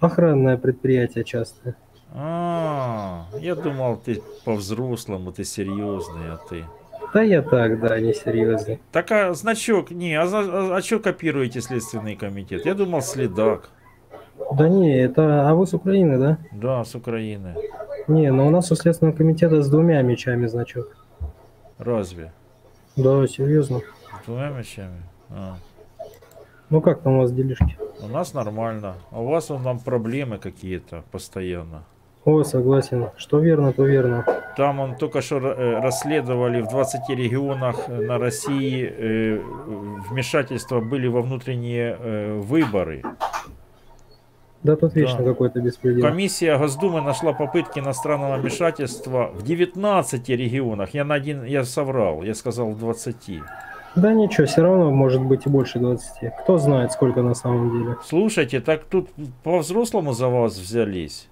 Охранное 0.00 0.56
предприятие 0.56 1.24
частное. 1.24 1.74
А, 2.16 3.24
я 3.40 3.54
думал, 3.54 3.98
ты 4.06 4.22
по-взрослому, 4.44 5.30
ты 5.32 5.44
серьезный, 5.44 6.30
а 6.32 6.38
ты. 6.50 6.64
Да 7.13 7.21
я 7.23 7.41
так, 7.41 7.79
да, 7.79 7.99
не 7.99 8.13
серьезно. 8.13 8.77
Так, 8.91 9.11
а 9.11 9.33
значок, 9.33 9.91
не, 9.91 10.15
а, 10.15 10.23
а, 10.25 10.77
а 10.77 10.81
что 10.81 10.99
копируете 10.99 11.61
Следственный 11.61 12.15
комитет? 12.15 12.65
Я 12.65 12.75
думал, 12.75 13.01
следак. 13.01 13.69
Да 14.53 14.69
не, 14.69 14.97
это... 14.97 15.49
А 15.49 15.53
вы 15.53 15.65
с 15.65 15.73
Украины, 15.73 16.17
да? 16.17 16.37
Да, 16.51 16.83
с 16.83 16.95
Украины. 16.95 17.55
Не, 18.07 18.31
но 18.31 18.47
у 18.47 18.49
нас 18.49 18.71
у 18.71 18.75
Следственного 18.75 19.15
комитета 19.15 19.61
с 19.61 19.69
двумя 19.69 20.01
мечами 20.01 20.47
значок. 20.47 20.97
Разве? 21.77 22.31
Да, 22.95 23.25
серьезно. 23.27 23.79
С 23.79 24.25
двумя 24.25 24.49
мечами? 24.49 25.01
А. 25.29 25.57
Ну 26.69 26.81
как 26.81 27.01
там 27.01 27.13
у 27.13 27.21
вас 27.21 27.31
делишки? 27.31 27.77
У 28.01 28.07
нас 28.07 28.33
нормально. 28.33 28.95
А 29.11 29.21
у 29.21 29.27
вас 29.27 29.49
вон 29.49 29.63
там 29.63 29.79
проблемы 29.79 30.37
какие-то 30.37 31.03
постоянно. 31.11 31.83
О, 32.25 32.43
согласен. 32.43 33.09
Что 33.17 33.39
верно, 33.39 33.71
то 33.73 33.85
верно. 33.85 34.25
Там 34.57 34.79
он 34.79 34.95
только 34.95 35.21
что 35.21 35.37
э, 35.37 35.79
расследовали 35.79 36.61
в 36.61 36.67
20 36.67 37.09
регионах 37.09 37.77
э, 37.87 38.01
на 38.01 38.17
России 38.17 38.91
э, 38.91 39.39
вмешательства 40.09 40.81
были 40.81 41.07
во 41.07 41.21
внутренние 41.21 41.95
выборы. 42.39 43.03
Да 44.61 44.75
тут 44.75 44.93
вечно 44.95 45.19
Да. 45.19 45.23
какой-то 45.23 45.61
беспредел. 45.61 46.01
Комиссия 46.01 46.57
Госдумы 46.57 46.99
нашла 47.01 47.31
попытки 47.31 47.79
иностранного 47.79 48.35
вмешательства 48.35 49.31
в 49.33 49.41
19 49.43 50.27
регионах. 50.29 50.93
Я 50.93 51.05
на 51.05 51.15
один, 51.15 51.45
я 51.45 51.63
соврал, 51.63 52.23
я 52.23 52.33
сказал 52.35 52.71
в 52.71 52.77
20. 52.79 53.39
Да 53.95 54.13
ничего, 54.13 54.45
все 54.45 54.61
равно 54.61 54.91
может 54.91 55.21
быть 55.23 55.45
и 55.45 55.49
больше 55.49 55.79
20. 55.79 56.33
Кто 56.43 56.57
знает, 56.57 56.91
сколько 56.91 57.21
на 57.21 57.33
самом 57.33 57.71
деле. 57.71 57.95
Слушайте, 58.05 58.59
так 58.59 58.83
тут 58.83 59.09
по-взрослому 59.43 60.11
за 60.11 60.27
вас 60.27 60.57
взялись. 60.57 61.29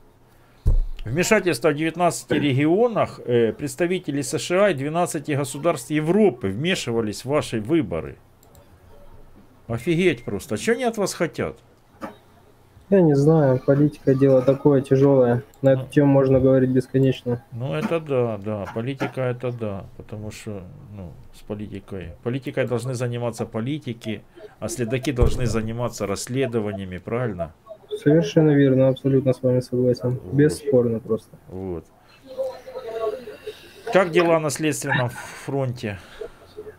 Вмешательство 1.08 1.70
в 1.70 1.76
19 1.76 2.32
регионах, 2.32 3.22
э, 3.26 3.54
представители 3.54 4.22
США 4.22 4.70
и 4.70 4.74
12 4.74 5.38
государств 5.38 5.90
Европы 5.90 6.50
вмешивались 6.50 7.24
в 7.24 7.30
ваши 7.30 7.62
выборы. 7.62 8.18
Офигеть 9.68 10.24
просто. 10.24 10.58
Что 10.58 10.74
они 10.74 10.84
от 10.84 10.98
вас 10.98 11.14
хотят? 11.14 11.58
Я 12.90 13.02
не 13.02 13.16
знаю, 13.16 13.62
политика 13.66 14.16
дело 14.16 14.42
такое 14.42 14.82
тяжелое. 14.82 15.44
На 15.62 15.74
эту 15.74 15.88
тему 15.88 16.12
можно 16.12 16.40
говорить 16.40 16.70
бесконечно. 16.70 17.44
Ну, 17.52 17.74
это 17.74 18.00
да, 18.00 18.38
да. 18.38 18.66
Политика 18.74 19.22
это 19.22 19.52
да. 19.52 19.86
Потому 19.98 20.32
что, 20.32 20.64
ну, 20.96 21.12
с 21.34 21.42
политикой. 21.42 22.14
Политикой 22.24 22.66
должны 22.66 22.94
заниматься 22.94 23.46
политики, 23.46 24.24
а 24.60 24.68
следаки 24.70 25.12
должны 25.12 25.46
заниматься 25.46 26.06
расследованиями, 26.06 26.98
правильно? 26.98 27.54
Совершенно 27.98 28.52
верно, 28.52 28.90
абсолютно 28.90 29.34
с 29.34 29.42
вами 29.42 29.60
согласен. 29.60 30.20
Бесспорно 30.32 31.00
просто. 31.00 31.38
Вот. 31.50 31.86
Как 33.92 34.12
дела 34.12 34.40
на 34.40 34.50
следственном 34.50 35.10
фронте? 35.10 35.98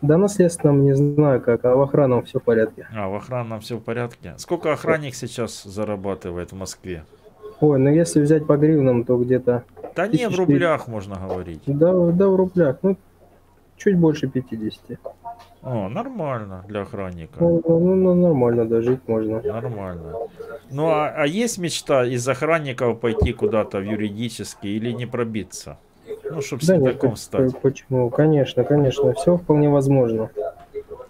Да, 0.01 0.17
наследственном 0.17 0.85
не 0.85 0.95
знаю 0.95 1.41
как, 1.41 1.65
а 1.65 1.75
в 1.75 1.81
охранном 1.81 2.25
все 2.25 2.39
в 2.39 2.43
порядке. 2.43 2.87
А, 2.95 3.09
в 3.09 3.17
охранном 3.17 3.61
все 3.61 3.77
в 3.77 3.81
порядке. 3.81 4.35
Сколько 4.37 4.73
охранник 4.73 5.15
сейчас 5.15 5.65
зарабатывает 5.65 6.53
в 6.53 6.55
Москве? 6.55 7.05
Ой, 7.61 7.79
ну 7.81 7.91
если 7.91 8.21
взять 8.21 8.47
по 8.47 8.57
гривнам, 8.57 9.05
то 9.05 9.17
где-то... 9.17 9.65
Да 9.97 10.07
не, 10.07 10.29
в 10.29 10.37
рублях 10.37 10.87
можно 10.87 11.17
говорить. 11.17 11.63
Да, 11.67 11.93
да, 11.93 12.29
в 12.29 12.37
рублях. 12.37 12.79
Ну, 12.83 12.97
чуть 13.77 13.99
больше 13.99 14.29
50. 14.29 15.01
О, 15.71 15.89
нормально 15.89 16.65
для 16.69 16.81
охранника. 16.83 17.37
Ну, 17.41 17.63
ну, 17.69 17.95
ну, 17.95 18.15
нормально, 18.15 18.65
да, 18.65 18.81
жить 18.81 19.01
можно. 19.07 19.43
Нормально. 19.43 20.15
Ну, 20.71 20.89
а, 20.89 21.09
а 21.15 21.27
есть 21.27 21.59
мечта 21.59 22.07
из 22.07 22.27
охранников 22.27 23.01
пойти 23.01 23.33
куда-то 23.35 23.79
в 23.79 23.83
юридический 23.85 24.77
или 24.77 24.93
не 24.93 25.05
пробиться? 25.07 25.77
Ну, 26.31 26.41
чтобы 26.41 26.63
Да 26.67 26.77
нет, 26.79 26.99
по- 27.01 27.17
стать. 27.17 27.53
по- 27.53 27.59
почему? 27.61 28.09
Конечно, 28.11 28.65
конечно, 28.65 29.13
все 29.13 29.37
вполне 29.37 29.69
возможно. 29.69 30.31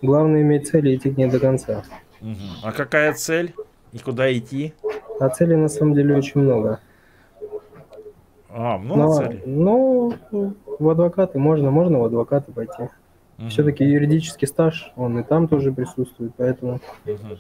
Главное 0.03 0.43
иметь 0.43 0.69
цель 0.69 0.89
и 0.89 0.97
идти 0.97 1.11
к 1.13 1.17
ней 1.17 1.31
до 1.31 1.39
конца. 1.39 1.85
Мгм. 2.21 2.37
А 2.65 2.73
какая 2.73 3.13
цель? 3.13 3.55
И 3.93 3.99
куда 3.99 4.33
идти? 4.37 4.75
А 5.21 5.29
целей 5.29 5.57
на 5.57 5.69
самом 5.69 5.95
деле 5.95 6.17
очень 6.17 6.41
много. 6.41 6.81
А, 8.51 8.77
много 8.79 9.03
Но- 9.03 9.13
целей? 9.15 9.43
Ну, 9.47 10.13
в 10.81 10.89
адвокаты 10.89 11.39
можно, 11.39 11.71
можно 11.71 12.01
в 12.01 12.05
адвокаты 12.05 12.51
пойти. 12.53 12.89
Мгм. 13.39 13.51
Все-таки 13.51 13.85
юридический 13.85 14.49
стаж, 14.49 14.93
он 14.97 15.19
и 15.19 15.23
там 15.23 15.47
тоже 15.49 15.73
присутствует, 15.73 16.33
поэтому 16.37 16.81
Мгм. 17.05 17.39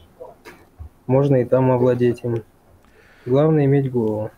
можно 1.07 1.37
и 1.37 1.45
там 1.45 1.71
овладеть 1.73 2.23
им. 2.25 2.43
Главное 3.27 3.65
иметь 3.65 3.91
голову. 3.91 4.31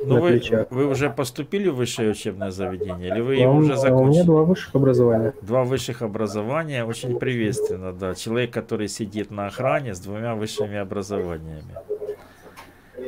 На 0.00 0.14
Ну, 0.16 0.20
вы, 0.20 0.30
плечах. 0.30 0.66
вы 0.70 0.86
уже 0.86 1.10
поступили 1.10 1.68
в 1.68 1.76
высшее 1.76 2.10
учебное 2.10 2.50
заведение? 2.50 3.08
Или 3.10 3.20
вы 3.20 3.36
его 3.36 3.52
у- 3.52 3.56
уже 3.58 3.74
а 3.74 3.76
у 3.76 3.78
закончили? 3.78 4.10
меня 4.14 4.24
два 4.24 4.42
высших 4.42 4.74
образования. 4.74 5.32
Два 5.42 5.62
высших 5.64 6.02
образования, 6.02 6.84
очень 6.84 7.18
приветственно, 7.20 7.92
да. 7.92 8.14
Человек, 8.14 8.52
который 8.52 8.88
сидит 8.88 9.30
на 9.30 9.46
охране 9.46 9.94
с 9.94 10.00
двумя 10.00 10.34
высшими 10.34 10.76
образованиями. 10.76 11.74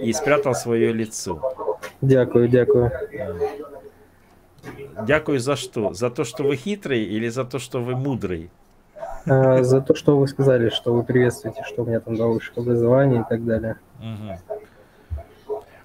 И 0.03 0.13
спрятал 0.13 0.55
свое 0.55 0.93
лицо. 0.93 1.41
Дякую, 2.01 2.49
дякую. 2.49 2.93
Дякую 5.07 5.41
за 5.41 5.57
что? 5.57 5.93
За 5.93 6.11
то, 6.11 6.25
что 6.25 6.45
вы 6.45 6.57
хитрый 6.57 7.03
или 7.03 7.29
за 7.29 7.45
то, 7.45 7.59
что 7.59 7.81
вы 7.81 7.97
мудрый? 7.97 8.51
А, 9.27 9.63
за 9.63 9.81
то, 9.81 9.95
что 9.95 10.19
вы 10.19 10.29
сказали, 10.29 10.69
что 10.69 10.93
вы 10.93 11.03
приветствуете, 11.03 11.63
что 11.65 11.83
у 11.83 11.87
меня 11.87 12.01
там 12.01 12.17
два 12.17 12.27
высших 12.29 12.59
образования 12.59 13.21
и 13.21 13.29
так 13.29 13.45
далее. 13.45 13.77
Мгм. 13.99 14.39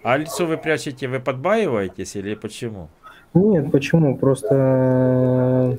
А 0.03 0.17
лицо 0.17 0.45
вы 0.45 0.57
прячете, 0.57 1.07
вы 1.07 1.19
подбаиваетесь 1.19 2.15
или 2.15 2.35
почему? 2.35 2.89
Нет, 3.33 3.71
почему? 3.71 4.17
Просто 4.17 4.47
э, 4.51 5.77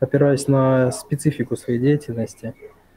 опираясь 0.00 0.46
на 0.46 0.92
специфику 0.92 1.56
своей 1.56 1.78
деятельности, 1.78 2.54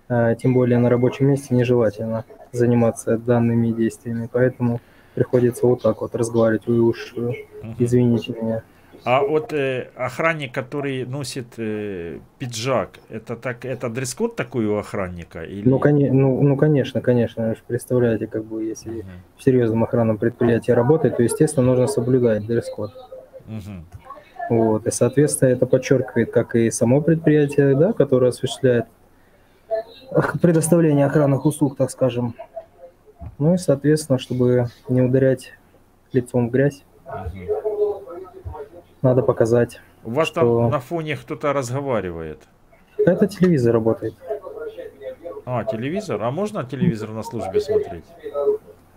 э, 0.10 0.36
тем 0.40 0.54
более 0.54 0.78
на 0.78 0.90
рабочем 0.90 1.28
месте, 1.28 1.56
нежелательно 1.56 2.26
заниматься 2.52 3.18
данными 3.18 3.72
действиями. 3.72 4.30
Поэтому 4.32 4.82
приходится 5.16 5.66
вот 5.66 5.82
так 5.82 6.02
вот 6.02 6.14
разговаривать. 6.16 6.68
Вы 6.68 6.82
уж 6.82 7.14
э, 7.16 7.32
извините 7.80 8.34
меня. 8.40 8.64
А 9.06 9.22
вот 9.22 9.54
э, 9.54 9.88
охранник, 9.96 10.54
который 10.54 11.06
носит 11.06 11.48
э, 11.58 12.20
пиджак, 12.38 13.00
это 13.10 13.36
так, 13.36 13.66
это 13.66 13.90
дресс-код 13.90 14.36
такой 14.36 14.66
у 14.66 14.78
охранника? 14.78 15.44
Или... 15.44 15.68
Ну, 15.68 15.80
коне- 15.80 16.12
ну, 16.12 16.42
ну, 16.42 16.58
конечно, 16.58 17.02
конечно. 17.02 17.50
Вы 17.50 17.56
же 17.56 17.62
представляете, 17.66 18.28
как 18.28 18.44
бы, 18.44 18.64
если 18.64 19.06
в 19.38 19.44
серьезном 19.44 19.84
охранном 19.84 20.18
предприятии 20.18 20.72
работает, 20.72 21.18
то, 21.18 21.24
естественно, 21.24 21.66
нужно 21.66 21.88
соблюдать 21.88 22.46
дресс-код. 22.46 22.92
Мгм. 23.48 23.86
Вот, 24.50 24.88
и, 24.88 24.92
соответственно, 24.92 25.50
это 25.50 25.66
подчеркивает 25.66 26.32
как 26.32 26.56
и 26.56 26.72
само 26.72 27.02
предприятие, 27.02 27.76
да, 27.76 27.94
которое 27.94 28.30
осуществляет 28.30 28.86
предоставление 30.42 31.06
охранных 31.06 31.46
услуг, 31.46 31.78
так 31.78 31.92
скажем. 31.92 32.36
Ну 33.38 33.54
и, 33.54 33.58
соответственно, 33.58 34.18
чтобы 34.18 34.68
не 34.88 35.02
ударять 35.02 35.54
лицом 36.12 36.50
в 36.50 36.52
грязь, 36.52 36.84
надо 39.02 39.22
показать, 39.22 39.82
У 40.04 40.12
вас 40.12 40.28
что 40.28 40.42
там 40.42 40.70
на 40.72 40.80
фоне 40.80 41.16
кто-то 41.16 41.54
разговаривает. 41.54 42.48
это 42.98 43.28
телевизор 43.28 43.74
работает. 43.74 44.14
А, 45.46 45.64
телевизор? 45.64 46.22
А 46.22 46.32
можно 46.32 46.64
телевизор 46.64 47.10
на 47.12 47.24
службе 47.24 47.60
смотреть? 47.60 48.06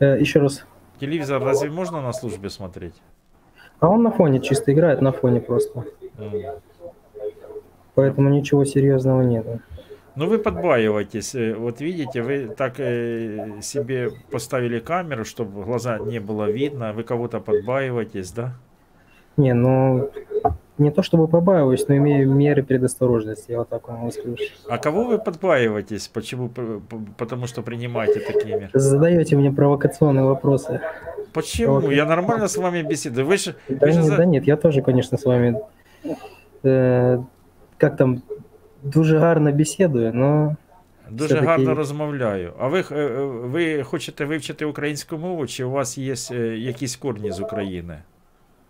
Э, 0.00 0.18
еще 0.18 0.40
раз. 0.40 0.64
Телевизор 1.00 1.42
разве 1.42 1.70
можно 1.70 2.00
на 2.02 2.12
службе 2.12 2.50
смотреть? 2.50 2.94
А 3.80 3.88
он 3.88 4.02
на 4.02 4.10
фоне 4.10 4.40
чисто 4.40 4.72
играет, 4.72 5.00
на 5.00 5.12
фоне 5.12 5.40
просто. 5.40 5.84
М. 6.18 6.32
Поэтому 7.94 8.28
ничего 8.30 8.64
серьезного 8.64 9.22
нет. 9.22 9.46
Ну 10.14 10.26
вы 10.26 10.38
подбаиваетесь. 10.38 11.34
Э, 11.34 11.54
Вот 11.54 11.80
видите, 11.80 12.22
вы 12.22 12.48
так 12.48 12.78
э, 12.80 13.60
себе 13.62 14.10
поставили 14.30 14.78
камеру, 14.78 15.24
чтобы 15.24 15.64
глаза 15.64 15.98
не 15.98 16.18
было 16.20 16.50
видно. 16.50 16.92
Вы 16.92 17.02
кого-то 17.02 17.40
подбаиваетесь, 17.40 18.30
да? 18.32 18.52
Не, 19.38 19.53
ну 19.53 20.09
не 20.80 20.91
то 20.91 21.01
чтобы 21.01 21.27
побаиваюсь, 21.27 21.88
но 21.88 21.95
имею 21.97 22.30
меры 22.31 22.64
предосторожности, 22.64 23.51
я 23.51 23.57
вот 23.59 23.69
так 23.69 23.88
вам 23.88 24.11
скажу. 24.11 24.35
А 24.69 24.77
кого 24.77 25.03
вы 25.05 25.18
подбаиваетесь? 25.18 26.07
Почему? 26.07 26.49
П- 26.49 26.80
п- 26.89 26.97
Потому 27.18 27.47
что 27.47 27.61
принимаете 27.64 28.19
такие 28.19 28.55
меры. 28.59 28.69
Задаете 28.73 29.35
мне 29.38 29.51
провокационные 29.51 30.23
вопросы. 30.26 30.80
Почему? 31.34 31.91
Я 31.91 32.05
нормально 32.05 32.47
с 32.47 32.57
вами 32.57 32.84
беседую. 32.84 33.26
Вы 33.27 33.38
же, 33.38 33.55
Да, 33.69 33.88
вы 33.88 33.91
же 33.91 33.99
нет, 33.99 34.05
за- 34.07 34.18
да 34.18 34.26
нет, 34.26 34.47
я 34.47 34.55
тоже, 34.55 34.81
конечно, 34.81 35.18
с 35.18 35.26
вами 35.26 35.55
э, 36.64 37.23
как 37.77 37.97
там 37.97 38.22
дуже 38.84 39.18
гарно 39.19 39.51
бесідую, 39.51 40.14
но 40.14 40.55
Дуже 41.09 41.27
все-таки- 41.27 41.47
гарно 41.47 41.73
розмовляю. 41.76 42.53
А 42.59 42.68
ви, 42.68 42.80
е, 42.91 42.95
е, 42.95 43.26
ви 43.26 43.84
хочете 43.84 44.26
вивчити 44.26 44.65
українську 44.65 45.18
мову, 45.18 45.47
чи 45.47 45.64
у 45.64 45.72
вас 45.72 45.97
є 45.97 46.14
е, 46.31 46.35
якісь 46.57 46.95
корні 46.95 47.31
з 47.31 47.39
України? 47.39 47.97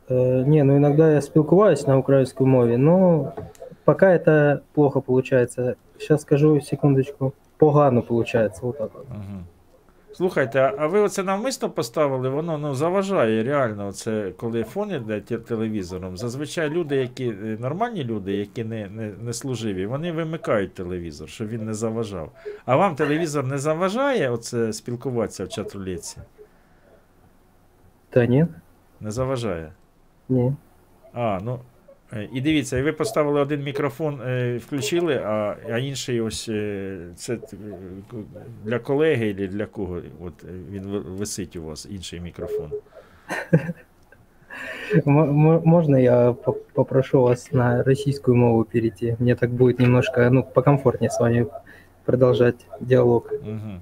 Э, 0.08 0.42
не, 0.44 0.62
ну 0.64 0.76
иногда 0.76 1.12
я 1.12 1.20
спілкуваюсь 1.20 1.86
на 1.86 1.98
украинской 1.98 2.46
мове, 2.46 2.76
но 2.76 3.34
пока 3.84 4.12
это 4.12 4.62
плохо 4.74 5.00
получается. 5.00 5.76
Сейчас 5.98 6.22
скажу 6.22 6.60
секундочку. 6.60 7.34
Погано 7.58 8.02
получается, 8.02 8.66
вот 8.66 8.78
так 8.78 8.94
вот. 8.94 9.08
Мгм. 9.08 9.46
Слухайте, 10.14 10.72
а- 10.78 10.86
ви 10.86 11.00
оце 11.00 11.22
навмисно 11.22 11.70
поставили, 11.70 12.28
воно 12.28 12.58
ну, 12.58 12.74
заважає 12.74 13.44
реально, 13.44 13.86
оце, 13.88 14.32
коли 14.36 14.64
фон 14.64 14.90
іде 14.90 15.20
телевізором. 15.20 16.16
Зазвичай 16.16 16.70
люди, 16.70 16.96
які 16.96 17.28
е, 17.28 17.56
нормальні 17.60 18.04
люди, 18.04 18.32
які 18.32 18.64
не, 18.64 18.88
не, 18.88 19.12
не 19.22 19.32
служиві, 19.32 19.86
вони 19.86 20.12
вимикають 20.12 20.74
телевізор, 20.74 21.28
щоб 21.28 21.48
він 21.48 21.64
не 21.64 21.74
заважав. 21.74 22.32
А 22.64 22.76
вам 22.76 22.94
телевізор 22.94 23.46
не 23.46 23.58
заважає 23.58 24.30
оце 24.30 24.72
спілкуватися 24.72 25.44
в 25.44 25.48
чат-рулетці? 25.48 26.16
Та 28.10 28.26
ні, 28.26 28.46
Не 29.00 29.10
заважає. 29.10 29.72
Ні. 30.32 30.52
А, 31.12 31.38
ну. 31.42 31.58
е, 32.12 32.28
І 32.32 32.40
дивіться, 32.40 32.78
і 32.78 32.82
ви 32.82 32.92
поставили 32.92 33.40
один 33.40 33.62
мікрофон, 33.62 34.20
е, 34.26 34.56
включили, 34.56 35.16
а, 35.24 35.56
а 35.70 35.78
інший 35.78 36.20
ось 36.20 36.48
е, 36.48 36.98
це 37.16 37.38
для 38.64 38.78
колеги 38.78 39.30
або 39.30 39.52
для 39.52 39.66
кого? 39.66 40.00
От 40.24 40.44
він 40.70 40.82
висить 41.18 41.56
у 41.56 41.62
вас, 41.62 41.88
інший 41.90 42.20
мікрофон. 42.20 42.70
Можно 45.64 45.98
я 45.98 46.34
попрошу 46.72 47.22
вас 47.22 47.52
на 47.52 47.82
российскую 47.82 48.36
мову 48.36 48.64
перейти? 48.64 49.16
Мне 49.18 49.34
так 49.34 49.50
будет 49.50 49.78
немножко, 49.78 50.30
ну, 50.30 50.42
покомфортнее 50.42 51.10
с 51.10 51.20
вами 51.20 51.46
продолжать 52.04 52.66
диалог. 52.80 53.32
Угу. 53.32 53.80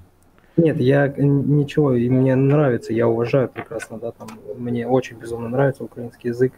Нет, 0.57 0.77
я 0.79 1.07
н- 1.07 1.57
ничего, 1.57 1.93
и 1.93 2.09
мне 2.09 2.35
нравится, 2.35 2.93
я 2.93 3.07
уважаю 3.07 3.47
прекрасно, 3.49 3.97
да, 3.99 4.11
там, 4.11 4.27
мне 4.57 4.87
очень 4.87 5.17
безумно 5.17 5.47
нравится 5.49 5.83
украинский 5.83 6.29
язык, 6.29 6.53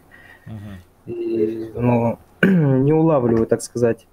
и, 1.06 1.70
ну, 1.74 2.18
не 2.42 2.92
улавливаю, 2.92 3.46
так 3.46 3.62
сказать, 3.62 4.06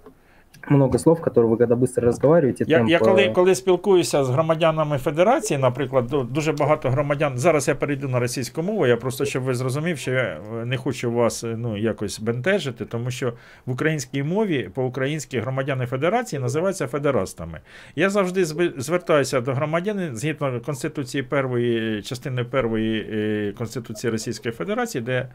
много 0.69 0.97
слов, 0.99 1.21
которые 1.21 1.49
вы 1.49 1.57
когда 1.57 1.75
быстро 1.75 2.05
разговариваете, 2.07 2.65
Я, 2.67 2.77
темп, 2.77 2.89
я 2.89 2.99
коли, 2.99 3.21
э, 3.21 3.33
коли 3.33 3.55
спілкуюся 3.55 4.23
з 4.23 4.29
громадянами 4.29 4.97
Федерації, 4.97 5.57
наприклад, 5.57 6.11
ду- 6.13 6.27
дуже 6.31 6.51
багато 6.51 6.89
громадян. 6.89 7.37
Зараз 7.37 7.67
я 7.67 7.75
перейду 7.75 8.07
на 8.09 8.19
російську 8.19 8.61
мову. 8.63 8.87
Я 8.87 8.97
просто 8.97 9.25
щоб 9.25 9.43
ви 9.43 9.53
зрозумів, 9.55 9.97
що 9.97 10.11
я 10.11 10.21
е, 10.61 10.65
не 10.65 10.77
хочу 10.77 11.11
вас 11.11 11.43
е, 11.43 11.55
ну, 11.57 11.77
якось 11.77 12.19
бентежити, 12.19 12.85
тому 12.85 13.11
що 13.11 13.33
в 13.65 13.71
українській 13.71 14.23
мові 14.23 14.69
по-українськи 14.73 15.39
громадяни 15.39 15.85
Федерації 15.85 16.39
називаються 16.41 16.87
федерастами. 16.87 17.59
Я 17.95 18.09
завжди 18.09 18.43
зв- 18.43 18.79
звертаюся 18.79 19.41
до 19.41 19.53
громадян 19.53 20.09
згідно 20.13 20.61
Конституції 20.65 21.23
першої 21.23 22.01
частини 22.01 22.43
першої 22.43 23.01
е, 23.11 23.53
Конституції 23.57 24.11
Російської 24.11 24.53
Федерації, 24.53 25.01
де 25.01 25.27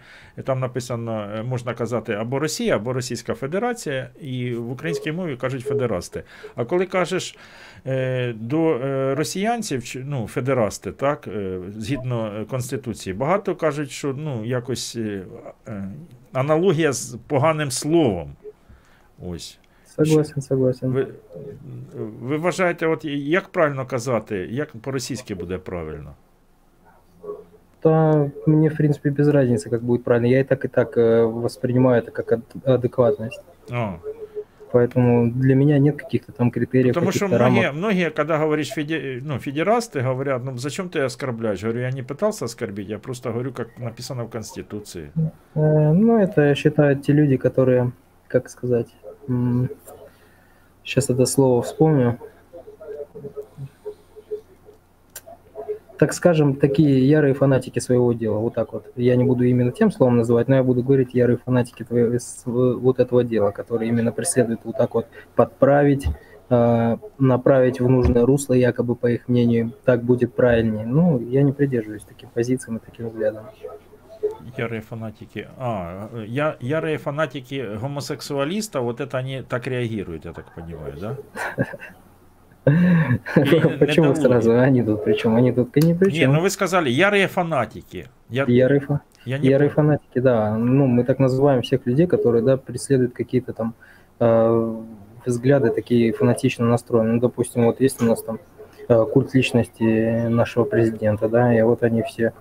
там 0.44 0.60
написано, 0.60 1.26
е, 1.38 1.42
можна 1.42 1.74
казати 1.74 2.12
або 2.12 2.38
Росія, 2.38 2.76
або 2.76 2.92
Російська 2.92 3.34
Федерація, 3.34 4.08
і 4.20 4.54
в 4.54 4.70
українській 4.70 5.12
мові 5.16 5.36
кажуть 5.36 5.62
федерасти. 5.62 6.22
А 6.54 6.64
коли 6.64 6.86
кажеш 6.86 7.36
е, 7.86 8.32
до 8.32 8.74
е, 8.74 9.14
росіянців, 9.14 9.84
чи- 9.84 10.04
ну, 10.06 10.26
федерасти, 10.28 10.92
так, 10.92 11.28
е, 11.28 11.58
згідно 11.78 12.32
е, 12.40 12.44
Конституції, 12.44 13.14
багато 13.14 13.54
кажуть, 13.56 13.90
що 13.90 14.14
ну, 14.18 14.44
якось 14.44 14.96
е, 14.96 15.22
е, 15.68 15.88
аналогія 16.32 16.92
з 16.92 17.18
поганим 17.26 17.70
словом. 17.70 18.32
Ось. 19.28 19.58
Согласен, 19.96 20.42
согласен. 20.42 20.90
Ви, 20.92 21.06
ви 22.22 22.36
вважаєте, 22.36 22.86
от 22.86 23.04
як 23.04 23.48
правильно 23.48 23.86
казати, 23.86 24.48
як 24.50 24.72
по-російськи 24.72 25.34
буде 25.34 25.58
правильно? 25.58 26.14
Да, 27.82 28.30
мне, 28.46 28.68
в 28.68 28.76
принципе, 28.76 29.10
без 29.10 29.28
разницы, 29.28 29.68
как 29.70 29.82
будет 29.82 30.04
правильно. 30.04 30.28
Я 30.28 30.40
и 30.40 30.44
так, 30.44 30.64
и 30.64 30.68
так 30.68 30.96
э, 30.96 31.24
воспринимаю 31.24 32.00
это 32.02 32.10
как 32.12 32.32
ад- 32.32 32.68
адекватность. 32.68 33.42
А. 33.72 33.94
Поэтому 34.77 35.31
для 35.31 35.55
меня 35.55 35.79
нет 35.79 35.97
каких-то 35.97 36.31
там 36.31 36.51
критериев, 36.51 36.93
Потому 36.93 37.11
что 37.11 37.27
многие, 37.27 37.65
рамок. 37.65 37.77
многие, 37.77 38.11
когда 38.11 38.37
говоришь 38.37 38.69
феде, 38.69 39.19
ну, 39.23 39.39
федерасты, 39.39 40.01
говорят, 40.01 40.43
ну 40.43 40.55
зачем 40.57 40.89
ты 40.89 40.99
оскорбляешь? 40.99 41.63
Говорю, 41.63 41.79
я 41.81 41.89
не 41.91 42.03
пытался 42.03 42.45
оскорбить, 42.45 42.87
я 42.89 42.99
просто 42.99 43.31
говорю, 43.31 43.53
как 43.53 43.79
написано 43.79 44.23
в 44.25 44.29
Конституции. 44.29 45.11
Э, 45.55 45.93
Ну, 45.93 46.19
это 46.19 46.53
считают 46.55 47.01
те 47.01 47.13
люди, 47.13 47.37
которые, 47.37 47.91
как 48.27 48.49
сказать, 48.49 48.87
сейчас 50.83 51.09
это 51.09 51.25
слово 51.25 51.61
вспомню. 51.63 52.19
Так 55.97 56.13
скажем, 56.13 56.55
такие 56.55 57.07
ярые 57.09 57.33
фанатики 57.33 57.79
своего 57.79 58.13
дела, 58.13 58.37
вот 58.37 58.53
так 58.53 58.73
вот. 58.73 58.91
Я 58.95 59.15
не 59.15 59.23
буду 59.23 59.45
именно 59.45 59.71
тем 59.71 59.91
словом 59.91 60.17
называть, 60.17 60.47
но 60.47 60.55
я 60.55 60.63
буду 60.63 60.83
говорить 60.83 61.13
ярые 61.13 61.37
фанатики 61.37 61.83
твоего, 61.83 62.19
вот 62.45 62.99
этого 62.99 63.23
дела, 63.23 63.51
которые 63.51 63.89
именно 63.89 64.11
преследуют 64.11 64.61
вот 64.63 64.77
так 64.77 64.93
вот 64.93 65.07
подправить, 65.35 66.05
э, 66.49 66.97
направить 67.17 67.79
в 67.79 67.89
нужное 67.89 68.25
русло, 68.25 68.53
якобы 68.53 68.95
по 68.95 69.07
их 69.07 69.27
мнению, 69.27 69.73
так 69.85 70.03
будет 70.03 70.35
правильнее. 70.35 70.85
Ну, 70.85 71.19
я 71.19 71.41
не 71.41 71.51
придерживаюсь 71.51 72.03
таким 72.03 72.29
позициям 72.29 72.77
и 72.77 72.79
таким 72.79 73.09
взглядам. 73.09 73.45
Ярые 74.55 74.81
фанатики. 74.81 75.47
А, 75.57 76.09
я, 76.27 76.57
ярые 76.59 76.97
фанатики 76.97 77.77
гомосексуалистов, 77.79 78.83
вот 78.83 79.01
это 79.01 79.17
они 79.17 79.41
так 79.41 79.65
реагируют, 79.67 80.25
я 80.25 80.33
так 80.33 80.53
понимаю, 80.53 80.95
да? 80.99 81.17
Почему 83.79 84.15
сразу 84.15 84.59
они 84.59 84.83
тут 84.83 85.03
причем? 85.03 85.35
Они 85.35 85.51
тут 85.51 85.75
ни 85.75 85.93
при 85.93 86.11
Не, 86.11 86.27
ну 86.27 86.41
вы 86.41 86.49
сказали, 86.49 86.89
ярые 86.89 87.27
фанатики. 87.27 88.07
Я, 88.29 88.43
Ярые, 88.47 88.81
фа- 88.81 89.01
я 89.25 89.37
не 89.37 89.49
ярые 89.49 89.69
фанатики, 89.69 90.19
да. 90.19 90.55
Ну, 90.57 90.85
мы 90.87 91.03
так 91.03 91.19
называем 91.19 91.61
всех 91.61 91.85
людей, 91.85 92.07
которые, 92.07 92.43
да, 92.43 92.57
преследуют 92.57 93.13
какие-то 93.13 93.53
там 93.53 93.73
э, 94.19 94.75
взгляды 95.25 95.69
такие 95.69 96.11
фанатично 96.11 96.65
настроенные. 96.65 97.15
Ну, 97.15 97.19
допустим, 97.21 97.65
вот 97.65 97.79
есть 97.79 98.01
у 98.01 98.05
нас 98.05 98.21
там 98.21 98.39
э, 98.89 99.05
культ 99.13 99.33
личности 99.33 100.27
нашего 100.27 100.65
президента, 100.65 101.29
да, 101.29 101.57
и 101.57 101.61
вот 101.61 101.83
они 101.83 102.01
все 102.03 102.33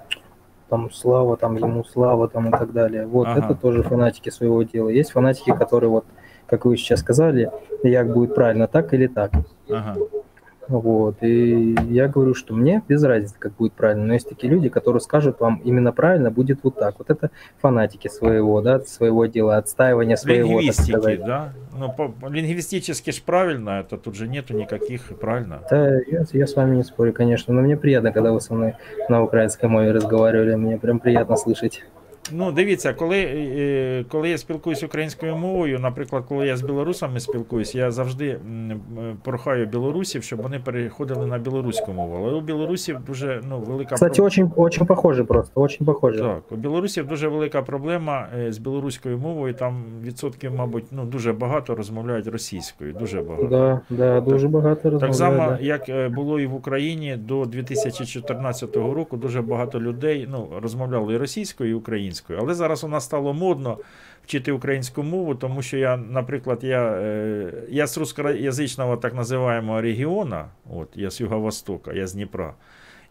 там 0.69 0.90
слава, 0.90 1.36
там 1.36 1.57
ему 1.57 1.85
слава, 1.85 2.28
там 2.28 2.48
и 2.48 2.51
так 2.51 2.73
далее. 2.73 3.07
Вот 3.07 3.28
Ага. 3.28 3.44
это 3.44 3.55
тоже 3.55 3.85
фанатики 3.85 4.31
своего 4.31 4.65
дела. 4.65 4.89
Есть 4.89 5.12
фанатики, 5.12 5.53
которые 5.53 5.90
вот, 5.90 6.05
как 6.48 6.64
вы 6.64 6.77
сейчас 6.77 7.01
сказали, 7.01 7.51
як 7.82 8.12
будет 8.12 8.35
правильно, 8.35 8.66
так 8.66 8.94
или 8.94 9.06
так. 9.06 9.32
Ага. 9.68 9.97
Вот. 10.68 11.23
И 11.23 11.77
я 11.89 12.09
говорю, 12.09 12.35
что 12.35 12.55
мне 12.55 12.82
без 12.89 13.02
разницы, 13.05 13.36
как 13.39 13.55
будет 13.55 13.73
правильно. 13.73 14.05
Но 14.05 14.14
есть 14.14 14.28
такие 14.28 14.52
люди, 14.52 14.68
которые 14.68 15.01
скажут 15.01 15.40
вам, 15.40 15.60
именно 15.64 15.93
правильно 15.93 16.31
будет 16.31 16.60
вот 16.62 16.77
так. 16.77 16.97
Вот 16.98 17.10
это 17.10 17.31
фанатики 17.59 18.09
своего, 18.09 18.60
да, 18.60 18.81
своего 18.81 19.27
дела, 19.27 19.59
отстаивания 19.59 20.16
своего, 20.16 20.60
так 20.60 20.74
сказать. 20.74 21.24
да? 21.24 21.52
Ну, 21.78 21.93
по, 21.93 22.28
лингвистически 22.28 23.10
ж 23.12 23.23
правильно, 23.23 23.81
это 23.81 23.97
тут 23.98 24.14
же 24.16 24.27
нету 24.27 24.55
никаких, 24.55 25.18
правильно? 25.20 25.60
Да, 25.70 25.94
я, 26.06 26.24
я 26.32 26.47
с 26.47 26.56
вами 26.56 26.77
не 26.77 26.85
спорю, 26.85 27.12
конечно, 27.12 27.52
но 27.55 27.60
мне 27.60 27.77
приятно, 27.77 28.12
когда 28.12 28.32
вы 28.32 28.40
со 28.40 28.55
мной 28.55 28.74
на 29.09 29.23
украинской 29.23 29.66
мове 29.66 29.93
разговаривали, 29.93 30.55
мне 30.55 30.78
прям 30.78 30.98
приятно 30.98 31.36
слышать. 31.36 31.85
Ну, 32.32 32.53
дивіться, 32.53 32.94
коли, 32.94 33.19
е, 33.19 34.05
коли 34.09 34.28
я 34.28 34.39
спілкуюся 34.39 34.86
українською 34.86 35.36
мовою, 35.36 35.78
наприклад, 35.78 36.24
коли 36.28 36.47
я 36.47 36.57
з 36.57 36.62
білорусами 36.62 37.20
спілкуюсь, 37.20 37.74
я 37.74 37.90
завжди 37.90 38.27
е, 38.28 38.39
прохаю 39.23 39.66
білорусів, 39.66 40.23
щоб 40.23 40.43
вони 40.43 40.59
переходили 40.59 41.27
на 41.27 41.39
білоруську 41.39 41.93
мову. 41.93 42.16
Але 42.19 42.32
у 42.32 42.40
білорусів 42.40 42.98
дуже 43.07 43.40
ну, 43.48 43.59
велика 43.59 43.94
Кстати, 43.94 44.23
очень, 44.23 44.51
очень 44.57 44.86
похоже 44.86 45.24
просто, 45.24 45.61
очень 45.61 45.86
похоже. 45.86 46.19
Так, 46.19 46.43
у 46.51 46.57
білорусів 46.57 47.07
дуже 47.07 47.28
велика 47.28 47.62
проблема 47.62 48.28
е, 48.39 48.53
з 48.53 48.59
білоруською 48.59 49.19
мовою. 49.19 49.55
Там 49.55 49.85
відсотків, 50.03 50.55
мабуть, 50.55 50.85
ну 50.90 51.05
дуже 51.05 51.32
багато 51.32 51.74
розмовляють 51.74 52.27
російською. 52.27 52.93
Дуже 52.93 53.23
багато. 53.23 53.47
Да, 53.47 53.81
да, 53.90 54.20
дуже 54.20 54.48
багато 54.48 54.82
Так 54.82 54.93
розмовляють, 54.93 55.16
само, 55.16 55.51
да. 55.51 55.59
як 55.61 55.89
е, 55.89 56.09
було 56.09 56.40
і 56.40 56.47
в 56.47 56.55
Україні 56.55 57.16
до 57.16 57.44
2014 57.44 58.77
року, 58.77 59.16
дуже 59.16 59.43
багато 59.43 59.81
людей 59.81 60.28
ну, 60.31 60.48
розмовляли 60.62 61.15
і 61.15 61.16
російською, 61.16 61.70
і 61.70 61.74
українською. 61.74 62.15
Але 62.39 62.53
зараз 62.53 62.84
у 62.84 62.88
нас 62.88 63.03
стало 63.03 63.34
модно 63.34 63.77
вчити 64.23 64.51
українську 64.51 65.03
мову, 65.03 65.35
тому 65.35 65.61
що 65.61 65.77
я, 65.77 65.97
наприклад, 65.97 66.59
я, 66.63 66.91
е, 66.91 67.53
я 67.69 67.88
з 67.88 67.97
русскоязичного 67.97 68.97
так 68.97 69.15
називаємо 69.15 69.81
регіона, 69.81 70.45
от, 70.69 70.89
я 70.95 71.09
з 71.09 71.22
Юго-Востока, 71.22 71.93
я 71.93 72.07
з 72.07 72.13
Дніпра. 72.13 72.53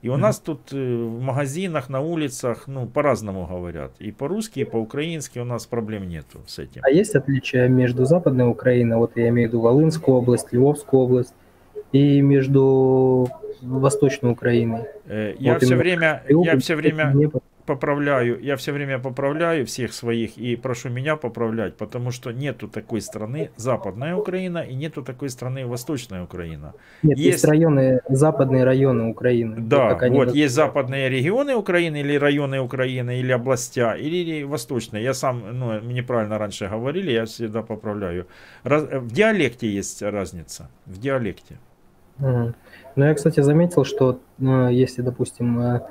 И 0.02 0.09
у 0.09 0.16
нас 0.16 0.39
тут 0.39 0.73
э, 0.73 0.77
в 0.77 1.20
магазинах, 1.20 1.90
на 1.90 2.01
улицах, 2.01 2.65
ну, 2.69 2.86
по-разному 2.86 3.44
говорят. 3.44 3.90
И 4.01 4.12
по-русски, 4.12 4.61
и 4.61 4.65
по-украински 4.65 5.39
у 5.40 5.44
нас 5.44 5.66
проблем 5.66 6.09
нету 6.09 6.40
с 6.47 6.59
этим. 6.59 6.81
А 6.82 6.90
есть 6.90 7.15
отличия 7.15 7.69
между 7.69 8.07
Западной 8.07 8.48
Украиной, 8.48 8.97
вот 8.97 9.12
я 9.16 9.28
имею 9.28 9.48
в 9.48 9.52
виду 9.52 9.61
Волынскую 9.61 10.16
область, 10.16 10.52
Львовскую 10.52 11.02
область, 11.02 11.35
и 11.93 12.23
между 12.23 13.28
Восточной 13.61 14.31
Украиной? 14.31 14.85
Э, 15.07 15.35
Я 15.39 15.52
Вот 15.52 15.62
все 15.62 15.74
именно 15.74 15.82
время, 15.82 16.23
Мариуполь, 16.24 16.47
я 16.47 16.59
все 16.59 16.77
время 16.77 17.11
Днепр. 17.12 17.40
поправляю, 17.66 18.40
я 18.42 18.56
все 18.56 18.72
время 18.72 19.00
поправляю 19.00 19.66
всех 19.66 19.94
своих 19.94 20.38
и 20.38 20.56
прошу 20.56 20.90
меня 20.90 21.16
поправлять, 21.16 21.78
потому 21.78 22.12
что 22.12 22.32
нету 22.32 22.68
такой 22.68 23.02
страны 23.02 23.50
Западная 23.58 24.16
Украина 24.16 24.60
и 24.60 24.76
нету 24.76 25.04
такой 25.04 25.30
страны 25.30 25.66
Восточная 25.66 26.24
Украина. 26.24 26.74
Нет, 27.04 27.18
есть, 27.18 27.46
районы, 27.46 28.00
западные 28.10 28.64
районы 28.64 29.10
Украины. 29.10 29.56
Да, 29.58 29.90
вот 29.90 30.02
называются. 30.02 30.38
есть 30.38 30.56
западные 30.56 31.10
регионы 31.10 31.56
Украины 31.56 32.02
или 32.02 32.18
районы 32.18 32.60
Украины 32.60 33.20
или 33.20 33.32
областя, 33.32 33.94
или, 33.94 34.16
или 34.16 34.44
восточные. 34.44 35.04
Я 35.04 35.14
сам, 35.14 35.44
ну, 35.60 35.82
мне 35.82 36.04
правильно 36.04 36.38
раньше 36.38 36.68
говорили, 36.68 37.12
я 37.12 37.26
всегда 37.26 37.62
поправляю. 37.62 38.26
Раз- 38.64 38.88
в 38.92 39.12
диалекте 39.12 39.68
есть 39.68 40.02
разница, 40.02 40.70
в 40.86 41.00
диалекте. 41.00 41.58
Мгм. 42.18 42.56
Ну, 42.96 43.06
я, 43.06 43.14
кстати, 43.14 43.42
заметил, 43.42 43.84
что 43.84 44.20
э, 44.40 44.70
если, 44.72 45.02
допустим, 45.02 45.60
э, 45.60 45.82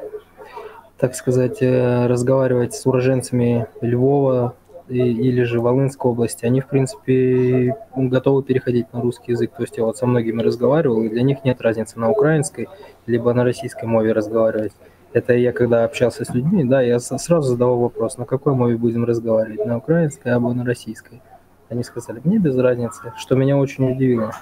так 0.99 1.15
сказать, 1.15 1.59
э, 1.61 2.07
разговаривать 2.07 2.75
с 2.75 2.87
уроженцами 2.87 3.67
Львова 3.81 4.55
и- 4.89 4.99
или 4.99 5.43
же 5.43 5.61
Волынской 5.61 6.11
области, 6.11 6.45
они, 6.47 6.61
в 6.61 6.69
принципе, 6.69 7.77
готовы 7.97 8.43
переходить 8.43 8.93
на 8.93 9.01
русский 9.01 9.33
язык. 9.33 9.53
То 9.57 9.63
есть 9.63 9.77
я 9.77 9.85
вот 9.85 9.97
со 9.97 10.07
многими 10.07 10.43
разговаривал, 10.43 11.03
и 11.03 11.09
для 11.09 11.23
них 11.23 11.45
нет 11.45 11.61
разницы 11.61 11.99
на 11.99 12.11
украинской 12.11 12.69
либо 13.07 13.33
на 13.33 13.45
российской 13.45 13.87
мове 13.87 14.13
разговаривать. 14.13 14.73
Это 15.13 15.33
я 15.35 15.53
когда 15.53 15.85
общался 15.85 16.25
с 16.25 16.35
людьми, 16.35 16.65
да, 16.65 16.83
я 16.83 16.99
сразу 16.99 17.49
задавал 17.49 17.79
вопрос, 17.79 18.19
на 18.19 18.25
какой 18.25 18.55
мове 18.55 18.77
будем 18.77 19.05
разговаривать, 19.05 19.65
на 19.65 19.79
украинской 19.79 20.29
або 20.29 20.53
на 20.53 20.65
российской. 20.65 21.23
Они 21.71 21.83
сказали, 21.83 22.21
мне 22.25 22.39
без 22.39 22.57
разницы, 22.59 23.13
что 23.17 23.37
меня 23.37 23.57
очень 23.57 23.91
удивило. 23.93 24.33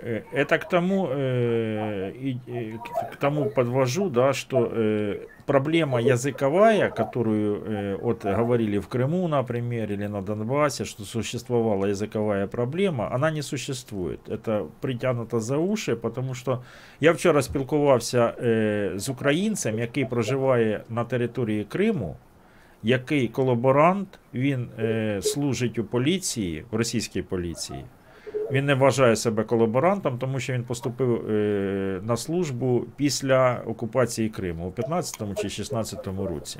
Э, 0.00 0.22
Это 0.34 0.58
к 0.58 0.68
тому, 0.68 1.08
э, 1.08 2.10
и- 2.12 2.38
э, 2.48 2.72
к- 2.78 3.10
к 3.12 3.16
тому 3.16 3.50
подвожу, 3.50 4.10
да, 4.10 4.32
что 4.32 4.58
э, 4.66 5.20
проблема 5.46 6.00
языковая, 6.00 6.90
которую 6.96 7.54
э, 7.56 7.96
вот 8.02 8.24
говорили 8.24 8.78
в 8.78 8.88
Крыму, 8.88 9.28
например, 9.28 9.92
или 9.92 10.08
на 10.08 10.22
Донбассе, 10.22 10.84
что 10.84 11.04
существовала 11.04 11.86
языковая 11.86 12.46
проблема, 12.46 13.08
она 13.14 13.30
не 13.30 13.42
существует. 13.42 14.20
Это 14.28 14.66
притягнуто 14.80 15.40
за 15.40 15.56
уши, 15.56 15.96
потому 15.96 16.34
що 16.34 16.60
я 17.00 17.12
вчора 17.12 17.42
спілкувався 17.42 18.34
е, 18.42 18.92
з 18.96 19.08
українцем, 19.08 19.78
який 19.78 20.04
проживає 20.04 20.80
на 20.88 21.04
території 21.04 21.64
Криму, 21.64 22.16
який 22.82 23.28
колаборант, 23.28 24.08
він 24.34 24.68
е, 24.78 25.18
служить 25.22 25.78
у 25.78 25.84
поліції, 25.84 26.64
в 26.70 26.76
російській 26.76 27.22
поліції. 27.22 27.84
Він 28.52 28.66
не 28.66 28.74
вважає 28.74 29.16
себе 29.16 29.44
колаборантом, 29.44 30.18
тому 30.18 30.40
що 30.40 30.52
він 30.52 30.62
поступив 30.62 31.30
е, 31.30 32.00
на 32.02 32.16
службу 32.16 32.84
після 32.96 33.62
окупації 33.66 34.28
Криму 34.28 34.66
у 34.76 34.80
15-му 34.80 35.34
чи 35.34 35.48
16-му 35.48 36.26
році. 36.26 36.58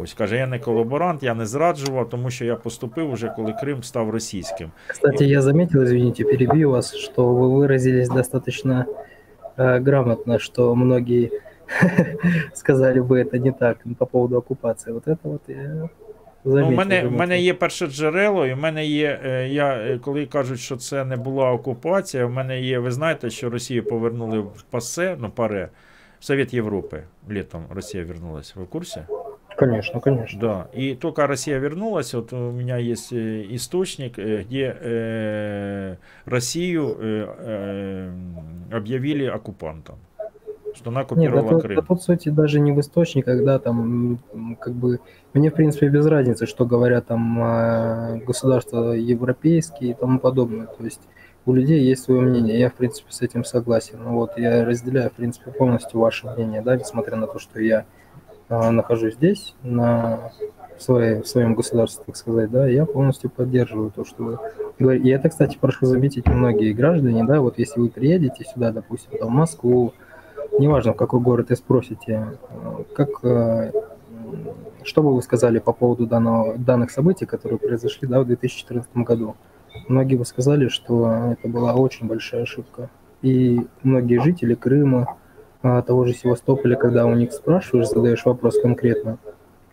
Ось 0.00 0.14
каже, 0.14 0.36
я 0.36 0.46
не 0.46 0.58
колаборант, 0.58 1.22
я 1.22 1.34
не 1.34 1.46
зраджував, 1.46 2.08
тому 2.08 2.30
що 2.30 2.44
я 2.44 2.56
поступив 2.56 3.10
уже, 3.10 3.32
коли 3.36 3.54
Крим 3.60 3.82
став 3.82 4.10
російським. 4.10 4.70
Кстати, 4.86 5.24
я 5.24 5.42
заметил, 5.42 5.82
извините, 5.82 6.24
перебью 6.24 6.70
вас, 6.70 6.94
что 6.94 7.34
вы 7.34 7.48
выразились 7.48 8.08
достаточно 8.08 8.86
э, 9.56 9.78
грамотно, 9.80 10.38
что 10.38 10.74
многие 10.74 11.30
сказали 12.54 13.00
бы 13.00 13.20
это 13.20 13.38
не 13.38 13.52
так 13.52 13.78
по 13.98 14.06
поводу 14.06 14.36
оккупации. 14.36 14.92
Вот 14.92 15.08
это 15.08 15.18
вот 15.22 15.42
я 15.48 15.88
Ну, 16.46 16.52
заметил. 16.52 16.72
у 16.72 16.76
мене, 16.76 16.94
в 16.98 17.02
заметил. 17.02 17.18
мене 17.18 17.40
є 17.40 17.54
перше 17.54 17.86
джерело, 17.86 18.46
і 18.46 18.54
в 18.54 18.58
мене 18.58 18.86
є. 18.86 19.20
е, 19.24 19.48
Я, 19.48 19.74
е, 19.74 19.98
коли 20.02 20.26
кажуть, 20.26 20.60
що 20.60 20.76
це 20.76 21.04
не 21.04 21.16
була 21.16 21.52
окупація, 21.52 22.26
в 22.26 22.30
мене 22.30 22.60
є. 22.60 22.78
Ви 22.78 22.90
знаєте, 22.90 23.30
що 23.30 23.50
Росію 23.50 23.84
повернули 23.84 24.38
в 24.38 24.62
ПАСЕ, 24.70 25.16
ну 25.20 25.30
паре, 25.30 25.68
в 26.20 26.24
Совет 26.24 26.54
Європи. 26.54 27.02
Літом 27.30 27.64
Росія 27.70 28.04
вернулась. 28.04 28.56
Ви 28.56 28.62
в 28.64 28.66
курсі? 28.66 29.00
Конечно, 29.58 30.00
конечно. 30.00 30.40
Да. 30.40 30.66
И 30.82 30.94
только 30.94 31.26
Россия 31.26 31.58
вернулась, 31.60 32.14
вот 32.14 32.32
у 32.32 32.36
меня 32.52 32.76
есть 32.78 33.12
э, 33.12 33.46
источник, 33.54 34.18
э, 34.18 34.42
где 34.42 34.76
э, 34.84 35.96
Россию 36.26 36.96
э, 37.00 37.26
э, 37.46 38.10
объявили 38.76 39.26
оккупантом, 39.28 39.94
Что 40.79 40.89
она 40.89 41.01
Нет, 41.01 41.09
да 41.09 41.15
оккупировала 41.39 41.59
Крым. 41.59 41.75
да 41.75 41.81
тут 41.81 42.01
суть 42.01 42.33
даже 42.33 42.59
не 42.59 42.71
в 42.71 42.79
источниках, 42.79 43.43
да, 43.43 43.59
там, 43.59 44.19
как 44.59 44.73
бы, 44.73 44.99
мне, 45.33 45.51
в 45.51 45.53
принципе, 45.53 45.89
без 45.89 46.05
разницы, 46.05 46.45
что 46.45 46.65
говорят 46.65 47.07
там 47.07 47.43
э, 47.43 48.21
государства 48.25 48.93
европейские 48.93 49.91
и 49.91 49.93
тому 49.93 50.19
подобное, 50.19 50.67
то 50.67 50.83
есть 50.83 51.01
у 51.45 51.53
людей 51.53 51.83
есть 51.83 52.03
свое 52.03 52.21
мнение, 52.21 52.59
я, 52.59 52.69
в 52.69 52.73
принципе, 52.75 53.11
с 53.11 53.21
этим 53.21 53.43
согласен, 53.43 53.99
вот, 54.03 54.37
я 54.37 54.65
разделяю, 54.65 55.09
в 55.09 55.13
принципе, 55.13 55.51
полностью 55.51 55.99
ваше 55.99 56.27
мнение, 56.27 56.61
да, 56.61 56.75
несмотря 56.77 57.17
на 57.17 57.27
то, 57.27 57.39
что 57.39 57.59
я 57.59 57.85
э, 58.47 58.69
нахожусь 58.69 59.15
здесь, 59.15 59.55
на 59.63 60.31
своей, 60.77 61.21
в 61.21 61.27
своем 61.27 61.55
государстве, 61.55 62.03
так 62.05 62.15
сказать, 62.15 62.49
да, 62.49 62.67
я 62.67 62.85
полностью 62.85 63.29
поддерживаю 63.29 63.91
то, 63.91 64.05
что 64.05 64.23
вы 64.23 64.39
говорите. 64.77 65.09
И 65.09 65.11
это, 65.11 65.29
кстати, 65.29 65.57
прошу 65.59 65.85
заметить, 65.85 66.25
многие 66.27 66.71
граждане, 66.71 67.25
да, 67.25 67.41
вот 67.41 67.59
если 67.59 67.81
вы 67.81 67.89
приедете 67.89 68.45
сюда, 68.45 68.71
допустим, 68.71 69.17
там, 69.19 69.27
в 69.27 69.31
Москву, 69.31 69.93
неважно, 70.59 70.93
в 70.93 70.95
какой 70.95 71.19
город 71.19 71.51
и 71.51 71.55
спросите, 71.55 72.27
э, 72.49 72.83
как, 72.95 73.09
э, 73.23 73.71
что 74.83 75.01
бы 75.01 75.15
вы 75.15 75.21
сказали 75.21 75.59
по 75.59 75.73
поводу 75.73 76.05
данного, 76.05 76.57
данных 76.57 76.91
событий, 76.91 77.25
которые 77.25 77.57
произошли 77.57 78.07
да, 78.07 78.21
в 78.21 78.25
2014 78.25 79.03
году? 79.03 79.35
Многие 79.87 80.15
бы 80.15 80.25
сказали, 80.25 80.67
что 80.67 81.09
это 81.31 81.47
была 81.47 81.73
очень 81.73 82.07
большая 82.07 82.43
ошибка. 82.43 82.89
И 83.21 83.67
многие 83.83 84.19
жители 84.21 84.55
Крыма, 84.55 85.17
а, 85.61 85.81
того 85.81 86.05
же 86.05 86.13
Севастополя, 86.13 86.75
когда 86.75 87.05
у 87.05 87.13
них 87.15 87.33
спрашиваешь, 87.33 87.89
задаешь 87.89 88.25
вопрос 88.25 88.59
конкретно, 88.61 89.17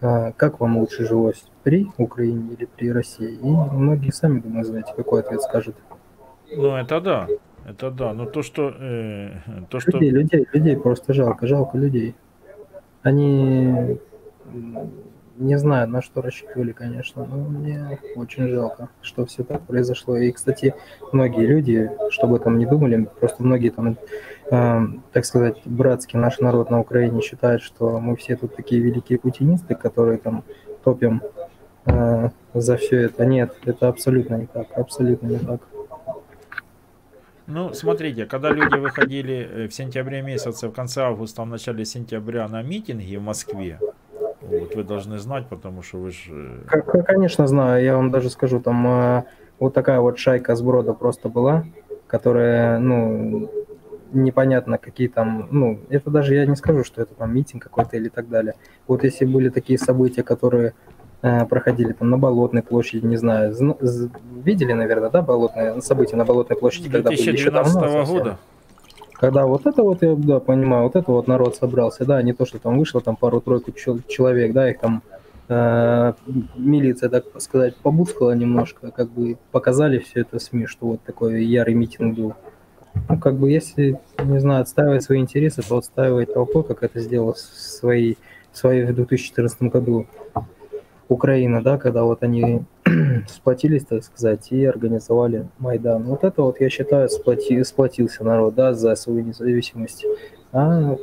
а, 0.00 0.32
как 0.32 0.60
вам 0.60 0.78
лучше 0.78 1.06
жилось, 1.06 1.44
при 1.62 1.88
Украине 1.96 2.54
или 2.54 2.64
при 2.64 2.90
России? 2.90 3.34
И 3.34 3.46
многие 3.46 4.10
сами, 4.10 4.40
думаю, 4.40 4.64
знаете, 4.64 4.92
какой 4.96 5.20
ответ 5.20 5.42
скажут. 5.42 5.76
Ну, 6.54 6.76
это 6.76 7.00
да. 7.00 7.28
Это 7.68 7.90
да. 7.90 8.12
Но 8.14 8.26
то, 8.26 8.42
что... 8.42 8.72
э, 8.78 9.30
то, 9.68 9.80
что... 9.80 9.92
Людей, 9.92 10.10
людей, 10.10 10.48
людей 10.52 10.76
просто 10.76 11.12
жалко, 11.12 11.46
жалко 11.46 11.76
людей. 11.78 12.14
Они 13.02 13.98
не 15.38 15.58
знаю, 15.58 15.88
на 15.88 16.02
что 16.02 16.22
рассчитывали, 16.22 16.72
конечно, 16.72 17.24
но 17.24 17.36
мне 17.36 17.98
очень 18.16 18.48
жалко, 18.48 18.88
что 19.02 19.26
все 19.26 19.44
так 19.44 19.62
произошло. 19.62 20.16
И, 20.16 20.30
кстати, 20.32 20.74
многие 21.12 21.46
люди, 21.46 21.90
что 22.10 22.26
бы 22.26 22.38
там 22.38 22.58
ни 22.58 22.64
думали, 22.64 23.08
просто 23.20 23.42
многие 23.42 23.70
там, 23.70 23.96
э, 24.50 24.80
так 25.12 25.24
сказать, 25.24 25.60
братский 25.64 26.18
наш 26.18 26.38
народ 26.38 26.70
на 26.70 26.80
Украине 26.80 27.20
считает, 27.20 27.62
что 27.62 28.00
мы 28.00 28.16
все 28.16 28.36
тут 28.36 28.56
такие 28.56 28.80
великие 28.80 29.18
путинисты, 29.18 29.74
которые 29.74 30.18
там 30.18 30.42
топим 30.84 31.22
э, 31.84 32.30
за 32.54 32.76
все 32.76 33.02
это. 33.02 33.26
Нет, 33.26 33.54
это 33.64 33.88
абсолютно 33.88 34.36
не 34.36 34.46
так, 34.46 34.68
абсолютно 34.76 35.26
не 35.26 35.38
так. 35.38 35.60
Ну, 37.46 37.72
смотрите, 37.74 38.26
когда 38.26 38.50
люди 38.50 38.76
выходили 38.76 39.48
э, 39.50 39.68
в 39.68 39.74
сентябре 39.74 40.20
месяце, 40.22 40.68
в 40.68 40.72
конце 40.72 41.02
августа, 41.02 41.42
в 41.42 41.46
начале 41.46 41.84
сентября 41.84 42.48
на 42.48 42.62
митинги 42.62 43.16
в 43.16 43.22
Москве, 43.22 43.78
вот, 44.40 44.74
вы 44.74 44.82
должны 44.84 45.18
знать, 45.18 45.46
потому 45.48 45.82
что 45.82 45.98
вы 45.98 46.10
же... 46.10 46.64
К- 46.66 47.02
Конечно, 47.04 47.46
знаю. 47.46 47.84
Я 47.84 47.96
вам 47.96 48.10
даже 48.10 48.30
скажу, 48.30 48.60
там 48.60 48.86
э, 48.86 49.24
вот 49.60 49.74
такая 49.74 50.00
вот 50.00 50.18
шайка 50.18 50.56
сброда 50.56 50.92
просто 50.92 51.28
была, 51.28 51.64
которая, 52.08 52.78
ну, 52.80 53.48
непонятно 54.12 54.78
какие 54.78 55.08
там, 55.08 55.48
ну, 55.50 55.80
это 55.88 56.10
даже 56.10 56.34
я 56.34 56.46
не 56.46 56.56
скажу, 56.56 56.82
что 56.84 57.02
это 57.02 57.14
там 57.14 57.34
митинг 57.34 57.62
какой-то 57.62 57.96
или 57.96 58.08
так 58.08 58.28
далее. 58.28 58.54
Вот 58.88 59.04
если 59.04 59.24
были 59.24 59.50
такие 59.50 59.78
события, 59.78 60.22
которые 60.24 60.68
э, 60.68 60.72
проходили 61.20 61.92
там 61.92 62.10
на 62.10 62.18
Болотной 62.18 62.62
площади, 62.62 63.04
не 63.04 63.16
знаю, 63.16 63.54
видели, 64.44 64.72
наверное, 64.72 65.10
да, 65.10 65.22
болотные 65.22 65.80
события 65.82 66.16
на 66.16 66.24
Болотной 66.24 66.56
площади, 66.56 66.88
когда 66.88 67.10
были 67.10 67.20
еще 67.20 67.50
давно 67.50 67.80
2012 67.80 67.92
совсем? 67.92 68.18
года. 68.18 68.38
Когда 69.14 69.46
вот 69.46 69.66
это 69.66 69.82
вот, 69.82 70.02
я 70.02 70.14
да, 70.14 70.40
понимаю, 70.40 70.84
вот 70.84 70.96
это 70.96 71.10
вот 71.10 71.26
народ 71.26 71.56
собрался, 71.56 72.04
да, 72.04 72.20
не 72.22 72.34
то, 72.34 72.44
что 72.44 72.58
там 72.58 72.78
вышло 72.78 73.00
там 73.00 73.16
пару-тройку 73.16 73.72
чел- 73.72 74.00
человек, 74.06 74.52
да, 74.52 74.70
их 74.70 74.78
там 74.78 75.02
э, 75.48 76.12
милиция, 76.54 77.08
так 77.08 77.24
сказать, 77.40 77.76
побускала 77.76 78.32
немножко, 78.32 78.90
как 78.90 79.10
бы 79.10 79.38
показали 79.52 79.98
все 79.98 80.20
это 80.20 80.38
СМИ, 80.38 80.66
что 80.66 80.86
вот 80.86 81.00
такой 81.02 81.44
ярый 81.44 81.74
митинг 81.74 82.16
был. 82.16 82.34
Ну, 83.08 83.18
как 83.18 83.36
бы, 83.36 83.50
если, 83.50 83.98
не 84.22 84.38
знаю, 84.38 84.62
отстаивать 84.62 85.02
свои 85.02 85.20
интересы, 85.20 85.62
то 85.66 85.78
отстаивать 85.78 86.34
толпой, 86.34 86.64
как 86.64 86.82
это 86.82 87.00
своей, 87.00 88.18
в 88.52 88.58
своей 88.58 88.84
в 88.84 88.94
2014 88.94 89.62
году 89.62 90.06
Украина, 91.08 91.62
да, 91.62 91.78
когда 91.78 92.02
вот 92.04 92.22
они 92.22 92.62
сплотились, 93.28 93.84
так 93.84 94.02
сказать, 94.02 94.50
и 94.50 94.64
организовали 94.64 95.46
Майдан. 95.58 96.02
Вот 96.04 96.24
это 96.24 96.42
вот, 96.42 96.60
я 96.60 96.68
считаю, 96.68 97.08
сплоти, 97.08 97.62
сплотился 97.64 98.24
народ, 98.24 98.54
да, 98.54 98.74
за 98.74 98.94
свою 98.96 99.22
независимость. 99.22 100.04
А 100.52 100.96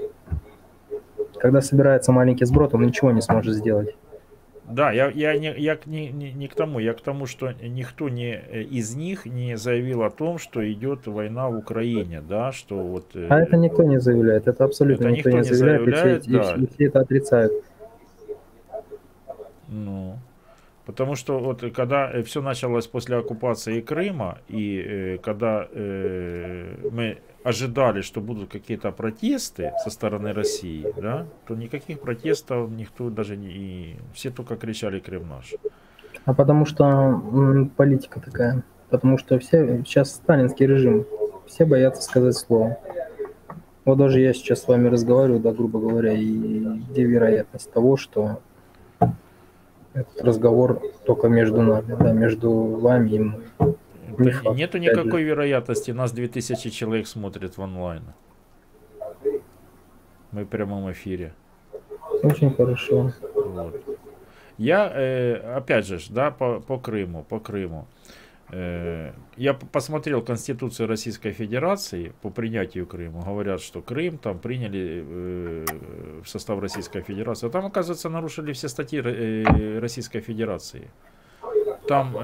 когда 1.39 1.61
собирается 1.61 2.11
маленький 2.11 2.45
сброд, 2.45 2.73
он 2.73 2.85
ничего 2.85 3.11
не 3.11 3.21
сможет 3.21 3.53
сделать. 3.55 3.95
Да, 4.69 4.91
я, 4.93 5.09
я, 5.09 5.37
не, 5.37 5.53
я 5.57 5.77
не, 5.85 6.09
не, 6.09 6.31
не 6.31 6.47
к 6.47 6.55
тому, 6.55 6.79
я 6.79 6.93
к 6.93 7.01
тому, 7.01 7.25
что 7.25 7.51
никто 7.61 8.07
не, 8.07 8.31
э, 8.31 8.61
из 8.61 8.95
них 8.95 9.25
не 9.25 9.57
заявил 9.57 10.03
о 10.03 10.09
том, 10.09 10.37
что 10.37 10.61
идет 10.71 11.05
война 11.05 11.49
в 11.49 11.57
Украине, 11.57 12.23
да, 12.27 12.53
что 12.53 12.77
вот... 12.77 13.07
э, 13.13 13.27
А 13.29 13.41
это 13.41 13.57
никто 13.57 13.83
не 13.83 13.99
заявляет, 13.99 14.47
это 14.47 14.63
абсолютно 14.63 15.07
Это 15.07 15.17
никто, 15.17 15.29
никто 15.31 15.41
не 15.43 15.49
не 15.49 15.53
заявляет, 15.53 15.87
и 15.87 15.91
все- 15.91 16.31
заявляет, 16.31 16.59
да. 16.59 16.63
и 16.63 16.67
все 16.67 16.85
это 16.85 16.99
отрицают. 17.01 17.53
Ну, 19.67 20.17
потому 20.85 21.15
что 21.15 21.39
вот 21.39 21.63
когда 21.75 22.21
все 22.23 22.41
началось 22.41 22.87
после 22.87 23.17
оккупации 23.17 23.81
Крыма, 23.81 24.39
и 24.47 24.83
э, 24.85 25.17
когда 25.17 25.67
э, 25.71 26.89
мы 26.91 27.19
ожидали, 27.43 28.01
что 28.01 28.21
будут 28.21 28.51
какие-то 28.51 28.91
протесты 28.91 29.71
со 29.83 29.89
стороны 29.89 30.33
России, 30.33 30.85
да, 30.97 31.25
то 31.47 31.55
никаких 31.55 31.99
протестов 31.99 32.69
никто 32.71 33.09
даже 33.09 33.35
не... 33.37 33.49
и 33.49 33.95
все 34.13 34.29
только 34.29 34.55
кричали 34.55 34.99
«Крым 34.99 35.27
наш». 35.29 35.53
А 36.25 36.33
потому 36.33 36.65
что 36.65 37.21
политика 37.75 38.21
такая. 38.21 38.63
Потому 38.89 39.17
что 39.17 39.39
все 39.39 39.83
сейчас 39.85 40.13
сталинский 40.15 40.67
режим. 40.67 41.05
Все 41.47 41.65
боятся 41.65 42.01
сказать 42.01 42.35
слово. 42.35 42.77
Вот 43.85 43.97
даже 43.97 44.21
я 44.21 44.33
сейчас 44.33 44.61
с 44.61 44.67
вами 44.67 44.87
разговариваю, 44.87 45.41
да, 45.41 45.51
грубо 45.51 45.79
говоря, 45.79 46.13
и 46.13 46.59
где 46.89 47.03
вероятность 47.03 47.71
того, 47.71 47.97
что 47.97 48.39
этот 49.93 50.21
разговор 50.21 50.81
только 51.05 51.27
между 51.27 51.61
нами, 51.61 51.95
да, 51.99 52.11
между 52.11 52.51
вами 52.51 53.09
и 53.09 53.19
мной. 53.19 53.41
Не 54.17 54.31
факт, 54.31 54.55
Нету 54.55 54.77
никакой 54.77 55.23
вероятности, 55.23 55.91
нас 55.91 56.11
2000 56.11 56.69
человек 56.69 57.07
смотрят 57.07 57.57
в 57.57 57.61
онлайн. 57.61 58.03
Мы 60.31 60.43
в 60.43 60.47
прямом 60.47 60.91
эфире. 60.91 61.33
Очень 62.23 62.53
хорошо. 62.53 63.11
Вот. 63.35 63.81
Я, 64.57 64.91
э, 64.93 65.55
опять 65.55 65.85
же, 65.85 65.99
да, 66.09 66.31
по, 66.31 66.59
по 66.59 66.77
Крыму, 66.77 67.23
по 67.23 67.39
Крыму. 67.39 67.87
Э, 68.51 69.11
я 69.37 69.53
посмотрел 69.53 70.21
Конституцию 70.21 70.87
Российской 70.87 71.31
Федерации 71.31 72.13
по 72.21 72.29
принятию 72.29 72.85
Крыма. 72.85 73.23
Говорят, 73.23 73.61
что 73.61 73.81
Крым 73.81 74.17
там 74.17 74.39
приняли 74.39 75.03
э, 75.05 75.65
в 76.23 76.29
состав 76.29 76.59
Российской 76.59 77.01
Федерации. 77.01 77.47
А 77.47 77.49
там, 77.49 77.65
оказывается, 77.65 78.09
нарушили 78.09 78.53
все 78.53 78.67
статьи 78.67 79.01
э, 79.03 79.79
Российской 79.79 80.21
Федерации. 80.21 80.89
Там 81.87 82.15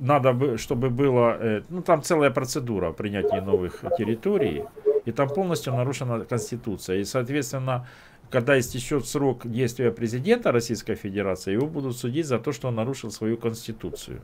надо, 0.00 0.32
бы, 0.32 0.56
чтобы 0.56 0.88
было, 0.88 1.62
ну 1.68 1.82
там 1.82 2.02
целая 2.02 2.30
процедура 2.30 2.92
принятия 2.92 3.42
новых 3.42 3.84
территорий, 3.98 4.64
и 5.04 5.12
там 5.12 5.28
полностью 5.28 5.74
нарушена 5.74 6.24
Конституция. 6.24 6.96
И, 6.96 7.04
соответственно, 7.04 7.86
когда 8.30 8.58
истечет 8.58 9.06
срок 9.06 9.46
действия 9.46 9.92
президента 9.92 10.52
Российской 10.52 10.94
Федерации, 10.94 11.52
его 11.52 11.66
будут 11.66 11.98
судить 11.98 12.26
за 12.26 12.38
то, 12.38 12.52
что 12.52 12.68
он 12.68 12.76
нарушил 12.76 13.10
свою 13.10 13.36
Конституцию. 13.36 14.22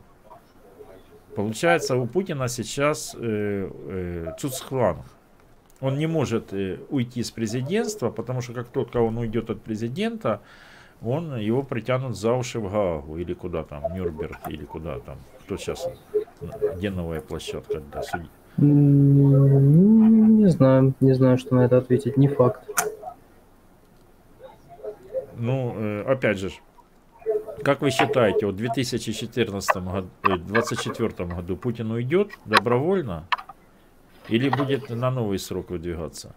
Получается, 1.38 1.94
у 1.94 2.04
Путина 2.04 2.48
сейчас 2.48 3.14
э, 3.16 3.70
э, 3.70 4.32
цуцхванг. 4.40 5.04
Он 5.80 5.96
не 5.96 6.08
может 6.08 6.52
э, 6.52 6.80
уйти 6.90 7.22
с 7.22 7.30
президентства, 7.30 8.10
потому 8.10 8.40
что 8.40 8.54
как 8.54 8.66
только 8.66 8.96
он 8.96 9.18
уйдет 9.18 9.48
от 9.48 9.62
президента, 9.62 10.40
он 11.00 11.36
его 11.36 11.62
притянут 11.62 12.16
за 12.16 12.32
уши 12.32 12.58
в 12.58 12.68
Гаагу 12.68 13.18
или 13.18 13.34
куда 13.34 13.62
там, 13.62 13.84
Нюрнберг 13.94 14.48
или 14.48 14.64
куда 14.64 14.98
там. 14.98 15.18
Кто 15.44 15.56
сейчас, 15.56 15.88
где 16.76 16.90
новая 16.90 17.20
площадка 17.20 17.82
для 17.92 18.02
судей? 18.02 18.30
Не 18.56 20.50
знаю, 20.50 20.92
не 20.98 21.12
знаю, 21.12 21.38
что 21.38 21.54
на 21.54 21.66
это 21.66 21.78
ответить. 21.78 22.16
Не 22.16 22.26
факт. 22.26 22.68
Ну, 25.36 25.72
э, 25.76 26.02
опять 26.02 26.38
же, 26.38 26.50
как 27.62 27.82
вы 27.82 27.90
считаете, 27.90 28.46
вот 28.46 28.54
в 28.54 28.58
2014 28.58 29.76
году, 29.76 30.08
э, 30.24 30.36
2024 30.36 31.28
году 31.28 31.56
Путин 31.56 31.90
уйдет 31.90 32.30
добровольно 32.44 33.24
или 34.28 34.48
будет 34.48 34.90
на 34.90 35.10
новый 35.10 35.38
срок 35.38 35.70
выдвигаться? 35.70 36.34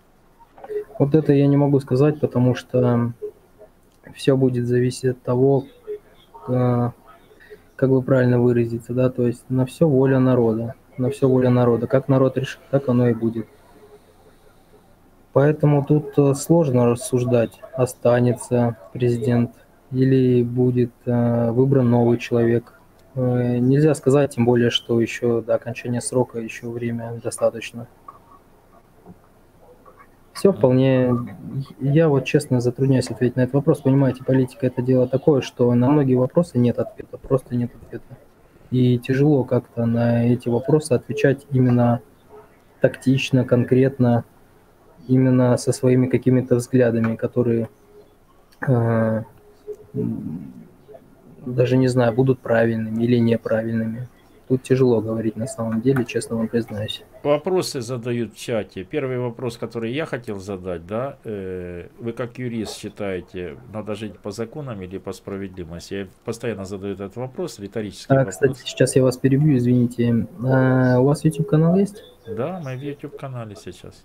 Вот 1.00 1.16
это 1.16 1.34
я 1.34 1.48
не 1.48 1.58
могу 1.58 1.80
сказать, 1.80 2.20
потому 2.20 2.56
что 2.56 3.14
все 4.16 4.36
будет 4.36 4.68
зависеть 4.68 5.06
от 5.06 5.22
того, 5.22 5.66
э, 6.48 6.90
как 7.76 7.90
бы 7.90 8.02
правильно 8.02 8.40
выразиться, 8.40 8.94
да, 8.94 9.10
то 9.10 9.26
есть 9.26 9.44
на 9.50 9.66
все 9.66 9.88
воля 9.88 10.20
народа, 10.20 10.76
на 10.98 11.10
все 11.10 11.28
воля 11.28 11.50
народа. 11.50 11.88
Как 11.88 12.08
народ 12.08 12.38
решит, 12.38 12.60
так 12.70 12.88
оно 12.90 13.10
и 13.10 13.14
будет. 13.14 13.48
Поэтому 15.34 15.86
тут 15.86 16.18
э, 16.18 16.34
сложно 16.36 16.88
рассуждать, 16.88 17.60
останется 17.74 18.78
президент 18.94 19.52
или 19.92 20.44
будет 20.44 20.92
э, 21.06 21.52
выбран 21.52 21.90
новый 21.90 22.18
человек. 22.18 22.74
Э, 23.16 23.58
Нельзя 23.58 23.94
сказать, 23.94 24.36
тем 24.36 24.46
более, 24.46 24.70
что 24.70 25.00
еще 25.02 25.42
до 25.42 25.56
окончания 25.56 26.02
срока 26.02 26.40
еще 26.40 26.70
время 26.70 27.20
достаточно. 27.24 27.88
Все 30.34 30.54
вполне... 30.54 31.12
Я 31.80 32.10
вот 32.10 32.26
честно 32.26 32.62
затрудняюсь 32.62 33.12
ответить 33.12 33.36
на 33.36 33.42
этот 33.42 33.54
вопрос. 33.54 33.82
Понимаете, 33.82 34.24
политика 34.24 34.66
это 34.66 34.82
дело 34.82 35.08
такое, 35.08 35.42
что 35.42 35.74
на 35.74 35.90
многие 35.90 36.16
вопросы 36.16 36.58
нет 36.58 36.80
ответа, 36.80 37.18
просто 37.18 37.56
нет 37.56 37.72
ответа. 37.76 38.18
И 38.72 38.98
тяжело 38.98 39.44
как-то 39.44 39.86
на 39.86 40.26
эти 40.26 40.48
вопросы 40.48 40.94
отвечать 40.94 41.46
именно 41.52 42.00
тактично, 42.80 43.44
конкретно, 43.44 44.24
именно 45.08 45.58
со 45.58 45.74
своими 45.74 46.08
какими-то 46.08 46.56
взглядами, 46.56 47.16
которые 47.16 47.70
э, 48.66 49.24
даже 51.46 51.78
не 51.78 51.88
знаю, 51.88 52.14
будут 52.14 52.40
правильными 52.40 53.04
или 53.04 53.18
неправильными. 53.18 54.08
Тут 54.48 54.64
тяжело 54.64 55.00
говорить 55.00 55.38
на 55.38 55.48
самом 55.48 55.80
деле, 55.80 56.04
честно 56.04 56.36
вам 56.36 56.50
признаюсь. 56.50 57.04
Вопросы 57.24 57.80
задают 57.80 58.34
в 58.34 58.38
чате. 58.38 58.84
Первый 58.84 59.18
вопрос, 59.18 59.58
который 59.58 59.94
я 59.94 60.06
хотел 60.06 60.40
задать, 60.42 60.86
да, 60.86 61.18
э, 61.24 61.88
вы 62.00 62.12
как 62.12 62.38
юрист 62.38 62.76
считаете, 62.76 63.56
надо 63.74 63.96
жить 63.96 64.20
по 64.20 64.32
законам 64.32 64.82
или 64.82 64.98
по 64.98 65.14
справедливости? 65.14 65.94
Я 65.94 66.08
постоянно 66.26 66.66
задаю 66.66 66.96
этот 66.96 67.16
вопрос, 67.16 67.60
риторический 67.60 68.14
А, 68.14 68.18
вопрос. 68.18 68.36
кстати, 68.36 68.60
сейчас 68.66 68.96
я 68.98 69.04
вас 69.04 69.16
перебью, 69.16 69.56
извините. 69.56 70.28
А, 70.44 71.00
у 71.00 71.06
вас 71.06 71.24
YouTube 71.24 71.48
канал 71.48 71.78
есть? 71.78 72.04
Да, 72.28 72.62
мы 72.62 72.76
в 72.76 72.82
YouTube 72.82 73.18
канале 73.18 73.56
сейчас. 73.56 74.04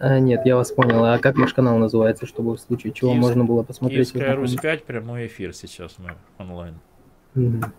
А, 0.00 0.18
нет, 0.18 0.40
я 0.46 0.56
вас 0.56 0.72
понял. 0.72 1.04
А 1.04 1.18
как 1.18 1.36
ваш 1.36 1.52
канал 1.52 1.76
называется, 1.76 2.24
чтобы 2.26 2.56
в 2.56 2.60
случае 2.60 2.92
чего 2.94 3.10
Киевск- 3.12 3.20
можно 3.20 3.44
было 3.44 3.62
посмотреть? 3.62 4.12
Киевская 4.12 4.34
Русь 4.34 4.54
на- 4.56 4.62
5, 4.62 4.84
прямой 4.84 5.26
эфир 5.26 5.54
сейчас 5.54 5.96
мы 5.98 6.12
онлайн. 6.38 6.74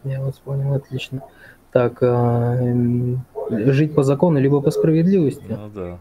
Я 0.04 0.22
вас 0.22 0.38
понял, 0.38 0.74
отлично. 0.76 1.24
Так, 1.72 2.02
м, 2.04 3.26
жить 3.50 3.96
по 3.96 4.04
закону 4.04 4.40
либо 4.40 4.62
по 4.62 4.70
справедливости? 4.70 5.44
Ну 5.50 5.70
да. 5.74 6.00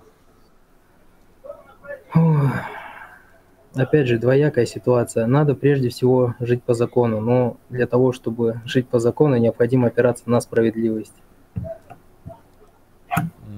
Опять 3.75 4.09
же, 4.09 4.19
двоякая 4.19 4.67
ситуация. 4.67 5.27
Надо 5.27 5.55
прежде 5.55 5.89
всего 5.91 6.35
жить 6.41 6.63
по 6.63 6.75
закону, 6.75 7.21
но 7.21 7.57
для 7.71 7.87
того, 7.87 8.13
чтобы 8.13 8.61
жить 8.67 8.89
по 8.89 8.99
закону, 8.99 9.37
необходимо 9.39 9.87
опираться 9.89 10.29
на 10.29 10.41
справедливость. 10.41 11.15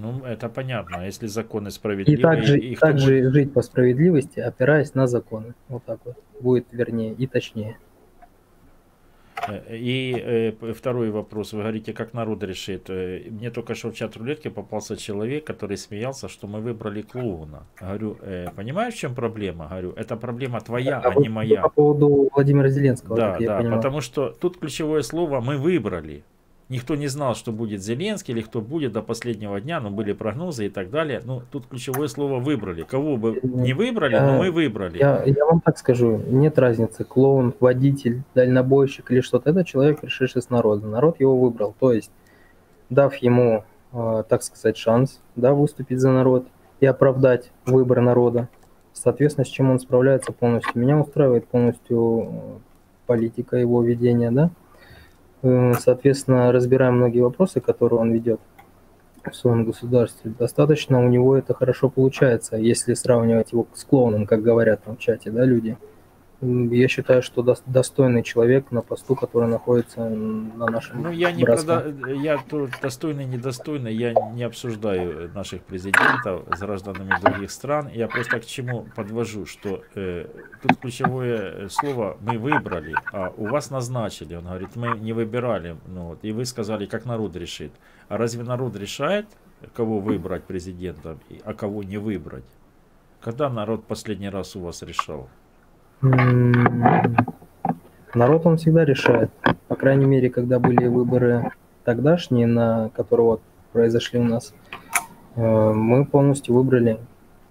Ну, 0.02 0.24
это 0.24 0.48
понятно. 0.48 0.96
А 1.00 1.04
Если 1.06 1.28
законы 1.28 1.68
И 1.68 1.70
справедливые, 1.70 2.22
также, 2.22 2.58
и 2.58 2.76
также 2.76 3.30
жить 3.30 3.52
по 3.52 3.62
справедливости, 3.62 4.40
опираясь 4.40 4.94
на 4.94 5.06
законы. 5.06 5.54
Вот 5.68 5.84
так 5.84 6.00
вот. 6.04 6.16
Будет 6.40 6.66
вернее 6.72 7.12
и 7.14 7.26
точнее. 7.26 7.76
Э, 9.48 9.76
И 9.76 10.52
э, 10.60 10.72
второй 10.72 11.10
вопрос. 11.10 11.52
Вы 11.52 11.60
говорите, 11.60 11.92
как 11.92 12.14
народ 12.14 12.42
решит. 12.42 12.90
Э, 12.90 13.20
Мне 13.30 13.50
только 13.50 13.74
что 13.74 13.90
в 13.90 13.94
чат 13.94 14.16
рулетки 14.16 14.48
попался 14.48 14.96
человек, 14.96 15.44
который 15.44 15.76
смеялся, 15.76 16.28
что 16.28 16.46
мы 16.46 16.60
выбрали 16.60 17.02
клоуна. 17.02 17.62
Говорю, 17.80 18.16
э, 18.22 18.46
понимаешь, 18.56 18.94
в 18.94 18.98
чем 18.98 19.14
проблема? 19.14 19.66
Говорю, 19.70 19.92
это 19.92 20.16
проблема 20.16 20.60
твоя, 20.60 20.98
а 20.98 21.10
вы- 21.10 21.22
не 21.22 21.28
моя. 21.28 21.62
По 21.62 21.68
поводу 21.68 22.28
Владимира 22.34 22.68
Зеленского, 22.68 23.16
Да, 23.16 23.38
да, 23.38 23.62
потому 23.76 24.00
что 24.00 24.30
тут 24.40 24.58
ключевое 24.58 25.02
слово 25.02 25.40
мы 25.40 25.56
выбрали. 25.56 26.22
Никто 26.72 26.94
не 26.94 27.06
знал, 27.06 27.34
что 27.34 27.52
будет 27.52 27.82
Зеленский 27.82 28.32
или 28.32 28.40
кто 28.40 28.62
будет 28.62 28.92
до 28.92 29.02
последнего 29.02 29.60
дня, 29.60 29.78
но 29.78 29.90
были 29.90 30.14
прогнозы 30.14 30.64
и 30.64 30.68
так 30.70 30.88
далее. 30.88 31.20
Ну, 31.22 31.42
тут 31.50 31.66
ключевое 31.66 32.08
слово 32.08 32.40
выбрали. 32.40 32.82
Кого 32.82 33.18
бы 33.18 33.38
не 33.42 33.74
выбрали, 33.74 34.18
но 34.18 34.38
мы 34.38 34.50
выбрали. 34.50 34.96
Я, 34.96 35.22
я 35.26 35.44
вам 35.44 35.60
так 35.60 35.76
скажу, 35.76 36.16
нет 36.16 36.58
разницы, 36.58 37.04
клоун, 37.04 37.52
водитель, 37.60 38.22
дальнобойщик 38.34 39.10
или 39.10 39.20
что-то. 39.20 39.50
Это 39.50 39.66
человек, 39.66 40.00
пришедший 40.00 40.40
с 40.40 40.48
народа. 40.48 40.86
Народ 40.86 41.20
его 41.20 41.38
выбрал. 41.38 41.74
То 41.78 41.92
есть, 41.92 42.10
дав 42.88 43.14
ему, 43.16 43.64
э, 43.92 44.24
так 44.26 44.42
сказать, 44.42 44.78
шанс, 44.78 45.20
да, 45.36 45.52
выступить 45.52 46.00
за 46.00 46.10
народ 46.10 46.46
и 46.80 46.86
оправдать 46.86 47.50
выбор 47.66 48.00
народа, 48.00 48.48
соответственно, 48.94 49.44
с 49.44 49.48
чем 49.48 49.70
он 49.70 49.78
справляется 49.78 50.32
полностью. 50.32 50.80
Меня 50.80 50.98
устраивает 50.98 51.46
полностью 51.48 52.22
э, 52.22 52.58
политика 53.06 53.58
его 53.58 53.82
ведения, 53.82 54.30
да. 54.30 54.48
Э, 55.42 55.74
Соответственно, 55.78 56.52
разбираем 56.52 56.96
многие 56.96 57.20
вопросы, 57.20 57.60
которые 57.60 58.00
он 58.00 58.12
ведет 58.12 58.40
в 59.24 59.34
своем 59.34 59.64
государстве. 59.64 60.32
Достаточно 60.38 61.04
у 61.04 61.08
него 61.08 61.36
это 61.36 61.54
хорошо 61.54 61.88
получается, 61.88 62.56
если 62.56 62.94
сравнивать 62.94 63.52
его 63.52 63.66
с 63.74 63.84
клоуном, 63.84 64.26
как 64.26 64.42
говорят 64.42 64.82
там 64.84 64.96
в 64.96 64.98
чате, 64.98 65.30
да, 65.30 65.44
люди. 65.44 65.70
М, 65.70 65.91
Я 66.44 66.88
считаю, 66.88 67.22
что 67.22 67.42
дос- 67.42 67.62
достойный 67.66 68.24
человек 68.24 68.72
на 68.72 68.82
посту, 68.82 69.14
который 69.14 69.48
находится 69.48 70.08
на 70.08 70.66
нашем 70.66 71.02
Ну, 71.02 71.10
я 71.12 71.30
не 71.30 71.44
прода... 71.44 71.86
я 72.08 72.40
достойный, 72.82 73.26
недостойный, 73.26 73.94
я 73.94 74.12
не 74.32 74.42
обсуждаю 74.42 75.30
наших 75.34 75.62
президентов 75.62 76.42
с 76.52 76.58
гражданами 76.58 77.14
других 77.22 77.52
стран. 77.52 77.88
Я 77.94 78.08
просто 78.08 78.40
к 78.40 78.44
чему 78.44 78.88
подвожу, 78.96 79.46
что 79.46 79.84
э, 79.94 80.26
тут 80.62 80.78
ключевое 80.78 81.68
слово 81.68 82.16
мы 82.20 82.38
выбрали, 82.38 82.96
а 83.12 83.32
у 83.36 83.46
вас 83.46 83.70
назначили. 83.70 84.34
Он 84.34 84.44
говорит, 84.44 84.74
мы 84.74 84.98
не 84.98 85.12
выбирали. 85.12 85.76
Ну, 85.86 86.08
вот, 86.08 86.18
и 86.22 86.32
вы 86.32 86.44
сказали, 86.44 86.86
как 86.86 87.04
народ 87.04 87.36
решит. 87.36 87.70
А 88.08 88.16
разве 88.16 88.42
народ 88.42 88.74
решает, 88.74 89.26
кого 89.76 90.00
выбрать 90.00 90.42
президентом, 90.42 91.20
а 91.44 91.54
кого 91.54 91.84
не 91.84 91.98
выбрать? 91.98 92.44
Когда 93.20 93.48
народ 93.48 93.86
последний 93.86 94.28
раз 94.28 94.56
у 94.56 94.60
вас 94.60 94.82
решал? 94.82 95.28
Народ 98.14 98.46
он 98.46 98.56
всегда 98.56 98.84
решает. 98.84 99.30
По 99.68 99.76
крайней 99.76 100.04
мере, 100.04 100.30
когда 100.30 100.58
были 100.58 100.86
выборы 100.86 101.52
тогдашние, 101.84 102.46
на 102.46 102.90
которые 102.90 103.26
вот 103.26 103.42
произошли 103.72 104.18
у 104.18 104.24
нас, 104.24 104.52
э, 105.36 105.72
мы 105.72 106.04
полностью 106.04 106.54
выбрали. 106.54 106.98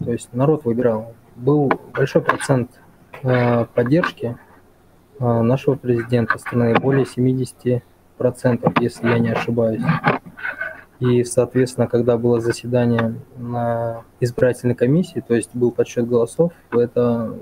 То 0.03 0.11
есть 0.11 0.34
народ 0.34 0.65
выбирал. 0.65 1.14
Был 1.36 1.72
большой 1.94 2.22
процент 2.22 2.72
э, 3.23 3.65
поддержки 3.73 4.38
э, 5.19 5.41
нашего 5.41 5.76
президента 5.76 6.38
страны, 6.38 6.76
более 6.80 7.06
70%, 7.06 7.82
если 8.82 9.07
я 9.07 9.19
не 9.19 9.32
ошибаюсь. 9.32 9.82
И, 10.99 11.23
соответственно, 11.23 11.88
когда 11.88 12.18
было 12.18 12.40
заседание 12.40 13.15
на 13.38 14.03
избирательной 14.19 14.76
комиссии, 14.76 15.23
то 15.26 15.34
есть 15.34 15.49
был 15.56 15.72
подсчет 15.72 16.07
голосов, 16.07 16.52
это 16.72 17.34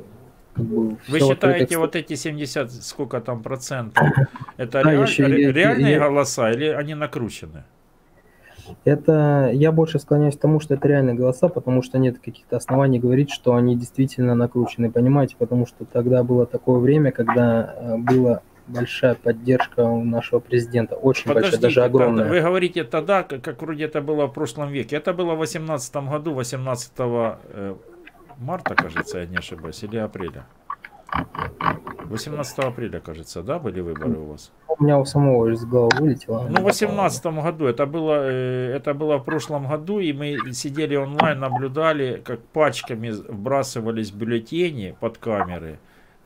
как 0.60 0.68
бы 0.68 0.98
Вы 1.08 1.20
считаете 1.20 1.64
открытых 1.64 1.78
вот 1.78 1.96
эти 1.96 2.16
70, 2.16 2.72
сколько 2.84 3.20
там 3.22 3.42
процентов, 3.44 4.08
это 4.58 4.84
Да, 4.84 4.92
реаль- 4.94 5.08
еще 5.08 5.26
ре- 5.26 5.52
реальные 5.52 5.96
и- 5.96 6.00
голоса 6.00 6.52
или 6.52 6.66
они 6.68 6.96
накручены? 6.96 7.64
Это 8.86 9.50
я 9.54 9.72
больше 9.72 9.98
склоняюсь 10.00 10.36
к 10.38 10.40
тому, 10.40 10.60
что 10.60 10.76
это 10.76 10.88
реальные 10.88 11.16
голоса, 11.16 11.48
потому 11.48 11.82
что 11.82 11.98
нет 11.98 12.20
каких-то 12.20 12.58
оснований 12.58 13.00
говорить, 13.00 13.32
что 13.32 13.56
они 13.56 13.76
действительно 13.76 14.36
накручены, 14.36 14.92
понимаете? 14.92 15.36
Потому 15.40 15.66
что 15.66 15.86
тогда 15.86 16.24
было 16.24 16.46
такое 16.46 16.80
время, 16.80 17.12
когда 17.12 17.74
э, 17.76 17.98
была 17.98 18.42
большая 18.68 19.16
поддержка 19.16 19.80
у 19.80 20.04
нашего 20.04 20.40
президента, 20.40 20.96
очень 20.96 21.32
большая, 21.34 21.60
даже 21.60 21.76
тогда- 21.82 21.86
огромная. 21.86 22.30
вы 22.30 22.42
говорите 22.42 22.84
тогда, 22.84 23.24
как, 23.24 23.42
как 23.42 23.60
вроде 23.62 23.86
это 23.86 24.02
было 24.02 24.28
в 24.28 24.34
прошлом 24.34 24.70
веке. 24.72 24.98
Это 24.98 25.14
было 25.14 25.34
в 25.34 25.40
18 25.40 25.96
году, 26.08 26.34
18 26.34 26.92
э, 27.00 27.76
марта, 28.40 28.76
кажется, 28.76 29.20
я 29.20 29.26
не 29.26 29.38
ошибаюсь, 29.38 29.84
или 29.84 29.98
апреля. 29.98 30.46
18 32.06 32.60
апреля, 32.60 33.00
кажется, 33.00 33.44
да, 33.44 33.60
были 33.60 33.82
выборы 33.82 34.18
у 34.18 34.26
вас? 34.26 34.52
У 34.68 34.84
меня 34.84 35.00
у 35.00 35.06
самого 35.06 35.52
из 35.52 35.66
головы 35.66 35.90
вылетело. 36.00 36.48
Ну, 36.50 36.62
в 36.62 36.64
18 36.64 37.26
году, 37.26 37.66
это 37.66 37.86
было, 37.86 38.30
э, 38.30 38.76
это 38.76 38.94
было 38.94 39.18
в 39.18 39.24
прошлом 39.24 39.68
году, 39.68 40.00
и 40.00 40.14
мы 40.14 40.54
сидели 40.54 40.96
онлайн, 40.96 41.40
наблюдали, 41.40 42.22
как 42.24 42.40
пачками 42.40 43.12
вбрасывались 43.12 44.12
бюллетени 44.12 44.96
под 45.00 45.18
камеры, 45.18 45.80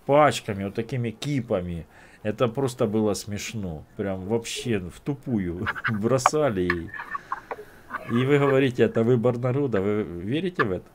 пачками, 0.06 0.65
вот 0.65 0.76
такими 0.76 1.11
кипами. 1.11 1.85
Это 2.22 2.48
просто 2.48 2.85
было 2.85 3.14
смешно, 3.14 3.84
прям 3.98 4.22
вообще 4.22 4.80
в 4.80 4.99
тупую 4.99 5.68
бросали. 5.90 6.61
И, 6.61 6.90
и 8.11 8.26
вы 8.26 8.40
говорите, 8.40 8.84
это 8.84 9.03
выбор 9.03 9.38
народа, 9.38 9.81
вы 9.81 10.03
верите 10.03 10.64
в 10.64 10.72
это? 10.72 10.85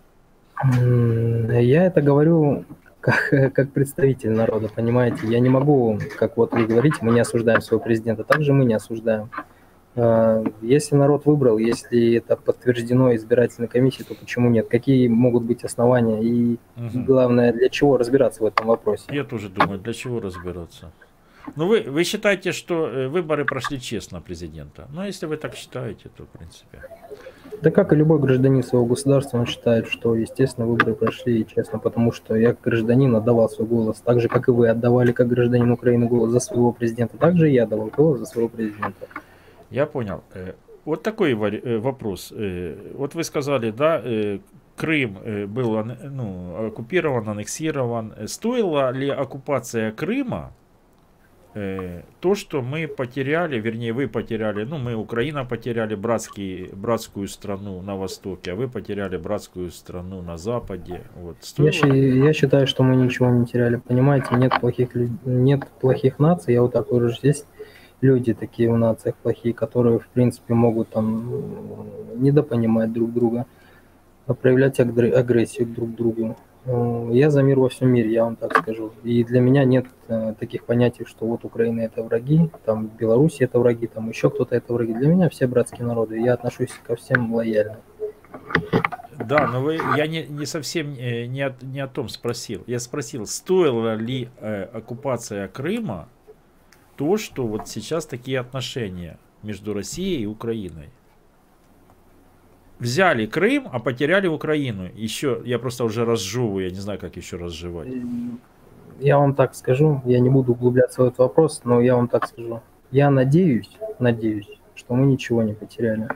Я 0.65 1.85
это 1.87 2.01
говорю 2.03 2.65
как, 3.01 3.29
как 3.55 3.71
представитель 3.73 4.31
народа, 4.31 4.69
понимаете? 4.69 5.27
Я 5.27 5.41
не 5.41 5.49
могу, 5.49 5.99
как 6.19 6.37
вот 6.37 6.53
вы 6.53 6.67
говорите, 6.67 6.99
мы 7.03 7.13
не 7.13 7.21
осуждаем 7.21 7.61
своего 7.61 7.83
президента, 7.85 8.25
также 8.25 8.53
мы 8.53 8.65
не 8.65 8.75
осуждаем. 8.75 9.31
Э, 9.95 10.45
Если 10.63 10.97
народ 10.97 11.27
выбрал, 11.27 11.59
если 11.59 12.15
это 12.15 12.37
подтверждено 12.37 13.15
избирательной 13.15 13.69
комиссией, 13.69 14.07
то 14.07 14.15
почему 14.15 14.51
нет? 14.51 14.69
Какие 14.69 15.09
могут 15.09 15.45
быть 15.45 15.65
основания? 15.65 16.23
И 16.23 16.59
Мгм. 16.77 17.05
главное, 17.05 17.53
для 17.53 17.69
чего 17.69 17.97
разбираться 17.97 18.43
в 18.43 18.47
этом 18.47 18.67
вопросе? 18.67 19.05
Я 19.11 19.25
тоже 19.25 19.49
думаю, 19.49 19.79
для 19.79 19.93
чего 19.93 20.21
разбираться. 20.21 20.91
Ну, 21.57 21.67
вы, 21.67 21.81
вы 21.81 22.05
считаете, 22.05 22.53
что 22.53 22.89
э, 22.89 23.09
выборы 23.09 23.45
прошли 23.45 23.81
честно 23.81 24.21
президента? 24.21 24.87
Ну, 24.93 25.05
если 25.05 25.27
вы 25.27 25.37
так 25.37 25.55
считаете, 25.55 26.11
то, 26.17 26.25
в 26.25 26.29
принципе. 26.39 26.83
Да 27.61 27.71
как 27.73 27.93
и 27.93 27.97
любой 27.97 28.21
гражданин 28.21 28.63
своего 28.63 28.87
государства, 28.87 29.39
он 29.39 29.47
считает, 29.47 29.89
что, 29.89 30.15
естественно, 30.15 30.67
выборы 30.67 30.95
прошли 30.95 31.45
честно, 31.47 31.79
потому 31.79 32.13
что 32.13 32.37
я 32.37 32.51
как 32.51 32.61
гражданин 32.61 33.15
отдавал 33.17 33.49
свой 33.49 33.67
голос, 33.67 34.01
так 34.05 34.21
же, 34.21 34.29
как 34.29 34.49
и 34.49 34.53
вы 34.53 34.69
отдавали 34.69 35.11
как 35.13 35.27
гражданин 35.29 35.71
Украины 35.71 36.07
голос 36.07 36.31
за 36.31 36.41
своего 36.41 36.73
президента, 36.73 37.17
так 37.17 37.37
же 37.37 37.49
я 37.49 37.67
давал 37.67 37.89
голос 37.89 38.21
за 38.21 38.27
своего 38.27 38.49
президента. 38.49 39.09
Я 39.71 39.87
понял. 39.87 40.23
Э, 40.35 40.53
Вот 40.85 41.03
такой 41.03 41.33
э, 41.33 41.79
вопрос. 41.79 42.33
Э, 42.35 42.77
Вот 42.95 43.15
вы 43.15 43.25
сказали, 43.25 43.71
да, 43.71 44.03
Крым 44.77 45.19
был 45.49 45.85
ну, 45.85 46.69
оккупирован, 46.69 47.29
аннексирован. 47.29 48.15
Стоила 48.27 48.93
ли 48.93 49.09
оккупация 49.09 49.91
Крыма 49.91 50.53
то, 51.55 52.35
что 52.35 52.63
мы 52.63 52.87
потеряли, 52.87 53.59
вернее, 53.59 53.93
вы 53.93 54.07
потеряли, 54.07 54.65
ну, 54.65 54.79
мы, 54.79 54.95
Украина 54.95 55.45
потеряли 55.45 55.95
братский, 55.97 56.71
братскую 56.73 57.27
страну 57.27 57.83
на 57.83 57.97
востоке, 57.97 58.53
а 58.53 58.55
вы 58.55 58.69
потеряли 58.69 59.17
братскую 59.17 59.71
страну 59.71 60.23
на 60.23 60.37
западе. 60.37 61.01
Вот. 61.17 61.37
Я, 61.59 61.71
Стоило- 61.71 61.73
щи- 61.73 62.19
я 62.27 62.33
считаю, 62.33 62.67
что 62.67 62.83
мы 62.85 62.97
ничего 62.97 63.31
не 63.31 63.47
теряли, 63.47 63.77
понимаете, 63.77 64.35
нет 64.37 64.53
плохих, 64.61 64.91
нет 65.25 65.67
плохих 65.81 66.19
наций, 66.19 66.55
я 66.55 66.63
вот 66.63 66.73
так 66.73 66.91
выражусь, 66.93 67.21
есть 67.25 67.47
люди 68.03 68.35
такие 68.35 68.71
в 68.73 68.77
нациях 68.77 69.17
плохие, 69.17 69.53
которые, 69.55 69.99
в 69.99 70.07
принципе, 70.09 70.55
могут 70.55 70.91
там 70.91 71.87
недопонимать 72.17 72.93
друг 72.93 73.13
друга, 73.13 73.47
а 74.27 74.35
проявлять 74.35 74.79
агр- 74.81 75.13
агрессию 75.13 75.67
друг 75.67 75.93
к 75.93 75.97
другу. 75.97 76.37
Э, 76.69 77.09
Я 77.13 77.31
за 77.31 77.43
мир 77.43 77.59
во 77.59 77.69
всем 77.69 77.89
мире, 77.89 78.13
я 78.13 78.25
вам 78.25 78.37
так 78.37 78.57
скажу. 78.59 78.93
И 79.03 79.25
для 79.25 79.41
меня 79.41 79.65
нет 79.65 79.87
э, 80.09 80.35
таких 80.39 80.65
понятий, 80.65 81.05
что 81.07 81.27
вот 81.27 81.45
Украина 81.45 81.81
это 81.81 82.03
враги, 82.03 82.51
там 82.65 82.89
Беларусь 82.89 83.41
это 83.41 83.59
враги, 83.59 83.87
там 83.87 84.09
еще 84.09 84.29
кто-то 84.31 84.55
это 84.55 84.73
враги. 84.75 84.93
Для 84.95 85.09
меня 85.09 85.29
все 85.31 85.47
братские 85.47 85.87
народы, 85.87 86.21
я 86.21 86.35
отношусь 86.35 86.71
ко 86.87 86.95
всем 86.97 87.35
лояльно. 87.35 87.79
Да, 89.29 89.49
но 89.49 89.61
вы, 89.63 89.79
я 89.97 90.07
не, 90.07 90.27
не 90.27 90.47
совсем 90.47 90.95
э, 90.95 91.27
не, 91.27 91.43
от- 91.43 91.63
не 91.63 91.81
о 91.81 91.89
том 91.89 92.09
спросил. 92.09 92.63
Я 92.67 92.79
спросил, 92.79 93.27
стоила 93.27 93.95
ли 93.95 94.29
э, 94.41 94.63
оккупация 94.73 95.49
Крыма 95.49 96.09
то, 96.97 97.17
что 97.17 97.47
вот 97.47 97.69
сейчас 97.69 98.07
такие 98.07 98.39
отношения 98.41 99.19
между 99.43 99.73
Россией 99.75 100.23
и 100.23 100.27
Украиной. 100.27 100.91
Взяли 102.81 103.27
Крым, 103.27 103.69
а 103.73 103.81
потеряли 103.81 104.29
Украину. 104.29 104.89
Еще, 104.95 105.43
я 105.45 105.59
просто 105.59 105.85
уже 105.85 106.05
разжевываю, 106.05 106.67
я 106.67 106.71
не 106.71 106.81
знаю, 106.81 106.99
как 107.01 107.17
еще 107.17 107.37
разжевать. 107.37 107.89
Я 109.01 109.19
вам 109.19 109.35
так 109.35 109.55
скажу, 109.55 110.01
я 110.05 110.21
не 110.21 110.29
буду 110.29 110.53
углубляться 110.53 111.03
в 111.03 111.07
этот 111.07 111.19
вопрос, 111.19 111.63
но 111.65 111.81
я 111.81 111.97
вам 111.97 112.09
так 112.09 112.27
скажу. 112.27 112.61
Я 112.91 113.11
надеюсь, 113.11 113.71
надеюсь, 113.99 114.49
что 114.75 114.95
мы 114.95 115.07
ничего 115.07 115.43
не 115.43 115.55
потеряли. 115.55 116.09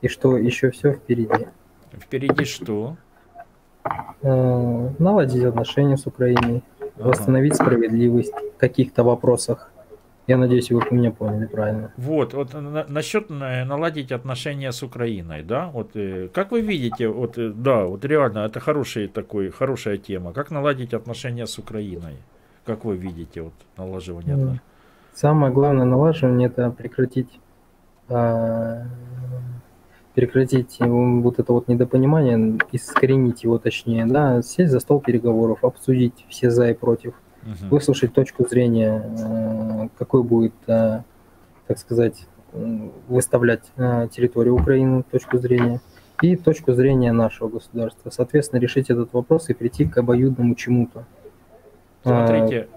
И 0.00 0.08
что 0.08 0.36
еще 0.36 0.70
все 0.70 0.92
впереди. 0.92 1.46
Впереди 1.92 2.44
что? 2.44 2.96
Э, 4.22 4.90
Наладить 4.98 5.44
отношения 5.44 5.96
с 5.96 6.06
Украиной, 6.06 6.62
восстановить 6.96 7.56
справедливость 7.56 8.32
в 8.32 8.58
каких-то 8.58 9.04
вопросах. 9.04 9.70
Я 10.26 10.38
надеюсь, 10.38 10.70
вы 10.70 10.80
меня 10.90 11.10
поняли 11.10 11.46
правильно. 11.46 11.92
Вот, 11.96 12.32
вот 12.32 12.54
на- 12.54 12.86
насчет 12.88 13.30
э, 13.30 13.64
наладить 13.64 14.10
отношения 14.10 14.72
с 14.72 14.82
Украиной, 14.82 15.42
да, 15.42 15.68
вот 15.72 15.90
э, 15.96 16.28
как 16.32 16.50
вы 16.52 16.62
видите, 16.62 17.08
вот 17.08 17.36
э, 17.36 17.50
да, 17.54 17.84
вот 17.84 18.04
реально 18.04 18.38
это 18.38 18.58
хороший 18.60 19.08
такой, 19.08 19.50
хорошая 19.50 19.98
тема. 19.98 20.32
Как 20.32 20.50
наладить 20.50 20.94
отношения 20.94 21.46
с 21.46 21.58
Украиной? 21.58 22.16
Как 22.64 22.84
вы 22.84 22.96
видите 22.96 23.42
вот 23.42 23.52
налаживание 23.76 24.34
отношений? 24.34 24.60
Самое 25.12 25.52
главное 25.52 25.84
налаживание 25.84 26.48
это 26.48 26.70
прекратить 26.70 27.38
а, 28.08 28.82
прекратить 30.14 30.76
вот 30.80 31.38
это 31.38 31.52
вот 31.52 31.68
недопонимание, 31.68 32.58
искоренить 32.72 33.44
его 33.44 33.58
точнее, 33.58 34.06
да, 34.06 34.42
сесть 34.42 34.72
за 34.72 34.80
стол 34.80 35.00
переговоров, 35.00 35.64
обсудить 35.64 36.24
все 36.28 36.50
за 36.50 36.70
и 36.70 36.74
против, 36.74 37.14
Мгм. 37.44 37.68
выслушать 37.68 38.14
точку 38.14 38.48
зрения, 38.48 39.02
э, 39.18 39.88
какой 39.98 40.22
будет, 40.22 40.54
э, 40.66 41.02
так 41.66 41.78
сказать, 41.78 42.26
выставлять 43.08 43.64
э, 43.76 44.08
территорию 44.10 44.54
Украины, 44.54 45.02
точку 45.10 45.38
зрения, 45.38 45.80
и 46.22 46.36
точку 46.36 46.72
зрения 46.72 47.12
нашего 47.12 47.48
государства. 47.48 48.10
Соответственно, 48.10 48.60
решить 48.60 48.88
этот 48.90 49.12
вопрос 49.12 49.50
и 49.50 49.54
прийти 49.54 49.84
к 49.84 49.98
обоюдному 49.98 50.54
чему-то. 50.54 51.04
Смотрите, 52.02 52.68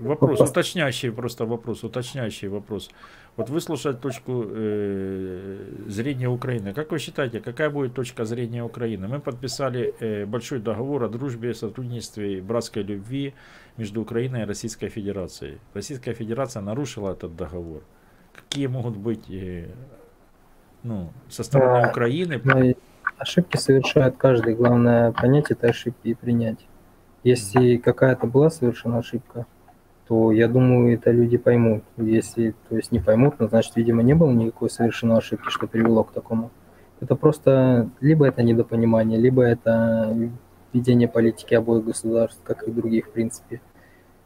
вопрос, 0.00 0.40
уточняющий 0.40 1.10
просто 1.10 1.46
вопрос, 1.46 1.84
уточняющий 1.84 2.48
вопрос. 2.48 2.90
Вот 3.36 3.50
выслушать 3.50 4.00
точку 4.00 4.44
э, 4.46 5.58
зрения 5.86 6.28
Украины. 6.28 6.72
Как 6.72 6.92
вы 6.92 6.98
считаете, 6.98 7.40
какая 7.40 7.70
будет 7.70 7.94
точка 7.94 8.24
зрения 8.24 8.62
Украины? 8.62 9.08
Мы 9.08 9.20
подписали 9.20 9.94
э, 10.00 10.26
большой 10.26 10.60
договор 10.60 11.04
о 11.04 11.08
дружбе, 11.08 11.54
сотрудничестве 11.54 12.38
и 12.38 12.40
братской 12.40 12.82
любви 12.82 13.34
между 13.76 14.02
Украиной 14.02 14.42
и 14.42 14.44
Российской 14.44 14.88
Федерацией. 14.88 15.58
Российская 15.74 16.14
Федерация 16.14 16.62
нарушила 16.62 17.12
этот 17.12 17.36
договор. 17.36 17.82
Какие 18.32 18.68
могут 18.68 18.96
быть 18.96 19.28
э, 19.30 19.68
ну, 20.82 21.10
со 21.28 21.42
стороны 21.42 21.86
А, 21.86 21.90
Украины? 21.90 22.40
Ну 22.44 22.74
ошибки 23.18 23.56
совершает 23.56 24.16
каждый. 24.16 24.54
Главное 24.54 25.12
понять 25.12 25.50
это 25.50 25.68
ошибки 25.68 26.08
и 26.08 26.14
принять. 26.14 26.58
Если 27.22 27.76
какая-то 27.78 28.26
была 28.26 28.50
совершена 28.50 28.98
ошибка, 28.98 29.46
то 30.14 30.30
я 30.30 30.46
думаю, 30.46 30.94
это 30.94 31.10
люди 31.10 31.36
поймут. 31.36 31.82
Если, 31.96 32.54
то 32.68 32.76
есть 32.76 32.92
не 32.92 33.00
поймут, 33.00 33.34
ну, 33.40 33.48
значит, 33.48 33.74
видимо, 33.74 34.00
не 34.00 34.14
было 34.14 34.30
никакой 34.30 34.70
совершенной 34.70 35.18
ошибки, 35.18 35.48
что 35.48 35.66
привело 35.66 36.04
к 36.04 36.12
такому. 36.12 36.52
Это 37.00 37.16
просто 37.16 37.90
либо 38.00 38.24
это 38.24 38.44
недопонимание, 38.44 39.18
либо 39.18 39.42
это 39.42 40.16
ведение 40.72 41.08
политики 41.08 41.54
обоих 41.54 41.84
государств, 41.84 42.40
как 42.44 42.62
и 42.62 42.70
других, 42.70 43.08
в 43.08 43.10
принципе. 43.10 43.60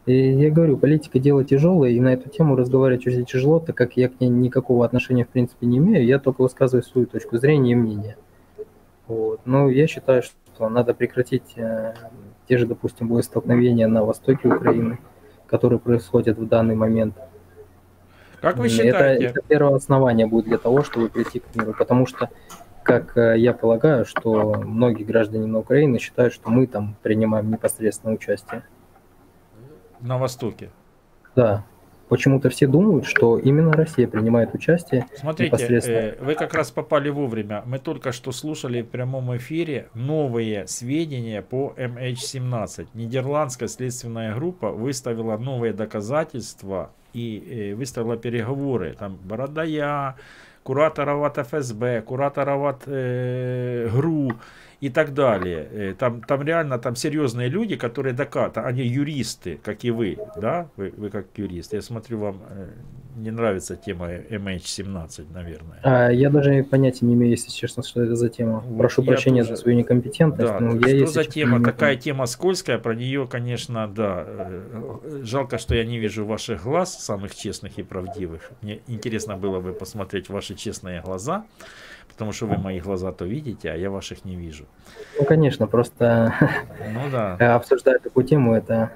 И 0.05 0.13
я 0.13 0.51
говорю, 0.51 0.77
политика 0.77 1.19
дело 1.19 1.43
тяжелое, 1.43 1.91
и 1.91 2.01
на 2.01 2.13
эту 2.13 2.29
тему 2.29 2.55
разговаривать 2.55 3.07
очень 3.07 3.25
тяжело, 3.25 3.59
так 3.59 3.75
как 3.75 3.97
я 3.97 4.11
к 4.11 4.21
ней 4.21 4.29
никакого 4.29 4.85
отношения 4.85 5.25
в 5.25 5.29
принципе 5.29 5.67
не 5.67 5.79
имею, 5.79 6.05
я 6.05 6.19
только 6.19 6.43
высказываю 6.43 6.83
свою 6.83 7.07
точку 7.07 7.39
зрения 7.39 7.73
и 7.73 7.77
мнение. 7.77 8.17
Вот. 9.07 9.41
Но 9.47 9.71
я 9.71 9.87
считаю, 9.87 10.23
что 10.23 10.69
надо 10.69 10.93
прекратить 10.93 11.57
э, 11.57 11.95
те 12.47 12.59
же, 12.59 12.67
допустим, 12.67 13.09
боестолкновения 13.09 13.89
на 13.89 14.05
востоке 14.05 14.49
Украины, 14.49 14.99
которые 15.49 15.79
происходят 15.79 16.39
в 16.39 16.47
данный 16.47 16.75
момент. 16.75 17.17
Как 18.41 18.57
вы 18.57 18.69
считаете? 18.69 19.25
Это, 19.25 19.39
это 19.39 19.49
первое 19.49 19.75
основание 19.75 20.27
будет 20.27 20.45
для 20.45 20.59
того, 20.59 20.85
чтобы 20.85 21.09
прийти 21.09 21.41
к 21.41 21.57
миру, 21.57 21.75
потому 21.77 22.07
что, 22.07 22.31
как 22.85 23.17
э, 23.17 23.39
я 23.39 23.53
полагаю, 23.53 24.05
что 24.05 24.55
многие 24.65 25.03
граждане 25.03 25.47
на 25.47 25.59
Украине 25.59 25.99
считают, 25.99 26.33
что 26.33 26.51
мы 26.51 26.67
там 26.67 26.95
принимаем 27.03 27.51
непосредственное 27.51 28.15
участие. 28.15 28.63
На 30.01 30.19
Востоке. 30.19 30.71
Да. 31.35 31.65
Почему-то 32.09 32.49
все 32.51 32.67
думают, 32.67 33.07
что 33.07 33.39
именно 33.39 33.73
Россия 33.73 34.09
принимает 34.09 34.55
участие 34.55 35.07
Смотрите, 35.17 35.53
непосредственно. 35.53 35.97
э, 35.97 36.17
вы 36.21 36.35
как 36.35 36.55
раз 36.55 36.71
попали 36.71 37.09
вовремя. 37.11 37.63
Мы 37.67 37.79
только 37.79 38.13
что 38.13 38.33
слушали 38.33 38.83
в 38.83 38.87
прямом 38.87 39.37
эфире 39.37 39.89
новые 39.95 40.67
сведения 40.67 41.43
по 41.43 41.75
MH17. 41.77 42.89
Нидерландская 42.95 43.69
следственная 43.69 44.35
группа 44.35 44.71
выставила 44.71 45.37
новые 45.37 45.73
доказательства 45.73 46.91
и 47.13 47.73
э, 47.73 47.75
выставила 47.75 48.17
переговоры. 48.17 48.95
Там 48.99 49.17
Бородая, 49.17 50.17
кураторов 50.63 51.25
от 51.25 51.47
ФСБ, 51.47 52.03
кураторов 52.03 52.65
от 52.65 52.83
э, 52.87 53.89
ГРУ 53.93 54.33
и 54.81 54.91
так 54.91 55.13
далее. 55.15 55.69
Э, 55.73 55.95
Там, 55.99 56.21
там 56.23 56.43
реально 56.43 56.79
там 56.79 56.95
серьезные 56.97 57.49
люди, 57.49 57.77
которые 57.77 58.13
доказывают, 58.15 58.59
они 58.59 58.83
юристы, 58.83 59.59
как 59.63 59.85
и 59.85 59.91
вы, 59.91 60.19
да, 60.37 60.69
вы, 60.77 60.93
вы 60.97 61.11
как 61.11 61.27
юрист. 61.37 61.73
Я 61.73 61.83
смотрю, 61.83 62.19
вам 62.19 62.43
э, 62.51 62.69
не 63.17 63.33
нравится 63.33 63.75
тема 63.75 64.09
MH17, 64.13 65.33
наверное. 65.35 65.81
А 65.83 66.11
я 66.11 66.31
даже 66.31 66.63
понятия 66.63 67.07
не 67.07 67.15
имею, 67.15 67.31
если 67.33 67.51
честно, 67.51 67.83
что 67.83 68.03
это 68.03 68.15
за 68.15 68.29
тема. 68.29 68.63
Прошу 68.79 69.03
я 69.03 69.09
прощения 69.09 69.43
тоже- 69.43 69.57
за 69.57 69.63
свою 69.63 69.77
некомпетентность, 69.79 70.53
Да, 70.53 70.61
но 70.61 70.79
что 70.79 70.89
я, 70.89 70.95
если 70.97 71.13
за 71.13 71.25
тема? 71.25 71.59
не 71.59 71.65
Такая 71.65 71.79
понимаю. 71.91 71.99
тема 72.01 72.27
скользкая, 72.27 72.79
про 72.79 72.95
нее, 72.95 73.27
конечно, 73.27 73.89
да. 73.89 74.25
э, 74.27 75.23
Жалко, 75.25 75.59
что 75.59 75.75
я 75.75 75.85
не 75.85 75.99
вижу 75.99 76.25
ваших 76.25 76.63
глаз, 76.63 77.05
самых 77.05 77.35
честных 77.35 77.79
и 77.79 77.83
правдивых. 77.83 78.53
Мне 78.63 78.79
интересно 78.87 79.37
было 79.37 79.59
бы 79.61 79.73
посмотреть 79.73 80.29
ваши 80.29 80.55
честные 80.55 81.01
глаза, 81.03 81.45
потому 82.09 82.33
что 82.33 82.47
вы 82.47 82.59
мои 82.59 82.81
глаза-то 82.81 83.25
видите, 83.25 83.71
а 83.71 83.77
я 83.77 83.91
ваших 83.91 84.25
не 84.25 84.37
вижу. 84.37 84.67
Ну, 85.19 85.25
конечно, 85.25 85.67
просто 85.67 86.35
Ну 86.93 87.11
да. 87.11 87.35
обсуждая 87.57 87.99
такую 87.99 88.27
тему, 88.27 88.55
это 88.55 88.93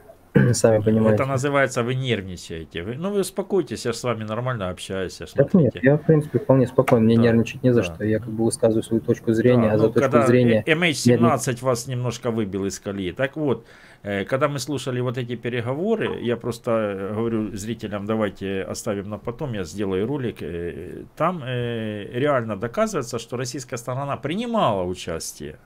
сами 0.52 0.82
понимаете. 0.82 1.14
Это 1.22 1.26
называется, 1.26 1.82
вы 1.82 1.94
нервничаете. 1.94 2.82
Вы- 2.82 2.94
ну 2.96 3.10
вы 3.10 3.20
успокойтесь, 3.20 3.86
я 3.86 3.92
с 3.92 4.02
вами 4.04 4.24
нормально 4.24 4.68
общаюсь. 4.70 5.20
Так 5.34 5.54
нет, 5.54 5.74
я, 5.82 5.96
в 5.96 6.02
принципе, 6.02 6.38
вполне 6.38 6.66
спокоен, 6.66 7.04
мне 7.04 7.16
нервничать 7.16 7.62
не 7.62 7.72
за 7.72 7.82
что. 7.82 8.04
Я 8.04 8.18
как 8.18 8.28
бы 8.30 8.44
высказываю 8.44 8.82
свою 8.82 9.00
точку 9.00 9.32
зрения, 9.32 9.68
Да, 9.68 9.74
а 9.74 9.78
за 9.78 9.84
ну, 9.86 9.92
точку 9.92 10.10
когда 10.10 10.26
зрения... 10.26 10.62
э- 10.66 10.72
MH17 10.74 11.62
вас 11.64 11.86
немножко 11.86 12.30
выбил 12.30 12.64
из 12.66 12.78
колеи. 12.80 13.12
Так 13.12 13.36
вот, 13.36 13.64
э, 14.02 14.24
когда 14.24 14.48
мы 14.48 14.58
слушали 14.58 15.00
вот 15.00 15.18
эти 15.18 15.36
переговоры, 15.36 16.20
я 16.20 16.36
просто 16.36 16.70
э, 16.70 17.14
говорю 17.14 17.56
зрителям, 17.56 18.06
давайте 18.06 18.62
оставим 18.62 19.08
на 19.08 19.18
потом, 19.18 19.52
я 19.54 19.64
сделаю 19.64 20.06
ролик. 20.06 20.36
э, 20.42 21.04
Там 21.16 21.42
реально 21.44 22.56
доказывается, 22.56 23.18
что 23.18 23.36
российская 23.36 23.76
сторона 23.78 24.16
принимала 24.16 24.82
участие. 24.84 25.56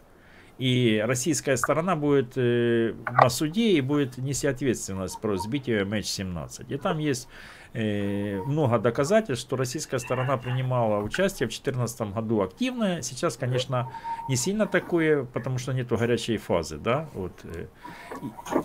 И 0.59 1.03
российская 1.05 1.57
сторона 1.57 1.97
будет 1.97 2.33
э, 2.37 2.95
на 3.23 3.29
суде 3.29 3.73
и 3.73 3.81
будет 3.81 4.17
нести 4.17 4.47
ответственность 4.47 5.21
про 5.21 5.37
сбитие 5.37 5.85
MH17. 5.85 6.67
И 6.69 6.79
там 6.79 6.99
есть 6.99 7.29
много 8.47 8.79
доказательств, 8.79 9.47
что 9.47 9.57
российская 9.57 9.99
сторона 9.99 10.37
принимала 10.37 11.03
участие 11.03 11.47
в 11.47 11.51
2014 11.51 12.13
году 12.15 12.41
активно. 12.41 13.03
Сейчас, 13.03 13.37
конечно, 13.37 13.91
не 14.29 14.37
сильно 14.37 14.67
такое, 14.67 15.25
потому 15.25 15.59
что 15.59 15.73
нету 15.73 15.97
горячей 15.97 16.39
фазы, 16.39 16.79
да, 16.79 17.09
вот. 17.15 17.33
э. 17.45 17.67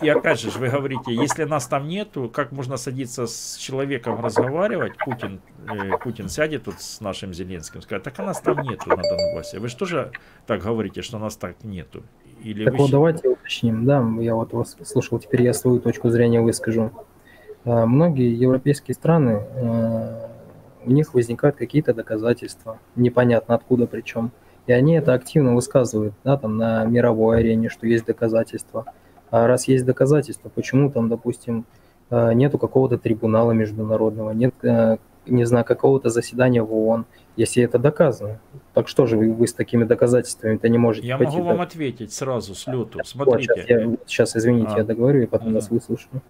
И, 0.02 0.06
и 0.06 0.10
опять 0.10 0.40
же, 0.40 0.50
вы 0.52 0.70
говорите, 0.70 1.14
если 1.14 1.44
нас 1.44 1.68
там 1.68 1.88
нету, 1.88 2.30
как 2.34 2.52
можно 2.52 2.78
садиться 2.78 3.28
с 3.28 3.58
человеком 3.58 4.24
разговаривать? 4.24 4.94
Путин, 4.98 5.42
э, 5.68 5.98
Путин 5.98 6.30
сядет 6.30 6.64
тут 6.64 6.80
с 6.80 7.02
нашим 7.02 7.34
Зеленским, 7.34 7.82
скажет, 7.82 8.04
так 8.04 8.20
а 8.20 8.24
нас 8.24 8.40
там 8.40 8.62
нету 8.62 8.90
на 8.90 8.98
Донбассе. 8.98 9.60
Вы 9.60 9.68
же 9.68 9.76
тоже 9.76 10.12
так 10.48 10.62
говорите, 10.62 11.02
что 11.02 11.20
нас 11.20 11.36
так 11.36 11.64
нету? 11.64 12.04
Или 12.44 12.66
Так 12.66 12.74
вы 12.74 12.80
вот, 12.80 12.92
давайте 12.92 13.30
уточним. 13.30 13.86
Да, 13.86 14.08
я 14.20 14.36
вот 14.36 14.54
вас 14.54 14.76
слушал, 14.84 15.20
теперь 15.20 15.44
я 15.44 15.54
свою 15.54 15.80
точку 15.80 16.10
зрения 16.10 16.42
выскажу. 16.42 16.92
А, 17.66 17.86
Многие 17.86 18.34
европейские 18.34 18.96
страны, 18.96 19.44
э, 19.56 20.28
у 20.86 20.92
них 20.92 21.14
возникают 21.14 21.56
какие-то 21.56 21.94
доказательства, 21.94 22.80
непонятно 22.96 23.56
откуда 23.56 23.88
причем. 23.88 24.32
И 24.68 24.74
они 24.74 24.96
это 24.96 25.14
активно 25.14 25.56
высказывают 25.56 26.14
да, 26.24 26.38
там, 26.38 26.58
на 26.58 26.86
мировой 26.86 27.40
арене, 27.40 27.70
что 27.70 27.88
есть 27.88 28.06
доказательства. 28.06 28.86
А 29.30 29.48
раз 29.48 29.68
есть 29.68 29.86
доказательства, 29.86 30.50
почему 30.50 30.92
там, 30.92 31.10
допустим, 31.10 31.66
э, 32.10 32.34
нету 32.34 32.58
какого-то 32.58 32.98
трибунала 32.98 33.52
международного, 33.52 34.32
нет, 34.32 34.54
не 35.28 35.46
знаю, 35.46 35.66
какого-то 35.66 36.10
заседания 36.10 36.64
в 36.64 36.74
ООН, 36.74 37.06
если 37.36 37.64
это 37.64 37.78
доказано? 37.78 38.40
Так 38.74 38.88
что 38.88 39.06
же 39.06 39.18
вы, 39.18 39.32
вы 39.32 39.48
с 39.48 39.54
такими 39.54 39.84
доказательствами-то 39.84 40.68
не 40.68 40.78
можете 40.78 41.08
Я 41.08 41.18
пойти 41.18 41.38
могу 41.38 41.48
вам 41.48 41.58
так? 41.58 41.68
ответить 41.68 42.12
сразу 42.12 42.56
с 42.56 42.66
лету. 42.68 42.98
Вот, 42.98 43.08
Смотрите. 43.08 43.54
сейчас, 43.56 43.70
я, 43.70 43.98
сейчас, 44.08 44.36
извините, 44.36 44.72
А. 44.74 44.78
я 44.80 44.84
договорю, 44.84 45.22
я 45.22 45.28
потом 45.28 45.54
вас 45.54 45.70
выслушаю. 45.70 46.22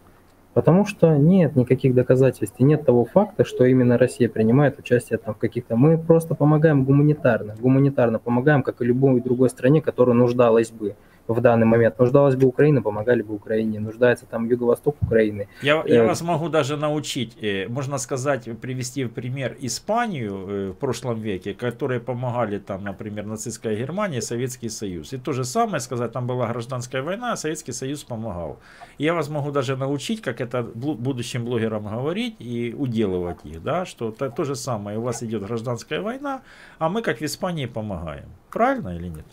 Потому 0.53 0.85
что 0.85 1.15
нет 1.15 1.55
никаких 1.55 1.95
доказательств, 1.95 2.55
и 2.59 2.63
нет 2.63 2.85
того 2.85 3.05
факта, 3.05 3.45
что 3.45 3.63
именно 3.63 3.97
Россия 3.97 4.27
принимает 4.27 4.79
участие 4.79 5.17
там 5.17 5.33
в 5.33 5.37
каких-то... 5.37 5.77
Мы 5.77 5.97
просто 5.97 6.35
помогаем 6.35 6.83
гуманитарно, 6.83 7.55
гуманитарно 7.57 8.19
помогаем, 8.19 8.61
как 8.61 8.81
и 8.81 8.85
любой 8.85 9.21
другой 9.21 9.49
стране, 9.49 9.81
которая 9.81 10.15
нуждалась 10.15 10.71
бы. 10.71 10.95
В 11.27 11.41
данный 11.41 11.65
момент. 11.65 11.97
Нуждалась 11.99 12.35
бы 12.35 12.47
Украина, 12.47 12.81
помогали 12.81 13.21
бы 13.21 13.33
Украине. 13.33 13.79
Нуждается 13.79 14.25
там 14.25 14.47
юго-восток 14.47 14.95
Украины. 15.01 15.47
Я, 15.61 15.83
я 15.85 16.01
Э, 16.01 16.07
вас 16.07 16.21
могу 16.21 16.49
даже 16.49 16.77
научить, 16.77 17.37
э, 17.41 17.67
можно 17.67 17.97
сказать, 17.97 18.49
привести 18.59 19.05
в 19.05 19.09
пример 19.09 19.55
Испанию 19.59 20.33
э, 20.33 20.71
в 20.71 20.73
прошлом 20.73 21.19
веке, 21.19 21.53
которые 21.53 21.99
помогали 21.99 22.59
там, 22.59 22.83
например, 22.83 23.25
нацистская 23.25 23.75
Германия, 23.75 24.21
Советский 24.21 24.69
Союз. 24.69 25.13
И 25.13 25.17
то 25.17 25.33
же 25.33 25.43
самое 25.43 25.79
сказать, 25.79 26.11
там 26.11 26.27
была 26.27 26.47
гражданская 26.47 27.01
война, 27.03 27.33
а 27.33 27.37
Советский 27.37 27.73
Союз 27.73 28.03
помогал. 28.03 28.59
И 28.97 29.03
я 29.03 29.13
вас 29.13 29.29
могу 29.29 29.51
даже 29.51 29.77
научить, 29.77 30.21
как 30.21 30.41
это 30.41 30.63
будущим 30.63 31.45
блогерам 31.45 31.87
говорить 31.87 32.35
и 32.39 32.75
уделывать 32.77 33.39
их, 33.43 33.63
да, 33.63 33.85
что 33.85 34.11
то, 34.11 34.29
то 34.29 34.43
же 34.43 34.55
самое, 34.55 34.97
у 34.97 35.01
вас 35.01 35.23
идет 35.23 35.43
гражданская 35.43 36.01
война, 36.01 36.41
а 36.79 36.89
мы 36.89 37.01
как 37.01 37.19
в 37.19 37.21
Испании 37.21 37.67
помогаем. 37.67 38.29
Правильно 38.49 38.95
или 38.95 39.07
нет? 39.07 39.25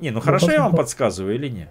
Не, 0.00 0.10
ну 0.10 0.20
хорошо 0.20 0.50
я 0.50 0.62
вам 0.62 0.74
подсказываю 0.74 1.34
или 1.34 1.48
нет? 1.48 1.70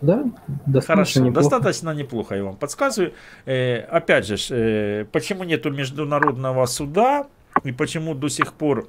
Да, 0.00 0.24
достаточно 0.66 0.94
Хорошо, 0.94 1.20
неплохо. 1.20 1.50
достаточно 1.50 1.90
неплохо 1.94 2.34
я 2.34 2.42
вам 2.42 2.56
подсказываю. 2.56 3.14
Э, 3.46 3.78
опять 3.82 4.26
же, 4.26 4.36
э, 4.50 5.04
почему 5.04 5.44
нету 5.44 5.70
международного 5.70 6.66
суда 6.66 7.28
и 7.62 7.70
почему 7.70 8.14
до 8.14 8.28
сих 8.28 8.52
пор 8.52 8.88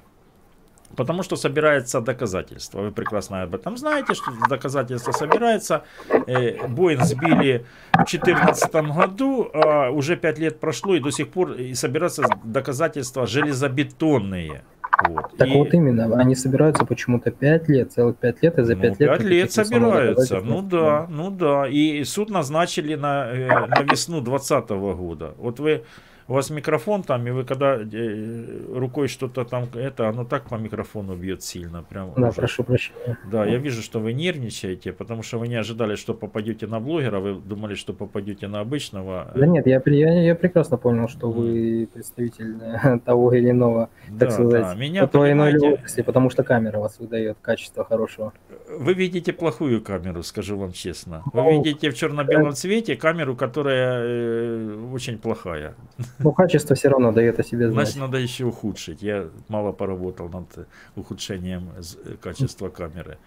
Потому 0.95 1.23
что 1.23 1.35
собирается 1.35 2.01
доказательства. 2.01 2.81
Вы 2.81 2.91
прекрасно 2.91 3.43
об 3.43 3.55
этом 3.55 3.77
знаете, 3.77 4.13
что 4.13 4.31
доказательства 4.47 5.11
собираются. 5.11 5.83
Э, 6.27 6.67
Боинг 6.67 7.03
сбили 7.03 7.65
в 7.93 8.05
2014 8.05 8.73
году, 8.95 9.49
а 9.53 9.89
уже 9.89 10.15
5 10.15 10.39
лет 10.39 10.59
прошло, 10.59 10.95
и 10.95 10.99
до 10.99 11.09
сих 11.09 11.29
пор 11.29 11.53
и 11.53 11.73
собираются 11.73 12.25
доказательства 12.43 13.25
железобетонные. 13.25 14.63
Вот. 15.09 15.37
Так 15.37 15.47
И- 15.47 15.53
вот 15.53 15.73
именно, 15.73 16.15
они 16.17 16.35
собираются 16.35 16.85
почему-то 16.85 17.31
5 17.31 17.69
лет, 17.69 17.91
целых 17.91 18.17
5 18.17 18.41
лет, 18.43 18.59
и 18.59 18.63
за 18.63 18.75
5 18.75 18.83
ну, 18.83 18.87
лет... 18.87 18.97
пять 18.97 19.21
лет 19.21 19.47
каких-то 19.47 19.53
самых 19.53 19.67
собираются. 19.67 20.39
Ну 20.41 20.61
да, 20.61 21.07
ну 21.09 21.31
да. 21.31 21.67
И 21.67 22.03
суд 22.03 22.29
назначили 22.29 22.95
на, 22.95 23.29
э, 23.31 23.47
на 23.47 23.81
весну 23.83 24.21
2020 24.21 24.69
года. 24.69 25.33
Вот 25.37 25.59
вы, 25.59 25.83
у 26.27 26.33
вас 26.33 26.49
микрофон 26.49 27.03
там, 27.03 27.27
и 27.27 27.31
вы 27.31 27.43
когда 27.43 27.75
э, 27.75 28.65
рукой 28.73 29.07
что-то 29.07 29.43
там, 29.45 29.67
это, 29.75 30.09
оно 30.09 30.23
так 30.25 30.43
по 30.49 30.55
микрофону 30.55 31.15
бьет 31.15 31.43
сильно. 31.43 31.83
Прям 31.83 32.13
Да, 32.15 32.21
ужас. 32.23 32.35
прошу 32.35 32.63
прощения. 32.63 33.17
Да, 33.31 33.45
я 33.45 33.57
вижу, 33.57 33.81
что 33.81 33.99
вы 33.99 34.13
нервничаете, 34.13 34.93
потому 34.93 35.23
что 35.23 35.39
вы 35.39 35.47
не 35.47 35.55
ожидали, 35.55 35.95
что 35.95 36.13
попадете 36.13 36.67
на 36.67 36.79
блогера, 36.79 37.19
вы 37.19 37.35
думали, 37.35 37.75
что 37.75 37.93
попадете 37.93 38.47
на 38.47 38.59
обычного. 38.61 39.31
Да 39.35 39.45
нет, 39.45 39.67
я, 39.67 39.81
я, 39.85 40.21
я 40.23 40.35
прекрасно 40.35 40.77
понял, 40.77 41.07
что 41.09 41.31
вы 41.31 41.87
представитель 41.93 42.55
э, 42.61 42.99
того 43.05 43.33
или 43.33 43.49
иного, 43.49 43.89
Да, 44.09 44.25
так 44.25 44.31
сказать, 44.31 44.61
да, 44.61 44.75
меня, 44.75 45.07
той 45.07 45.31
иной 45.33 45.51
понимаете- 45.53 45.73
отрасли, 45.75 46.01
потому 46.03 46.29
что 46.29 46.43
камера 46.43 46.79
вас 46.79 46.99
выдает 46.99 47.37
качество 47.41 47.83
хорошего. 47.83 48.33
Вы 48.69 48.93
видите 48.93 49.33
плохую 49.33 49.81
камеру, 49.81 50.23
скажу 50.23 50.57
вам 50.57 50.71
честно. 50.71 51.21
Вы 51.33 51.51
видите 51.57 51.89
в 51.89 51.95
черно-белом 51.95 52.53
цвете 52.53 52.95
камеру, 52.95 53.35
которая 53.35 54.01
э, 54.03 54.75
очень 54.93 55.17
плохая. 55.17 55.75
Но 56.19 56.31
качество 56.31 56.75
все 56.75 56.89
равно 56.89 57.11
дает 57.11 57.39
о 57.39 57.43
себе 57.43 57.69
знать. 57.69 57.87
Значит, 57.87 58.01
надо 58.01 58.17
еще 58.17 58.45
ухудшить. 58.45 59.01
Я 59.01 59.29
мало 59.47 59.71
поработал 59.71 60.29
над 60.29 60.67
ухудшением 60.95 61.69
э, 61.77 62.15
качества 62.21 62.69
камеры. 62.69 63.17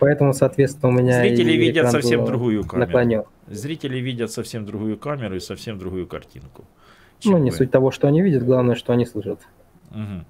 Поэтому, 0.00 0.32
соответственно, 0.32 0.88
у 0.88 0.92
меня 0.92 1.20
Зрители 1.20 1.52
видят 1.52 1.90
совсем 1.90 2.24
другую 2.24 2.64
камеру. 2.64 2.86
наклонен. 2.86 3.24
Зрители 3.46 3.98
видят 3.98 4.32
совсем 4.32 4.66
другую 4.66 4.98
камеру 4.98 5.36
и 5.36 5.40
совсем 5.40 5.78
другую 5.78 6.06
картинку. 6.06 6.64
Ну, 7.24 7.38
не 7.38 7.50
вы. 7.50 7.56
суть 7.56 7.70
того, 7.70 7.92
что 7.92 8.08
они 8.08 8.20
видят, 8.20 8.44
главное, 8.44 8.74
что 8.74 8.92
они 8.92 9.06
слышат. 9.06 9.38
Мгм. 9.90 10.26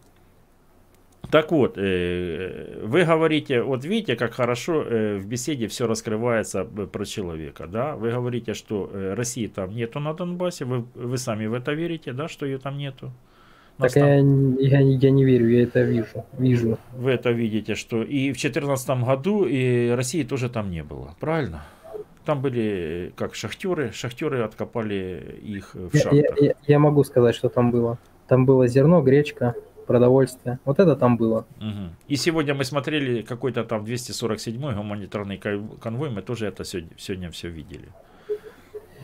Так 1.32 1.50
вот, 1.50 1.78
э, 1.78 2.82
вы 2.84 3.04
говорите, 3.04 3.62
вот 3.62 3.84
видите, 3.86 4.16
как 4.16 4.34
хорошо 4.34 4.82
э, 4.82 5.16
в 5.16 5.26
беседе 5.26 5.66
все 5.66 5.86
раскрывается 5.86 6.66
э, 6.76 6.86
про 6.86 7.04
человека, 7.06 7.66
да? 7.66 7.96
Вы 7.96 8.10
говорите, 8.10 8.52
что 8.52 8.90
России 9.16 9.46
там 9.46 9.74
нету 9.74 9.98
на 9.98 10.12
Донбассе, 10.12 10.66
вы, 10.66 10.84
вы 10.94 11.16
сами 11.16 11.46
в 11.46 11.54
это 11.54 11.72
верите, 11.72 12.12
да, 12.12 12.28
что 12.28 12.44
ее 12.44 12.58
там 12.58 12.76
нету? 12.76 13.10
Так 13.78 13.96
я, 13.96 14.16
я, 14.16 14.80
я 14.80 15.10
не 15.10 15.24
верю, 15.24 15.48
я 15.48 15.62
это 15.62 15.80
вижу. 15.80 16.26
Вижу. 16.38 16.78
Вы 16.94 17.12
это 17.12 17.30
видите, 17.30 17.76
что 17.76 18.02
и 18.02 18.28
в 18.30 18.36
2014 18.36 18.90
году 19.02 19.46
и 19.46 19.88
России 19.88 20.24
тоже 20.24 20.50
там 20.50 20.70
не 20.70 20.82
было, 20.84 21.14
правильно? 21.18 21.62
Там 22.26 22.42
были 22.42 23.10
как 23.16 23.34
шахтеры, 23.34 23.90
шахтеры 23.92 24.42
откопали 24.42 25.40
их 25.42 25.74
в 25.74 25.94
Я, 25.94 26.00
я- 26.12 26.22
шахтах. 26.24 26.42
я- 26.42 26.54
я 26.66 26.78
могу 26.78 27.04
сказать, 27.04 27.34
что 27.34 27.48
там 27.48 27.70
было. 27.70 27.96
Там 28.28 28.44
было 28.44 28.66
зерно, 28.68 29.00
гречка, 29.00 29.54
продовольствие. 29.92 30.58
Вот 30.64 30.78
это 30.80 30.96
там 30.96 31.16
было. 31.16 31.44
Мгм. 31.60 31.90
И 32.08 32.16
сегодня 32.16 32.54
мы 32.54 32.64
смотрели 32.64 33.22
какой-то 33.22 33.64
там 33.64 33.84
247-й 33.84 34.74
гуманитарный 34.74 35.38
кон- 35.38 35.68
конвой, 35.80 36.10
мы 36.10 36.22
тоже 36.22 36.46
это 36.46 36.64
сегодня, 36.64 36.90
сегодня 36.98 37.28
все 37.30 37.48
видели. 37.48 37.88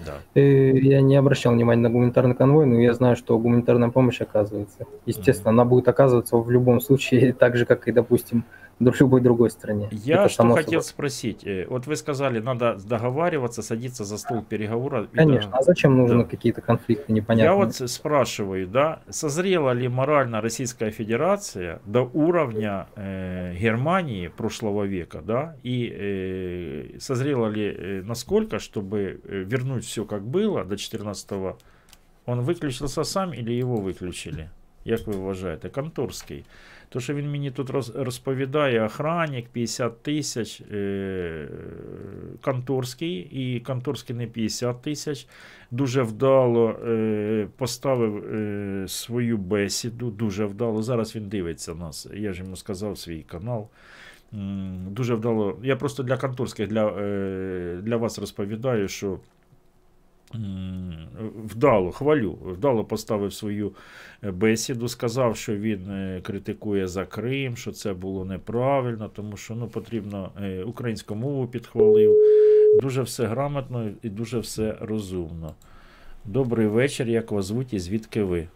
Да. 0.06 0.14
Э, 0.34 0.78
Я 0.78 1.00
не 1.00 1.16
обращал 1.16 1.52
внимания 1.52 1.82
на 1.82 1.90
гуманитарный 1.90 2.34
конвой, 2.34 2.66
но 2.66 2.80
я 2.80 2.94
знаю, 2.94 3.16
что 3.16 3.38
гуманитарная 3.38 3.90
помощь 3.90 4.20
оказывается. 4.22 4.86
Естественно, 5.06 5.50
она 5.50 5.64
будет 5.64 5.88
оказываться 5.88 6.36
в 6.36 6.50
любом 6.50 6.80
случае, 6.80 7.32
так 7.38 7.56
же, 7.56 7.64
как 7.66 7.88
и, 7.88 7.92
допустим, 7.92 8.44
в 8.80 9.00
любой 9.00 9.20
другой 9.20 9.50
стране. 9.50 9.88
Я 9.92 10.14
Это 10.24 10.28
что 10.28 10.48
хотел 10.54 10.80
собой. 10.82 10.82
спросить. 10.90 11.46
Э, 11.46 11.66
Вот 11.68 11.86
вы 11.86 11.96
сказали, 11.96 12.40
надо 12.40 12.76
договариваться, 12.88 13.62
садиться 13.62 14.04
за 14.04 14.18
стол 14.18 14.42
переговоров. 14.42 15.06
и 15.12 15.16
Конечно. 15.16 15.50
дог- 15.50 15.60
А 15.60 15.62
зачем 15.62 15.96
нужны 15.98 16.22
Да. 16.22 16.30
какие-то 16.30 16.60
конфликты 16.60 17.04
Я 17.08 17.14
непонятные? 17.14 17.56
вот 17.56 17.74
с- 17.74 17.88
спрашиваю, 17.88 18.66
да, 18.66 19.00
созрела 19.10 19.72
ли 19.74 19.88
морально 19.88 20.40
Российская 20.40 20.90
Федерация 20.90 21.78
до 21.86 22.02
уровня 22.14 22.86
э, 22.96 23.54
Германии 23.60 24.28
прошлого 24.28 24.84
века, 24.86 25.22
да, 25.26 25.54
и 25.64 25.92
э, 25.92 26.98
созрела 26.98 27.48
ли 27.48 27.76
э, 27.78 28.02
насколько, 28.06 28.58
чтобы 28.58 28.98
э, 28.98 29.44
вернуть 29.52 29.84
все 29.84 30.04
как 30.04 30.22
было 30.22 30.64
до 30.64 30.74
14-го, 30.76 31.56
он 32.26 32.40
выключился 32.40 33.04
сам 33.04 33.32
или 33.34 33.52
его 33.52 33.80
виключили? 33.82 34.48
Як 34.84 35.06
ви 35.06 35.12
вважаєте? 35.16 35.68
Конторський. 35.68 36.44
То, 36.88 37.00
що 37.00 37.14
він 37.14 37.30
мені 37.30 37.50
тут 37.50 37.70
розповідає, 37.94 38.84
охранник 38.84 39.48
50 39.48 40.02
тисяч, 40.02 40.60
е, 40.60 41.48
Конторський, 42.40 43.14
і 43.18 43.60
Конторський 43.60 44.16
не 44.16 44.26
50 44.26 44.82
тисяч, 44.82 45.26
дуже 45.70 46.02
вдало 46.02 46.70
е, 46.70 47.48
поставив 47.56 48.16
е, 48.16 48.84
свою 48.88 49.38
бесіду, 49.38 50.10
дуже 50.10 50.44
вдало. 50.46 50.82
Зараз 50.82 51.16
він 51.16 51.28
дивиться 51.28 51.74
нас. 51.74 52.08
Я 52.14 52.32
ж 52.32 52.42
йому 52.42 52.56
сказав 52.56 52.98
свій 52.98 53.22
канал. 53.22 53.68
Дуже 54.90 55.14
вдало. 55.14 55.58
Я 55.62 55.76
просто 55.76 56.02
для 56.02 56.16
конторських, 56.16 56.68
для, 56.68 56.90
для 57.80 57.96
вас 57.96 58.18
розповідаю, 58.18 58.88
що 58.88 59.18
вдало, 60.34 61.90
хвалю, 61.92 62.38
вдало 62.44 62.84
поставив 62.84 63.32
свою 63.32 63.72
е, 64.24 64.30
бесіду, 64.30 64.88
сказав, 64.88 65.36
що 65.36 65.56
він 65.56 65.90
е, 65.90 66.20
критикує 66.22 66.86
за 66.86 67.04
Крим, 67.04 67.56
що 67.56 67.72
це 67.72 67.92
було 67.92 68.24
неправильно, 68.24 69.08
тому 69.08 69.36
що 69.36 69.54
ну, 69.54 69.66
потрібно 69.66 70.30
е, 70.42 70.62
українську 70.62 71.14
мову 71.14 71.46
підхвалив. 71.46 72.12
Дуже 72.82 73.02
все 73.02 73.26
грамотно 73.26 73.90
і 74.02 74.08
дуже 74.08 74.38
все 74.38 74.76
розумно. 74.80 75.54
Добрий 76.24 76.66
вечір, 76.66 77.08
як 77.08 77.30
вас 77.30 77.44
звуть 77.46 77.72
і 77.72 77.78
звідки 77.78 78.22
ви? 78.22 78.48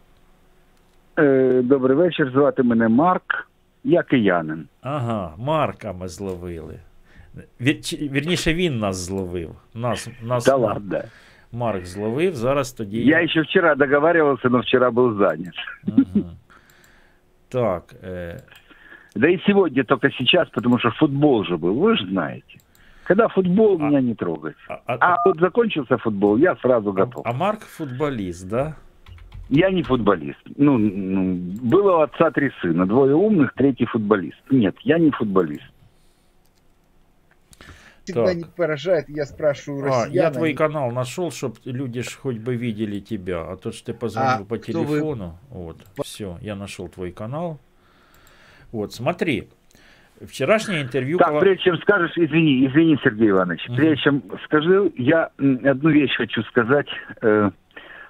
Добрий 1.63 1.97
вечір, 1.97 2.31
звати 2.35 2.63
мене 2.63 2.89
Марк. 2.89 3.49
Я 3.85 4.03
киянин. 4.03 4.69
Ага, 4.81 5.35
Марка 5.39 5.93
ми 5.93 6.09
зловили. 6.09 6.79
Вірніше, 7.61 8.55
він 8.55 8.79
нас 8.79 8.97
зловив. 8.97 9.51
Нас, 9.75 10.09
нас 10.23 10.45
Да 10.45 10.57
ладно. 10.57 11.03
Марк 11.53 11.87
зловив, 11.87 12.35
зараз 12.35 12.73
тоді. 12.73 13.03
Я 13.03 13.21
еще 13.21 13.43
вчера 13.43 13.75
договаривался, 13.75 14.49
но 14.49 14.61
вчера 14.61 14.91
был 14.91 15.19
занят. 15.19 15.55
Так. 17.49 17.95
Э... 18.03 18.39
Да 19.15 19.29
и 19.29 19.39
сегодня 19.47 19.85
только 19.85 20.11
сейчас, 20.11 20.49
потому 20.49 20.79
что 20.79 20.91
футбол 20.91 21.45
же 21.45 21.57
был, 21.57 21.75
вы 21.75 21.97
же 21.97 22.07
знаете. 22.07 22.59
Когда 23.05 23.29
футбол, 23.29 23.79
меня 23.79 24.01
не 24.01 24.15
трогает. 24.15 24.57
А, 24.87 25.17
вот 25.27 25.39
закончился 25.39 25.99
футбол, 25.99 26.39
я 26.39 26.57
сразу 26.57 26.93
готов. 26.93 27.27
А 27.27 27.33
Марк 27.33 27.61
футболист, 27.61 28.49
да? 28.49 28.77
Я 29.49 29.71
не 29.71 29.83
футболист. 29.83 30.39
Ну, 30.57 30.79
ну, 30.79 31.35
было 31.63 31.97
у 31.97 32.01
отца 32.01 32.31
три 32.31 32.51
сына, 32.63 32.87
двое 32.87 33.15
умных, 33.15 33.53
третий 33.55 33.85
футболист. 33.85 34.39
Нет, 34.51 34.77
я 34.83 34.99
не 34.99 35.11
футболист. 35.11 35.71
Всегда 38.05 38.27
Так. 38.27 38.37
не 38.37 38.45
поражает, 38.45 39.09
я 39.09 39.25
спрашиваю 39.27 39.85
А, 39.85 40.05
россиян. 40.05 40.13
я 40.25 40.31
твой 40.31 40.49
они- 40.51 40.57
канал 40.57 40.91
нашел, 40.91 41.31
чтобы 41.31 41.57
люди 41.65 42.03
ж 42.03 42.17
хоть 42.21 42.39
бы 42.39 42.57
видели 42.57 43.01
тебя. 43.01 43.43
А 43.43 43.57
то 43.57 43.73
что 43.73 43.87
ты 43.93 43.95
позвонил 43.95 44.43
А 44.43 44.45
по 44.45 44.59
кто 44.59 44.83
вы? 44.83 44.87
телефону. 44.99 45.39
Вот, 45.51 45.79
все, 46.05 46.39
я 46.41 46.55
нашел 46.57 46.89
твой 46.89 47.13
канал. 47.13 47.59
Вот, 48.73 48.93
смотри. 48.93 49.49
Вчерашнее 50.21 50.83
интервью... 50.83 51.19
Так, 51.19 51.41
прежде 51.41 51.65
чем 51.65 51.79
скажешь, 51.79 52.13
извини, 52.17 52.67
извини, 52.67 52.97
Сергей 53.03 53.31
Иванович, 53.31 53.67
прежде 53.77 53.97
чем 54.05 54.23
скажу, 54.45 54.93
я 54.97 55.31
одну 55.37 55.91
вещь 55.91 56.15
хочу 56.17 56.43
сказать 56.45 56.87
э, 57.23 57.51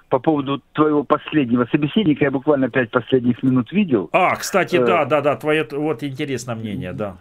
по 0.09 0.19
поводу 0.19 0.61
твоего 0.73 1.03
последнего 1.03 1.65
собеседника. 1.71 2.25
Я 2.25 2.29
буквально 2.31 2.69
пять 2.69 2.91
последних 2.91 3.41
минут 3.41 3.71
видел. 3.71 4.09
А, 4.11 4.35
кстати, 4.35 4.75
Э, 4.75 4.85
да, 4.85 5.05
да, 5.05 5.21
да, 5.21 5.35
твое 5.37 5.67
вот 5.71 6.03
интересное 6.03 6.53
мнение, 6.53 6.93
да. 6.93 7.17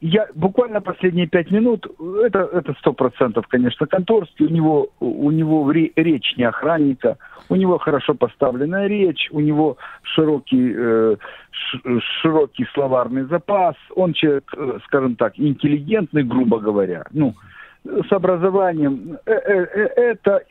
Я 0.00 0.26
буквально 0.34 0.80
последние 0.80 1.26
пять 1.26 1.50
минут, 1.50 1.86
это 2.24 2.48
это 2.52 2.74
сто 2.78 2.92
процентов, 2.92 3.46
конечно, 3.48 3.86
Конторский, 3.86 4.46
у 4.46 4.50
него, 4.50 4.88
у 5.00 5.30
него 5.30 5.70
ре- 5.70 5.92
речь 5.96 6.34
не 6.36 6.44
охранника, 6.44 7.16
у 7.48 7.56
него 7.56 7.78
хорошо 7.78 8.14
поставленная 8.14 8.86
речь, 8.86 9.28
у 9.30 9.40
него 9.40 9.76
широкий, 10.02 10.74
э, 10.76 11.16
широкий 12.22 12.66
словарный 12.74 13.24
запас, 13.24 13.76
он 13.94 14.12
человек, 14.12 14.52
э, 14.56 14.78
скажем 14.86 15.16
так, 15.16 15.38
интеллигентный, 15.38 16.22
грубо 16.22 16.58
говоря, 16.58 17.04
ну, 17.12 17.34
с 17.84 18.12
образованием. 18.12 19.18
Э, 19.26 19.32
э, 19.32 19.64
Это 19.96 20.42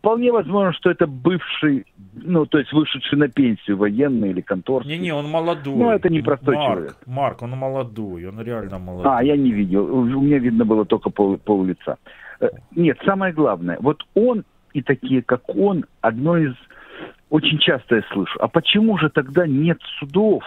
вполне 0.00 0.32
возможно, 0.32 0.72
что 0.72 0.90
это 0.90 1.06
бывший, 1.06 1.86
ну, 2.14 2.46
то 2.46 2.58
есть 2.58 2.72
вышедший 2.72 3.18
на 3.18 3.28
пенсию 3.28 3.76
военный 3.76 4.30
или 4.30 4.40
конторский. 4.40 4.96
Не-не, 4.96 5.12
он 5.12 5.30
молодой. 5.30 5.76
Ну, 5.76 5.90
это 5.90 6.08
непростой 6.08 6.56
Марк, 6.56 6.68
человек. 6.68 6.96
Марк, 7.06 7.42
он 7.42 7.50
молодой, 7.50 8.26
он 8.26 8.40
реально 8.40 8.78
молодой. 8.78 9.12
А, 9.12 9.22
я 9.22 9.36
не 9.36 9.52
видел. 9.52 9.94
У 9.94 10.04
меня 10.04 10.38
видно 10.38 10.64
было 10.64 10.84
только 10.84 11.10
пол, 11.10 11.36
пол 11.36 11.64
лица. 11.64 11.98
Э, 12.40 12.48
Нет, 12.74 12.98
самое 13.04 13.32
главное, 13.32 13.76
вот 13.80 14.02
он 14.14 14.44
и 14.72 14.82
такие, 14.82 15.22
как 15.22 15.48
он, 15.48 15.84
одно 16.00 16.36
из... 16.38 16.54
Очень 17.28 17.58
часто 17.58 17.96
я 17.96 18.02
слышу, 18.12 18.38
а 18.40 18.48
почему 18.48 18.98
же 18.98 19.08
тогда 19.08 19.46
нет 19.46 19.78
судов 20.00 20.42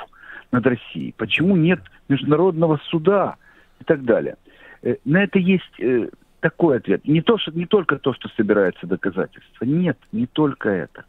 над 0.52 0.66
Россией? 0.66 1.14
Почему 1.18 1.56
нет 1.56 1.80
международного 2.10 2.78
суда? 2.90 3.38
И 3.80 3.86
так 3.86 4.04
далее. 4.04 4.36
Э, 4.82 4.96
На 5.06 5.24
это 5.24 5.40
есть 5.40 5.80
э, 5.80 6.10
такой 6.44 6.78
ответ. 6.78 7.08
Не, 7.08 7.22
то, 7.22 7.38
что, 7.38 7.52
не 7.52 7.66
только 7.66 7.98
то, 7.98 8.14
что 8.14 8.28
собирается 8.36 8.86
доказательства. 8.86 9.64
Нет, 9.64 9.98
не 10.12 10.28
только 10.28 10.70
это. 10.70 11.06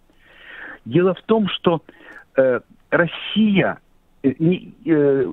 Дело 0.84 1.12
в 1.14 1.22
том, 1.22 1.48
что 1.48 1.82
э, 2.36 2.60
Россия 2.90 3.80
э, 4.22 4.30
э, 4.86 5.32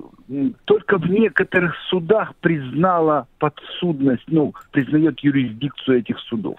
только 0.64 0.98
в 0.98 1.08
некоторых 1.08 1.76
судах 1.88 2.34
признала 2.40 3.28
подсудность, 3.38 4.24
ну, 4.26 4.52
признает 4.72 5.20
юрисдикцию 5.20 5.98
этих 5.98 6.18
судов. 6.18 6.58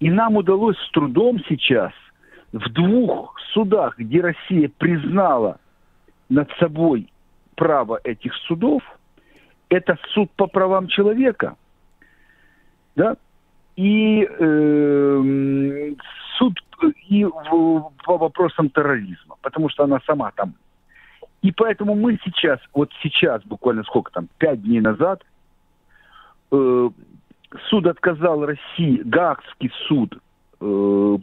И 0.00 0.10
нам 0.10 0.34
удалось 0.34 0.76
с 0.78 0.90
трудом 0.90 1.40
сейчас 1.48 1.92
в 2.52 2.68
двух 2.70 3.38
судах, 3.52 3.96
где 3.96 4.22
Россия 4.22 4.68
признала 4.76 5.60
над 6.28 6.50
собой 6.58 7.06
право 7.54 8.00
этих 8.02 8.34
судов, 8.48 8.82
это 9.68 9.96
суд 10.14 10.32
по 10.32 10.48
правам 10.48 10.88
человека, 10.88 11.54
да, 12.96 13.16
и 13.76 14.24
эм, 14.38 15.96
суд 16.36 16.58
и 17.08 17.24
в- 17.24 17.92
по 18.04 18.18
вопросам 18.18 18.70
терроризма, 18.70 19.36
потому 19.42 19.68
что 19.68 19.84
она 19.84 20.00
сама 20.06 20.30
там. 20.32 20.54
И 21.42 21.52
поэтому 21.52 21.94
мы 21.94 22.18
сейчас, 22.24 22.58
вот 22.74 22.90
сейчас, 23.02 23.42
буквально 23.44 23.82
сколько 23.84 24.12
там, 24.12 24.28
пять 24.38 24.62
дней 24.62 24.80
назад, 24.80 25.22
э, 26.52 26.90
суд 27.68 27.86
отказал 27.86 28.44
России, 28.44 29.02
Гаагский 29.04 29.70
суд 29.88 30.18
э, 30.60 31.18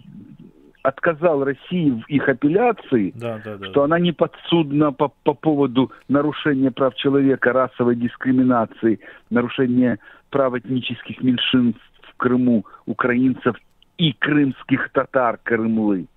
отказал 0.83 1.43
России 1.43 1.91
в 1.91 2.07
их 2.07 2.29
апелляции, 2.29 3.11
Да, 3.15 3.41
да, 3.43 3.57
да. 3.57 3.69
что 3.69 3.83
она 3.83 3.99
не 3.99 4.11
подсудна 4.11 4.91
по, 4.91 5.09
по 5.23 5.33
поводу 5.33 5.91
нарушения 6.07 6.71
прав 6.71 6.95
человека, 6.95 7.53
расовой 7.53 7.95
дискриминации, 7.95 8.99
нарушения 9.29 9.99
прав 10.29 10.55
этнических 10.55 11.21
меньшинств 11.21 11.81
в 12.03 12.15
Крыму, 12.17 12.65
украинцев 12.85 13.55
и 13.97 14.13
крымских 14.13 14.89
татар 14.91 15.39
Крымлы. 15.43 16.07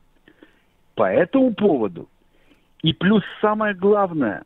По 0.94 1.10
этому 1.10 1.54
поводу. 1.54 2.08
И 2.82 2.92
плюс 2.92 3.22
самое 3.40 3.74
главное, 3.74 4.44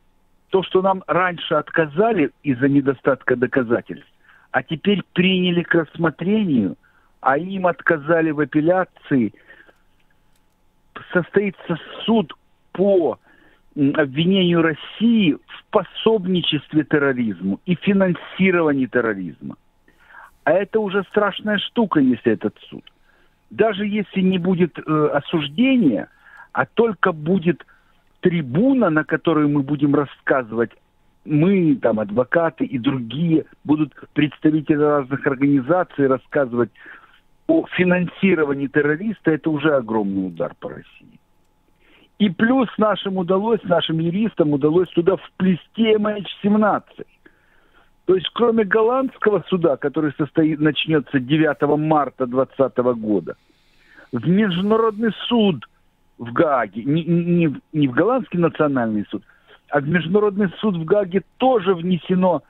то, 0.50 0.62
что 0.62 0.82
нам 0.82 1.02
раньше 1.06 1.54
отказали 1.54 2.30
из-за 2.42 2.68
недостатка 2.68 3.36
доказательств, 3.36 4.08
а 4.52 4.62
теперь 4.62 5.02
приняли 5.12 5.62
к 5.62 5.74
рассмотрению, 5.74 6.76
а 7.20 7.38
им 7.38 7.66
отказали 7.66 8.30
в 8.30 8.40
апелляции, 8.40 9.32
состоится 11.14 11.78
суд 12.04 12.34
по 12.72 13.18
обвинению 13.76 14.62
России 14.62 15.32
в 15.32 15.64
пособничестве 15.70 16.84
терроризму 16.84 17.60
и 17.66 17.74
финансировании 17.74 18.86
терроризма. 18.86 19.56
А 20.44 20.52
это 20.52 20.80
уже 20.80 21.02
страшная 21.04 21.58
штука, 21.58 22.00
если 22.00 22.32
этот 22.32 22.56
суд. 22.68 22.84
Даже 23.50 23.86
если 23.86 24.20
не 24.20 24.38
будет 24.38 24.78
э, 24.78 25.08
осуждения, 25.12 26.08
а 26.52 26.66
только 26.66 27.12
будет 27.12 27.64
трибуна, 28.20 28.90
на 28.90 29.04
которой 29.04 29.46
мы 29.48 29.62
будем 29.62 29.94
рассказывать, 29.94 30.70
мы, 31.24 31.76
там, 31.76 32.00
адвокаты 32.00 32.64
и 32.64 32.78
другие, 32.78 33.46
будут 33.64 33.94
представители 34.12 34.76
разных 34.76 35.26
организаций 35.26 36.06
рассказывать 36.06 36.70
о 37.46 37.66
финансировании 37.76 38.68
террориста, 38.68 39.32
это 39.32 39.50
уже 39.50 39.74
огромный 39.74 40.28
удар 40.28 40.54
по 40.58 40.70
России. 40.70 41.20
И 42.18 42.30
плюс 42.30 42.68
нашим 42.78 43.18
удалось, 43.18 43.62
нашим 43.64 43.98
юристам 43.98 44.52
удалось 44.52 44.88
туда 44.90 45.16
вплести 45.16 45.94
MH17. 45.94 46.82
То 48.06 48.14
есть 48.14 48.28
кроме 48.34 48.64
голландского 48.64 49.44
суда, 49.48 49.76
который 49.76 50.12
состоит, 50.16 50.60
начнется 50.60 51.18
9 51.18 51.78
марта 51.78 52.26
2020 52.26 52.76
года, 53.00 53.36
в 54.12 54.28
Международный 54.28 55.12
суд 55.28 55.64
в 56.18 56.32
Гааге, 56.32 56.84
не, 56.84 57.04
не, 57.04 57.56
не 57.72 57.88
в 57.88 57.92
Голландский 57.92 58.38
национальный 58.38 59.04
суд, 59.10 59.24
а 59.70 59.80
в 59.80 59.88
Международный 59.88 60.50
суд 60.60 60.76
в 60.76 60.84
Гааге 60.84 61.24
тоже 61.38 61.74
внесено 61.74 62.42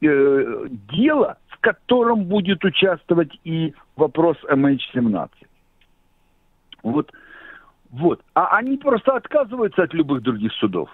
э, 0.00 0.66
дело, 0.90 1.36
котором 1.62 2.24
будет 2.24 2.62
участвовать 2.64 3.38
и 3.44 3.74
вопрос 3.96 4.36
MH17. 4.50 5.30
Вот, 6.82 7.12
вот. 7.90 8.20
А 8.34 8.58
они 8.58 8.76
просто 8.76 9.16
отказываются 9.16 9.84
от 9.84 9.94
любых 9.94 10.22
других 10.22 10.52
судов. 10.54 10.90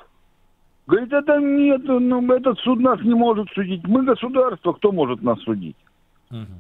Говорит, 0.87 1.13
это 1.13 1.39
нет, 1.39 1.83
ну, 1.85 2.33
этот 2.33 2.59
суд 2.61 2.81
нас 2.81 3.01
не 3.03 3.15
может 3.15 3.49
судить. 3.51 3.87
Мы 3.87 4.05
государство, 4.05 4.73
кто 4.73 4.93
может 4.93 5.23
нас 5.23 5.41
судить? 5.41 5.77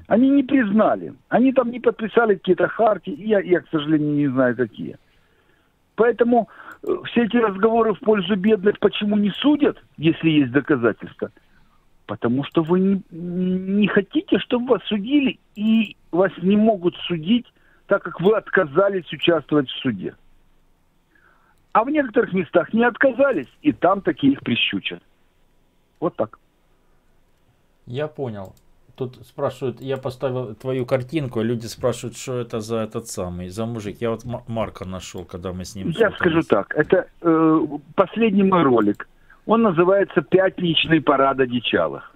Они 0.06 0.30
не 0.30 0.42
признали. 0.42 1.14
Они 1.28 1.52
там 1.52 1.70
не 1.70 1.80
подписали 1.80 2.34
какие-то 2.34 2.68
хартии, 2.68 3.12
и 3.12 3.28
я, 3.28 3.40
я, 3.40 3.60
к 3.60 3.68
сожалению, 3.70 4.14
не 4.14 4.28
знаю, 4.28 4.56
какие. 4.56 4.96
Поэтому 5.94 6.48
э, 6.82 6.92
все 7.06 7.24
эти 7.24 7.36
разговоры 7.36 7.92
в 7.92 8.00
пользу 8.00 8.36
бедных 8.36 8.78
почему 8.78 9.16
не 9.16 9.30
судят, 9.30 9.82
если 9.98 10.30
есть 10.30 10.52
доказательства? 10.52 11.30
Потому 12.08 12.42
что 12.44 12.62
вы 12.62 12.80
не, 12.80 13.02
не 13.10 13.86
хотите, 13.86 14.38
чтобы 14.38 14.68
вас 14.68 14.82
судили, 14.84 15.38
и 15.54 15.94
вас 16.10 16.32
не 16.40 16.56
могут 16.56 16.96
судить, 17.06 17.44
так 17.86 18.02
как 18.02 18.18
вы 18.22 18.34
отказались 18.34 19.12
участвовать 19.12 19.68
в 19.68 19.78
суде. 19.82 20.14
А 21.72 21.84
в 21.84 21.90
некоторых 21.90 22.32
местах 22.32 22.72
не 22.72 22.82
отказались, 22.82 23.46
и 23.60 23.72
там 23.72 24.00
такие 24.00 24.32
их 24.32 24.40
прищучат. 24.40 25.02
Вот 26.00 26.16
так. 26.16 26.38
Я 27.84 28.08
понял. 28.08 28.54
Тут 28.96 29.16
спрашивают, 29.26 29.82
я 29.82 29.98
поставил 29.98 30.54
твою 30.54 30.86
картинку, 30.86 31.42
люди 31.42 31.66
спрашивают, 31.66 32.16
что 32.16 32.38
это 32.38 32.60
за 32.60 32.78
этот 32.78 33.06
самый, 33.08 33.50
за 33.50 33.66
мужик. 33.66 33.98
Я 34.00 34.10
вот 34.10 34.24
Ма- 34.24 34.44
Марка 34.48 34.86
нашел, 34.86 35.26
когда 35.26 35.52
мы 35.52 35.66
с 35.66 35.74
ним 35.74 35.90
Я 35.90 36.10
скажу 36.12 36.40
так, 36.40 36.74
это 36.74 37.06
э, 37.20 37.60
последний 37.94 38.44
мой 38.44 38.62
ролик. 38.62 39.06
Он 39.48 39.62
называется 39.62 40.20
«Пятничный 40.20 41.00
парад 41.00 41.40
одичалых». 41.40 42.12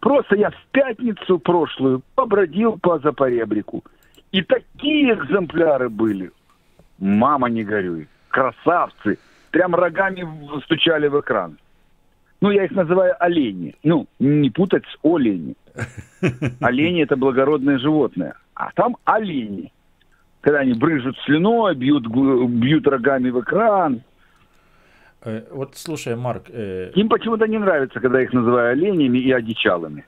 Просто 0.00 0.36
я 0.36 0.50
в 0.50 0.66
пятницу 0.72 1.38
прошлую 1.38 2.02
побродил 2.14 2.78
по 2.78 2.98
Запоребрику. 2.98 3.82
И 4.30 4.42
такие 4.42 5.14
экземпляры 5.14 5.88
были. 5.88 6.32
Мама, 6.98 7.48
не 7.48 7.64
горюй. 7.64 8.08
Красавцы. 8.28 9.18
Прям 9.52 9.74
рогами 9.74 10.28
стучали 10.64 11.08
в 11.08 11.18
экран. 11.18 11.56
Ну, 12.42 12.50
я 12.50 12.64
их 12.66 12.72
называю 12.72 13.14
олени. 13.18 13.74
Ну, 13.82 14.06
не 14.18 14.50
путать 14.50 14.84
с 14.84 14.98
олени. 15.02 15.54
Олени– 16.60 17.02
это 17.04 17.16
благородное 17.16 17.78
животное. 17.78 18.34
А 18.54 18.70
там 18.74 18.98
олени. 19.06 19.72
Когда 20.42 20.60
они 20.60 20.74
брыжут 20.74 21.16
слюной, 21.24 21.74
бьют, 21.74 22.06
бьют 22.06 22.86
рогами 22.86 23.30
в 23.30 23.40
экран. 23.40 24.02
Э, 25.22 25.42
вот 25.50 25.76
слушай, 25.76 26.16
Марк, 26.16 26.44
э, 26.48 26.92
Им 26.94 27.08
почему-то 27.08 27.46
не 27.46 27.58
нравится, 27.58 28.00
когда 28.00 28.22
их 28.22 28.32
называю 28.32 28.72
оленями 28.72 29.18
и 29.18 29.30
одичалами. 29.32 30.04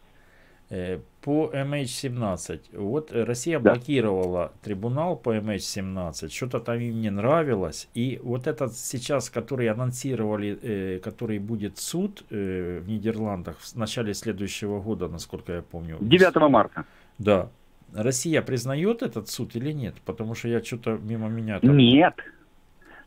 э, 0.70 0.98
по 1.20 1.51
MH17, 1.55 2.60
вот 2.78 3.12
Россия 3.12 3.59
блокировала 3.60 4.52
трибунал 4.64 5.16
по 5.16 5.36
MH17, 5.36 6.28
что-то 6.30 6.59
там 6.60 6.78
им 6.80 7.01
не 7.01 7.10
нравилось, 7.10 7.89
и 7.94 8.18
вот 8.22 8.47
этот 8.47 8.72
сейчас, 8.72 9.30
который 9.30 9.68
анонсировали, 9.68 10.59
э, 10.62 10.98
который 10.98 11.39
будет 11.39 11.78
суд 11.78 12.24
э, 12.30 12.80
в 12.82 12.89
Нидерландах 12.89 13.59
в 13.60 13.76
начале 13.76 14.14
следующего 14.14 14.80
года, 14.80 15.09
насколько 15.09 15.52
я 15.52 15.62
помню. 15.62 15.98
9 16.01 16.51
марта. 16.51 16.84
Да. 17.18 17.48
Россия 17.94 18.43
признает 18.43 19.02
этот 19.02 19.28
суд 19.28 19.55
или 19.56 19.72
нет? 19.72 19.94
Потому 20.05 20.34
что 20.34 20.48
я 20.48 20.62
что-то 20.64 20.98
мимо 21.02 21.28
меня 21.28 21.60
там... 21.60 21.76
Нет. 21.76 22.14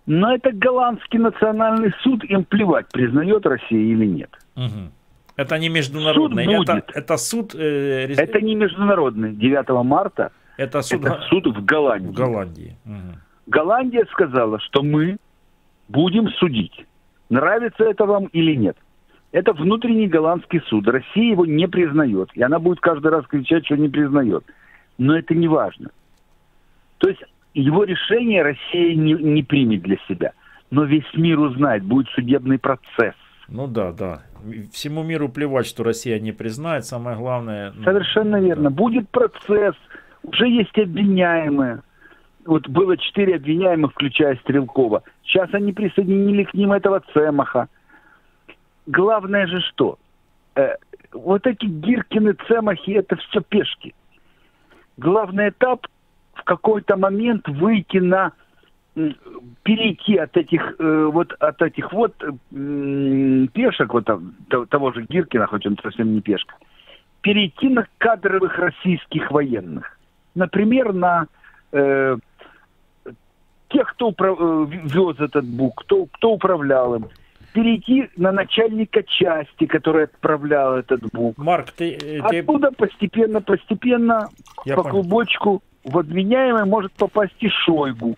Но 0.06 0.34
это 0.34 0.52
голландский 0.52 1.20
национальный 1.20 1.92
суд, 2.04 2.24
им 2.26 2.44
плевать, 2.44 2.86
признает 2.92 3.46
Россия 3.46 3.80
или 3.80 4.06
нет. 4.06 4.30
Мгм. 4.56 4.92
Это 5.36 5.58
не 5.60 5.68
международный, 5.70 6.46
Суд 6.46 6.68
будет. 6.68 6.92
это 6.94 7.18
суд... 7.18 7.56
э, 7.56 8.06
рез- 8.08 8.18
Это 8.20 8.40
не 8.40 8.56
международный. 8.56 9.34
9 9.34 9.84
марта 9.84 10.32
это 10.58 10.82
суд, 10.82 11.04
это 11.04 11.20
суд 11.30 11.48
в 11.48 11.66
Голландии. 11.66 12.08
в 12.08 12.14
Голландии. 12.14 12.78
Мгм. 12.86 13.16
Голландия 13.48 14.06
сказала, 14.12 14.60
что 14.60 14.82
мы 14.84 15.18
будем 15.90 16.30
судить. 16.40 16.86
Нравится 17.30 17.84
это 17.84 18.06
вам 18.06 18.26
или 18.28 18.56
нет. 18.56 18.78
Это 19.32 19.52
внутренний 19.54 20.08
голландский 20.08 20.62
суд. 20.68 20.88
Россия 20.88 21.32
его 21.32 21.46
не 21.46 21.68
признает. 21.68 22.30
И 22.36 22.42
она 22.44 22.58
будет 22.60 22.80
каждый 22.80 23.12
раз 23.12 23.26
кричать, 23.28 23.66
что 23.66 23.76
не 23.76 23.90
признает. 23.90 24.46
Но 24.98 25.18
это 25.18 25.34
не 25.36 25.48
важно. 25.50 25.90
То 27.00 27.10
есть 27.10 27.22
его 27.62 27.84
решение 27.86 28.44
Россия 28.44 28.96
не, 28.96 29.14
не 29.14 29.44
примет 29.44 29.82
для 29.82 29.98
себя. 30.08 30.34
Но 30.72 30.84
весь 30.84 31.12
мир 31.14 31.40
узнает, 31.40 31.84
будет 31.84 32.08
судебный 32.10 32.60
процесс. 32.60 33.16
Ну 33.48 33.68
да, 33.68 33.92
да. 33.92 34.24
Всему 34.72 35.04
миру 35.04 35.30
плевать, 35.30 35.66
что 35.66 35.84
Россия 35.84 36.20
не 36.20 36.32
признает. 36.32 36.86
Самое 36.86 37.18
главное... 37.18 37.72
ну, 37.76 37.84
Совершенно 37.84 38.42
верно. 38.42 38.70
Будет 38.70 39.10
процесс. 39.10 39.76
Уже 40.24 40.48
есть 40.48 40.78
обвиняемые. 40.78 41.82
Вот 42.46 42.68
было 42.68 42.98
четыре 42.98 43.36
обвиняемых, 43.36 43.92
включая 43.92 44.36
Стрелкова. 44.38 45.04
Сейчас 45.24 45.50
они 45.54 45.72
присоединили 45.72 46.44
к 46.44 46.54
ним 46.54 46.74
этого 46.74 47.02
Цемаха. 47.14 47.70
Главное 48.86 49.48
же 49.48 49.62
что? 49.62 49.98
Э, 50.56 50.76
вот 51.12 51.48
эти 51.48 51.66
Гиркины, 51.66 52.36
Цемахи, 52.48 52.92
это 52.92 53.16
все 53.16 53.42
пешки. 53.42 53.96
Главный 54.98 55.50
этап 55.50 55.88
какой-то 56.46 56.96
момент 56.96 57.48
выйти 57.50 57.98
на 57.98 58.32
перейти 59.64 60.16
от 60.16 60.38
этих 60.38 60.76
э, 60.80 61.10
вот 61.12 61.34
от 61.34 61.62
этих 61.62 61.92
вот 61.92 62.16
пешек 63.54 63.94
вот 63.94 64.06
там, 64.06 64.36
то- 64.48 64.66
того 64.66 64.94
же 64.94 65.02
Гиркина, 65.10 65.48
хоть 65.48 65.66
он 65.66 65.78
совсем 65.84 66.14
не 66.14 66.22
пешка, 66.22 66.56
перейти 67.22 67.68
на 67.68 67.86
кадровых 67.98 68.58
российских 68.58 69.32
военных. 69.32 70.00
Например, 70.34 70.94
на 70.94 71.28
э, 71.74 72.16
тех, 73.70 73.88
кто 73.94 74.12
упра- 74.12 74.38
э, 74.40 74.66
вез 74.88 75.20
этот 75.20 75.46
бук, 75.46 75.82
кто, 75.84 76.06
кто 76.06 76.32
управлял 76.32 76.96
им. 76.96 77.08
Перейти 77.52 78.10
на 78.18 78.32
начальника 78.32 79.04
части, 79.04 79.66
который 79.66 80.06
отправлял 80.06 80.76
этот 80.76 81.02
бук. 81.12 81.38
Марк, 81.38 81.72
ты... 81.72 81.98
э, 82.02 82.20
Оттуда 82.20 82.72
постепенно, 82.72 83.42
постепенно 83.42 84.30
Я 84.66 84.76
по 84.76 84.84
понял. 84.84 84.92
клубочку 84.94 85.64
в 85.86 85.98
обвиняемый 86.00 86.66
может 86.66 86.92
попасть 86.94 87.36
и 87.40 87.48
Шойгу. 87.48 88.18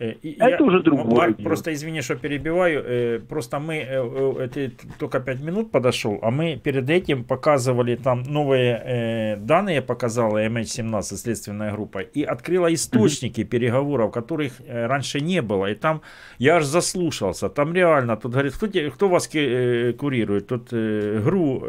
Э, 0.00 0.12
и 0.22 0.36
Это 0.40 0.64
уже 0.64 0.82
другое 0.82 1.16
Марк, 1.16 1.42
просто 1.42 1.72
извини, 1.72 2.02
что 2.02 2.16
перебиваю. 2.16 2.84
э, 2.86 3.20
Просто 3.28 3.58
мы, 3.58 3.74
э, 3.74 4.44
э, 4.44 4.48
ты 4.48 4.72
только 4.98 5.20
5 5.20 5.40
минут 5.42 5.70
подошел, 5.70 6.18
а 6.22 6.30
мы 6.30 6.56
перед 6.56 6.88
этим 6.90 7.24
показывали 7.24 7.96
там 7.96 8.22
новые 8.22 9.36
данные, 9.40 9.82
показала 9.82 10.38
MH17, 10.46 11.16
следственная 11.16 11.72
группа, 11.72 11.98
и 11.98 12.22
открыла 12.22 12.72
источники 12.72 13.44
переговоров, 13.44 14.12
которых 14.12 14.52
раньше 14.68 15.20
не 15.20 15.42
было. 15.42 15.66
И 15.66 15.74
там 15.74 16.00
я 16.38 16.56
аж 16.56 16.64
заслушался. 16.64 17.48
Там 17.48 17.74
реально, 17.74 18.16
тут 18.16 18.32
говорит, 18.32 18.54
кто, 18.54 18.66
кто 18.90 19.08
вас 19.08 19.28
курирует? 19.28 20.46
Тут 20.46 20.72
ГРУ, 20.72 21.62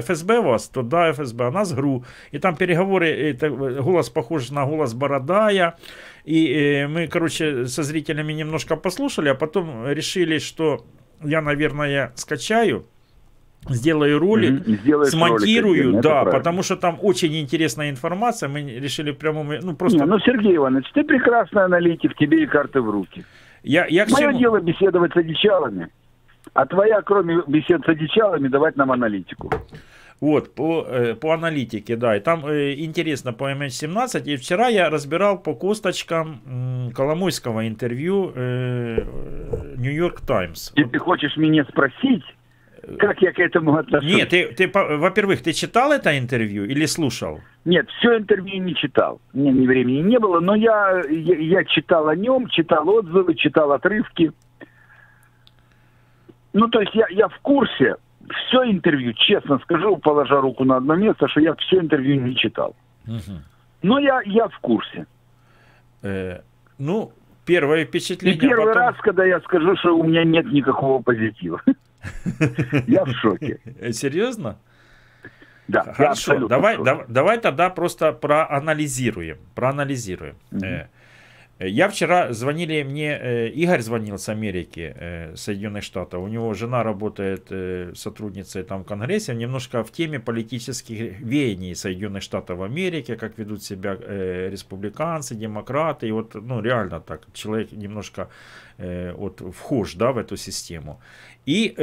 ФСБ 0.00 0.40
вас? 0.40 0.68
То 0.68 0.82
да, 0.82 1.12
ФСБ, 1.12 1.46
а 1.46 1.50
нас 1.50 1.72
ГРУ. 1.72 2.04
И 2.32 2.38
там 2.38 2.56
переговоры, 2.56 3.08
э, 3.10 3.34
так, 3.34 3.52
э, 3.52 3.80
голос 3.82 4.10
похож 4.10 4.50
на 4.50 4.66
голос 4.66 4.94
Бородая. 4.94 5.76
И 6.24 6.52
э, 6.52 6.86
мы, 6.88 7.08
короче, 7.08 7.66
со 7.66 7.82
зрителями 7.82 8.32
немножко 8.32 8.76
послушали, 8.76 9.28
а 9.28 9.34
потом 9.34 9.88
решили, 9.88 10.38
что 10.38 10.84
я, 11.24 11.40
наверное, 11.42 12.12
скачаю, 12.14 12.86
сделаю 13.68 14.18
ролик, 14.18 14.66
сделаешь 14.66 15.10
смонтирую, 15.10 15.84
ролик 15.84 16.00
да, 16.02 16.10
правильно. 16.22 16.38
потому 16.38 16.62
что 16.62 16.76
там 16.76 16.98
очень 17.02 17.36
интересная 17.40 17.90
информация. 17.90 18.48
Мы 18.48 18.60
решили 18.62 19.10
в 19.12 19.18
прямом, 19.18 19.52
ну 19.62 19.74
просто. 19.74 19.98
Не, 19.98 20.04
ну, 20.04 20.18
Сергей 20.20 20.56
Иванович, 20.56 20.86
ты 20.94 21.04
прекрасный 21.04 21.64
аналитик, 21.64 22.16
тебе 22.16 22.42
и 22.42 22.46
карты 22.46 22.80
в 22.80 22.90
руки. 22.90 23.24
я, 23.62 23.86
я 23.86 24.06
Мое 24.06 24.28
чему- 24.28 24.38
дело 24.38 24.60
беседовать 24.60 25.12
с 25.12 25.16
одичалами, 25.16 25.88
а 26.54 26.66
твоя, 26.66 27.02
кроме 27.02 27.42
бесед 27.46 27.84
с 27.84 27.88
одичалами, 27.88 28.48
давать 28.48 28.76
нам 28.76 28.92
аналитику. 28.92 29.50
Вот, 30.22 30.54
по, 30.54 30.86
э, 30.88 31.14
по 31.16 31.32
аналитике, 31.32 31.96
да. 31.96 32.16
И 32.16 32.20
там 32.20 32.46
э, 32.46 32.74
интересно 32.74 33.32
по 33.32 33.50
MH17. 33.50 34.22
И 34.26 34.36
вчера 34.36 34.68
я 34.68 34.88
разбирал 34.88 35.36
по 35.36 35.52
косточкам 35.52 36.92
Коломойского 36.94 37.66
интервью 37.66 38.32
э, 38.32 38.98
Нью-Йорк 39.78 40.20
Таймс. 40.20 40.70
И 40.76 40.84
ты 40.84 40.98
хочешь 41.00 41.36
меня 41.36 41.64
спросить, 41.64 42.22
как 43.00 43.20
я 43.20 43.32
к 43.32 43.40
этому 43.40 43.76
отношусь? 43.76 44.14
Нет, 44.14 44.28
ты, 44.28 44.46
ты, 44.54 44.70
во-первых, 44.72 45.42
ты 45.42 45.52
читал 45.52 45.90
это 45.90 46.16
интервью 46.16 46.66
или 46.66 46.86
слушал? 46.86 47.40
Нет, 47.64 47.88
все 47.98 48.18
интервью 48.18 48.62
не 48.62 48.76
читал. 48.76 49.20
Мне 49.32 49.50
ни 49.50 49.66
времени 49.66 50.02
не 50.02 50.20
было, 50.20 50.38
но 50.38 50.54
я, 50.54 51.02
я, 51.10 51.36
я 51.36 51.64
читал 51.64 52.06
о 52.06 52.14
нем, 52.14 52.46
читал 52.46 52.88
отзывы, 52.88 53.34
читал 53.34 53.72
отрывки. 53.72 54.30
Ну, 56.52 56.68
то 56.68 56.80
есть 56.80 56.94
я, 56.94 57.06
я 57.10 57.26
в 57.26 57.38
курсе. 57.40 57.96
Все 58.28 58.64
интервью, 58.70 59.12
честно 59.14 59.58
скажу, 59.60 59.96
положа 59.96 60.40
руку 60.40 60.64
на 60.64 60.76
одно 60.76 60.94
место, 60.96 61.28
что 61.28 61.40
я 61.40 61.54
все 61.54 61.78
интервью 61.80 62.20
не 62.20 62.36
читал. 62.36 62.74
Но 63.82 63.98
я, 63.98 64.20
я 64.24 64.48
в 64.48 64.58
курсе. 64.60 65.06
Э, 66.02 66.40
ну, 66.78 67.12
первое 67.44 67.82
И 67.82 67.84
впечатление. 67.84 68.38
первый 68.40 68.66
потом- 68.66 68.82
раз, 68.82 68.96
когда 68.98 69.24
я 69.24 69.40
скажу, 69.40 69.76
что 69.76 69.96
у 69.98 70.04
меня 70.04 70.24
нет 70.24 70.46
никакого 70.52 71.02
позитива. 71.02 71.60
Я 72.88 73.04
в 73.04 73.12
шоке. 73.14 73.60
Э, 73.80 73.92
Серьезно? 73.92 74.58
Да, 75.68 75.92
Хорошо, 75.94 76.48
давай, 76.48 76.76
давай, 76.82 77.04
давай 77.08 77.38
тогда 77.38 77.70
просто 77.70 78.12
проанализируем. 78.12 79.38
Проанализируем. 79.54 80.34
Э, 80.52 80.86
Я 81.68 81.88
вчера 81.88 82.32
звонили 82.32 82.82
мне, 82.82 83.18
э, 83.22 83.48
Игорь 83.48 83.80
звонил 83.80 84.18
с 84.18 84.28
Америки, 84.28 84.94
э, 84.96 85.36
Соединенных 85.36 85.84
Штатов. 85.84 86.22
У 86.22 86.28
него 86.28 86.54
жена 86.54 86.82
работает 86.82 87.46
э, 87.50 87.92
сотрудницей 87.94 88.62
там 88.62 88.82
в 88.82 88.86
Конгрессе, 88.86 89.34
немножко 89.34 89.82
в 89.82 89.90
теме 89.90 90.18
политических 90.18 91.20
веяний 91.20 91.74
Соединенных 91.74 92.22
Штатов 92.22 92.60
Америки, 92.60 93.16
как 93.16 93.38
ведут 93.38 93.62
себя 93.62 93.96
республиканцы, 94.50 95.34
демократы. 95.34 96.08
И 96.08 96.12
вот, 96.12 96.34
ну, 96.34 96.60
реально 96.60 97.00
так, 97.00 97.20
человек 97.32 97.72
немножко 97.72 98.28
вот 99.16 99.40
вхож, 99.40 99.94
да, 99.94 100.12
в 100.12 100.18
эту 100.18 100.36
систему. 100.36 101.00
И 101.46 101.74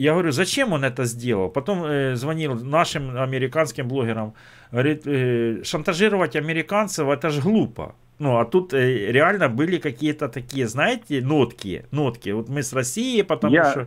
я 0.00 0.12
говорю, 0.12 0.32
зачем 0.32 0.72
он 0.72 0.82
это 0.82 1.04
сделал? 1.04 1.50
Потом 1.50 1.84
э, 1.84 2.16
звонил 2.16 2.54
нашим 2.54 3.18
американским 3.18 3.86
блогерам, 3.86 4.32
говорит, 4.72 5.06
э, 5.06 5.62
шантажировать 5.62 6.36
американцев 6.36 7.06
это 7.08 7.28
же 7.28 7.42
глупо. 7.42 7.94
Ну, 8.20 8.36
а 8.36 8.44
тут 8.44 8.74
э, 8.74 9.10
реально 9.12 9.48
были 9.48 9.78
какие-то 9.78 10.28
такие, 10.28 10.68
знаете, 10.68 11.22
нотки, 11.22 11.86
нотки. 11.90 12.28
Вот 12.28 12.50
мы 12.50 12.62
с 12.62 12.74
Россией, 12.74 13.22
потому 13.22 13.54
Я 13.54 13.70
что... 13.70 13.86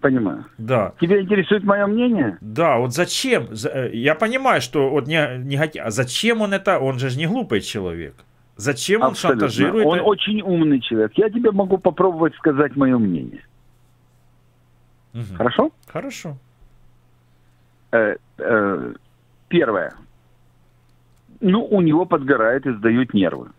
Понимаю. 0.00 0.46
Да. 0.56 0.92
Тебя 1.00 1.20
интересует 1.20 1.64
мое 1.64 1.86
мнение? 1.86 2.38
Да, 2.40 2.78
вот 2.78 2.94
зачем? 2.94 3.54
За- 3.54 3.68
э, 3.68 3.90
Я 3.94 4.14
понимаю, 4.14 4.62
что 4.62 4.88
вот 4.88 5.06
не, 5.06 5.38
негатив. 5.38 5.82
А 5.84 5.90
зачем 5.90 6.40
он 6.40 6.54
это? 6.54 6.78
Он 6.78 6.98
же 6.98 7.14
не 7.18 7.26
глупый 7.26 7.60
человек. 7.60 8.14
Зачем 8.56 9.02
он 9.02 9.08
Абсолютно. 9.08 9.48
шантажирует? 9.48 9.86
Он 9.86 10.00
очень 10.00 10.40
умный 10.40 10.80
человек. 10.80 11.12
Я 11.16 11.28
тебе 11.28 11.50
могу 11.50 11.76
попробовать 11.76 12.34
сказать 12.36 12.74
мое 12.76 12.96
мнение. 12.96 13.44
Мгм. 15.12 15.36
Хорошо? 15.36 15.70
Хорошо. 15.92 16.36
Э, 17.92 18.16
э, 18.38 18.92
первое. 19.48 19.92
Ну, 21.46 21.62
у 21.62 21.82
него 21.82 22.06
подгорает 22.06 22.64
и 22.64 22.72
сдают 22.72 23.12
нервы. 23.12 23.50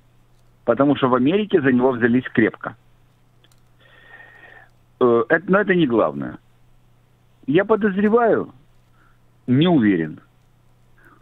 Потому 0.63 0.95
что 0.95 1.07
в 1.07 1.13
Америке 1.13 1.61
за 1.61 1.71
него 1.71 1.91
взялись 1.91 2.27
крепко. 2.33 2.75
Э, 4.99 5.23
это, 5.29 5.51
но 5.51 5.59
это 5.59 5.75
не 5.75 5.85
главное. 5.85 6.39
Я 7.45 7.63
подозреваю, 7.63 8.51
не 9.45 9.67
уверен, 9.67 10.19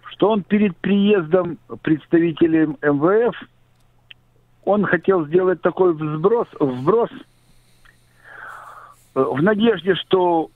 что 0.06 0.30
он 0.30 0.44
перед 0.44 0.78
приездом 0.78 1.58
представителей 1.82 2.68
МВФ, 2.82 3.36
он 4.64 4.86
хотел 4.86 5.26
сделать 5.26 5.62
такой 5.62 5.94
взброс, 5.94 6.48
вброс 6.62 7.10
э, 9.16 9.22
в 9.22 9.44
надежде, 9.44 9.96
что 9.96 10.50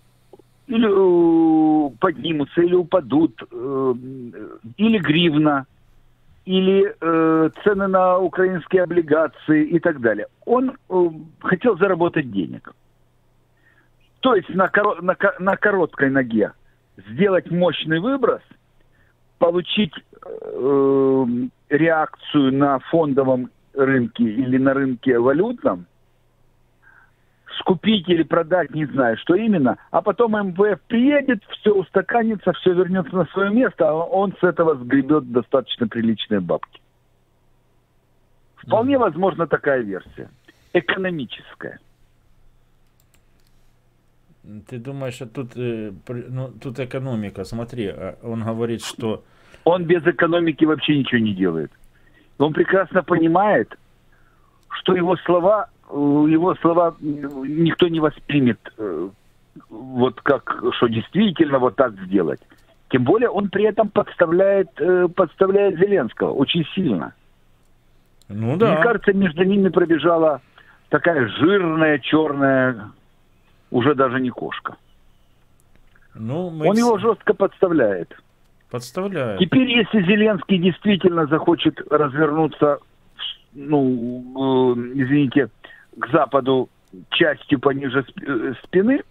или 0.68 0.88
э, 0.88 1.90
поднимутся, 2.00 2.62
или 2.62 2.76
упадут, 2.76 3.42
или 3.52 5.00
гривна, 5.00 5.66
или 6.48 6.96
э, 7.02 7.50
цены 7.64 7.88
на 7.88 8.18
украинские 8.20 8.84
облигации 8.84 9.66
и 9.66 9.80
так 9.80 10.00
далее. 10.00 10.28
Он 10.46 10.72
э, 10.72 11.10
хотел 11.42 11.78
заработать 11.78 12.32
денег. 12.32 12.74
То 14.22 14.34
есть 14.34 14.48
на, 14.50 14.68
коро- 14.68 15.02
на, 15.02 15.18
на 15.40 15.58
короткой 15.58 16.10
ноге 16.10 16.54
сделать 17.10 17.52
мощный 17.52 18.00
выброс, 18.00 18.42
получить 19.40 19.94
э, 20.26 21.26
реакцию 21.70 22.54
на 22.54 22.80
фондовом 22.80 23.50
рынке 23.74 24.24
или 24.24 24.58
на 24.58 24.74
рынке 24.74 25.20
валютном, 25.20 25.86
скупить 27.60 28.08
или 28.10 28.24
продать, 28.24 28.74
не 28.74 28.86
знаю, 28.86 29.18
что 29.18 29.36
именно, 29.36 29.78
а 29.92 30.02
потом 30.02 30.34
МВФ 30.34 30.80
приедет, 30.88 31.44
все 31.60 31.74
устаканится, 31.74 32.54
все 32.54 32.74
вернется 32.74 33.16
на 33.16 33.26
свое 33.28 33.52
место, 33.52 33.90
а 33.90 33.94
он 33.94 34.34
с 34.40 34.44
этого 34.44 34.76
сгребет 34.76 35.32
достаточно 35.32 35.88
приличные 35.88 36.40
бабки. 36.40 36.82
Вполне 38.56 38.98
возможна 38.98 39.48
такая 39.48 39.82
версия. 39.82 40.30
Экономическая. 40.74 41.80
Ты 44.68 44.78
думаешь, 44.78 45.16
что 45.16 45.26
тут, 45.26 45.58
э, 45.58 45.92
ну, 46.30 46.52
тут 46.62 46.80
экономика? 46.80 47.44
Смотри, 47.44 47.88
а, 47.88 48.18
он 48.24 48.44
говорит, 48.44 48.82
что 48.82 49.24
Он 49.66 49.84
без 49.84 50.06
экономики 50.06 50.64
вообще 50.64 50.98
ничего 50.98 51.20
не 51.20 51.34
делает. 51.34 51.72
Он 52.38 52.54
прекрасно 52.54 53.04
понимает, 53.04 53.78
что 54.70 54.96
его 54.96 55.18
слова, 55.18 55.70
его 55.90 56.56
слова 56.56 56.96
никто 57.00 57.88
не 57.88 58.00
воспримет 58.00 58.60
э, 58.78 59.10
вот 59.70 60.22
как, 60.22 60.62
что 60.74 60.88
действительно 60.88 61.60
вот 61.60 61.76
так 61.76 61.94
сделать. 62.06 62.42
Тем 62.90 63.04
более 63.04 63.30
он 63.30 63.50
при 63.50 63.66
этом 63.66 63.90
подставляет, 63.90 64.70
э, 64.80 65.08
подставляет 65.14 65.78
Зеленского 65.80 66.32
очень 66.32 66.66
сильно. 66.76 67.14
Ну 68.30 68.56
Мне 68.56 68.78
кажется, 68.82 69.14
между 69.14 69.44
ними 69.44 69.70
пробежала 69.70 70.42
такая 70.90 71.28
жирная, 71.28 72.00
черная, 72.00 72.92
уже 73.72 73.96
даже 73.96 74.20
не 74.20 74.30
кошка. 74.30 74.76
ну, 76.14 76.50
мы 76.50 76.68
Он 76.70 76.78
его 76.78 76.98
жестко 76.98 77.34
подставляет. 77.34 78.14
подставляют. 78.70 79.40
Теперь, 79.40 79.70
если 79.70 80.02
Зеленский 80.04 80.58
действительно 80.58 81.26
захочет 81.28 81.80
развернуться, 81.90 82.80
ну, 83.54 84.76
э, 84.76 84.80
извините, 84.96 85.50
к 86.00 86.08
Западу 86.12 86.70
частью 87.10 87.60
пониже 87.60 88.06
э, 88.26 88.54
спины, 88.64 89.04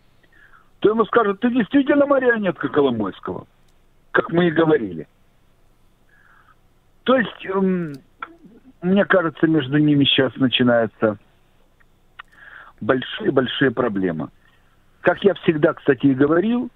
то 0.80 0.90
ему 0.90 1.04
скажут, 1.06 1.40
ты 1.40 1.50
действительно 1.50 2.06
марионетка 2.06 2.68
Коломойского, 2.68 3.46
как 4.12 4.30
мы 4.30 4.48
и 4.48 4.52
говорили. 4.52 5.08
То 7.04 7.16
есть, 7.16 7.46
эм, 7.46 7.92
мне 8.82 9.04
кажется, 9.04 9.46
между 9.46 9.78
ними 9.78 10.04
сейчас 10.04 10.34
начинаются 10.36 11.18
большие-большие 12.80 13.70
проблемы. 13.70 14.28
Как 15.00 15.22
я 15.24 15.34
всегда, 15.34 15.72
кстати, 15.74 16.06
и 16.06 16.14
говорил, 16.14 16.70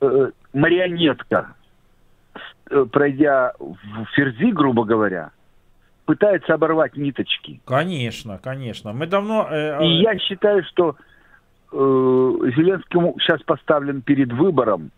э, 0.00 0.30
марионетка 0.52 1.54
э, 2.70 2.86
пройдя 2.90 3.52
в 3.58 4.04
ферзи, 4.14 4.52
грубо 4.52 4.84
говоря, 4.84 5.30
пытается 6.04 6.54
оборвать 6.54 6.96
ниточки. 6.96 7.60
Конечно, 7.64 8.38
конечно. 8.42 8.92
Мы 8.92 9.06
давно... 9.06 9.48
э, 9.50 9.84
И 9.84 10.00
я 10.02 10.18
считаю, 10.18 10.64
что 10.64 10.96
э, 11.72 11.76
Зеленскому 11.76 13.16
сейчас 13.20 13.42
поставлен 13.42 14.02
перед 14.02 14.32
выбором. 14.32 14.90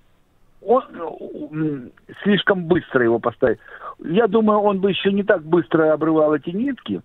Он 0.62 0.82
э, 0.93 1.81
слишком 2.22 2.64
быстро 2.64 3.05
его 3.05 3.18
поставил. 3.18 3.59
Я 4.02 4.26
думаю, 4.26 4.60
он 4.60 4.81
бы 4.81 4.90
еще 4.90 5.12
не 5.12 5.22
так 5.22 5.43
быстро 5.43 5.93
обрывал 5.93 6.35
эти 6.35 6.51
нитки, 6.51 7.01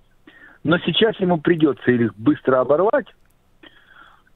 но 0.64 0.78
сейчас 0.80 1.20
ему 1.20 1.40
придется 1.40 1.92
или 1.92 2.06
их 2.06 2.16
быстро 2.16 2.62
оборвать, 2.62 3.08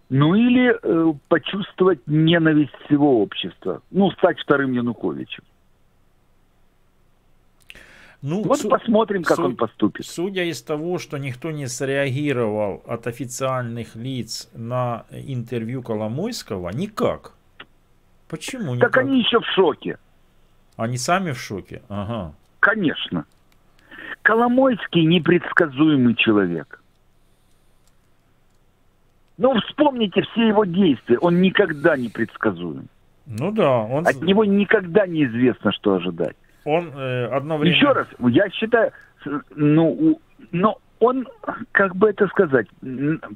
ну 0.10 0.36
или 0.36 0.76
э, 0.82 1.14
почувствовать 1.30 2.00
ненависть 2.06 2.76
всего 2.86 3.22
общества. 3.22 3.82
Ну, 3.92 4.12
стать 4.12 4.40
вторым 4.40 4.74
Януковичем. 4.74 5.44
Ну, 8.24 8.42
Вот 8.42 8.60
су- 8.62 8.70
посмотрим, 8.70 9.24
как 9.24 9.36
су- 9.36 9.44
он 9.44 9.56
поступит. 9.58 10.06
Судя 10.06 10.44
из 10.46 10.62
того, 10.64 10.98
что 10.98 11.18
никто 11.18 11.52
не 11.52 11.68
среагировал 11.68 12.82
от 12.88 13.06
официальных 13.06 13.98
лиц 13.98 14.50
на 14.54 15.06
интервью 15.12 15.84
Коломойского, 15.84 16.70
никак. 16.70 17.34
Почему 18.30 18.76
никак? 18.76 18.94
Так 18.94 19.04
они 19.04 19.20
еще 19.20 19.42
в 19.42 19.46
шоке. 19.54 19.98
Они 20.78 20.98
сами 20.98 21.32
в 21.34 21.38
шоке? 21.40 21.82
Ага. 21.90 22.34
Конечно. 22.62 23.26
Коломойский 24.22 25.04
непредсказуемый 25.06 26.16
человек. 26.16 26.82
Ну, 29.38 29.60
вспомните 29.68 30.22
все 30.22 30.48
его 30.48 30.64
действия. 30.64 31.18
Он 31.20 31.42
никогда 31.42 31.98
не 31.98 32.08
предсказуем. 32.08 32.88
Ну 33.26 33.52
да, 33.52 33.80
он, 33.80 34.08
От 34.08 34.22
него 34.22 34.46
никогда 34.46 35.08
неизвестно, 35.08 35.74
что 35.74 35.96
ожидать. 35.96 36.38
Он 36.66 36.92
э, 36.96 37.26
одно 37.28 37.58
время... 37.58 37.76
Еще 37.76 37.92
раз, 37.92 38.08
я 38.20 38.50
считаю, 38.50 38.92
ну, 39.56 40.20
но 40.52 40.78
он, 41.00 41.28
как 41.72 41.96
бы 41.96 42.10
это 42.10 42.28
сказать, 42.28 42.68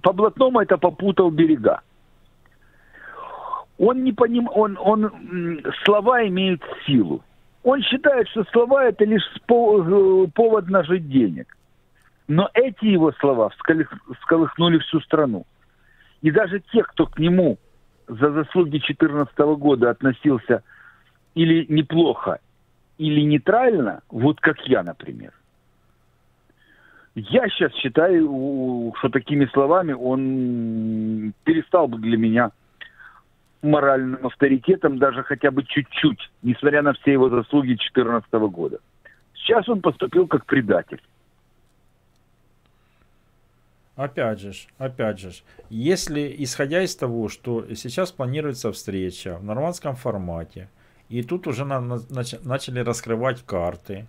по 0.02 0.14
блатному 0.14 0.60
это 0.62 0.78
попутал 0.78 1.32
берега. 1.32 1.82
Он 3.78 4.04
не 4.04 4.14
поним, 4.14 4.50
он, 4.54 4.78
он 4.80 5.62
слова 5.84 6.26
имеют 6.28 6.62
силу. 6.86 7.24
Он 7.64 7.82
считает, 7.82 8.28
что 8.30 8.46
слова 8.46 8.86
это 8.86 9.04
лишь 9.04 9.24
э, 9.36 10.28
повод 10.34 10.70
нажить 10.70 11.10
денег. 11.10 11.56
Но 12.28 12.50
эти 12.54 12.86
его 12.86 13.12
слова 13.20 13.50
всколых- 13.50 14.16
всколыхнули 14.20 14.80
всю 14.80 15.02
страну. 15.02 15.46
И 16.22 16.32
даже 16.32 16.62
те, 16.72 16.84
кто 16.84 17.06
к 17.06 17.20
нему 17.20 17.58
за 18.08 18.32
заслуги 18.32 18.80
2014 18.80 19.38
года 19.60 19.90
относился 19.90 20.64
или 21.36 21.66
неплохо, 21.70 22.40
или 22.98 23.22
нейтрально, 23.22 24.02
вот 24.10 24.40
как 24.40 24.60
я, 24.68 24.84
например. 24.84 25.34
Я 27.16 27.48
сейчас 27.50 27.74
считаю, 27.74 28.94
что 29.00 29.10
такими 29.10 29.46
словами 29.48 29.94
он 29.94 31.34
перестал 31.44 31.88
бы 31.88 31.98
для 31.98 32.18
меня 32.18 32.52
моральным 33.64 34.26
авторитетом 34.26 35.00
даже 35.00 35.24
хотя 35.24 35.50
бы 35.50 35.64
чуть-чуть, 35.64 36.30
несмотря 36.44 36.84
на 36.84 36.94
все 36.94 37.14
его 37.14 37.30
заслуги 37.30 37.70
2014 37.70 38.32
года. 38.52 38.78
Сейчас 39.34 39.68
он 39.68 39.82
поступил 39.82 40.28
как 40.28 40.46
предатель. 40.46 41.02
Опять 43.96 44.40
же, 44.40 44.52
опять 44.78 45.20
же, 45.20 45.32
если 45.72 46.36
исходя 46.38 46.84
из 46.84 46.96
того, 46.96 47.30
что 47.30 47.66
сейчас 47.74 48.12
планируется 48.12 48.72
встреча 48.72 49.38
в 49.40 49.44
нормандском 49.44 49.96
формате, 49.96 50.70
и 51.10 51.24
тут 51.24 51.48
уже 51.48 51.66
на- 51.66 51.80
на- 51.82 51.96
нач- 52.10 52.40
начали 52.48 52.80
раскрывать 52.80 53.44
карты, 53.46 54.06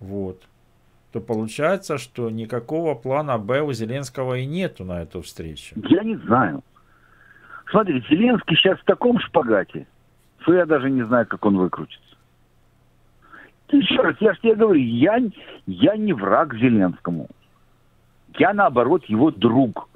вот, 0.00 0.42
то 1.12 1.20
получается, 1.20 1.98
что 1.98 2.30
никакого 2.30 2.94
плана 2.94 3.38
Б 3.38 3.62
у 3.62 3.72
Зеленского 3.72 4.34
и 4.38 4.46
нету 4.46 4.84
на 4.84 5.02
эту 5.02 5.22
встречу. 5.22 5.74
Я 5.88 6.02
не 6.02 6.16
знаю. 6.16 6.62
Смотри, 7.70 8.04
Зеленский 8.08 8.56
сейчас 8.56 8.78
в 8.78 8.84
таком 8.84 9.18
шпагате, 9.20 9.86
что 10.40 10.54
я 10.54 10.66
даже 10.66 10.90
не 10.90 11.02
знаю, 11.06 11.26
как 11.26 11.44
он 11.44 11.56
выкрутится. 11.56 12.00
Еще 13.70 14.00
раз, 14.00 14.16
я 14.20 14.32
же 14.34 14.40
тебе 14.40 14.54
говорю, 14.54 14.80
я, 14.80 15.18
я 15.66 15.96
не 15.96 16.12
враг 16.12 16.54
Зеленскому. 16.54 17.28
Я, 18.38 18.52
наоборот, 18.54 19.04
его 19.06 19.30
друг. 19.30 19.88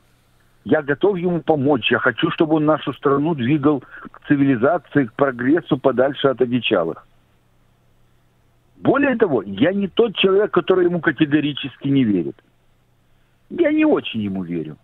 Я 0.65 0.83
готов 0.83 1.17
ему 1.17 1.41
помочь. 1.41 1.91
Я 1.91 1.99
хочу, 1.99 2.31
чтобы 2.31 2.57
он 2.57 2.67
нашу 2.67 2.93
страну 2.93 3.35
двигал 3.35 3.81
к 3.81 4.27
цивилизации, 4.29 5.07
к 5.07 5.13
прогрессу 5.15 5.79
подальше 5.79 6.29
от 6.29 6.41
одичалых. 6.43 7.07
Более 8.77 9.17
того, 9.17 9.43
я 9.43 9.73
не 9.73 9.89
тот 9.89 10.17
человек, 10.17 10.53
который 10.53 10.87
ему 10.87 11.01
категорически 11.01 11.89
не 11.89 12.05
верит. 12.05 12.37
Я 13.51 13.73
не 13.73 13.85
очень 13.85 14.21
ему 14.21 14.43
верю. 14.43 14.77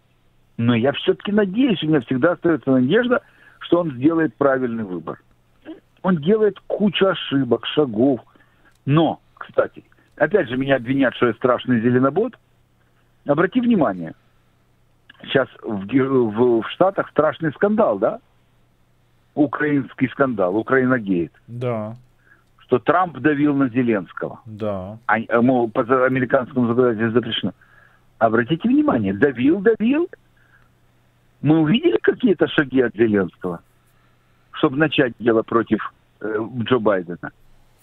Но 0.57 0.75
я 0.75 0.93
все-таки 0.93 1.33
надеюсь, 1.33 1.83
у 1.83 1.87
меня 1.87 2.01
всегда 2.01 2.33
остается 2.33 2.71
надежда, 2.71 3.23
что 3.61 3.81
он 3.81 3.93
сделает 3.93 4.35
правильный 4.37 4.85
выбор. 4.85 5.21
Он 6.03 6.17
делает 6.19 6.59
кучу 6.67 7.07
ошибок, 7.07 7.67
шагов. 7.67 8.21
Но, 8.87 9.21
кстати, 9.35 9.85
опять 10.17 10.49
же 10.49 10.57
меня 10.57 10.77
обвинят, 10.77 11.15
что 11.17 11.27
я 11.27 11.35
страшный 11.35 11.81
зеленобот. 11.81 12.35
Обрати 13.27 13.61
внимание, 13.61 14.15
сейчас 15.23 15.49
в, 15.63 15.87
в- 15.87 16.63
в 16.63 16.69
Штатах 16.71 17.09
страшный 17.11 17.53
скандал, 17.53 17.99
да? 17.99 18.21
Украинский 19.35 20.09
скандал, 20.09 20.57
Украиногейт. 20.57 21.33
Да, 21.47 21.95
Что 22.59 22.79
Трамп 22.79 23.19
давил 23.19 23.55
на 23.55 23.69
Зеленского. 23.69 24.41
да. 24.47 24.99
А, 25.07 25.17
а, 25.29 25.43
мол, 25.43 25.71
по 25.71 25.83
американскому 26.07 26.69
законодательству 26.69 27.13
запрещено. 27.21 27.53
Обратите 28.19 28.67
внимание, 28.69 29.13
давил, 29.13 29.61
давил. 29.61 30.09
Мы 31.43 31.59
увидели 31.61 31.99
какие-то 31.99 32.49
шаги 32.49 32.81
от 32.81 32.95
Зеленского, 32.95 33.61
чтобы 34.53 34.79
начать 34.79 35.13
дело 35.19 35.43
против 35.43 35.93
э, 36.21 36.39
Джо 36.63 36.79
Байдена? 36.79 37.31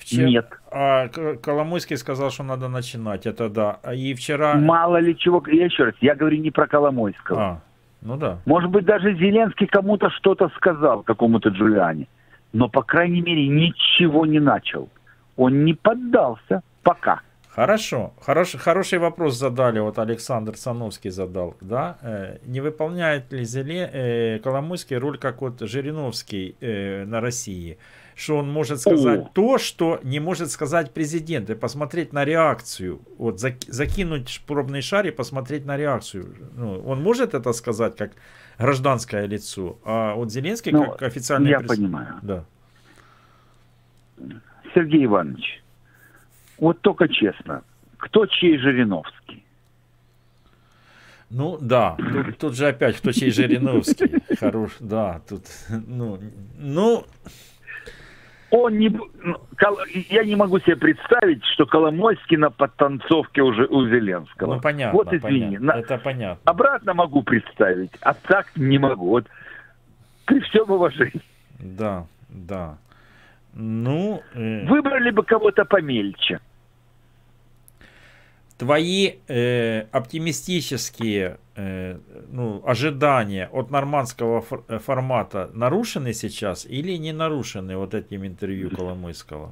Вчера- 0.03 0.27
Нет. 0.29 0.47
А 0.71 1.07
Коломойский 1.07 1.97
сказал, 1.97 2.29
что 2.29 2.43
надо 2.43 2.67
начинать, 2.67 3.25
это 3.25 3.49
да. 3.49 3.79
И 3.93 4.13
вчера... 4.13 4.55
Мало 4.55 4.97
ли 4.97 5.17
чего. 5.17 5.43
Я 5.47 5.65
еще 5.65 5.85
раз, 5.85 5.95
я 6.01 6.15
говорю 6.15 6.37
не 6.37 6.51
про 6.51 6.67
Коломойского. 6.67 7.41
А, 7.41 7.61
ну 8.01 8.17
да. 8.17 8.39
Может 8.45 8.69
быть, 8.69 8.85
даже 8.85 9.13
Зеленский 9.15 9.67
кому-то 9.67 10.09
что-то 10.09 10.49
сказал, 10.57 11.03
какому-то 11.03 11.49
Джулиане. 11.49 12.07
Но, 12.51 12.69
по 12.69 12.83
крайней 12.83 13.21
мере, 13.21 13.47
ничего 13.47 14.25
не 14.25 14.39
начал. 14.39 14.89
Он 15.37 15.65
не 15.65 15.73
поддался 15.73 16.61
пока. 16.83 17.21
Хорошо. 17.49 18.13
Хорош, 18.21 18.55
хороший 18.55 18.97
вопрос 18.97 19.37
задали, 19.37 19.79
вот 19.79 19.99
Александр 19.99 20.55
Сановский 20.57 21.11
задал, 21.11 21.55
да? 21.61 21.97
Э, 22.01 22.37
не 22.45 22.61
выполняет 22.61 23.31
ли 23.31 23.43
Зеле, 23.45 23.89
э, 23.93 24.39
Коломойский 24.39 24.97
роль, 24.97 25.19
как 25.19 25.41
вот 25.41 25.59
Жириновский 25.61 26.55
э, 26.61 27.05
на 27.05 27.21
России? 27.21 27.77
Что 28.15 28.37
он 28.37 28.51
может 28.51 28.79
сказать 28.81 29.19
О. 29.21 29.29
то, 29.33 29.57
что 29.57 29.99
не 30.03 30.19
может 30.19 30.51
сказать 30.51 30.91
президент, 30.93 31.49
и 31.49 31.55
посмотреть 31.55 32.13
на 32.13 32.25
реакцию. 32.25 33.01
Вот 33.17 33.35
зак- 33.43 33.65
закинуть 33.67 34.41
пробный 34.45 34.81
шар 34.81 35.07
и 35.07 35.11
посмотреть 35.11 35.65
на 35.65 35.77
реакцию. 35.77 36.35
Ну, 36.55 36.79
он 36.85 37.01
может 37.01 37.33
это 37.33 37.53
сказать 37.53 37.95
как 37.97 38.11
гражданское 38.59 39.25
лицо, 39.25 39.77
а 39.83 40.13
вот 40.15 40.31
Зеленский 40.31 40.71
Ну, 40.71 40.85
как 40.91 41.01
официальный 41.03 41.49
я 41.49 41.59
прес- 41.59 41.67
понимаю. 41.75 42.19
Да. 42.21 42.45
Сергей 44.73 45.05
Иванович, 45.05 45.63
вот 46.59 46.79
только 46.81 47.07
честно, 47.07 47.63
кто 47.97 48.25
чей 48.25 48.57
Жириновский? 48.57 49.43
Ну 51.29 51.57
да, 51.59 51.97
тут, 51.97 52.37
тут 52.37 52.55
же 52.55 52.67
опять 52.67 52.97
кто 52.97 53.11
чей 53.11 53.31
Жириновский. 53.31 54.21
Хорош, 54.39 54.73
да, 54.79 55.21
тут, 55.27 55.45
ну, 55.87 56.19
ну, 56.59 57.05
Он 58.55 58.77
не... 58.77 58.89
ну, 58.89 59.37
Я 60.09 60.23
не 60.23 60.35
могу 60.35 60.59
себе 60.59 60.75
представить, 60.75 61.43
что 61.53 61.65
Коломойский 61.65 62.37
на 62.37 62.51
подтанцовке 62.51 63.41
уже 63.41 63.65
у 63.65 63.87
Зеленского. 63.87 64.55
ну 64.55 64.61
понятно, 64.61 64.95
Вот 64.95 65.11
извини. 65.11 65.57
понятно. 65.57 65.59
на- 65.73 65.79
это 65.79 65.97
понятно. 65.97 66.41
Обратно 66.51 66.93
могу 66.93 67.23
представить, 67.23 67.89
а 68.01 68.13
так 68.13 68.55
не 68.55 68.77
могу. 68.77 69.07
Вот 69.09 69.25
при 70.25 70.39
всем 70.41 70.69
уважении. 70.69 71.19
Да, 71.59 72.05
да. 72.29 72.77
Ну, 73.55 74.21
э, 74.35 74.67
Выбрали 74.67 75.09
бы 75.09 75.23
кого-то 75.23 75.65
помельче. 75.65 76.39
Твои 78.63 79.11
э, 79.27 79.81
оптимистические 79.91 81.37
э, 81.55 81.97
ну, 82.31 82.63
ожидания 82.65 83.49
от 83.51 83.71
нормандского 83.71 84.39
фор- 84.39 84.63
э, 84.69 84.79
формата 84.79 85.49
нарушены 85.53 86.13
сейчас 86.13 86.65
или 86.65 86.97
не 86.97 87.11
нарушены 87.11 87.75
вот 87.75 87.93
этим 87.93 88.25
интервью 88.25 88.69
Коломойского? 88.69 89.51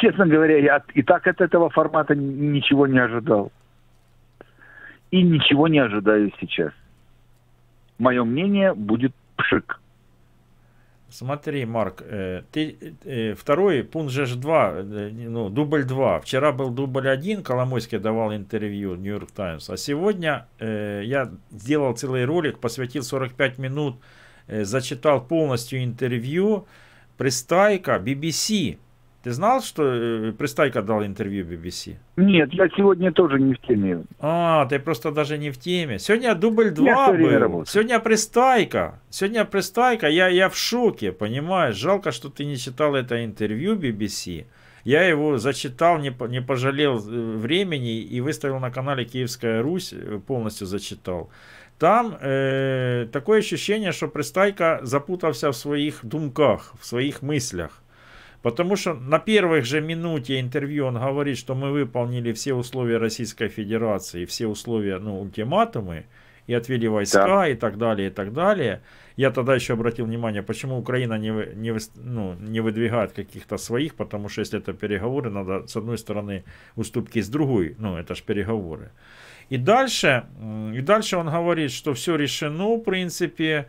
Честно 0.00 0.26
говоря, 0.26 0.58
я 0.58 0.82
и 0.94 1.02
так 1.02 1.26
от 1.26 1.40
этого 1.42 1.68
формата 1.68 2.14
ничего 2.14 2.86
не 2.86 2.98
ожидал. 2.98 3.52
И 5.10 5.22
ничего 5.22 5.68
не 5.68 5.80
ожидаю 5.80 6.32
сейчас. 6.40 6.72
Мое 7.98 8.24
мнение 8.24 8.72
будет 8.72 9.12
пшик. 9.36 9.78
Смотри, 11.12 11.66
Марк, 11.66 12.02
э, 12.02 12.42
ты 12.52 12.94
э, 13.04 13.34
второй 13.34 13.84
пункт 13.84 14.12
же 14.12 14.24
ж 14.24 14.34
2, 14.34 14.82
ну, 14.82 15.50
дубль 15.50 15.84
2. 15.84 16.20
Вчера 16.20 16.52
был 16.52 16.70
дубль 16.70 17.06
1, 17.06 17.42
Коломойский 17.42 17.98
давал 17.98 18.34
интервью 18.34 18.94
Нью-Йорк 18.94 19.30
Таймс, 19.30 19.68
а 19.68 19.76
сегодня 19.76 20.46
э, 20.58 21.02
я 21.04 21.30
сделал 21.50 21.94
целый 21.94 22.24
ролик, 22.24 22.60
посвятил 22.60 23.02
45 23.02 23.58
минут, 23.58 23.96
э, 24.46 24.64
зачитал 24.64 25.22
полностью 25.22 25.84
интервью 25.84 26.66
Пристайка 27.18 27.96
BBC. 27.96 28.78
Ты 29.22 29.30
знал, 29.30 29.62
что 29.62 29.82
э, 29.84 30.32
Пристайка 30.32 30.82
дал 30.82 31.04
интервью 31.04 31.46
BBC? 31.46 31.96
Нет, 32.16 32.52
я 32.52 32.68
сегодня 32.68 33.12
тоже 33.12 33.38
не 33.38 33.54
в 33.54 33.60
теме. 33.60 34.04
А, 34.18 34.66
ты 34.66 34.80
просто 34.80 35.12
даже 35.12 35.38
не 35.38 35.50
в 35.50 35.58
теме. 35.58 35.98
Сегодня 35.98 36.34
дубль 36.34 36.70
2 36.70 36.84
Я 36.84 37.04
всё 37.04 37.12
время 37.12 37.30
был. 37.30 37.38
работаю. 37.38 37.66
Сегодня 37.66 38.00
пристайка. 38.00 39.00
Сегодня 39.10 39.44
пристайка. 39.44 40.08
Я, 40.08 40.28
я 40.28 40.48
в 40.48 40.56
шоке, 40.56 41.12
понимаешь? 41.12 41.76
Жалко, 41.76 42.10
что 42.10 42.28
ты 42.30 42.44
не 42.44 42.56
читал 42.56 42.96
это 42.96 43.24
интервью 43.24 43.76
BBC. 43.76 44.46
Я 44.84 45.04
его 45.04 45.38
зачитал, 45.38 45.98
не, 45.98 46.12
не 46.28 46.42
пожалел 46.42 46.98
э, 46.98 47.36
времени 47.36 48.00
и 48.00 48.20
выставил 48.20 48.58
на 48.58 48.70
канале 48.72 49.04
Киевская 49.04 49.62
Русь, 49.62 49.92
э, 49.92 50.18
полностью 50.26 50.66
зачитал. 50.66 51.30
Там 51.78 52.16
э, 52.20 53.06
такое 53.12 53.38
ощущение, 53.38 53.92
что 53.92 54.08
пристайка 54.08 54.80
запутался 54.82 55.50
в 55.50 55.56
своих 55.56 56.04
думках, 56.04 56.72
в 56.80 56.86
своих 56.86 57.22
мыслях. 57.22 57.81
Потому 58.42 58.76
что 58.76 58.94
на 58.94 59.18
первых 59.18 59.64
же 59.64 59.80
минуте 59.80 60.40
интервью 60.40 60.86
он 60.86 60.94
говорит, 60.94 61.38
что 61.38 61.54
мы 61.54 61.70
выполнили 61.70 62.32
все 62.32 62.54
условия 62.54 62.98
Российской 62.98 63.48
Федерации, 63.48 64.24
все 64.24 64.46
условия, 64.46 64.98
ну, 64.98 65.20
ультиматумы, 65.20 66.04
и 66.48 66.54
отвели 66.54 66.88
войска, 66.88 67.26
Да. 67.26 67.48
и 67.48 67.54
так 67.54 67.78
далее, 67.78 68.08
и 68.08 68.10
так 68.10 68.32
далее. 68.32 68.80
Я 69.16 69.30
тогда 69.30 69.54
еще 69.54 69.74
обратил 69.74 70.06
внимание, 70.06 70.42
почему 70.42 70.78
Украина 70.78 71.18
не, 71.18 71.30
не, 71.54 71.78
ну, 71.94 72.34
не 72.40 72.60
выдвигает 72.60 73.12
каких-то 73.12 73.58
своих, 73.58 73.94
потому 73.94 74.28
что 74.28 74.40
если 74.40 74.58
это 74.58 74.72
переговоры, 74.72 75.30
надо 75.30 75.66
с 75.66 75.76
одной 75.76 75.98
стороны 75.98 76.42
уступки, 76.76 77.20
с 77.20 77.28
другой, 77.28 77.76
ну, 77.78 77.96
это 77.96 78.14
же 78.14 78.24
переговоры. 78.24 78.90
И 79.50 79.56
дальше, 79.58 80.24
и 80.74 80.80
дальше 80.80 81.16
он 81.16 81.26
говорит, 81.26 81.70
что 81.70 81.92
все 81.92 82.16
решено, 82.16 82.76
в 82.76 82.80
принципе, 82.80 83.66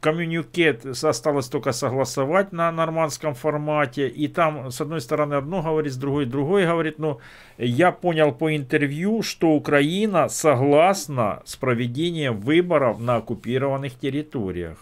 коммюникет 0.00 0.86
осталось 0.86 1.48
только 1.48 1.72
согласовать 1.72 2.52
на 2.52 2.70
нормандском 2.70 3.34
формате, 3.34 4.06
и 4.06 4.28
там 4.28 4.70
с 4.70 4.80
одной 4.80 5.00
стороны 5.00 5.34
одно 5.34 5.62
говорит, 5.62 5.92
с 5.92 5.96
другой 5.96 6.26
другой 6.26 6.64
говорит, 6.64 6.98
но 6.98 7.18
я 7.58 7.90
понял 7.90 8.32
по 8.32 8.56
интервью, 8.56 9.22
что 9.22 9.50
Украина 9.50 10.28
согласна 10.28 11.42
с 11.44 11.56
проведением 11.56 12.40
выборов 12.40 13.00
на 13.00 13.16
оккупированных 13.16 13.98
территориях. 13.98 14.78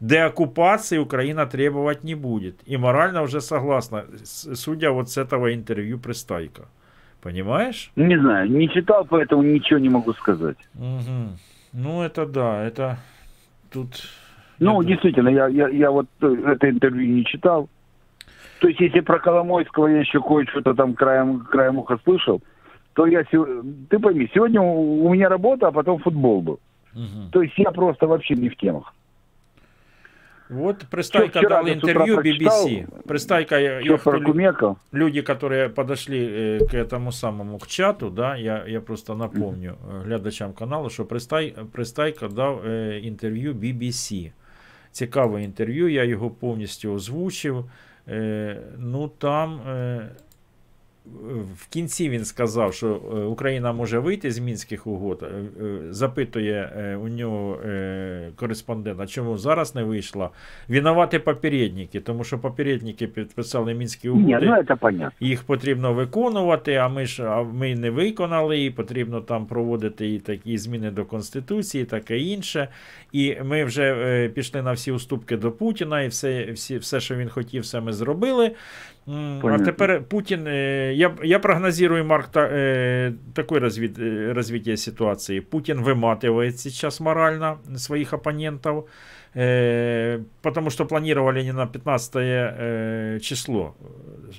Деоккупации 0.00 0.98
Украина 0.98 1.46
требовать 1.46 2.04
не 2.04 2.16
будет. 2.16 2.60
И 2.66 2.76
морально 2.76 3.22
уже 3.22 3.40
согласна, 3.40 4.04
судя 4.24 4.90
вот 4.90 5.08
с 5.10 5.16
этого 5.16 5.54
интервью 5.54 5.98
Пристайка. 5.98 6.62
Понимаешь? 7.22 7.92
Не 7.96 8.18
знаю, 8.18 8.50
не 8.50 8.68
читал, 8.68 9.06
поэтому 9.08 9.42
ничего 9.42 9.78
не 9.78 9.88
могу 9.88 10.12
сказать. 10.12 10.58
Мгм. 10.74 11.38
Ну, 11.72 12.02
это 12.02 12.26
да, 12.26 12.62
это 12.62 12.98
тут... 13.70 14.08
Ну, 14.58 14.82
действительно, 14.82 15.28
я, 15.28 15.48
я, 15.48 15.68
я 15.68 15.90
вот 15.90 16.06
э, 16.20 16.34
это 16.46 16.70
интервью 16.70 17.14
не 17.14 17.24
читал. 17.24 17.68
То 18.60 18.68
есть, 18.68 18.80
если 18.80 19.00
про 19.00 19.18
Коломойского 19.18 19.88
я 19.88 20.00
еще 20.00 20.20
кое-что 20.22 20.74
там 20.74 20.94
краем, 20.94 21.40
краем 21.40 21.78
уха 21.78 21.98
слышал, 22.04 22.40
то 22.92 23.06
я... 23.06 23.24
Ты 23.24 23.98
пойми, 23.98 24.30
сегодня 24.32 24.60
у 24.60 25.12
меня 25.12 25.28
работа, 25.28 25.68
а 25.68 25.72
потом 25.72 25.98
футбол 25.98 26.42
был. 26.42 26.60
Мгм. 26.94 27.30
То 27.32 27.42
есть, 27.42 27.54
я 27.58 27.72
просто 27.72 28.06
вообще 28.06 28.34
не 28.34 28.50
в 28.50 28.56
темах. 28.56 28.94
Вот 30.51 30.85
Пристайка 30.89 31.39
вчера 31.39 31.49
дал 31.57 31.65
я 31.67 31.73
с 31.73 31.77
утра 31.77 31.91
интервью 31.91 32.15
прочитал, 32.15 32.67
BBC. 32.67 32.87
Пристайка, 33.07 33.59
я, 33.59 33.81
Что 33.81 33.91
я 33.91 33.97
кто 33.97 34.11
лю- 34.11 34.17
прокумекал. 34.23 34.77
люди, 34.93 35.21
которые 35.21 35.69
подошли 35.69 36.19
э, 36.19 36.59
к 36.67 36.73
этому 36.73 37.11
самому 37.11 37.57
к 37.59 37.67
чату, 37.67 38.09
да, 38.09 38.37
я, 38.37 38.63
я 38.67 38.81
просто 38.81 39.15
напомню 39.15 39.75
э, 39.89 40.03
глядачам 40.03 40.53
каналу, 40.53 40.89
що 40.89 41.05
Пристай, 41.05 41.55
Пристайка 41.71 42.27
дав 42.27 42.65
е, 42.65 42.99
інтерв'ю 42.99 43.53
BBC. 43.53 44.31
Цікаве 44.91 45.43
інтерв'ю, 45.43 45.89
я 45.89 46.03
його 46.03 46.29
повністю 46.29 46.93
озвучив. 46.93 47.69
Е, 48.07 48.57
ну 48.77 49.07
там 49.07 49.59
е, 49.67 50.09
в 51.54 51.68
кінці 51.68 52.08
він 52.08 52.24
сказав, 52.24 52.74
що 52.74 52.86
е, 52.86 53.20
Україна 53.20 53.72
може 53.72 53.98
вийти 53.98 54.30
з 54.30 54.38
мінських 54.38 54.86
угод. 54.86 55.22
Е, 55.22 55.64
е, 55.64 55.92
Запитує 55.92 56.98
у 57.02 57.08
нього 57.08 57.58
кореспондент, 58.36 59.00
а 59.00 59.06
чому 59.06 59.38
зараз 59.38 59.74
не 59.74 59.82
вийшла? 59.82 60.30
Винувати 60.68 61.18
попередники, 61.18 62.00
тому 62.00 62.24
що 62.24 62.38
попередники 62.38 63.06
підписали 63.06 63.74
мінські 63.74 64.08
угоди. 64.08 64.26
Ні, 64.26 64.38
ну 64.42 64.64
це 64.68 64.76
понятно. 64.76 65.26
Їх 65.26 65.42
потрібно 65.42 65.94
виконувати, 65.94 66.74
а 66.74 66.88
ми 66.88 67.06
ж 67.06 67.24
а 67.24 67.42
ми 67.42 67.74
не 67.74 67.90
виконали, 67.90 68.64
і 68.64 68.70
потрібно 68.70 69.20
там 69.20 69.46
проводити 69.46 70.14
і 70.14 70.18
такі 70.18 70.58
зміни 70.58 70.90
до 70.90 71.04
Конституції, 71.04 71.84
таке 71.84 72.18
інше. 72.18 72.68
І 73.12 73.36
ми 73.44 73.64
вже 73.64 74.28
пішли 74.34 74.62
на 74.62 74.72
всі 74.72 74.92
уступки 74.92 75.36
до 75.36 75.52
Путіна, 75.52 76.02
і 76.02 76.08
все, 76.08 76.52
всі, 76.52 76.78
все, 76.78 77.00
що 77.00 77.16
він 77.16 77.28
хотів, 77.28 77.62
все 77.62 77.80
ми 77.80 77.92
зробили. 77.92 78.52
А 79.06 79.38
Понятно. 79.42 79.64
тепер 79.66 80.02
Путін, 80.08 80.46
е, 80.46 80.92
я, 80.94 81.10
я 81.24 81.38
прогнозирую, 81.38 82.04
Марк, 82.04 82.28
та, 82.28 82.40
е, 82.40 83.12
такое 83.34 83.60
развит, 83.60 83.98
развитие 84.36 84.76
ситуации. 84.76 85.40
Путин 85.40 85.82
выматывает 85.82 86.56
сейчас 86.58 87.00
морально 87.00 87.58
своих 87.76 88.12
оппонентов, 88.12 88.84
э, 89.36 90.20
потому 90.42 90.70
что 90.70 90.86
планировали 90.86 91.42
не 91.42 91.52
на 91.52 91.66
15 91.66 92.16
э, 92.16 93.18
число 93.20 93.74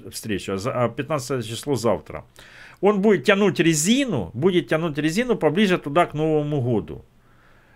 э, 0.06 0.10
встречу, 0.10 0.54
а 0.54 0.58
за- 0.58 0.72
а 0.72 0.90
15 0.90 1.46
число 1.46 1.76
завтра. 1.76 2.24
Он 2.82 3.02
будет 3.02 3.24
тянуть 3.26 3.60
резину, 3.60 4.32
будет 4.34 4.68
тянуть 4.68 4.98
резину 4.98 5.36
поближе 5.36 5.78
туда 5.78 6.06
к 6.06 6.14
Новому 6.14 6.62
году 6.62 7.02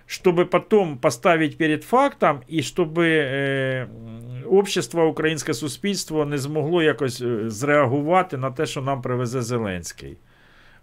чтобы 0.10 0.46
потом 0.46 0.98
поставить 0.98 1.58
перед 1.58 1.84
фактом, 1.84 2.40
і 2.48 2.62
щоб 2.64 3.00
е, 3.00 3.88
общество, 4.51 5.07
українське 5.07 5.55
суспільство 5.55 6.25
не 6.27 6.39
змогло 6.39 6.83
якось 6.83 7.21
е, 7.21 7.51
зреагувати 7.51 8.37
на 8.37 8.51
те, 8.51 8.67
що 8.67 8.83
нам 8.83 9.03
привезе 9.03 9.43
Зеленський. 9.43 10.17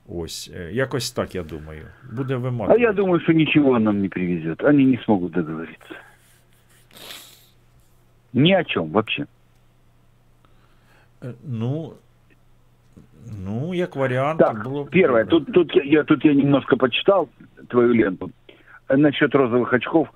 Ось, 0.09 0.51
е, 0.55 0.69
якось 0.71 1.11
так, 1.11 1.35
я 1.35 1.43
думаю. 1.43 1.85
Буде 2.11 2.33
А 2.33 2.37
вимагати. 2.37 2.81
я 2.81 2.93
думаю, 2.93 3.19
что 3.19 3.33
ничего 3.33 3.69
он 3.69 3.83
нам 3.83 4.01
не 4.01 4.09
привезет. 4.09 4.63
Они 4.63 4.85
не 4.85 4.97
смогут 5.05 5.31
договориться. 5.31 5.95
Ни 8.33 8.53
о 8.53 8.63
чем 8.63 8.89
вообще. 8.91 9.25
Е, 11.23 11.33
Ну, 11.47 11.93
Ну, 13.45 13.73
як 13.73 13.95
варіант, 13.95 14.39
Так, 14.39 14.63
було 14.63 14.83
б 14.83 14.89
первое, 14.89 15.23
добре. 15.23 15.45
тут, 15.45 15.53
тут, 15.53 15.75
я, 15.75 15.83
я- 15.83 16.03
тут 16.03 16.25
я 16.25 16.33
немножко 16.33 16.77
почитал 16.77 17.27
твою 17.67 17.93
ленту. 18.05 18.31
Э, 18.87 18.97
Насчет 18.97 19.35
розовых 19.35 19.75
очков, 19.75 20.07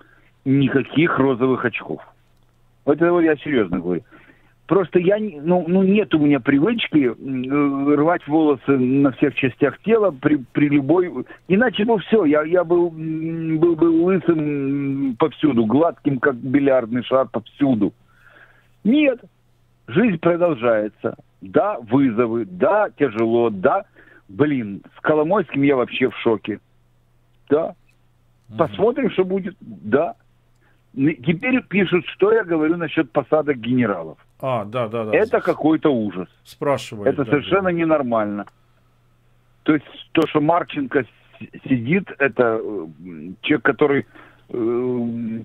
никаких 0.45 1.19
розовых 1.19 1.65
очков. 1.67 2.01
Вот 2.88 2.96
это 3.02 3.12
вот 3.12 3.20
я 3.20 3.36
серьезно 3.36 3.80
говорю. 3.80 4.02
Просто 4.66 4.98
я, 4.98 5.18
ну, 5.18 5.62
ну 5.68 5.82
нет 5.82 6.14
у 6.14 6.20
меня 6.20 6.40
привычки 6.40 7.12
рвать 7.94 8.26
волосы 8.26 8.78
на 8.78 9.12
всех 9.12 9.34
частях 9.34 9.78
тела 9.80 10.10
при, 10.10 10.36
при 10.52 10.70
любой... 10.70 11.12
Иначе 11.48 11.84
бы 11.84 11.98
все, 11.98 12.24
я, 12.24 12.44
я 12.44 12.64
был, 12.64 12.88
был 12.88 13.76
бы 13.76 13.84
лысым 13.84 15.16
повсюду, 15.18 15.66
гладким, 15.66 16.18
как 16.18 16.36
бильярдный 16.36 17.02
шар 17.02 17.28
повсюду. 17.28 17.92
Нет, 18.84 19.20
жизнь 19.86 20.18
продолжается. 20.18 21.14
Да, 21.42 21.78
вызовы, 21.80 22.46
да, 22.46 22.88
тяжело, 22.96 23.50
да. 23.50 23.84
Блин, 24.30 24.80
с 24.96 25.00
Коломойским 25.02 25.60
я 25.60 25.76
вообще 25.76 26.08
в 26.08 26.16
шоке. 26.16 26.58
Да. 27.50 27.74
Посмотрим, 28.56 29.10
что 29.10 29.26
будет. 29.26 29.56
Да. 29.60 30.14
Теперь 30.94 31.62
пишут, 31.62 32.06
что 32.06 32.32
я 32.32 32.44
говорю 32.44 32.76
насчет 32.76 33.10
посадок 33.12 33.58
генералов. 33.58 34.18
А, 34.40 34.64
да, 34.64 34.88
да, 34.88 35.04
да. 35.04 35.16
Это 35.16 35.40
какой-то 35.40 35.92
ужас. 35.92 36.28
Спрашивали. 36.44 37.10
Это 37.10 37.24
да, 37.24 37.30
совершенно 37.30 37.68
ненормально. 37.68 38.46
То 39.64 39.74
есть 39.74 39.86
то, 40.12 40.26
что 40.26 40.40
Марченко 40.40 41.04
сидит, 41.68 42.10
это 42.18 42.58
э, 42.60 42.86
человек, 43.42 43.64
который 43.64 44.06
э, 44.48 45.42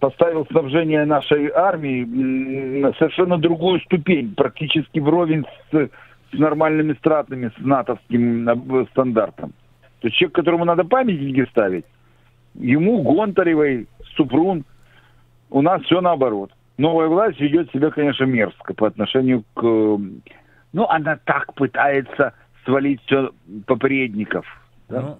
поставил 0.00 0.46
снабжение 0.46 1.04
нашей 1.04 1.48
армии 1.50 2.04
на 2.04 2.92
совершенно 2.94 3.38
другую 3.38 3.80
ступень, 3.80 4.34
практически 4.34 4.98
вровень 4.98 5.46
с, 5.70 5.76
с 5.76 6.38
нормальными 6.38 6.94
стратами, 6.94 7.52
с 7.56 7.64
натовским 7.64 8.48
э, 8.48 8.86
стандартом. 8.90 9.52
То 10.00 10.08
есть 10.08 10.16
человек, 10.16 10.34
которому 10.34 10.64
надо 10.64 10.82
памятники 10.82 11.48
ставить, 11.50 11.84
ему 12.54 13.02
Гонтаревой, 13.02 13.86
Супрун, 14.16 14.64
у 15.52 15.62
нас 15.62 15.82
все 15.82 16.00
наоборот. 16.00 16.50
Новая 16.78 17.08
власть 17.08 17.38
ведет 17.40 17.70
себя, 17.70 17.90
конечно, 17.90 18.24
мерзко 18.24 18.74
по 18.74 18.86
отношению 18.86 19.44
к... 19.54 19.62
э, 19.62 19.98
Ну, 20.72 20.86
она 20.88 21.18
так 21.24 21.52
пытается 21.54 22.32
свалить 22.64 23.00
все 23.06 23.30
попредников. 23.66 24.46
да. 24.88 25.18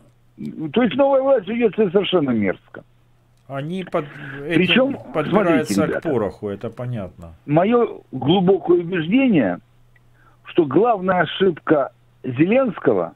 То 0.72 0.82
есть 0.82 0.96
новая 0.96 1.20
власть 1.20 1.46
ведет 1.46 1.74
себя 1.74 1.90
совершенно 1.90 2.30
мерзко. 2.30 2.82
Они 3.48 3.84
под... 3.84 4.06
Причем, 4.48 4.96
подбираются 5.12 5.74
смотрите, 5.74 6.00
к 6.00 6.02
пороху, 6.02 6.48
это 6.48 6.70
понятно. 6.70 7.34
Мое 7.44 7.86
глубокое 8.12 8.80
убеждение, 8.80 9.58
что 10.44 10.64
главная 10.64 11.20
ошибка 11.20 11.92
Зеленского, 12.24 13.12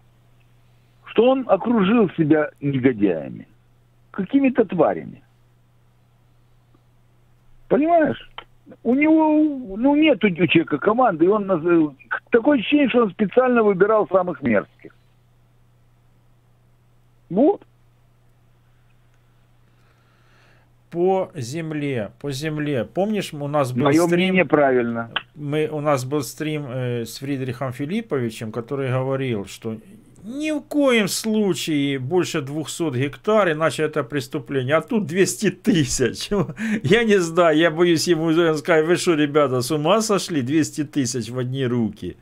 что 1.06 1.30
он 1.30 1.46
окружил 1.48 2.10
себя 2.10 2.50
негодяями, 2.60 3.48
какими-то 4.10 4.66
тварями. 4.66 5.22
Понимаешь? 7.68 8.30
У 8.82 8.94
него, 8.94 9.76
ну, 9.76 9.94
нет 9.94 10.22
у 10.24 10.28
человека 10.28 10.78
команды, 10.78 11.24
и 11.24 11.28
он 11.28 11.96
такое 12.30 12.58
ощущение, 12.58 12.88
что 12.88 13.02
он 13.04 13.10
специально 13.10 13.62
выбирал 13.62 14.08
самых 14.08 14.42
мерзких. 14.42 14.92
Вот. 17.30 17.62
По 20.90 21.30
земле, 21.34 22.10
по 22.20 22.30
земле. 22.30 22.84
Помнишь, 22.84 23.32
у 23.34 23.48
нас 23.48 23.72
был 23.72 23.84
Мое 23.84 24.06
стрим... 24.06 24.18
мнение 24.18 24.44
правильно. 24.44 25.10
Мы, 25.34 25.68
у 25.70 25.80
нас 25.80 26.04
был 26.04 26.22
стрим 26.22 26.66
э, 26.68 27.04
с 27.04 27.18
Фридрихом 27.18 27.72
Филипповичем, 27.72 28.50
который 28.50 28.90
говорил, 28.90 29.46
что 29.46 29.76
ни 30.26 30.50
в 30.50 30.60
коем 30.60 31.08
случае 31.08 31.98
больше 31.98 32.40
200 32.40 32.96
гектар, 32.96 33.52
иначе 33.52 33.84
это 33.84 34.02
преступление. 34.02 34.76
А 34.76 34.80
тут 34.80 35.06
200 35.06 35.50
тысяч. 35.50 36.28
Я 36.82 37.04
не 37.04 37.18
знаю, 37.20 37.56
я 37.56 37.70
боюсь 37.70 38.08
ему 38.08 38.32
сказать, 38.54 38.86
вы 38.86 38.96
что, 38.96 39.14
ребята, 39.14 39.60
с 39.60 39.70
ума 39.70 40.00
сошли? 40.00 40.42
200 40.42 40.84
тысяч 40.84 41.30
в 41.30 41.38
одни 41.38 41.64
руки. 41.66 42.16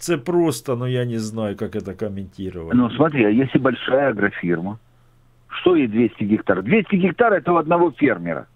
Это 0.00 0.18
просто, 0.18 0.76
ну 0.76 0.86
я 0.86 1.04
не 1.04 1.18
знаю, 1.18 1.56
как 1.56 1.74
это 1.74 1.92
комментировать. 1.94 2.76
Ну, 2.76 2.88
смотри, 2.90 3.24
а 3.24 3.30
если 3.30 3.58
большая 3.58 4.10
агрофирма, 4.10 4.78
что 5.48 5.74
ей 5.74 5.88
200 5.88 6.22
гектар? 6.24 6.62
200 6.62 6.94
гектар 6.94 7.32
это 7.32 7.52
у 7.52 7.56
одного 7.56 7.90
фермера. 7.90 8.46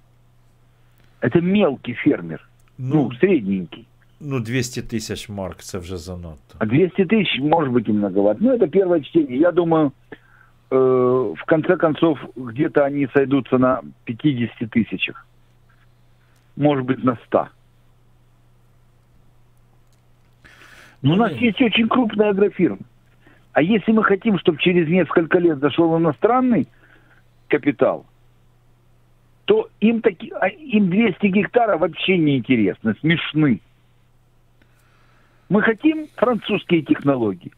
Это 1.20 1.40
мелкий 1.40 1.94
фермер. 1.94 2.40
Ну, 2.78 3.10
средненький. 3.18 3.88
Ну, 4.24 4.40
200 4.40 4.82
тисяч 4.82 5.28
марк, 5.28 5.62
це 5.62 5.78
вже 5.78 5.96
занадто. 5.96 6.56
А 6.58 6.66
200 6.66 7.04
тысяч, 7.04 7.40
может 7.40 7.72
быть, 7.72 7.88
и 7.88 7.92
многовато. 7.92 8.38
Ну, 8.40 8.52
это 8.52 8.68
первое 8.68 9.00
чтение. 9.00 9.38
Я 9.38 9.50
думаю, 9.52 9.92
э, 10.70 10.76
в 11.36 11.44
конце 11.44 11.76
концов, 11.76 12.18
где-то 12.36 12.84
они 12.84 13.08
сойдутся 13.14 13.58
на 13.58 13.80
50 14.04 14.70
тысячах. 14.70 15.26
Может 16.56 16.84
быть, 16.84 17.04
на 17.04 17.16
100. 17.26 17.48
Но 21.02 21.14
у 21.14 21.16
нас 21.16 21.32
есть 21.32 21.60
очень 21.60 21.88
крупная 21.88 22.30
агрофирма. 22.30 22.78
А 23.52 23.60
если 23.60 23.92
мы 23.92 24.04
хотим, 24.04 24.38
чтобы 24.38 24.58
через 24.58 24.88
несколько 24.88 25.38
лет 25.38 25.58
зашел 25.58 25.98
иностранный 25.98 26.68
капитал, 27.48 28.06
то 29.46 29.68
им, 29.80 30.00
таки, 30.00 30.32
а 30.40 30.46
им 30.46 30.90
200 30.90 31.26
гектаров 31.26 31.80
вообще 31.80 32.18
не 32.18 32.36
интересно, 32.36 32.94
смешны. 33.00 33.60
Мы 35.52 35.60
хотим 35.60 36.06
французские 36.16 36.80
технологии. 36.80 37.52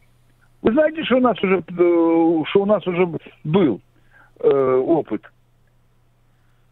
Вы 0.61 0.73
знаете, 0.73 1.01
что 1.05 1.15
у 1.15 1.21
нас 1.21 1.41
уже, 1.41 1.59
э, 1.59 2.43
что 2.49 2.61
у 2.63 2.65
нас 2.65 2.85
уже 2.85 3.07
был 3.45 3.79
э, 4.41 4.49
опыт? 4.49 5.21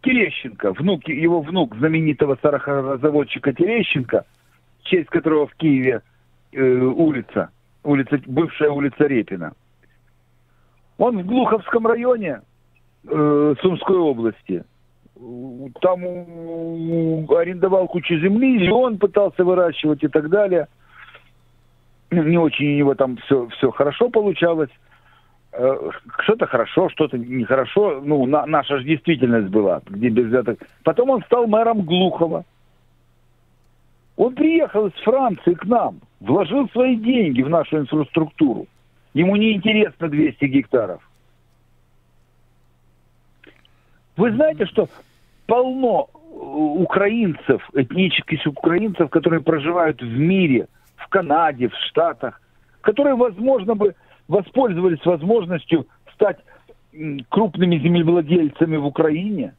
Терещенко, 0.01 0.73
внук, 0.73 1.07
его 1.07 1.39
внук 1.39 1.77
знаменитого 1.77 2.37
сахарозаводчика 2.41 3.53
Терещенко, 3.53 4.25
честь 4.81 5.07
которого 5.07 5.47
в 5.47 5.55
Киеве 5.55 6.01
э, 6.51 6.61
улица, 6.61 7.51
улица, 7.85 8.19
бывшая 8.25 8.71
улица 8.71 9.05
Репина. 9.05 9.53
Он 10.97 11.19
в 11.19 11.25
Глуховском 11.25 11.87
районе 11.87 12.41
э, 13.07 13.55
Сумской 13.61 13.97
области. 13.97 14.65
Там 15.79 16.03
арендовал 16.03 17.87
кучу 17.87 18.13
земли, 18.19 18.65
и 18.65 18.69
он 18.69 18.97
пытался 18.97 19.45
выращивать 19.45 20.03
и 20.03 20.09
так 20.09 20.29
далее. 20.29 20.67
Не 22.21 22.37
очень 22.37 22.73
у 22.73 22.77
него 22.77 22.95
там 22.95 23.17
все, 23.17 23.47
все 23.49 23.71
хорошо 23.71 24.09
получалось. 24.09 24.69
Э, 25.51 25.89
Что-то 26.23 26.45
хорошо, 26.47 26.89
что-то 26.89 27.17
нехорошо. 27.17 28.01
Ну, 28.03 28.25
на- 28.25 28.45
наша 28.45 28.77
же 28.77 28.83
действительность 28.83 29.49
была, 29.49 29.81
где 29.87 30.09
без 30.09 30.25
взяток. 30.27 30.59
Потом 30.83 31.09
он 31.09 31.23
стал 31.23 31.47
мэром 31.47 31.81
Глухова. 31.81 32.43
Он 34.15 34.35
приехал 34.35 34.87
из 34.87 34.93
Франции 35.03 35.53
к 35.53 35.65
нам, 35.65 35.99
вложил 36.19 36.69
свои 36.69 36.95
деньги 36.95 37.41
в 37.41 37.49
нашу 37.49 37.79
инфраструктуру. 37.79 38.67
Ему 39.15 39.35
не 39.35 39.53
интересно 39.53 40.07
200 40.07 40.45
гектаров. 40.45 41.01
Вы 44.17 44.31
знаете, 44.33 44.65
что 44.67 44.87
полно 45.47 46.09
э, 46.13 46.17
украинцев, 46.35 47.67
этнических 47.73 48.45
украинцев, 48.45 49.09
которые 49.09 49.41
проживают 49.41 50.01
в 50.01 50.17
мире, 50.17 50.67
в 50.95 51.07
Канаде, 51.09 51.69
в 51.69 51.75
Штатах, 51.89 52.41
которые, 52.81 53.15
возможно, 53.15 53.75
бы 53.75 53.95
воспользовались 54.27 55.03
возможностью 55.05 55.87
стать 56.13 56.37
крупными 57.29 57.77
землевладельцами 57.79 58.77
в 58.77 58.85
Украине 58.85 59.53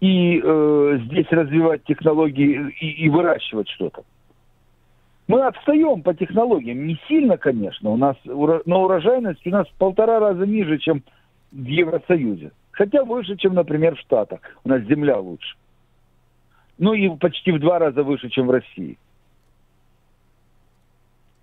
и 0.00 0.40
э, 0.42 0.98
здесь 1.04 1.26
развивать 1.30 1.84
технологии 1.84 2.70
и, 2.80 3.04
и 3.04 3.08
выращивать 3.08 3.68
что-то. 3.70 4.02
Мы 5.26 5.44
отстаем 5.44 6.02
по 6.02 6.14
технологиям, 6.14 6.86
не 6.86 6.98
сильно, 7.08 7.36
конечно, 7.36 7.90
у 7.90 7.96
нас, 7.96 8.16
но 8.24 8.84
урожайность 8.84 9.44
у 9.46 9.50
нас 9.50 9.66
в 9.68 9.74
полтора 9.74 10.20
раза 10.20 10.46
ниже, 10.46 10.78
чем 10.78 11.02
в 11.50 11.64
Евросоюзе. 11.64 12.52
Хотя 12.70 13.04
выше, 13.04 13.36
чем, 13.36 13.54
например, 13.54 13.96
в 13.96 14.00
Штатах. 14.00 14.40
У 14.62 14.68
нас 14.68 14.82
земля 14.82 15.18
лучше. 15.18 15.56
Ну 16.78 16.92
и 16.92 17.08
почти 17.16 17.50
в 17.52 17.58
два 17.58 17.78
раза 17.78 18.02
выше, 18.02 18.28
чем 18.28 18.46
в 18.46 18.50
России. 18.50 18.98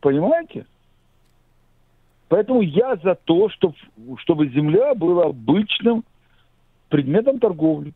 Понимаете? 0.04 0.66
Поэтому 2.28 2.62
я 2.62 2.98
за 2.98 3.16
то, 3.16 3.48
чтоб- 3.48 3.76
чтобы 4.18 4.50
земля 4.50 4.94
была 4.96 5.28
обычным 5.28 6.04
предметом 6.90 7.40
торговли. 7.40 7.94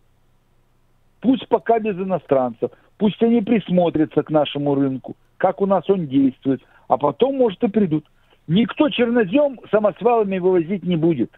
Пусть 1.19 1.49
пока 1.49 1.79
без 1.79 1.97
иностранцев, 1.97 2.71
пусть 2.97 3.21
они 3.21 3.41
присмотрятся 3.41 4.23
к 4.23 4.29
нашему 4.29 4.75
рынку, 4.75 5.17
как 5.35 5.59
у 5.61 5.65
нас 5.65 5.89
он 5.89 6.07
действует, 6.07 6.61
а 6.87 6.95
потом, 6.97 7.35
может, 7.35 7.61
и 7.65 7.67
придут. 7.67 8.05
Никто 8.47 8.89
чернозем 8.89 9.59
самосвалами 9.69 10.39
вывозить 10.39 10.83
не 10.83 10.95
будет. 10.95 11.31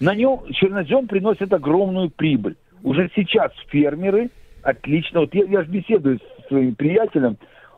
На 0.00 0.16
нем 0.16 0.40
чернозем 0.52 1.06
приносит 1.06 1.52
огромную 1.52 2.10
прибыль. 2.10 2.56
Уже 2.82 3.08
сейчас 3.14 3.52
фермеры 3.68 4.30
отлично, 4.64 5.20
вот 5.20 5.32
я, 5.32 5.44
я 5.44 5.62
же 5.62 5.70
беседую 5.70 6.18
с 6.18 6.48
своим 6.48 6.74
приятелем, 6.74 7.36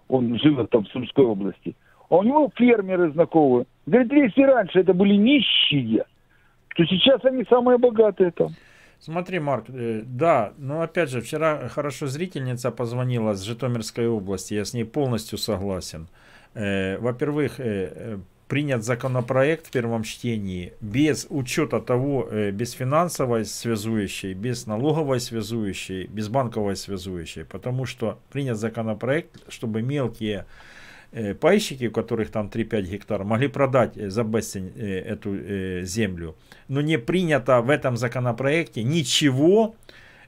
он 0.09 0.39
живет 0.39 0.71
там 0.71 0.85
в 0.85 0.89
Сумской 0.89 1.25
области, 1.25 1.75
а 2.09 2.17
у 2.17 2.23
него 2.23 2.51
фермеры 2.55 3.11
знакомые. 3.13 3.67
Говорит, 3.87 4.13
если 4.13 4.43
раньше 4.43 4.81
это 4.81 4.93
были 4.95 5.15
нищие, 5.15 6.05
то 6.75 6.85
сейчас 6.85 7.25
они 7.25 7.45
самые 7.49 7.79
богатые 7.79 8.31
там. 8.31 8.51
Смотри, 8.99 9.39
Марк, 9.39 9.67
э, 9.69 10.03
да, 10.05 10.53
но 10.59 10.81
опять 10.81 11.11
же, 11.11 11.21
вчера 11.21 11.69
хорошо 11.69 12.07
зрительница 12.07 12.71
позвонила 12.71 13.35
с 13.35 13.43
Житомирской 13.43 14.09
области, 14.09 14.55
я 14.55 14.65
с 14.65 14.75
ней 14.75 14.85
полностью 14.85 15.39
согласен. 15.39 16.09
Э, 16.55 16.99
Во-первых, 16.99 17.61
э, 17.61 18.19
принят 18.49 18.85
законопроект 18.85 19.67
в 19.67 19.71
первом 19.71 20.05
чтении 20.05 20.73
без 20.81 21.27
учета 21.31 21.81
того, 21.81 22.29
э, 22.31 22.51
без 22.51 22.73
финансовой 22.73 23.45
связующей, 23.45 24.35
без 24.35 24.67
налоговой 24.67 25.21
связующей, 25.21 26.07
без 26.07 26.29
банковой 26.29 26.77
связующей, 26.77 27.45
потому 27.45 27.87
что 27.87 28.19
принят 28.31 28.57
законопроект, 28.57 29.31
чтобы 29.49 29.83
мелкие 29.83 30.47
э, 31.13 31.35
пайщики, 31.35 31.87
у 31.87 31.91
которых 31.91 32.31
там 32.31 32.49
3-5 32.49 32.83
гектар, 32.83 33.25
могли 33.25 33.49
продать 33.49 33.97
э, 33.97 34.11
за 34.11 34.23
бесцень 34.23 34.73
э, 34.77 35.01
эту 35.01 35.85
землю. 35.85 36.37
Но 36.69 36.81
не 36.81 36.99
принято 36.99 37.61
в 37.61 37.71
этом 37.71 37.97
законопроекте 37.97 38.85
ничего. 38.85 39.75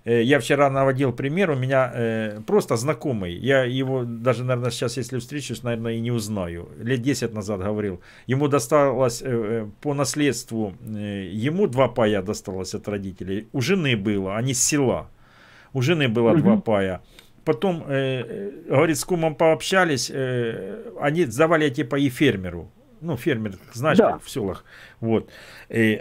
Э, 0.05 0.23
Я 0.23 0.39
вчера 0.39 0.71
наводил 0.71 1.13
пример, 1.13 1.51
у 1.51 1.57
меня 1.57 1.93
э, 1.95 2.41
просто 2.47 2.77
знакомый, 2.77 3.35
я 3.35 3.65
его 3.65 4.05
даже, 4.05 4.45
наверное, 4.45 4.71
сейчас, 4.71 4.97
если 4.97 5.19
встречусь, 5.19 5.63
наверное, 5.63 5.93
и 5.95 6.01
не 6.01 6.11
узнаю. 6.13 6.69
Лет 6.79 7.03
10 7.03 7.35
назад 7.35 7.61
говорил, 7.61 8.01
ему 8.27 8.49
досталось 8.49 9.23
э, 9.25 9.67
по 9.81 9.95
наследству, 9.95 10.73
ему 10.87 11.67
два 11.67 11.89
пая 11.89 12.23
досталось 12.23 12.75
от 12.75 12.89
родителей, 12.89 13.47
у 13.53 13.61
жены 13.61 13.97
было, 13.97 14.37
они 14.37 14.55
с 14.55 14.63
села, 14.63 15.07
у 15.73 15.83
жены 15.83 16.09
было 16.09 16.31
Мгм. 16.33 16.41
два 16.43 16.57
пая. 16.57 17.01
Потом, 17.45 17.83
э, 17.89 18.51
говорит, 18.69 18.97
с 18.99 19.05
кумом 19.05 19.35
пообщались, 19.35 20.11
э, 20.15 20.83
они 21.01 21.25
сдавали 21.25 21.67
эти 21.67 21.83
паи 21.85 22.09
фермеру. 22.11 22.71
Ну, 23.01 23.17
фермер, 23.17 23.53
знаешь, 23.73 23.99
Да. 23.99 24.19
в 24.19 24.29
селах. 24.29 24.65
Вот. 25.01 25.31
Э, 25.71 25.99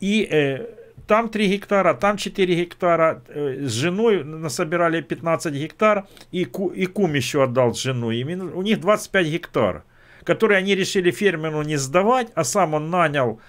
и 0.00 0.28
э, 0.30 0.66
там 1.10 1.28
3 1.28 1.48
гектара, 1.48 1.94
там 1.94 2.16
4 2.16 2.54
гектара. 2.54 3.22
Э, 3.28 3.66
с 3.66 3.72
женой 3.72 4.22
насобирали 4.22 5.00
15 5.00 5.54
гектар. 5.54 6.06
И, 6.30 6.42
и 6.42 6.86
кум 6.86 7.14
еще 7.14 7.42
отдал 7.42 7.74
с 7.74 7.82
женой. 7.82 8.18
И 8.18 8.24
у 8.24 8.62
них 8.62 8.80
25 8.80 9.26
гектар, 9.26 9.82
которые 10.22 10.58
они 10.58 10.76
решили 10.76 11.10
фермеру 11.10 11.62
не 11.62 11.78
сдавать, 11.78 12.28
а 12.36 12.44
сам 12.44 12.74
он 12.74 12.90
нанял 12.90 13.40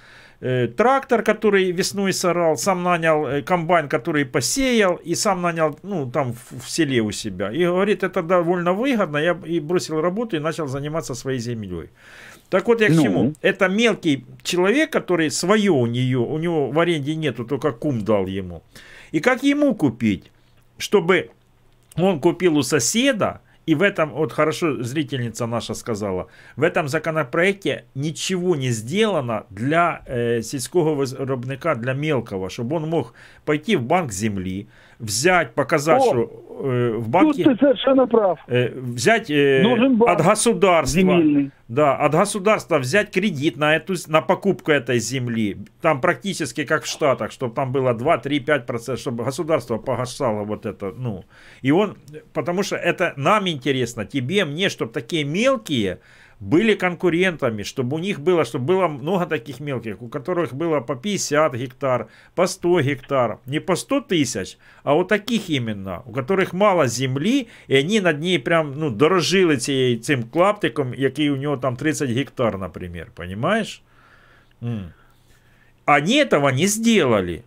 э, 0.41 0.67
трактор, 0.67 1.23
который 1.23 1.71
весной 1.71 2.13
сорал, 2.13 2.57
сам 2.57 2.83
нанял 2.83 3.25
э, 3.25 3.41
комбайн, 3.41 3.87
который 3.87 4.25
посеял, 4.25 4.95
и 4.95 5.15
сам 5.15 5.41
нанял, 5.41 5.79
ну, 5.83 6.11
там 6.11 6.33
в, 6.33 6.65
в 6.65 6.69
селе 6.69 7.01
у 7.01 7.11
себя. 7.11 7.51
И 7.51 7.65
говорит, 7.65 8.03
это 8.03 8.21
довольно 8.21 8.73
выгодно. 8.73 9.17
Я 9.17 9.39
и 9.45 9.59
бросил 9.59 10.01
работу 10.01 10.35
и 10.35 10.39
начал 10.39 10.67
заниматься 10.67 11.15
своей 11.15 11.39
землей. 11.39 11.89
Так 12.49 12.67
вот 12.67 12.81
я 12.81 12.87
к 12.87 12.91
Ну? 12.91 13.03
чему? 13.03 13.33
Это 13.41 13.69
мелкий 13.69 14.25
человек, 14.43 14.91
который 14.91 15.31
свое 15.31 15.71
у 15.71 15.85
нее, 15.85 16.17
у 16.17 16.37
него 16.37 16.69
в 16.71 16.79
аренде 16.79 17.15
нету, 17.15 17.45
только 17.45 17.71
кум 17.71 18.01
дал 18.03 18.27
ему. 18.27 18.61
И 19.13 19.19
как 19.19 19.43
ему 19.43 19.73
купить, 19.75 20.31
чтобы 20.77 21.29
он 21.95 22.19
купил 22.19 22.57
у 22.57 22.63
соседа, 22.63 23.39
и 23.71 23.75
в 23.75 23.81
этом, 23.81 24.09
вот 24.09 24.33
хорошо 24.33 24.83
зрительница 24.83 25.47
наша 25.47 25.73
сказала, 25.73 26.27
в 26.57 26.63
этом 26.63 26.89
законопроекте 26.89 27.85
ничего 27.95 28.57
не 28.57 28.71
сделано 28.71 29.45
для 29.49 30.01
э, 30.05 30.41
сільського 30.41 31.05
виробника, 31.05 31.75
для 31.75 31.93
мелкого, 31.93 32.49
чтобы 32.49 32.75
он 32.75 32.89
мог 32.89 33.13
пойти 33.45 33.77
в 33.77 33.81
банк 33.81 34.11
земли, 34.11 34.67
взять, 35.01 35.53
показать, 35.53 36.01
О, 36.01 36.05
что 36.05 36.45
э, 36.63 36.93
в 36.97 37.09
банке... 37.09 37.43
Тут 37.43 37.59
ты 37.59 37.65
совершенно 37.65 38.07
прав. 38.07 38.39
Э, 38.47 38.69
взять 38.69 39.29
э, 39.29 39.61
Нужен 39.63 39.97
банк 39.97 40.11
от 40.11 40.25
государства, 40.25 41.01
земельный. 41.01 41.51
да, 41.67 41.97
от 41.97 42.11
государства 42.11 42.77
взять 42.77 43.11
кредит 43.11 43.57
на 43.57 43.75
эту 43.75 43.95
на 44.07 44.21
покупку 44.21 44.71
этой 44.71 44.99
земли. 44.99 45.57
Там 45.81 45.99
практически 45.99 46.63
как 46.63 46.83
в 46.83 46.87
Штатах, 46.87 47.31
чтобы 47.31 47.55
там 47.55 47.71
было 47.71 47.93
2, 47.93 48.17
3, 48.19 48.39
5 48.39 48.65
процентов, 48.65 49.01
чтобы 49.01 49.23
государство 49.23 49.77
погашало 49.77 50.43
вот 50.43 50.65
это, 50.65 50.93
ну. 50.95 51.25
И 51.61 51.71
он, 51.71 51.97
потому 52.33 52.63
что 52.63 52.75
это 52.75 53.13
нам 53.17 53.47
интересно, 53.47 54.05
тебе, 54.05 54.45
мне, 54.45 54.69
чтобы 54.69 54.93
такие 54.93 55.23
мелкие 55.23 55.99
были 56.40 56.74
конкурентами, 56.74 57.62
чтобы 57.62 57.96
у 57.96 57.98
них 57.98 58.20
было, 58.20 58.44
чтобы 58.44 58.66
было 58.66 58.88
много 58.88 59.26
таких 59.26 59.60
мелких, 59.60 60.02
у 60.02 60.08
которых 60.08 60.54
было 60.54 60.80
по 60.80 60.94
50 60.94 61.54
гектар, 61.54 62.08
по 62.34 62.46
100 62.46 62.80
гектар, 62.80 63.38
не 63.46 63.60
по 63.60 63.76
100 63.76 64.00
тысяч, 64.02 64.58
а 64.82 64.94
у 64.94 65.04
таких 65.04 65.48
именно, 65.48 66.02
у 66.04 66.12
которых 66.12 66.54
мало 66.54 66.86
землі, 66.88 67.46
і 67.68 67.82
вони 67.82 68.00
над 68.00 68.20
ней 68.20 68.38
прям 68.38 68.74
ну, 68.76 68.90
дорожили 68.90 69.56
цією, 69.56 69.98
цим 69.98 70.22
клаптиком, 70.22 70.94
який 70.94 71.30
у 71.30 71.36
нього 71.36 71.56
там 71.56 71.76
30 71.76 72.10
гектар, 72.10 72.58
например, 72.58 73.06
понимаешь? 73.14 73.82
М. 74.62 74.92
Они 75.86 76.18
этого 76.18 76.48
не 76.50 76.66
сделали. 76.66 77.42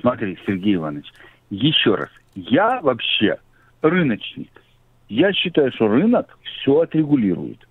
Смотри, 0.00 0.38
Сергей 0.46 0.74
Иванович, 0.74 1.12
еще 1.50 1.94
раз. 1.94 2.08
Я 2.34 2.80
вообще 2.80 3.36
рыночник. 3.82 4.48
Я 5.08 5.32
считаю, 5.34 5.70
что 5.72 5.88
рынок 5.88 6.38
все 6.42 6.80
отрегулирует. 6.80 7.65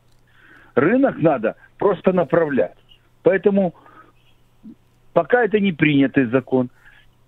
Рынок 0.76 1.16
надо 1.18 1.56
просто 1.78 2.12
направлять. 2.12 2.76
Поэтому, 3.22 3.74
пока 5.14 5.42
это 5.42 5.58
не 5.58 5.72
принятый 5.72 6.26
закон, 6.26 6.68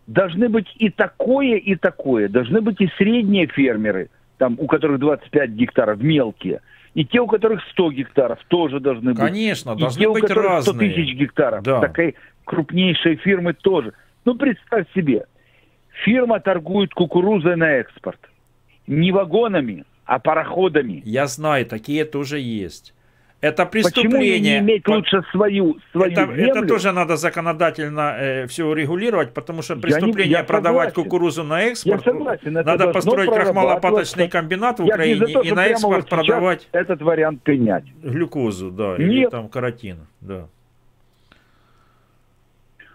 должны 0.06 0.50
быть 0.50 0.68
и 0.76 0.90
такое, 0.90 1.56
и 1.56 1.74
такое. 1.74 2.28
Должны 2.28 2.60
быть 2.60 2.80
и 2.80 2.88
средние 2.98 3.46
фермеры, 3.46 4.10
там, 4.36 4.56
у 4.58 4.66
которых 4.66 5.00
25 5.00 5.50
гектаров, 5.50 6.00
мелкие. 6.00 6.60
И 6.92 7.06
те, 7.06 7.20
у 7.20 7.26
которых 7.26 7.62
100 7.70 7.92
гектаров, 7.92 8.38
тоже 8.48 8.80
должны 8.80 9.12
быть. 9.14 9.20
Конечно, 9.20 9.72
и 9.72 9.78
должны 9.78 10.00
те, 10.00 10.08
у 10.08 10.12
быть 10.12 10.22
которых 10.22 10.62
100 10.62 10.72
разные. 10.72 10.90
тысяч 10.90 11.14
гектаров. 11.14 11.62
Да. 11.62 11.80
Такой 11.80 12.16
крупнейшие 12.44 13.16
фирмы 13.16 13.54
тоже. 13.54 13.94
Ну, 14.26 14.34
представь 14.34 14.86
себе, 14.94 15.24
фирма 16.04 16.40
торгует 16.40 16.92
кукурузой 16.92 17.56
на 17.56 17.70
экспорт. 17.76 18.20
Не 18.86 19.10
вагонами, 19.10 19.84
а 20.04 20.18
пароходами. 20.18 21.02
Я 21.06 21.26
знаю, 21.26 21.64
такие 21.64 22.04
тоже 22.04 22.40
есть. 22.40 22.94
Это 23.40 23.66
Почему 23.66 23.82
преступление. 23.84 24.28
ей 24.30 24.40
не 24.40 24.58
иметь 24.58 24.82
По- 24.82 24.90
лучше 24.94 25.22
свою, 25.30 25.78
свою 25.92 26.10
это, 26.10 26.22
землю? 26.26 26.44
это 26.50 26.66
тоже 26.66 26.90
надо 26.90 27.16
законодательно 27.16 28.44
все 28.48 28.64
урегулировать, 28.66 29.32
потому 29.32 29.62
что 29.62 29.76
не- 29.76 29.80
преступление 29.82 30.38
я 30.38 30.42
продавать 30.42 30.88
согласен. 30.90 31.04
кукурузу 31.10 31.44
на 31.44 31.62
экспорт. 31.62 32.04
Я 32.04 32.12
согласен, 32.12 32.52
надо 32.52 32.92
построить 32.92 33.30
крахмалопаточный 33.30 34.28
комбинат 34.28 34.80
в 34.80 34.84
Я 34.84 34.86
не 34.86 34.92
Украине 35.14 35.26
то, 35.28 35.40
и 35.42 35.52
на 35.52 35.66
экспорт 35.66 36.00
вот 36.02 36.08
продавать 36.10 36.68
этот 36.72 37.00
вариант 37.00 37.42
принять. 37.44 37.84
глюкозу, 38.02 38.72
да, 38.72 38.96
или 38.96 39.20
Нет. 39.20 39.30
там 39.30 39.48
каротин, 39.48 39.98
да. 40.20 40.48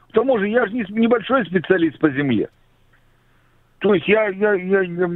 К 0.09 0.13
тому 0.13 0.37
же 0.39 0.49
я 0.49 0.65
же 0.67 0.73
не, 0.73 0.85
небольшой 0.89 1.45
специалист 1.45 1.97
по 1.99 2.09
земле. 2.09 2.49
То 3.79 3.93
есть 3.95 4.07
я, 4.09 4.27
я, 4.27 4.53
я, 4.55 4.81
я, 4.81 5.07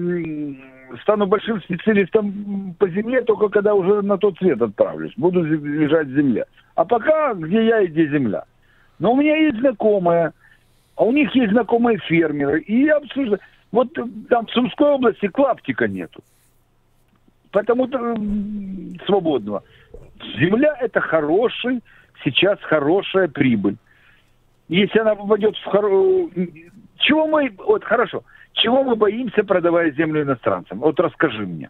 стану 1.02 1.28
большим 1.28 1.62
специалистом 1.62 2.76
по 2.80 2.88
земле 2.90 3.22
только 3.22 3.50
когда 3.50 3.74
уже 3.74 4.02
на 4.02 4.18
тот 4.18 4.38
свет 4.38 4.62
отправлюсь. 4.62 5.14
Буду 5.18 5.44
лежать 5.44 6.08
в 6.08 6.16
земле. 6.16 6.46
А 6.76 6.86
пока 6.86 7.34
где 7.34 7.66
я 7.66 7.82
и 7.82 7.88
где 7.88 8.08
земля. 8.08 8.44
Но 9.00 9.14
у 9.14 9.16
меня 9.16 9.36
есть 9.36 9.60
знакомые, 9.60 10.34
а 10.96 11.04
у 11.04 11.12
них 11.12 11.34
есть 11.36 11.52
знакомые 11.52 12.00
фермеры. 12.00 12.62
И 12.62 12.86
я 12.86 12.98
обсуждаю. 12.98 13.40
Вот 13.72 13.98
э, 13.98 14.04
там 14.30 14.46
в 14.46 14.52
Сумской 14.52 14.88
области 14.88 15.28
клаптика 15.28 15.88
нету. 15.88 16.24
Потому-то 17.52 17.98
м, 17.98 18.98
свободного. 19.06 19.64
Земля 20.40 20.76
это 20.80 21.00
хороший, 21.00 21.82
сейчас 22.24 22.60
хорошая 22.62 23.28
прибыль. 23.28 23.78
Если 24.68 25.00
она 25.00 25.16
попадет 25.16 25.56
в 25.56 25.64
хоро... 25.66 26.30
Чего 26.98 27.28
мы... 27.28 27.54
Вот 27.58 27.84
хорошо. 27.84 28.24
Чего 28.58 28.84
мы 28.84 28.96
боимся, 28.96 29.44
продавая 29.44 29.92
землю 29.92 30.24
иностранцам? 30.24 30.80
Вот 30.80 31.00
расскажи 31.00 31.46
мне. 31.46 31.70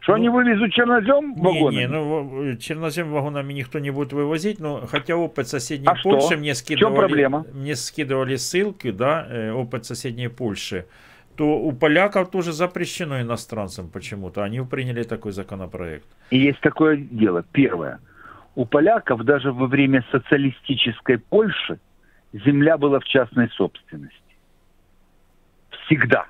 Что 0.00 0.14
они 0.14 0.28
вывезут 0.28 0.72
чернозем 0.72 1.34
Не, 1.34 1.42
вагонами? 1.42 1.80
не, 1.80 1.88
ну 1.88 2.22
в- 2.22 2.58
чернозем 2.58 3.10
вагонами 3.10 3.52
никто 3.52 3.80
не 3.80 3.90
будет 3.90 4.12
вывозить, 4.12 4.60
но 4.60 4.86
хотя 4.86 5.16
опыт 5.16 5.48
соседней 5.48 5.88
А 5.88 5.96
что? 5.96 6.10
Польши 6.10 6.36
мне 6.36 6.52
В 6.52 6.56
чем 6.56 6.64
скидывали, 6.94 7.28
мне 7.54 7.74
скидывали 7.74 8.36
ссылки, 8.36 8.92
да, 8.92 9.26
э, 9.28 9.50
опыт 9.52 9.84
соседней 9.84 10.28
Польши, 10.28 10.86
то 11.34 11.58
у 11.58 11.72
поляков 11.72 12.30
тоже 12.30 12.52
запрещено 12.52 13.20
иностранцам 13.20 13.88
почему-то. 13.90 14.44
Они 14.44 14.60
приняли 14.60 15.02
такой 15.02 15.32
законопроект. 15.32 16.06
И 16.30 16.38
есть 16.38 16.60
такое 16.60 16.96
дело. 16.96 17.44
Первое. 17.52 17.98
У 18.54 18.64
поляков 18.64 19.24
даже 19.24 19.50
во 19.50 19.66
время 19.66 20.04
социалистической 20.12 21.18
Польши 21.18 21.78
земля 22.32 22.78
была 22.78 23.00
в 23.00 23.04
частной 23.04 23.48
собственности. 23.50 24.16
Всегда. 25.86 26.26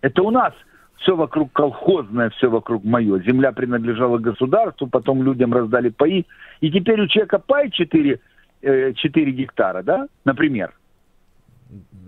Это 0.00 0.22
у 0.22 0.30
нас 0.30 0.52
все 0.96 1.16
вокруг 1.16 1.52
колхозное, 1.52 2.30
все 2.30 2.48
вокруг 2.48 2.84
мое. 2.84 3.20
Земля 3.20 3.52
принадлежала 3.52 4.18
государству, 4.18 4.86
потом 4.86 5.22
людям 5.22 5.52
раздали 5.52 5.88
паи. 5.88 6.26
И 6.60 6.70
теперь 6.70 7.00
у 7.00 7.08
человека 7.08 7.38
пай 7.38 7.70
4, 7.70 8.20
э, 8.62 8.92
4 8.94 9.32
гектара, 9.32 9.82
да, 9.82 10.06
например. 10.24 10.72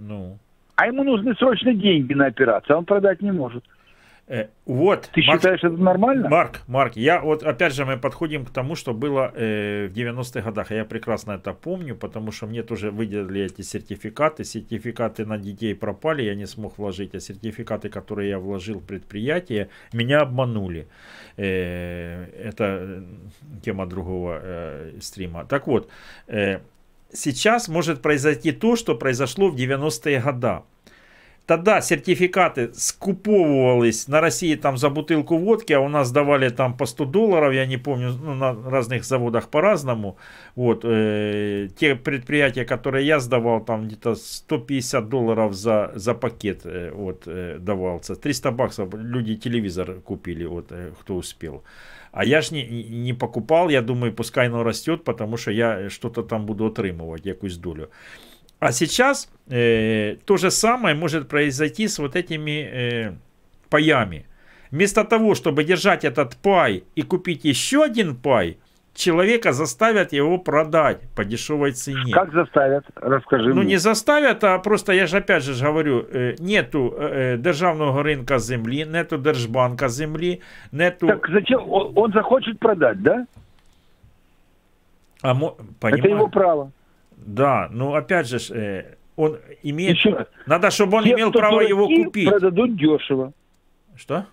Ну, 0.01 0.39
А 0.77 0.87
ему 0.87 1.05
нужны 1.05 1.35
срочно 1.37 1.73
деньги 1.73 2.15
на 2.15 2.27
операцию, 2.27 2.77
а 2.77 2.79
он 2.79 2.85
продать 2.85 3.23
не 3.23 3.33
может. 3.33 3.65
Э, 4.27 4.47
вот. 4.65 5.11
Ты 5.13 5.21
считаешь 5.21 5.63
это 5.63 5.77
нормально? 5.77 6.29
Марк, 6.29 6.63
Марк, 6.67 6.97
я 6.97 7.21
вот 7.21 7.43
опять 7.43 7.75
же 7.75 7.85
мы 7.85 7.99
подходим 7.99 8.47
к 8.47 8.51
тому, 8.51 8.75
что 8.75 8.95
было 8.95 9.31
э, 9.35 9.89
в 9.89 9.93
90-х 9.93 10.41
годах. 10.41 10.71
Я 10.71 10.85
прекрасно 10.85 11.33
это 11.33 11.53
помню, 11.53 11.95
потому 11.95 12.33
что 12.33 12.47
мне 12.47 12.63
тоже 12.63 12.91
выделили 12.91 13.43
эти 13.43 13.63
сертификаты. 13.63 14.45
Сертификаты 14.45 15.27
на 15.27 15.37
детей 15.37 15.75
пропали, 15.75 16.23
я 16.23 16.35
не 16.35 16.47
смог 16.47 16.79
вложить, 16.79 17.15
а 17.15 17.21
сертификаты, 17.21 17.91
которые 17.91 18.31
я 18.31 18.39
вложил 18.39 18.79
в 18.79 18.87
предприятие, 18.87 19.69
меня 19.93 20.21
обманули. 20.21 20.89
Э, 21.37 22.25
это 22.43 23.05
тема 23.63 23.87
другого 23.87 24.41
э, 24.43 24.99
стрима. 25.01 25.45
Так 25.45 25.67
вот, 25.67 25.91
э, 26.29 26.61
сейчас 27.13 27.69
может 27.69 28.01
произойти 28.01 28.53
то, 28.53 28.77
что 28.77 28.95
произошло 28.95 29.49
в 29.49 29.57
90-е 29.57 30.21
годы. 30.21 30.63
Тогда 31.47 31.83
сертификаты 31.83 32.73
скуповывались 32.73 34.09
на 34.09 34.23
России 34.23 34.55
там 34.55 34.79
за 34.79 34.89
бутылку 34.89 35.37
водки, 35.37 35.75
а 35.75 35.81
у 35.81 35.89
нас 35.89 36.11
давали 36.11 36.49
там 36.49 36.75
по 36.75 36.87
100 36.87 37.05
долларов, 37.05 37.53
я 37.53 37.67
не 37.67 37.77
помню, 37.77 38.13
ну, 38.13 38.35
на 38.35 38.55
разных 38.71 39.05
заводах 39.05 39.51
по-разному. 39.51 40.17
Вот, 40.57 40.85
э, 40.85 41.69
те 41.77 41.97
предприятия, 41.97 42.65
которые 42.65 43.07
я 43.07 43.21
сдавал, 43.21 43.63
там 43.63 43.87
где-то 43.87 44.15
150 44.15 45.09
долларов 45.11 45.53
за, 45.53 45.93
за 45.95 46.15
пакет 46.15 46.63
э, 46.65 46.91
вот, 46.95 47.25
э, 47.27 47.59
давался. 47.61 48.17
300 48.17 48.51
баксов 48.51 48.95
люди 48.95 49.37
телевизор 49.37 50.01
купили, 50.01 50.47
вот, 50.47 50.73
э, 50.73 50.93
кто 50.99 51.15
успел. 51.15 51.63
А 52.15 52.25
я 52.25 52.41
ж 52.41 52.53
не, 52.53 52.65
не 52.85 53.13
покупал, 53.13 53.69
я 53.69 53.83
думаю, 53.83 54.15
пускай 54.15 54.47
оно 54.47 54.63
растет, 54.63 55.05
потому 55.05 55.37
что 55.37 55.51
я 55.51 55.91
что-то 55.91 56.23
там 56.23 56.47
буду 56.47 56.67
отримывать, 56.67 57.27
якусь 57.27 57.57
долю. 57.57 57.91
А 58.65 58.73
сейчас 58.73 59.29
э, 59.51 60.17
то 60.25 60.37
же 60.39 60.51
самое 60.51 60.95
может 60.95 61.29
произойти 61.29 61.87
с 61.87 61.99
вот 61.99 62.17
этими 62.17 62.51
э, 62.51 63.13
паями. 63.69 64.25
Вместо 64.71 65.05
того, 65.05 65.35
чтобы 65.35 65.65
держать 65.65 66.05
этот 66.05 66.37
пай 66.43 66.83
и 66.97 67.03
купить 67.03 67.45
еще 67.45 67.85
один 67.85 68.17
пай, 68.17 68.57
человека 68.95 69.53
заставят 69.53 70.15
его 70.15 70.39
продать 70.39 70.99
по 71.15 71.25
дешевой 71.25 71.73
цене. 71.73 72.13
Как 72.15 72.33
заставят? 72.33 72.85
Расскажи 72.95 73.49
Ну 73.49 73.61
мне. 73.61 73.65
не 73.73 73.77
заставят, 73.79 74.45
а 74.45 74.59
просто 74.59 74.93
я 74.93 75.07
же 75.07 75.19
опять 75.19 75.43
же 75.43 75.65
говорю, 75.67 76.07
е, 76.15 76.37
нету 76.39 76.95
е, 77.01 77.37
державного 77.37 78.03
ринка 78.03 78.39
землі, 78.39 78.87
нету 78.87 79.17
держбанка 79.19 79.89
землі, 79.89 80.41
нету... 80.73 81.07
Так 81.07 81.29
зачем? 81.33 81.61
Он, 81.69 81.93
он 81.95 82.13
захочет 82.13 82.59
продать, 82.59 83.03
да? 83.03 83.27
А, 85.23 85.35
мо- 85.35 85.55
Это 85.59 85.65
понимаю. 85.81 86.15
его 86.15 86.29
право. 86.29 86.71
Да, 87.27 87.69
ну 87.71 87.95
опять 87.95 88.29
же, 88.29 88.39
э, 88.55 88.95
он 89.17 89.39
имеет... 89.63 89.97
Еще 89.97 90.11
раз. 90.11 90.27
Надо, 90.47 90.71
чтобы 90.71 90.99
он 90.99 91.05
Те, 91.05 91.13
имел 91.13 91.31
кто 91.31 91.39
право 91.41 91.61
его 91.61 91.87
купить. 91.87 92.29
продадут 92.29 92.77
дешево. 92.77 93.33
Что? 93.97 94.27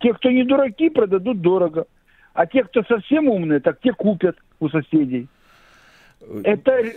Те, 0.00 0.14
кто 0.14 0.30
не 0.30 0.44
дураки, 0.44 0.88
продадут 0.88 1.40
дорого. 1.40 1.86
А 2.32 2.46
те, 2.46 2.64
кто 2.64 2.82
совсем 2.84 3.28
умные, 3.28 3.60
так 3.60 3.80
те 3.80 3.92
купят 3.92 4.36
у 4.60 4.68
соседей. 4.70 5.28
Это 6.44 6.70
р- 6.72 6.92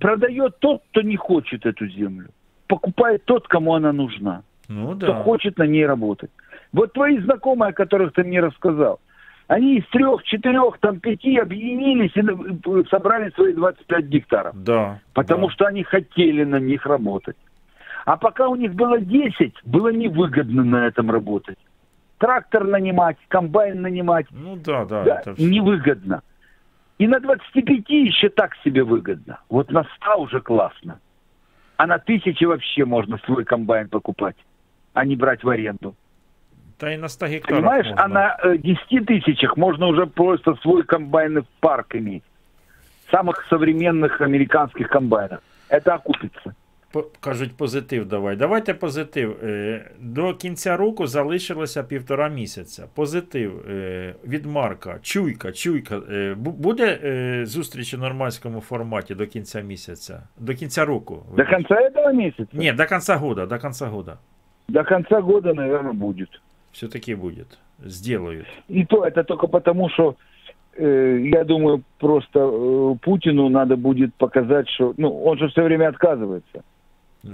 продает 0.00 0.58
тот, 0.58 0.82
кто 0.90 1.02
не 1.02 1.16
хочет 1.16 1.66
эту 1.66 1.86
землю. 1.88 2.30
Покупает 2.66 3.24
тот, 3.24 3.46
кому 3.46 3.74
она 3.74 3.92
нужна. 3.92 4.42
Ну 4.68 4.96
Кто 4.96 5.06
да. 5.08 5.22
хочет 5.22 5.58
на 5.58 5.64
ней 5.66 5.84
работать. 5.86 6.30
Вот 6.72 6.92
твои 6.92 7.18
знакомые, 7.18 7.70
о 7.70 7.72
которых 7.72 8.12
ты 8.12 8.22
мне 8.24 8.40
рассказал, 8.40 9.00
они 9.50 9.78
из 9.78 9.86
трех, 9.88 10.22
четырех, 10.22 10.78
там 10.78 11.00
пяти 11.00 11.36
объединились 11.36 12.12
и 12.14 12.20
э, 12.20 12.84
собрали 12.88 13.30
свои 13.30 13.52
25 13.52 14.04
гектаров. 14.04 14.62
Да. 14.62 15.00
Потому 15.12 15.50
что 15.50 15.66
они 15.66 15.82
хотели 15.82 16.44
на 16.44 16.60
них 16.60 16.86
работать. 16.86 17.36
А 18.04 18.16
пока 18.16 18.46
у 18.46 18.54
них 18.54 18.74
было 18.74 19.00
10, 19.00 19.52
было 19.64 19.88
невыгодно 19.88 20.62
на 20.62 20.86
этом 20.86 21.10
работать. 21.10 21.58
Трактор 22.18 22.64
нанимать, 22.64 23.16
комбайн 23.26 23.82
нанимать. 23.82 24.26
Ну 24.30 24.54
да, 24.54 24.84
да. 24.84 25.02
Да, 25.02 25.18
это 25.18 25.34
всё. 25.34 25.48
невыгодно. 25.48 26.22
И 26.98 27.08
на 27.08 27.18
25 27.18 27.90
еще 27.90 28.28
так 28.28 28.54
себе 28.62 28.84
выгодно. 28.84 29.40
Вот 29.48 29.72
на 29.72 29.82
100 29.82 30.14
уже 30.22 30.40
классно. 30.40 31.00
А 31.76 31.88
на 31.88 31.98
тысячи 31.98 32.44
вообще 32.44 32.84
можно 32.84 33.18
свой 33.24 33.44
комбайн 33.44 33.88
покупать, 33.88 34.36
а 34.92 35.04
не 35.04 35.16
брать 35.16 35.42
в 35.42 35.48
аренду. 35.48 35.96
Да 36.79 36.93
и 36.93 36.97
на 36.97 37.07
100 37.09 37.27
гектаров 37.27 37.59
Понимаешь, 37.61 37.87
можно. 37.87 38.03
а 38.03 38.07
на 38.07 38.37
э, 38.43 38.57
10 38.57 39.05
тысячах 39.05 39.57
можно 39.57 39.87
уже 39.87 40.05
просто 40.05 40.55
свой 40.61 40.83
комбайн 40.83 41.39
в 41.39 41.45
парк 41.59 41.95
иметь. 41.95 42.23
Самых 43.11 43.45
современных 43.49 44.21
американских 44.21 44.89
комбайнов. 44.89 45.39
Это 45.69 45.93
окупится. 45.95 46.53
По- 46.91 47.05
Кажуть, 47.19 47.57
позитив 47.57 48.05
давай. 48.07 48.35
Давайте 48.35 48.73
позитив. 48.73 49.37
Е, 49.43 49.91
До 49.99 50.33
кінця 50.33 50.77
року 50.77 51.07
залишилося 51.07 51.83
півтора 51.83 52.29
місяця. 52.29 52.87
Позитив 52.95 53.65
е, 53.69 54.15
від 54.27 54.45
Марка. 54.45 54.99
Чуйка, 55.01 55.51
чуйка. 55.51 55.95
Е, 56.11 56.33
бу- 56.37 56.51
Буде 56.51 56.99
е, 57.03 57.45
зустріч 57.45 57.93
у 57.93 57.97
нормандському 57.97 58.61
форматі 58.61 59.15
до 59.15 59.27
кінця 59.27 59.61
місяця? 59.61 60.23
До 60.37 60.53
кінця 60.53 60.85
року? 60.85 61.23
До 61.37 61.45
конца 61.45 61.75
этого 61.75 62.13
месяца? 62.13 62.47
Ні, 62.53 62.71
до 62.71 62.85
кінця 62.85 63.15
года, 63.15 63.45
до 63.45 63.57
кінця 63.59 63.85
года. 63.87 64.17
До 64.67 64.83
конца 64.83 65.19
года, 65.19 65.53
наверное, 65.53 65.93
будет. 65.93 66.41
Все-таки 66.72 67.14
будет. 67.14 67.58
Сделают. 67.78 68.46
И 68.68 68.84
то 68.84 69.04
это 69.04 69.24
только 69.24 69.46
потому, 69.46 69.88
что 69.88 70.16
э, 70.76 71.18
я 71.32 71.44
думаю, 71.44 71.82
просто 71.98 72.38
э, 72.40 72.94
Путину 73.02 73.48
надо 73.48 73.76
будет 73.76 74.14
показать, 74.14 74.68
что... 74.68 74.92
Ну, 74.98 75.22
он 75.24 75.38
же 75.38 75.48
все 75.48 75.62
время 75.62 75.88
отказывается. 75.88 76.62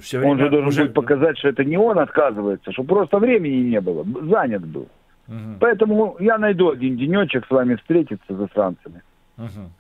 Все 0.01 0.19
он 0.19 0.39
же 0.39 0.45
время 0.45 0.51
должен 0.51 0.69
уже- 0.69 0.83
будет 0.85 0.95
показать, 0.95 1.39
что 1.39 1.49
это 1.49 1.65
не 1.65 1.77
он 1.77 1.99
отказывается, 1.99 2.73
что 2.73 2.83
просто 2.85 3.19
времени 3.19 3.69
не 3.71 3.81
было, 3.81 4.05
занят 4.29 4.65
был. 4.67 4.89
Мгм, 5.29 5.57
Поэтому 5.61 6.17
я 6.21 6.39
найду 6.39 6.71
один 6.71 6.97
денечек 6.97 7.47
с 7.47 7.51
вами 7.51 7.75
встретиться 7.75 8.35
за 8.35 8.47
странцами. 8.47 9.03
мгм. 9.37 9.73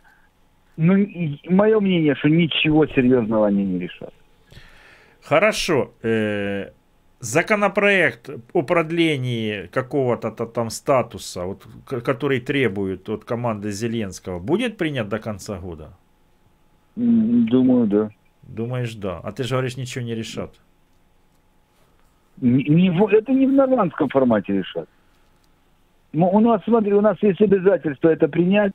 Ну, 0.76 0.94
и 0.97 1.39
мое 1.49 1.81
мнение, 1.81 2.15
что 2.17 2.28
ничего 2.28 2.86
серьезного 2.86 3.47
они 3.47 3.65
не 3.65 3.78
решат. 3.78 4.12
Хорошо. 5.23 5.93
Э, 6.02 6.70
Законопроект 7.26 8.30
о 8.52 8.62
продлении 8.62 9.66
какого-то 9.72 10.30
та- 10.30 10.46
там 10.46 10.70
статуса, 10.70 11.44
вот, 11.44 11.66
который 12.05 12.40
требует 12.40 13.08
от 13.08 13.24
команды 13.24 13.72
Зеленского, 13.72 14.38
будет 14.38 14.76
принят 14.76 15.08
до 15.08 15.18
конца 15.18 15.58
года? 15.58 15.88
Думаю, 16.96 17.86
да. 17.86 18.10
Думаешь, 18.42 18.94
да. 18.94 19.20
А 19.24 19.32
ты 19.32 19.42
же 19.42 19.55
говоришь, 19.55 19.76
ничего 19.76 20.05
не 20.05 20.14
решат. 20.14 20.55
Не- 22.40 22.64
не 22.64 23.16
это 23.16 23.32
не 23.32 23.46
в 23.46 23.52
нормандском 23.52 24.08
формате 24.08 24.52
решат. 24.52 24.88
Ну, 26.12 26.28
у 26.28 26.40
нас, 26.40 26.62
смотри, 26.64 26.92
у 26.92 27.00
нас 27.00 27.16
есть 27.22 27.40
обязательство 27.42 28.08
это 28.08 28.28
принять. 28.28 28.72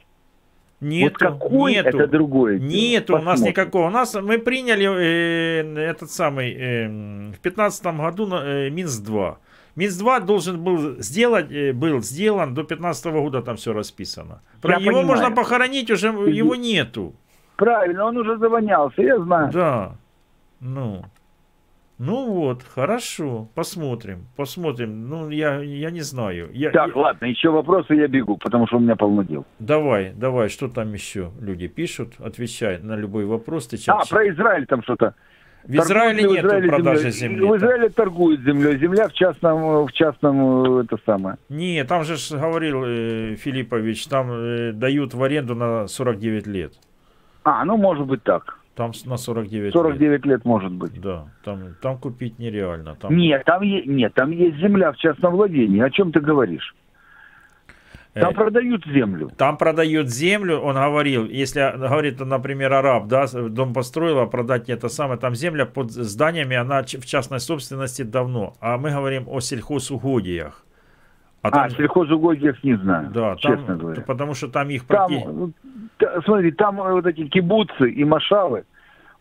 Нету, 0.81 1.05
вот 1.05 1.17
какой 1.17 1.73
нету. 1.73 1.89
это 1.99 2.07
другое. 2.07 2.57
Нету 2.59 3.15
у 3.17 3.21
нас 3.21 3.39
никакого. 3.41 3.87
У 3.87 3.91
нас 3.91 4.15
мы 4.15 4.39
приняли 4.39 4.85
э, 4.85 5.89
этот 5.89 6.09
самый 6.11 6.51
э, 6.53 6.87
в 7.31 7.39
пятнадцатом 7.39 7.99
году 7.99 8.25
на, 8.25 8.43
э, 8.43 8.69
Минск 8.71 9.03
2. 9.03 9.37
Минск 9.75 9.99
2 9.99 10.19
должен 10.21 10.59
был 10.63 10.99
сделать, 10.99 11.51
э, 11.51 11.71
был 11.71 12.01
сделан 12.01 12.53
до 12.55 12.63
15 12.63 13.05
года 13.05 13.41
там 13.43 13.55
все 13.57 13.73
расписано. 13.73 14.41
Про 14.59 14.71
Я 14.71 14.77
его 14.77 14.85
понимаю. 14.87 15.05
можно 15.07 15.31
похоронить 15.35 15.91
уже 15.91 16.07
его 16.07 16.55
нету. 16.55 17.13
Правильно, 17.57 18.05
он 18.05 18.17
уже 18.17 18.37
завонялся, 18.37 19.01
я 19.03 19.19
знаю. 19.19 19.51
Да. 19.53 19.95
Ну. 20.59 21.05
Ну 22.03 22.31
вот, 22.31 22.63
хорошо, 22.63 23.47
посмотрим, 23.53 24.25
посмотрим. 24.35 25.07
Ну, 25.07 25.29
я, 25.29 25.59
я 25.59 25.91
не 25.91 26.01
знаю. 26.01 26.49
Я, 26.51 26.71
Так, 26.71 26.95
ладно, 26.95 27.25
еще 27.25 27.51
вопросы, 27.51 27.93
я 27.93 28.07
бегу, 28.07 28.37
потому 28.37 28.65
что 28.65 28.77
у 28.77 28.79
меня 28.79 28.95
полно 28.95 29.21
дел. 29.21 29.45
Давай, 29.59 30.11
давай, 30.15 30.49
что 30.49 30.67
там 30.67 30.93
еще 30.93 31.29
люди 31.39 31.67
пишут? 31.67 32.13
Отвечай 32.17 32.79
на 32.79 32.95
любой 32.95 33.25
вопрос. 33.25 33.67
Ты 33.67 33.77
чё- 33.77 33.93
А, 33.93 34.03
про 34.09 34.27
Израиль 34.29 34.65
там 34.65 34.81
что-то. 34.81 35.13
В 35.63 35.75
Израиле 35.75 36.23
Торгуют 36.23 36.43
нету 36.43 36.67
продажи 36.69 37.11
земли. 37.11 37.45
В 37.45 37.55
Израиле 37.57 37.89
торгуют 37.89 38.41
землей. 38.41 38.79
Земля 38.79 39.07
в 39.07 39.13
частном, 39.13 39.85
в 39.85 39.91
частном 39.91 40.79
э, 40.79 40.83
это 40.85 40.97
самое. 41.05 41.37
Не, 41.49 41.83
там 41.83 42.03
же 42.03 42.15
говорил 42.35 42.83
э, 42.83 43.35
Филиппович, 43.35 44.07
там 44.07 44.31
э, 44.31 44.71
дают 44.71 45.13
в 45.13 45.21
аренду 45.21 45.53
на 45.53 45.85
49 45.87 46.47
лет. 46.47 46.73
А, 47.43 47.63
ну 47.63 47.77
может 47.77 48.07
быть 48.07 48.23
так. 48.23 48.57
Там 48.81 48.91
на 49.05 49.17
49 49.17 49.63
лет. 49.65 49.73
49 49.73 50.25
лет 50.25 50.45
может 50.45 50.71
быть. 50.71 50.99
Да, 50.99 51.25
там, 51.43 51.75
там 51.81 51.97
купить 51.99 52.39
нереально. 52.39 52.95
Там... 52.95 53.15
Нет, 53.15 53.43
там, 53.45 53.61
е- 53.61 53.83
нет, 53.85 54.13
там 54.15 54.31
есть 54.31 54.57
земля 54.57 54.91
в 54.91 54.97
частном 54.97 55.33
владении. 55.35 55.79
О 55.81 55.89
чем 55.91 56.11
ты 56.11 56.19
говоришь? 56.19 56.75
Там 58.13 58.31
Э, 58.31 58.33
продают 58.33 58.83
землю. 58.87 59.29
Там 59.37 59.57
продают 59.57 60.09
землю, 60.09 60.57
он 60.57 60.75
говорил, 60.75 61.25
если 61.25 61.61
говорит, 61.77 62.19
например, 62.19 62.73
араб, 62.73 63.07
да, 63.07 63.25
дом 63.49 63.73
построил, 63.73 64.19
а 64.19 64.25
продать 64.25 64.67
не 64.67 64.73
это 64.73 64.89
самое, 64.89 65.19
там 65.19 65.35
земля 65.35 65.65
под 65.65 65.91
зданиями, 65.91 66.55
она 66.57 66.81
в 66.81 67.05
частной 67.05 67.39
собственности 67.39 68.01
давно. 68.01 68.55
А 68.59 68.77
мы 68.77 68.89
говорим 68.89 69.25
о 69.27 69.39
сельхозугодиях. 69.41 70.65
А, 71.43 71.51
там- 71.51 71.69
сельхозугодиях 71.69 72.63
не 72.63 72.75
знаю, 72.77 73.11
Да, 73.13 73.35
честно 73.37 73.65
там, 73.65 73.77
говоря. 73.77 74.01
потому 74.01 74.33
что 74.33 74.47
там 74.47 74.69
их 74.69 74.85
Там, 74.85 75.53
т- 75.97 76.21
смотри, 76.25 76.51
там 76.51 76.81
э, 76.81 76.91
вот 76.91 77.05
эти 77.07 77.27
кибуцы 77.27 77.89
и 77.89 78.03
машавы. 78.03 78.65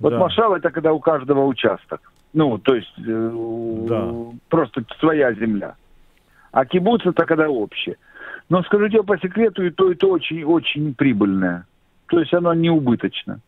Вот 0.00 0.10
Да. 0.10 0.18
машавы 0.18 0.56
это 0.56 0.70
когда 0.70 0.92
у 0.92 0.98
каждого 0.98 1.44
участок. 1.44 2.12
Ну, 2.32 2.58
то 2.58 2.74
есть 2.74 2.92
э, 2.98 3.84
Да. 3.88 4.12
просто 4.48 4.84
своя 4.98 5.32
земля. 5.34 5.74
А 6.52 6.64
кибуц 6.64 7.02
это 7.04 7.24
когда 7.26 7.48
общее. 7.48 7.96
Но 8.48 8.62
скажу 8.62 8.88
тебе 8.88 9.02
по 9.02 9.16
секрету, 9.18 9.62
и 9.64 9.70
то, 9.70 9.90
и 9.90 9.94
то 9.94 10.10
очень-очень 10.10 10.94
прибыльное. 10.94 11.66
То 12.08 12.18
есть 12.18 12.34
оно 12.34 12.52
не 12.54 12.70
убыточно. 12.70 13.40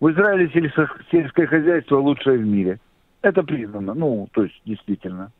В 0.00 0.10
Израиле 0.10 0.48
сельско- 0.48 1.00
сельское 1.10 1.46
хозяйство 1.46 1.96
лучшее 1.98 2.38
в 2.38 2.46
мире. 2.46 2.78
Это 3.22 3.42
признано. 3.42 3.94
Ну, 3.94 4.28
то 4.32 4.42
есть 4.44 4.60
действительно. 4.66 5.30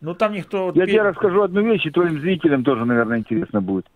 Ну 0.00 0.14
там 0.14 0.32
никто... 0.32 0.70
Я 0.74 0.86
тебе 0.86 1.02
расскажу 1.02 1.42
одну 1.42 1.62
вещь, 1.62 1.86
и 1.86 1.90
твоим 1.90 2.20
зрителям 2.20 2.62
тоже, 2.62 2.84
наверное, 2.84 3.18
интересно 3.18 3.60
будет. 3.60 3.86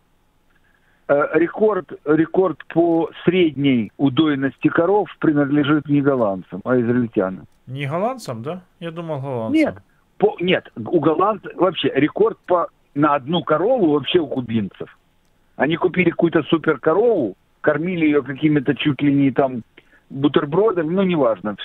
Э, 1.09 1.27
Рекорд, 1.39 1.91
рекорд 2.05 2.59
по 2.69 3.11
средней 3.25 3.91
удойности 3.97 4.69
коров 4.69 5.09
принадлежит 5.21 5.89
не 5.89 6.03
голландцам, 6.03 6.61
а 6.65 6.79
израильтянам. 6.79 7.47
Не 7.67 7.87
голландцам, 7.87 8.43
да? 8.43 8.61
Я 8.79 8.91
думал 8.91 9.21
голландцам. 9.21 9.55
Нет, 9.55 9.75
по, 10.19 10.37
нет, 10.41 10.71
у 10.77 11.01
голландцев 11.01 11.51
вообще 11.57 11.91
рекорд 11.95 12.37
по, 12.47 12.69
на 12.95 13.15
одну 13.15 13.43
корову 13.43 13.93
вообще 13.93 14.19
у 14.19 14.27
кубинцев. 14.27 14.99
Они 15.57 15.77
купили 15.77 16.11
какую-то 16.11 16.43
супер 16.43 16.79
корову, 16.79 17.37
кормили 17.63 18.05
ее 18.05 18.23
какими-то 18.23 18.75
чуть 18.75 19.01
ли 19.01 19.13
не 19.15 19.31
там 19.31 19.63
бутербродами, 20.11 20.95
ну 20.95 21.03
неважно. 21.03 21.57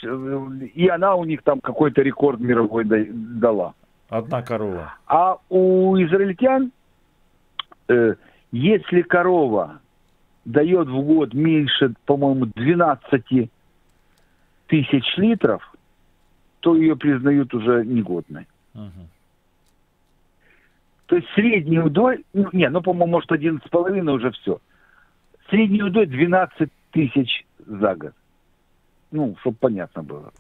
И 0.74 0.88
она 0.88 1.16
у 1.16 1.26
них 1.26 1.44
там 1.44 1.60
какой-то 1.60 2.02
рекорд 2.02 2.40
мировой 2.40 2.86
да- 2.86 3.06
дала. 3.10 3.74
Одна 4.10 4.42
корова. 4.42 4.96
А 5.08 5.38
у 5.50 5.98
израильтян, 5.98 6.72
э, 7.90 8.16
если 8.54 9.02
корова 9.02 9.82
дает 10.46 10.88
в 10.88 11.02
год 11.02 11.34
меньше, 11.34 11.94
по-моему, 12.06 12.46
12 12.46 13.50
тысяч 14.68 15.18
литров, 15.18 15.76
то 16.60 16.76
ее 16.76 16.96
признают 16.96 17.52
уже 17.56 17.84
негодной. 17.84 18.46
То 21.08 21.16
есть 21.16 21.28
средний 21.34 21.80
удой, 21.80 22.26
ну, 22.34 22.48
не, 22.54 22.70
ну, 22.70 22.82
по-моему, 22.82 23.14
может, 23.14 23.32
11,5 23.32 24.12
уже 24.12 24.32
все. 24.32 24.60
Средний 25.50 25.82
удой 25.82 26.06
12 26.06 26.70
тысяч 26.92 27.46
за 27.58 27.96
год. 27.96 28.14
Ну, 29.12 29.36
чтобы 29.42 29.58
понятно 29.60 30.04
было. 30.04 30.32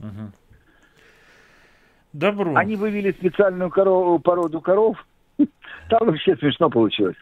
Добро. 2.13 2.55
Они 2.55 2.75
вывели 2.75 3.11
специальную 3.11 3.71
корову, 3.71 4.19
породу 4.19 4.61
коров. 4.61 5.03
Там 5.89 6.07
вообще 6.07 6.35
смешно 6.37 6.69
получилось. 6.69 7.17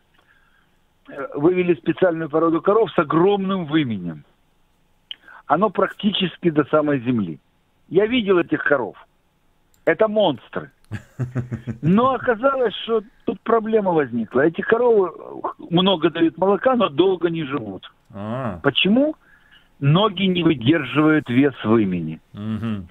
Э, 1.10 1.28
Вывели 1.36 1.74
специальную 1.76 2.30
породу 2.30 2.62
коров 2.62 2.92
с 2.92 3.00
огромным 3.00 3.66
выменем. 3.66 4.24
Оно 5.48 5.70
практически 5.70 6.50
до 6.50 6.64
самой 6.66 7.00
земли. 7.00 7.40
Я 7.90 8.06
видел 8.06 8.40
этих 8.40 8.64
коров. 8.64 8.96
Это 9.86 10.08
монстры. 10.08 10.72
Но 11.82 12.14
оказалось, 12.14 12.74
что 12.84 13.02
тут 13.26 13.40
проблема 13.42 13.92
возникла. 13.92 14.42
Эти 14.42 14.62
коровы 14.62 15.12
много 15.70 16.10
дают 16.10 16.38
молока, 16.38 16.76
но 16.76 16.90
долго 16.90 17.30
не 17.30 17.44
живут. 17.46 17.92
А, 18.14 18.60
Почему? 18.64 19.16
Ноги 19.80 20.24
не 20.24 20.44
выдерживают 20.44 21.28
вес 21.30 21.54
вымени. 21.64 22.20
мгм. 22.34 22.88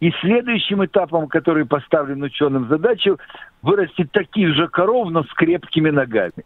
И 0.00 0.10
следующим 0.20 0.84
этапом, 0.84 1.28
который 1.28 1.64
поставлен 1.64 2.22
ученым 2.22 2.68
задачу, 2.68 3.18
вырастить 3.62 4.10
таких 4.12 4.54
же 4.54 4.68
коров, 4.68 5.10
но 5.10 5.22
с 5.22 5.32
крепкими 5.34 5.90
ногами. 5.90 6.44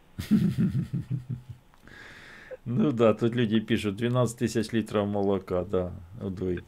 Ну 2.70 2.92
да, 2.92 3.14
тут 3.14 3.34
люди 3.34 3.60
пишут 3.60 3.96
12 3.96 4.38
тысяч 4.38 4.72
литров 4.72 5.08
молока, 5.08 5.64
да, 5.64 5.90
удой. 6.20 6.62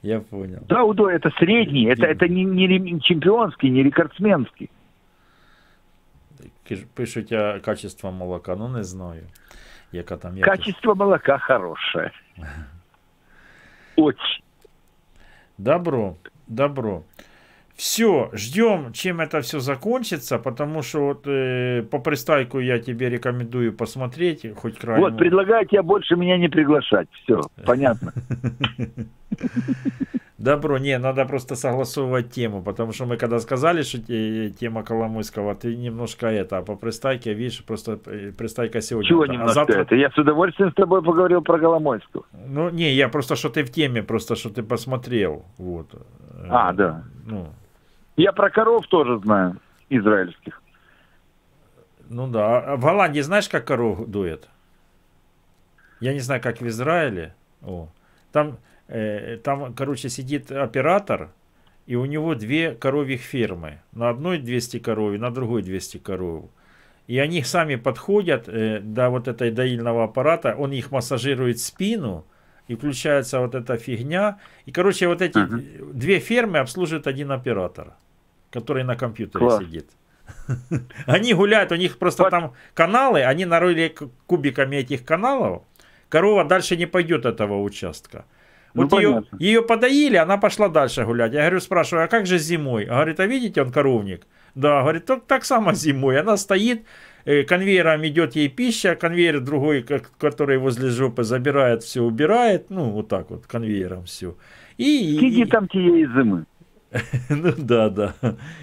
Я 0.00 0.20
понял. 0.20 0.62
Да, 0.68 0.84
удой 0.84 1.14
это 1.14 1.30
средний, 1.38 1.86
это, 1.86 2.06
это 2.06 2.28
не, 2.28 2.44
не 2.44 3.00
чемпионский, 3.00 3.68
не 3.70 3.82
рекордсменский. 3.82 4.70
Пишуть 6.94 7.32
а 7.32 7.58
качество 7.58 8.12
молока, 8.12 8.54
ну 8.54 8.68
не 8.68 8.84
знаю. 8.84 9.24
Яка 9.92 10.16
там 10.16 10.36
якість. 10.36 10.56
Качество 10.56 10.94
молока 10.94 11.38
хорошее. 11.38 12.10
Очень. 13.96 14.42
Добро, 15.62 16.16
добро. 16.48 17.04
Все, 17.76 18.30
ждем, 18.32 18.92
чем 18.92 19.20
это 19.20 19.42
все 19.42 19.60
закончится, 19.60 20.40
потому 20.40 20.82
что 20.82 21.06
вот 21.06 21.22
э, 21.26 21.84
по 21.88 22.00
пристайку 22.00 22.58
я 22.58 22.80
тебе 22.80 23.08
рекомендую 23.08 23.72
посмотреть, 23.72 24.44
хоть 24.56 24.76
край. 24.76 24.98
Вот, 24.98 25.16
предлагаю 25.16 25.64
тебе 25.66 25.82
больше 25.82 26.16
меня 26.16 26.36
не 26.36 26.48
приглашать. 26.48 27.06
Все, 27.22 27.42
понятно. 27.64 28.12
Добро, 30.38 30.78
не, 30.78 30.98
надо 30.98 31.24
просто 31.24 31.54
согласовывать 31.56 32.30
тему, 32.30 32.62
потому 32.62 32.92
что 32.92 33.06
мы 33.06 33.16
когда 33.16 33.38
сказали, 33.38 33.82
что 33.82 33.98
те- 33.98 34.50
тема 34.50 34.82
Коломойского, 34.82 35.54
ты 35.54 35.76
немножко 35.76 36.26
это, 36.26 36.58
а 36.58 36.62
по 36.62 36.74
пристайке, 36.74 37.34
видишь, 37.34 37.62
просто 37.64 37.98
э, 38.06 38.32
пристайка 38.32 38.80
сегодня. 38.80 39.08
Чего 39.08 39.22
а 39.22 39.26
немножко 39.28 39.54
завтра- 39.54 39.82
это? 39.82 39.94
Я 39.94 40.10
с 40.10 40.18
удовольствием 40.18 40.70
с 40.70 40.74
тобой 40.74 41.02
поговорил 41.02 41.42
про 41.42 41.58
Голомойскую. 41.58 42.24
Ну, 42.48 42.70
не, 42.70 42.92
я 42.94 43.08
просто, 43.08 43.36
что 43.36 43.50
ты 43.50 43.62
в 43.62 43.70
теме, 43.70 44.02
просто, 44.02 44.34
что 44.34 44.50
ты 44.50 44.62
посмотрел, 44.62 45.44
вот. 45.58 45.94
Э, 45.94 46.46
А, 46.48 46.72
да. 46.72 47.04
Ну, 47.26 47.46
Я 48.16 48.32
про 48.32 48.50
коров 48.50 48.86
тоже 48.88 49.18
знаю, 49.18 49.58
израильских. 49.90 50.60
Ну 52.08 52.26
да. 52.26 52.58
А 52.72 52.76
в 52.76 52.80
Голландии 52.80 53.20
знаешь, 53.20 53.48
как 53.48 53.66
коров 53.66 54.06
дует? 54.08 54.48
Я 56.00 56.12
не 56.14 56.20
знаю, 56.20 56.40
как 56.42 56.60
в 56.60 56.66
Израиле. 56.66 57.34
О. 57.62 57.88
Там, 58.32 58.48
э, 58.48 58.52
там, 59.42 59.74
короче, 59.74 60.08
сидит 60.08 60.50
оператор, 60.50 61.30
и 61.86 61.96
у 61.96 62.04
него 62.04 62.34
две 62.34 62.74
коровьих 62.74 63.22
фермы. 63.22 63.80
На 63.92 64.10
одной 64.10 64.38
200 64.38 64.78
коров, 64.78 65.18
на 65.18 65.30
другой 65.30 65.62
200 65.62 65.98
коров. 65.98 66.50
И 67.06 67.18
они 67.18 67.42
сами 67.42 67.76
подходят 67.76 68.48
э, 68.48 68.80
до 68.80 69.10
вот 69.10 69.28
этой 69.28 69.50
доильного 69.50 70.04
аппарата, 70.04 70.54
он 70.56 70.72
их 70.72 70.90
массажирует 70.92 71.58
спину, 71.58 72.24
и 72.68 72.76
включается 72.76 73.40
вот 73.40 73.54
эта 73.54 73.76
фигня. 73.76 74.38
И, 74.66 74.72
короче, 74.72 75.08
вот 75.08 75.20
эти 75.20 75.38
две 75.92 76.20
фермы 76.20 76.58
обслуживает 76.58 77.06
один 77.06 77.32
оператор, 77.32 77.94
который 78.50 78.84
на 78.84 78.96
компьютере 78.96 79.44
Класс. 79.44 79.62
сидит. 79.62 79.90
Они 81.06 81.34
гуляют, 81.34 81.72
у 81.72 81.76
них 81.76 81.98
просто 81.98 82.30
там 82.30 82.54
каналы, 82.74 83.22
они 83.24 83.44
нарыли 83.44 83.94
кубиками 84.26 84.76
этих 84.76 85.04
каналов. 85.04 85.64
Корова 86.08 86.44
дальше 86.44 86.76
не 86.76 86.86
пойдет 86.86 87.26
этого 87.26 87.60
участка. 87.60 88.24
Ну, 88.73 88.83
Вот 88.83 88.93
ее, 89.01 89.07
понятно. 89.09 89.37
ее 89.39 89.61
подоили, 89.61 90.17
она 90.17 90.37
пошла 90.37 90.69
дальше 90.69 91.03
гулять. 91.03 91.33
Я 91.33 91.39
говорю, 91.41 91.59
спрашиваю, 91.59 92.05
а 92.05 92.07
как 92.07 92.25
же 92.25 92.37
зимой? 92.37 92.85
Говорит, 92.85 93.19
а 93.19 93.25
видите, 93.27 93.61
он 93.61 93.71
коровник? 93.71 94.27
Да, 94.55 94.81
говорит, 94.81 95.05
так, 95.05 95.25
так 95.27 95.45
само 95.45 95.73
зимой. 95.73 96.19
Она 96.19 96.37
стоит, 96.37 96.85
э, 97.25 97.43
конвейером 97.43 98.03
идет 98.05 98.35
ей 98.35 98.49
пища, 98.49 98.95
конвейер 98.95 99.39
другой, 99.39 99.81
ко- 99.83 100.01
который 100.19 100.57
возле 100.57 100.89
жопы 100.89 101.23
забирает, 101.23 101.81
все 101.83 102.01
убирает, 102.01 102.69
ну, 102.69 102.91
вот 102.91 103.07
так 103.07 103.29
вот, 103.31 103.45
конвейером 103.47 104.03
все. 104.03 104.33
И, 104.79 105.17
Сиди 105.19 105.45
там 105.45 105.67
тієї 105.67 106.07
зими. 106.15 106.45
ну 107.29 107.53
да, 107.57 107.89
да. 107.89 108.13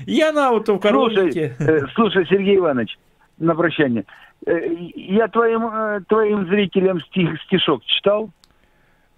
И 0.09 0.21
она 0.21 0.51
вот 0.51 0.69
в 0.69 0.79
коровнике. 0.79 1.55
Слушай, 1.59 1.81
э, 1.83 1.87
слушай, 1.95 2.27
Сергей 2.29 2.57
Иванович, 2.57 2.99
на 3.39 3.55
прощание. 3.55 4.05
Э, 4.47 4.61
Я 4.97 5.29
твоим, 5.29 5.63
э, 5.63 6.01
твоим 6.09 6.47
зрителям 6.47 7.01
стих, 7.01 7.29
стишок 7.47 7.83
читал? 7.85 8.31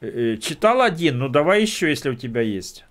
Э, 0.02 0.38
Читал 0.38 0.82
один, 0.82 1.20
ну 1.20 1.30
давай 1.30 1.62
еще, 1.62 1.90
если 1.90 2.10
у 2.10 2.16
тебя 2.16 2.42
есть. 2.42 2.86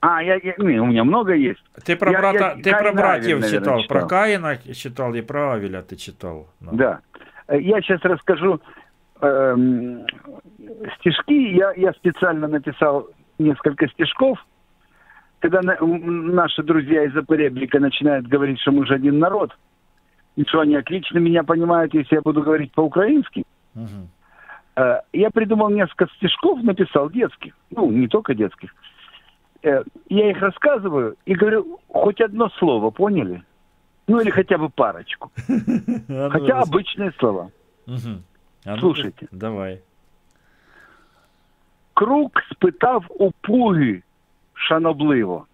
А, 0.00 0.22
я, 0.22 0.34
я- 0.42 0.54
не, 0.58 0.80
у 0.80 0.86
меня 0.86 1.04
много 1.04 1.34
есть. 1.34 1.62
Ты 1.84 1.94
про, 1.96 2.10
Я- 2.10 2.18
брата, 2.18 2.54
я 2.56 2.62
ты 2.62 2.70
про 2.72 2.92
братьев 2.92 3.36
Авеля, 3.38 3.48
читал, 3.48 3.74
наверное, 3.76 3.88
про 3.88 4.06
Каина 4.08 4.56
читал 4.74 5.14
и 5.14 5.20
про 5.20 5.52
Авеля 5.54 5.82
ты 5.82 5.96
читал. 5.96 6.48
Да. 6.60 7.00
Э, 7.46 7.60
Я 7.60 7.80
сейчас 7.82 8.00
расскажу 8.02 8.60
эм, 9.20 10.04
стишки. 10.98 11.54
Я, 11.54 11.72
я 11.76 11.92
специально 11.92 12.48
написал 12.48 13.08
несколько 13.38 13.86
стишков. 13.88 14.44
Когда 15.38 15.60
на- 15.62 15.76
наши 15.80 16.62
друзья 16.62 17.04
из 17.04 17.12
Запоребрика 17.12 17.78
начинают 17.78 18.26
говорить, 18.26 18.58
что 18.60 18.72
мы 18.72 18.86
же 18.86 18.94
один 18.94 19.18
народ, 19.18 19.56
и 20.36 20.44
что 20.48 20.60
они 20.60 20.74
отлично 20.76 21.18
меня 21.18 21.44
понимают, 21.44 21.94
если 21.94 22.16
я 22.16 22.22
буду 22.22 22.42
говорить 22.42 22.72
по-украински, 22.72 23.44
э, 23.76 23.80
я 25.13 25.29
придумал 25.31 25.69
несколько 25.69 26.07
стишков, 26.15 26.61
написал 26.63 27.09
детских, 27.09 27.55
ну, 27.71 27.89
не 27.91 28.07
только 28.07 28.35
детских. 28.35 28.75
Э, 29.63 29.83
Я 30.09 30.29
их 30.29 30.37
рассказываю 30.41 31.15
и 31.25 31.33
говорю, 31.33 31.79
хоть 31.87 32.21
одно 32.21 32.49
слово, 32.59 32.91
поняли? 32.91 33.41
Ну, 34.07 34.19
или 34.21 34.29
хотя 34.29 34.57
бы 34.57 34.69
парочку. 34.69 35.31
Хотя 36.29 36.61
обычные 36.61 37.11
слова. 37.19 37.49
Мгм. 37.87 38.23
А 38.65 38.75
ну, 38.75 38.77
Слушайте. 38.79 39.27
Давай. 39.31 39.81
Круг 41.93 42.31
спитав 42.51 43.05
у 43.09 43.31
пуги 43.41 44.03
шанобливо. 44.53 45.45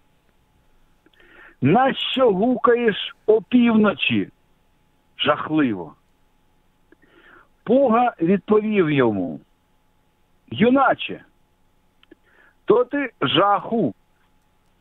Нащо 1.60 2.30
гукаєш 2.32 3.16
опівночі? 3.26 4.28
Жахливо. 5.18 5.94
Пуга 7.69 8.13
відповів 8.21 8.91
йому. 8.91 9.39
Юначе, 10.51 11.21
то 12.65 12.83
ти 12.85 13.11
жаху 13.21 13.93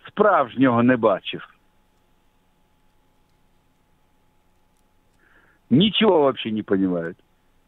справжнього 0.07 0.83
не 0.83 0.97
бачив. 0.97 1.49
Ничего 5.71 6.21
вообще 6.21 6.51
не 6.51 6.63
понимают. 6.63 7.17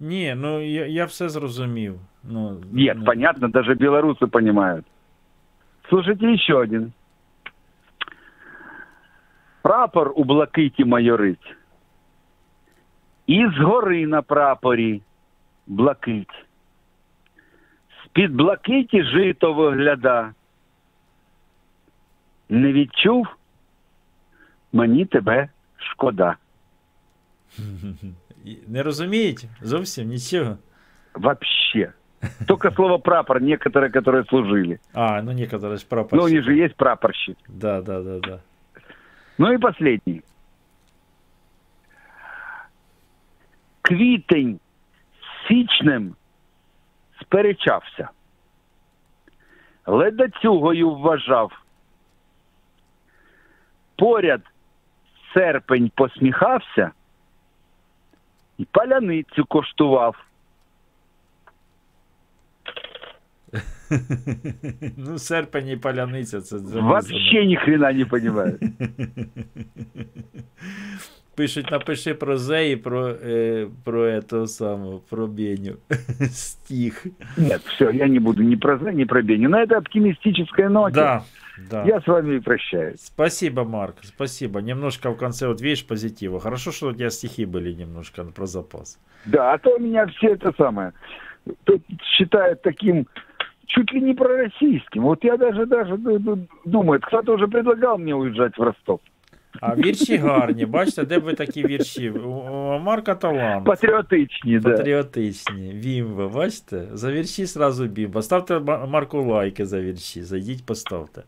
Ні, 0.00 0.34
ну 0.36 0.60
я, 0.60 0.86
я 0.86 1.04
все 1.04 1.28
зрозумів. 1.28 2.00
Ну, 2.24 2.60
Нет, 2.72 2.96
ну, 2.98 3.04
понятно, 3.04 3.48
даже 3.48 3.74
белорусы 3.74 4.26
понимают. 4.26 4.86
Слушайте 5.88 6.32
еще 6.32 6.54
один. 6.54 6.92
Прапор 9.62 10.12
у 10.16 10.24
блакиті 10.24 10.84
майорить. 10.84 11.56
І 13.26 13.46
згори 13.56 14.06
на 14.06 14.22
прапорі 14.22 15.02
блакить. 15.69 16.45
З-під 18.05 18.31
блакиті 18.35 19.03
жито 19.03 19.53
вигляда. 19.53 20.33
Не 22.49 22.73
відчув? 22.73 23.27
Мені 24.73 25.05
тебе 25.05 25.49
шкода. 25.77 26.35
і- 28.45 28.57
Не 28.67 28.83
розуміють? 28.83 29.45
Зовсім 29.61 30.07
нічого. 30.07 30.57
Вообще. 31.13 31.93
Только 32.47 32.71
слово 32.71 32.99
прапор 32.99 33.41
некоторые, 33.41 33.89
которые 33.91 34.29
служили. 34.29 34.79
А, 34.93 35.21
ну 35.21 35.31
некоторые 35.31 35.77
ж 35.77 35.85
прапорщики. 35.85 36.15
Ну, 36.15 36.23
они 36.23 36.41
же 36.41 36.55
есть 36.65 36.75
прапорщик. 36.75 37.37
Да, 37.49 37.81
да, 37.81 38.01
да, 38.01 38.19
да. 38.19 38.39
Ну 39.37 39.53
і 39.53 39.57
последній. 39.57 40.21
Квітень 43.81 44.59
з 44.68 44.68
січнем 45.48 46.14
сперечався. 47.20 48.08
Ледацюгою 49.86 50.90
вважав. 50.90 51.52
Поряд 53.96 54.42
серпень 55.34 55.90
посміхався 55.94 56.90
і 58.58 58.64
паляницю 58.64 59.44
коштував. 59.44 60.16
ну, 64.96 65.18
серпень 65.18 65.68
і 65.68 65.76
паляниця, 65.76 66.40
це 66.40 66.56
Вообще 66.58 67.46
ни 67.46 67.56
хрена 67.56 67.92
не 67.92 68.04
понимаю. 68.04 68.58
Пишуть, 71.40 71.70
напиши 71.70 72.14
про 72.14 72.36
Зе 72.38 72.70
і 72.70 72.76
про, 72.76 73.08
е, 73.08 73.66
про 73.84 74.06
этого 74.08 74.46
самого, 74.46 75.00
про 75.10 75.26
Беню. 75.26 75.76
Стих. 76.30 77.06
Нет, 77.38 77.60
все, 77.66 77.90
я 77.90 78.08
не 78.08 78.18
буду 78.18 78.42
ни 78.42 78.56
про 78.56 78.78
«За», 78.78 78.92
ни 78.92 79.04
про 79.04 79.22
Беню. 79.22 79.48
На 79.48 79.62
этой 79.62 79.78
оптимистической 79.78 80.68
ноте 80.68 80.94
Да, 80.94 81.22
да. 81.70 81.84
я 81.86 82.00
с 82.00 82.06
вами 82.06 82.36
и 82.36 82.40
прощаюсь. 82.40 83.00
Спасибо, 83.00 83.64
Марк, 83.64 83.94
спасибо. 84.02 84.60
Немножко 84.60 85.10
в 85.10 85.16
конце 85.16 85.46
вот 85.48 85.62
видишь 85.62 85.86
позитива. 85.86 86.40
Хорошо, 86.40 86.72
что 86.72 86.88
у 86.88 86.92
тебя 86.92 87.10
стихи 87.10 87.46
были 87.46 87.72
немножко 87.72 88.24
про 88.24 88.46
запас. 88.46 88.98
Да, 89.24 89.52
а 89.54 89.58
то 89.58 89.78
меня 89.78 90.06
все 90.06 90.26
это 90.34 90.52
самое 90.58 90.92
тут 91.64 91.82
считают 92.18 92.62
таким 92.62 93.06
чуть 93.66 93.92
ли 93.92 94.00
не 94.02 94.14
пророссийским. 94.14 95.02
Вот 95.02 95.24
я 95.24 95.36
даже 95.36 95.66
даже 95.66 95.96
ду- 95.96 96.18
ду- 96.18 96.46
думаю, 96.66 97.00
кто-то 97.00 97.32
уже 97.32 97.46
предлагал 97.48 97.98
мне 97.98 98.14
уезжать 98.14 98.58
в 98.58 98.62
Ростов. 98.62 99.00
А 99.60 99.74
вірші 99.76 100.16
гарні, 100.16 100.66
бачите, 100.66 101.04
де 101.04 101.18
б 101.18 101.22
ви 101.22 101.34
такі 101.34 101.66
вірші? 101.66 102.10
У 102.10 102.78
Марка 102.78 103.14
талант. 103.14 103.64
Патріотичні, 103.66 104.58
да. 104.58 104.70
Патріотичні. 104.70 105.72
Бімба, 105.72 106.28
бачите? 106.28 106.82
За 106.92 107.12
вірші 107.12 107.46
сразу 107.46 107.86
бімба. 107.86 108.22
Ставте 108.22 108.58
Марку 108.88 109.22
лайки 109.22 109.66
за 109.66 109.80
вірші. 109.80 110.22
Зайдіть, 110.22 110.66
поставте. 110.66 111.22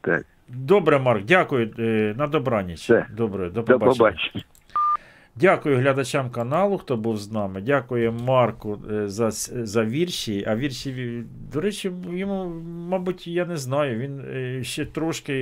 Так. 0.00 0.26
Добре, 0.48 0.98
Марк, 0.98 1.24
дякую. 1.24 1.70
е, 1.78 2.14
На 2.18 2.26
добраніч. 2.26 2.90
Добре, 3.16 3.50
до 3.50 3.62
До 3.62 3.78
побачення. 3.78 4.44
Дякую 5.36 5.78
глядачам 5.78 6.30
каналу, 6.30 6.78
хто 6.78 6.96
був 6.96 7.16
з 7.18 7.32
нами. 7.32 7.60
Дякую 7.60 8.12
Марку 8.12 8.78
е, 8.90 9.08
за, 9.08 9.30
за 9.30 9.84
вірші. 9.84 10.44
А 10.46 10.56
вірші, 10.56 11.22
до 11.52 11.60
речі, 11.60 11.92
йому, 12.12 12.62
мабуть, 12.88 13.26
я 13.26 13.44
не 13.46 13.56
знаю. 13.56 13.98
Він 13.98 14.20
е, 14.20 14.64
ще 14.64 14.86
трошки 14.86 15.32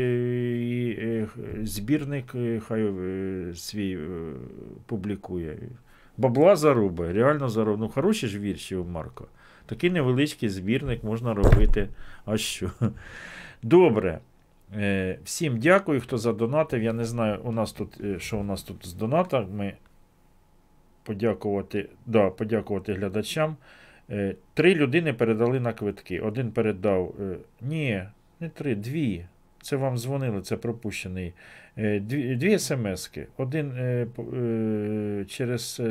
е, 0.98 1.28
збірник 1.62 2.34
хай 2.68 2.92
свій 3.54 3.98
публікує. 4.86 5.58
Бабла 6.16 6.56
заруби, 6.56 7.12
реально 7.12 7.48
заруби. 7.48 7.80
Ну, 7.80 7.88
хороші 7.88 8.28
ж 8.28 8.38
вірші 8.38 8.76
у 8.76 8.84
Марка. 8.84 9.24
Такий 9.66 9.90
невеличкий 9.90 10.48
збірник 10.48 11.04
можна 11.04 11.34
робити. 11.34 11.88
А 12.24 12.36
що? 12.36 12.70
Добре. 13.62 14.20
Е, 14.76 15.18
Всім 15.24 15.58
дякую, 15.58 16.00
хто 16.00 16.18
задонатив. 16.18 16.82
Я 16.82 16.92
не 16.92 17.04
знаю, 17.04 17.40
у 17.44 17.52
нас 17.52 17.72
тут, 17.72 18.00
е, 18.04 18.18
що 18.18 18.38
у 18.38 18.42
нас 18.42 18.62
тут 18.62 18.86
з 18.86 18.92
доната. 18.92 19.40
Ми 19.40 19.74
подякувати, 21.02 21.88
да, 22.06 22.30
подякувати 22.30 22.92
глядачам. 22.92 23.56
Е, 24.10 24.34
Три 24.54 24.74
людини 24.74 25.12
передали 25.12 25.60
на 25.60 25.72
квитки. 25.72 26.20
Один 26.20 26.52
передав. 26.52 27.14
Ні, 27.60 28.04
не 28.40 28.48
три, 28.48 28.74
дві. 28.74 29.24
Це 29.62 29.76
вам 29.76 29.98
дзвонили, 29.98 30.42
це 30.42 30.56
пропущений. 30.56 31.32
Дві, 31.76 32.36
дві 32.36 32.58
смски. 32.58 33.26
Один 33.36 33.72
через 35.28 35.82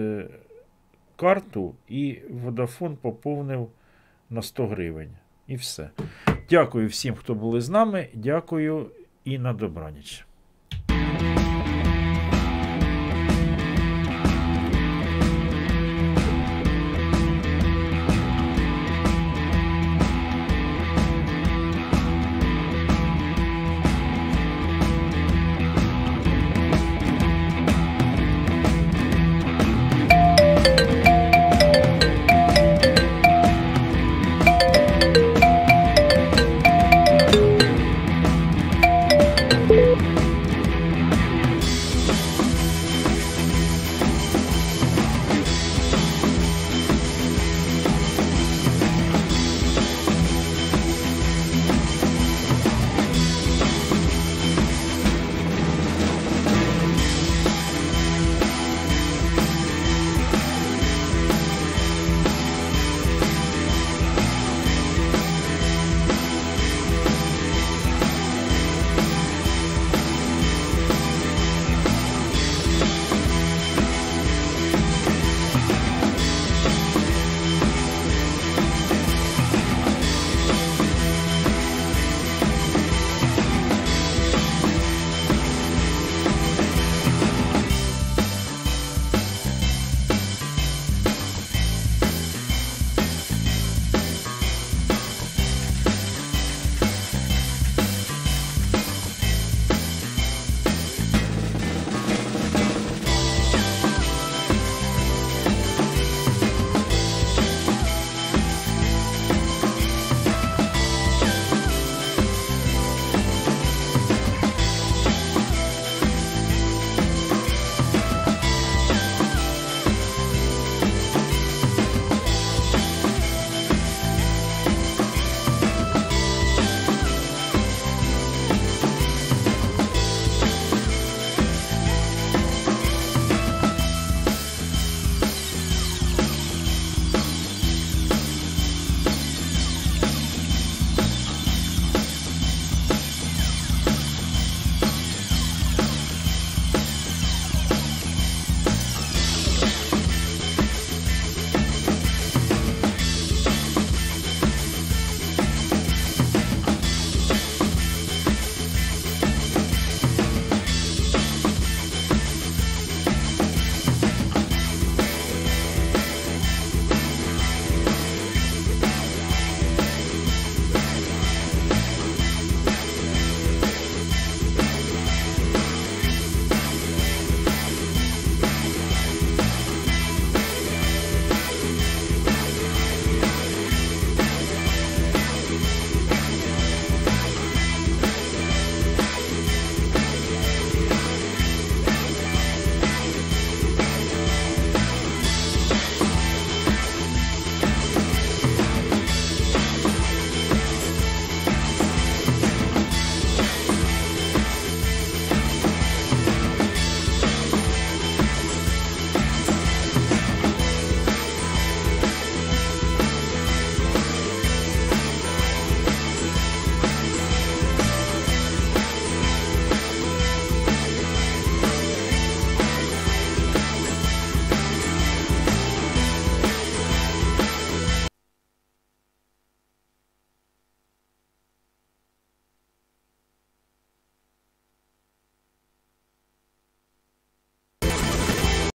карту 1.16 1.76
і 1.90 2.18
Vodafone 2.46 2.96
поповнив 2.96 3.70
на 4.30 4.42
100 4.42 4.68
гривень. 4.68 5.10
І 5.51 5.57
все. 5.57 5.91
Дякую 6.51 6.89
всім, 6.89 7.15
хто 7.15 7.35
були 7.35 7.61
з 7.61 7.69
нами. 7.69 8.09
Дякую 8.15 8.91
і 9.25 9.39
на 9.39 9.53
добраніч. 9.53 10.27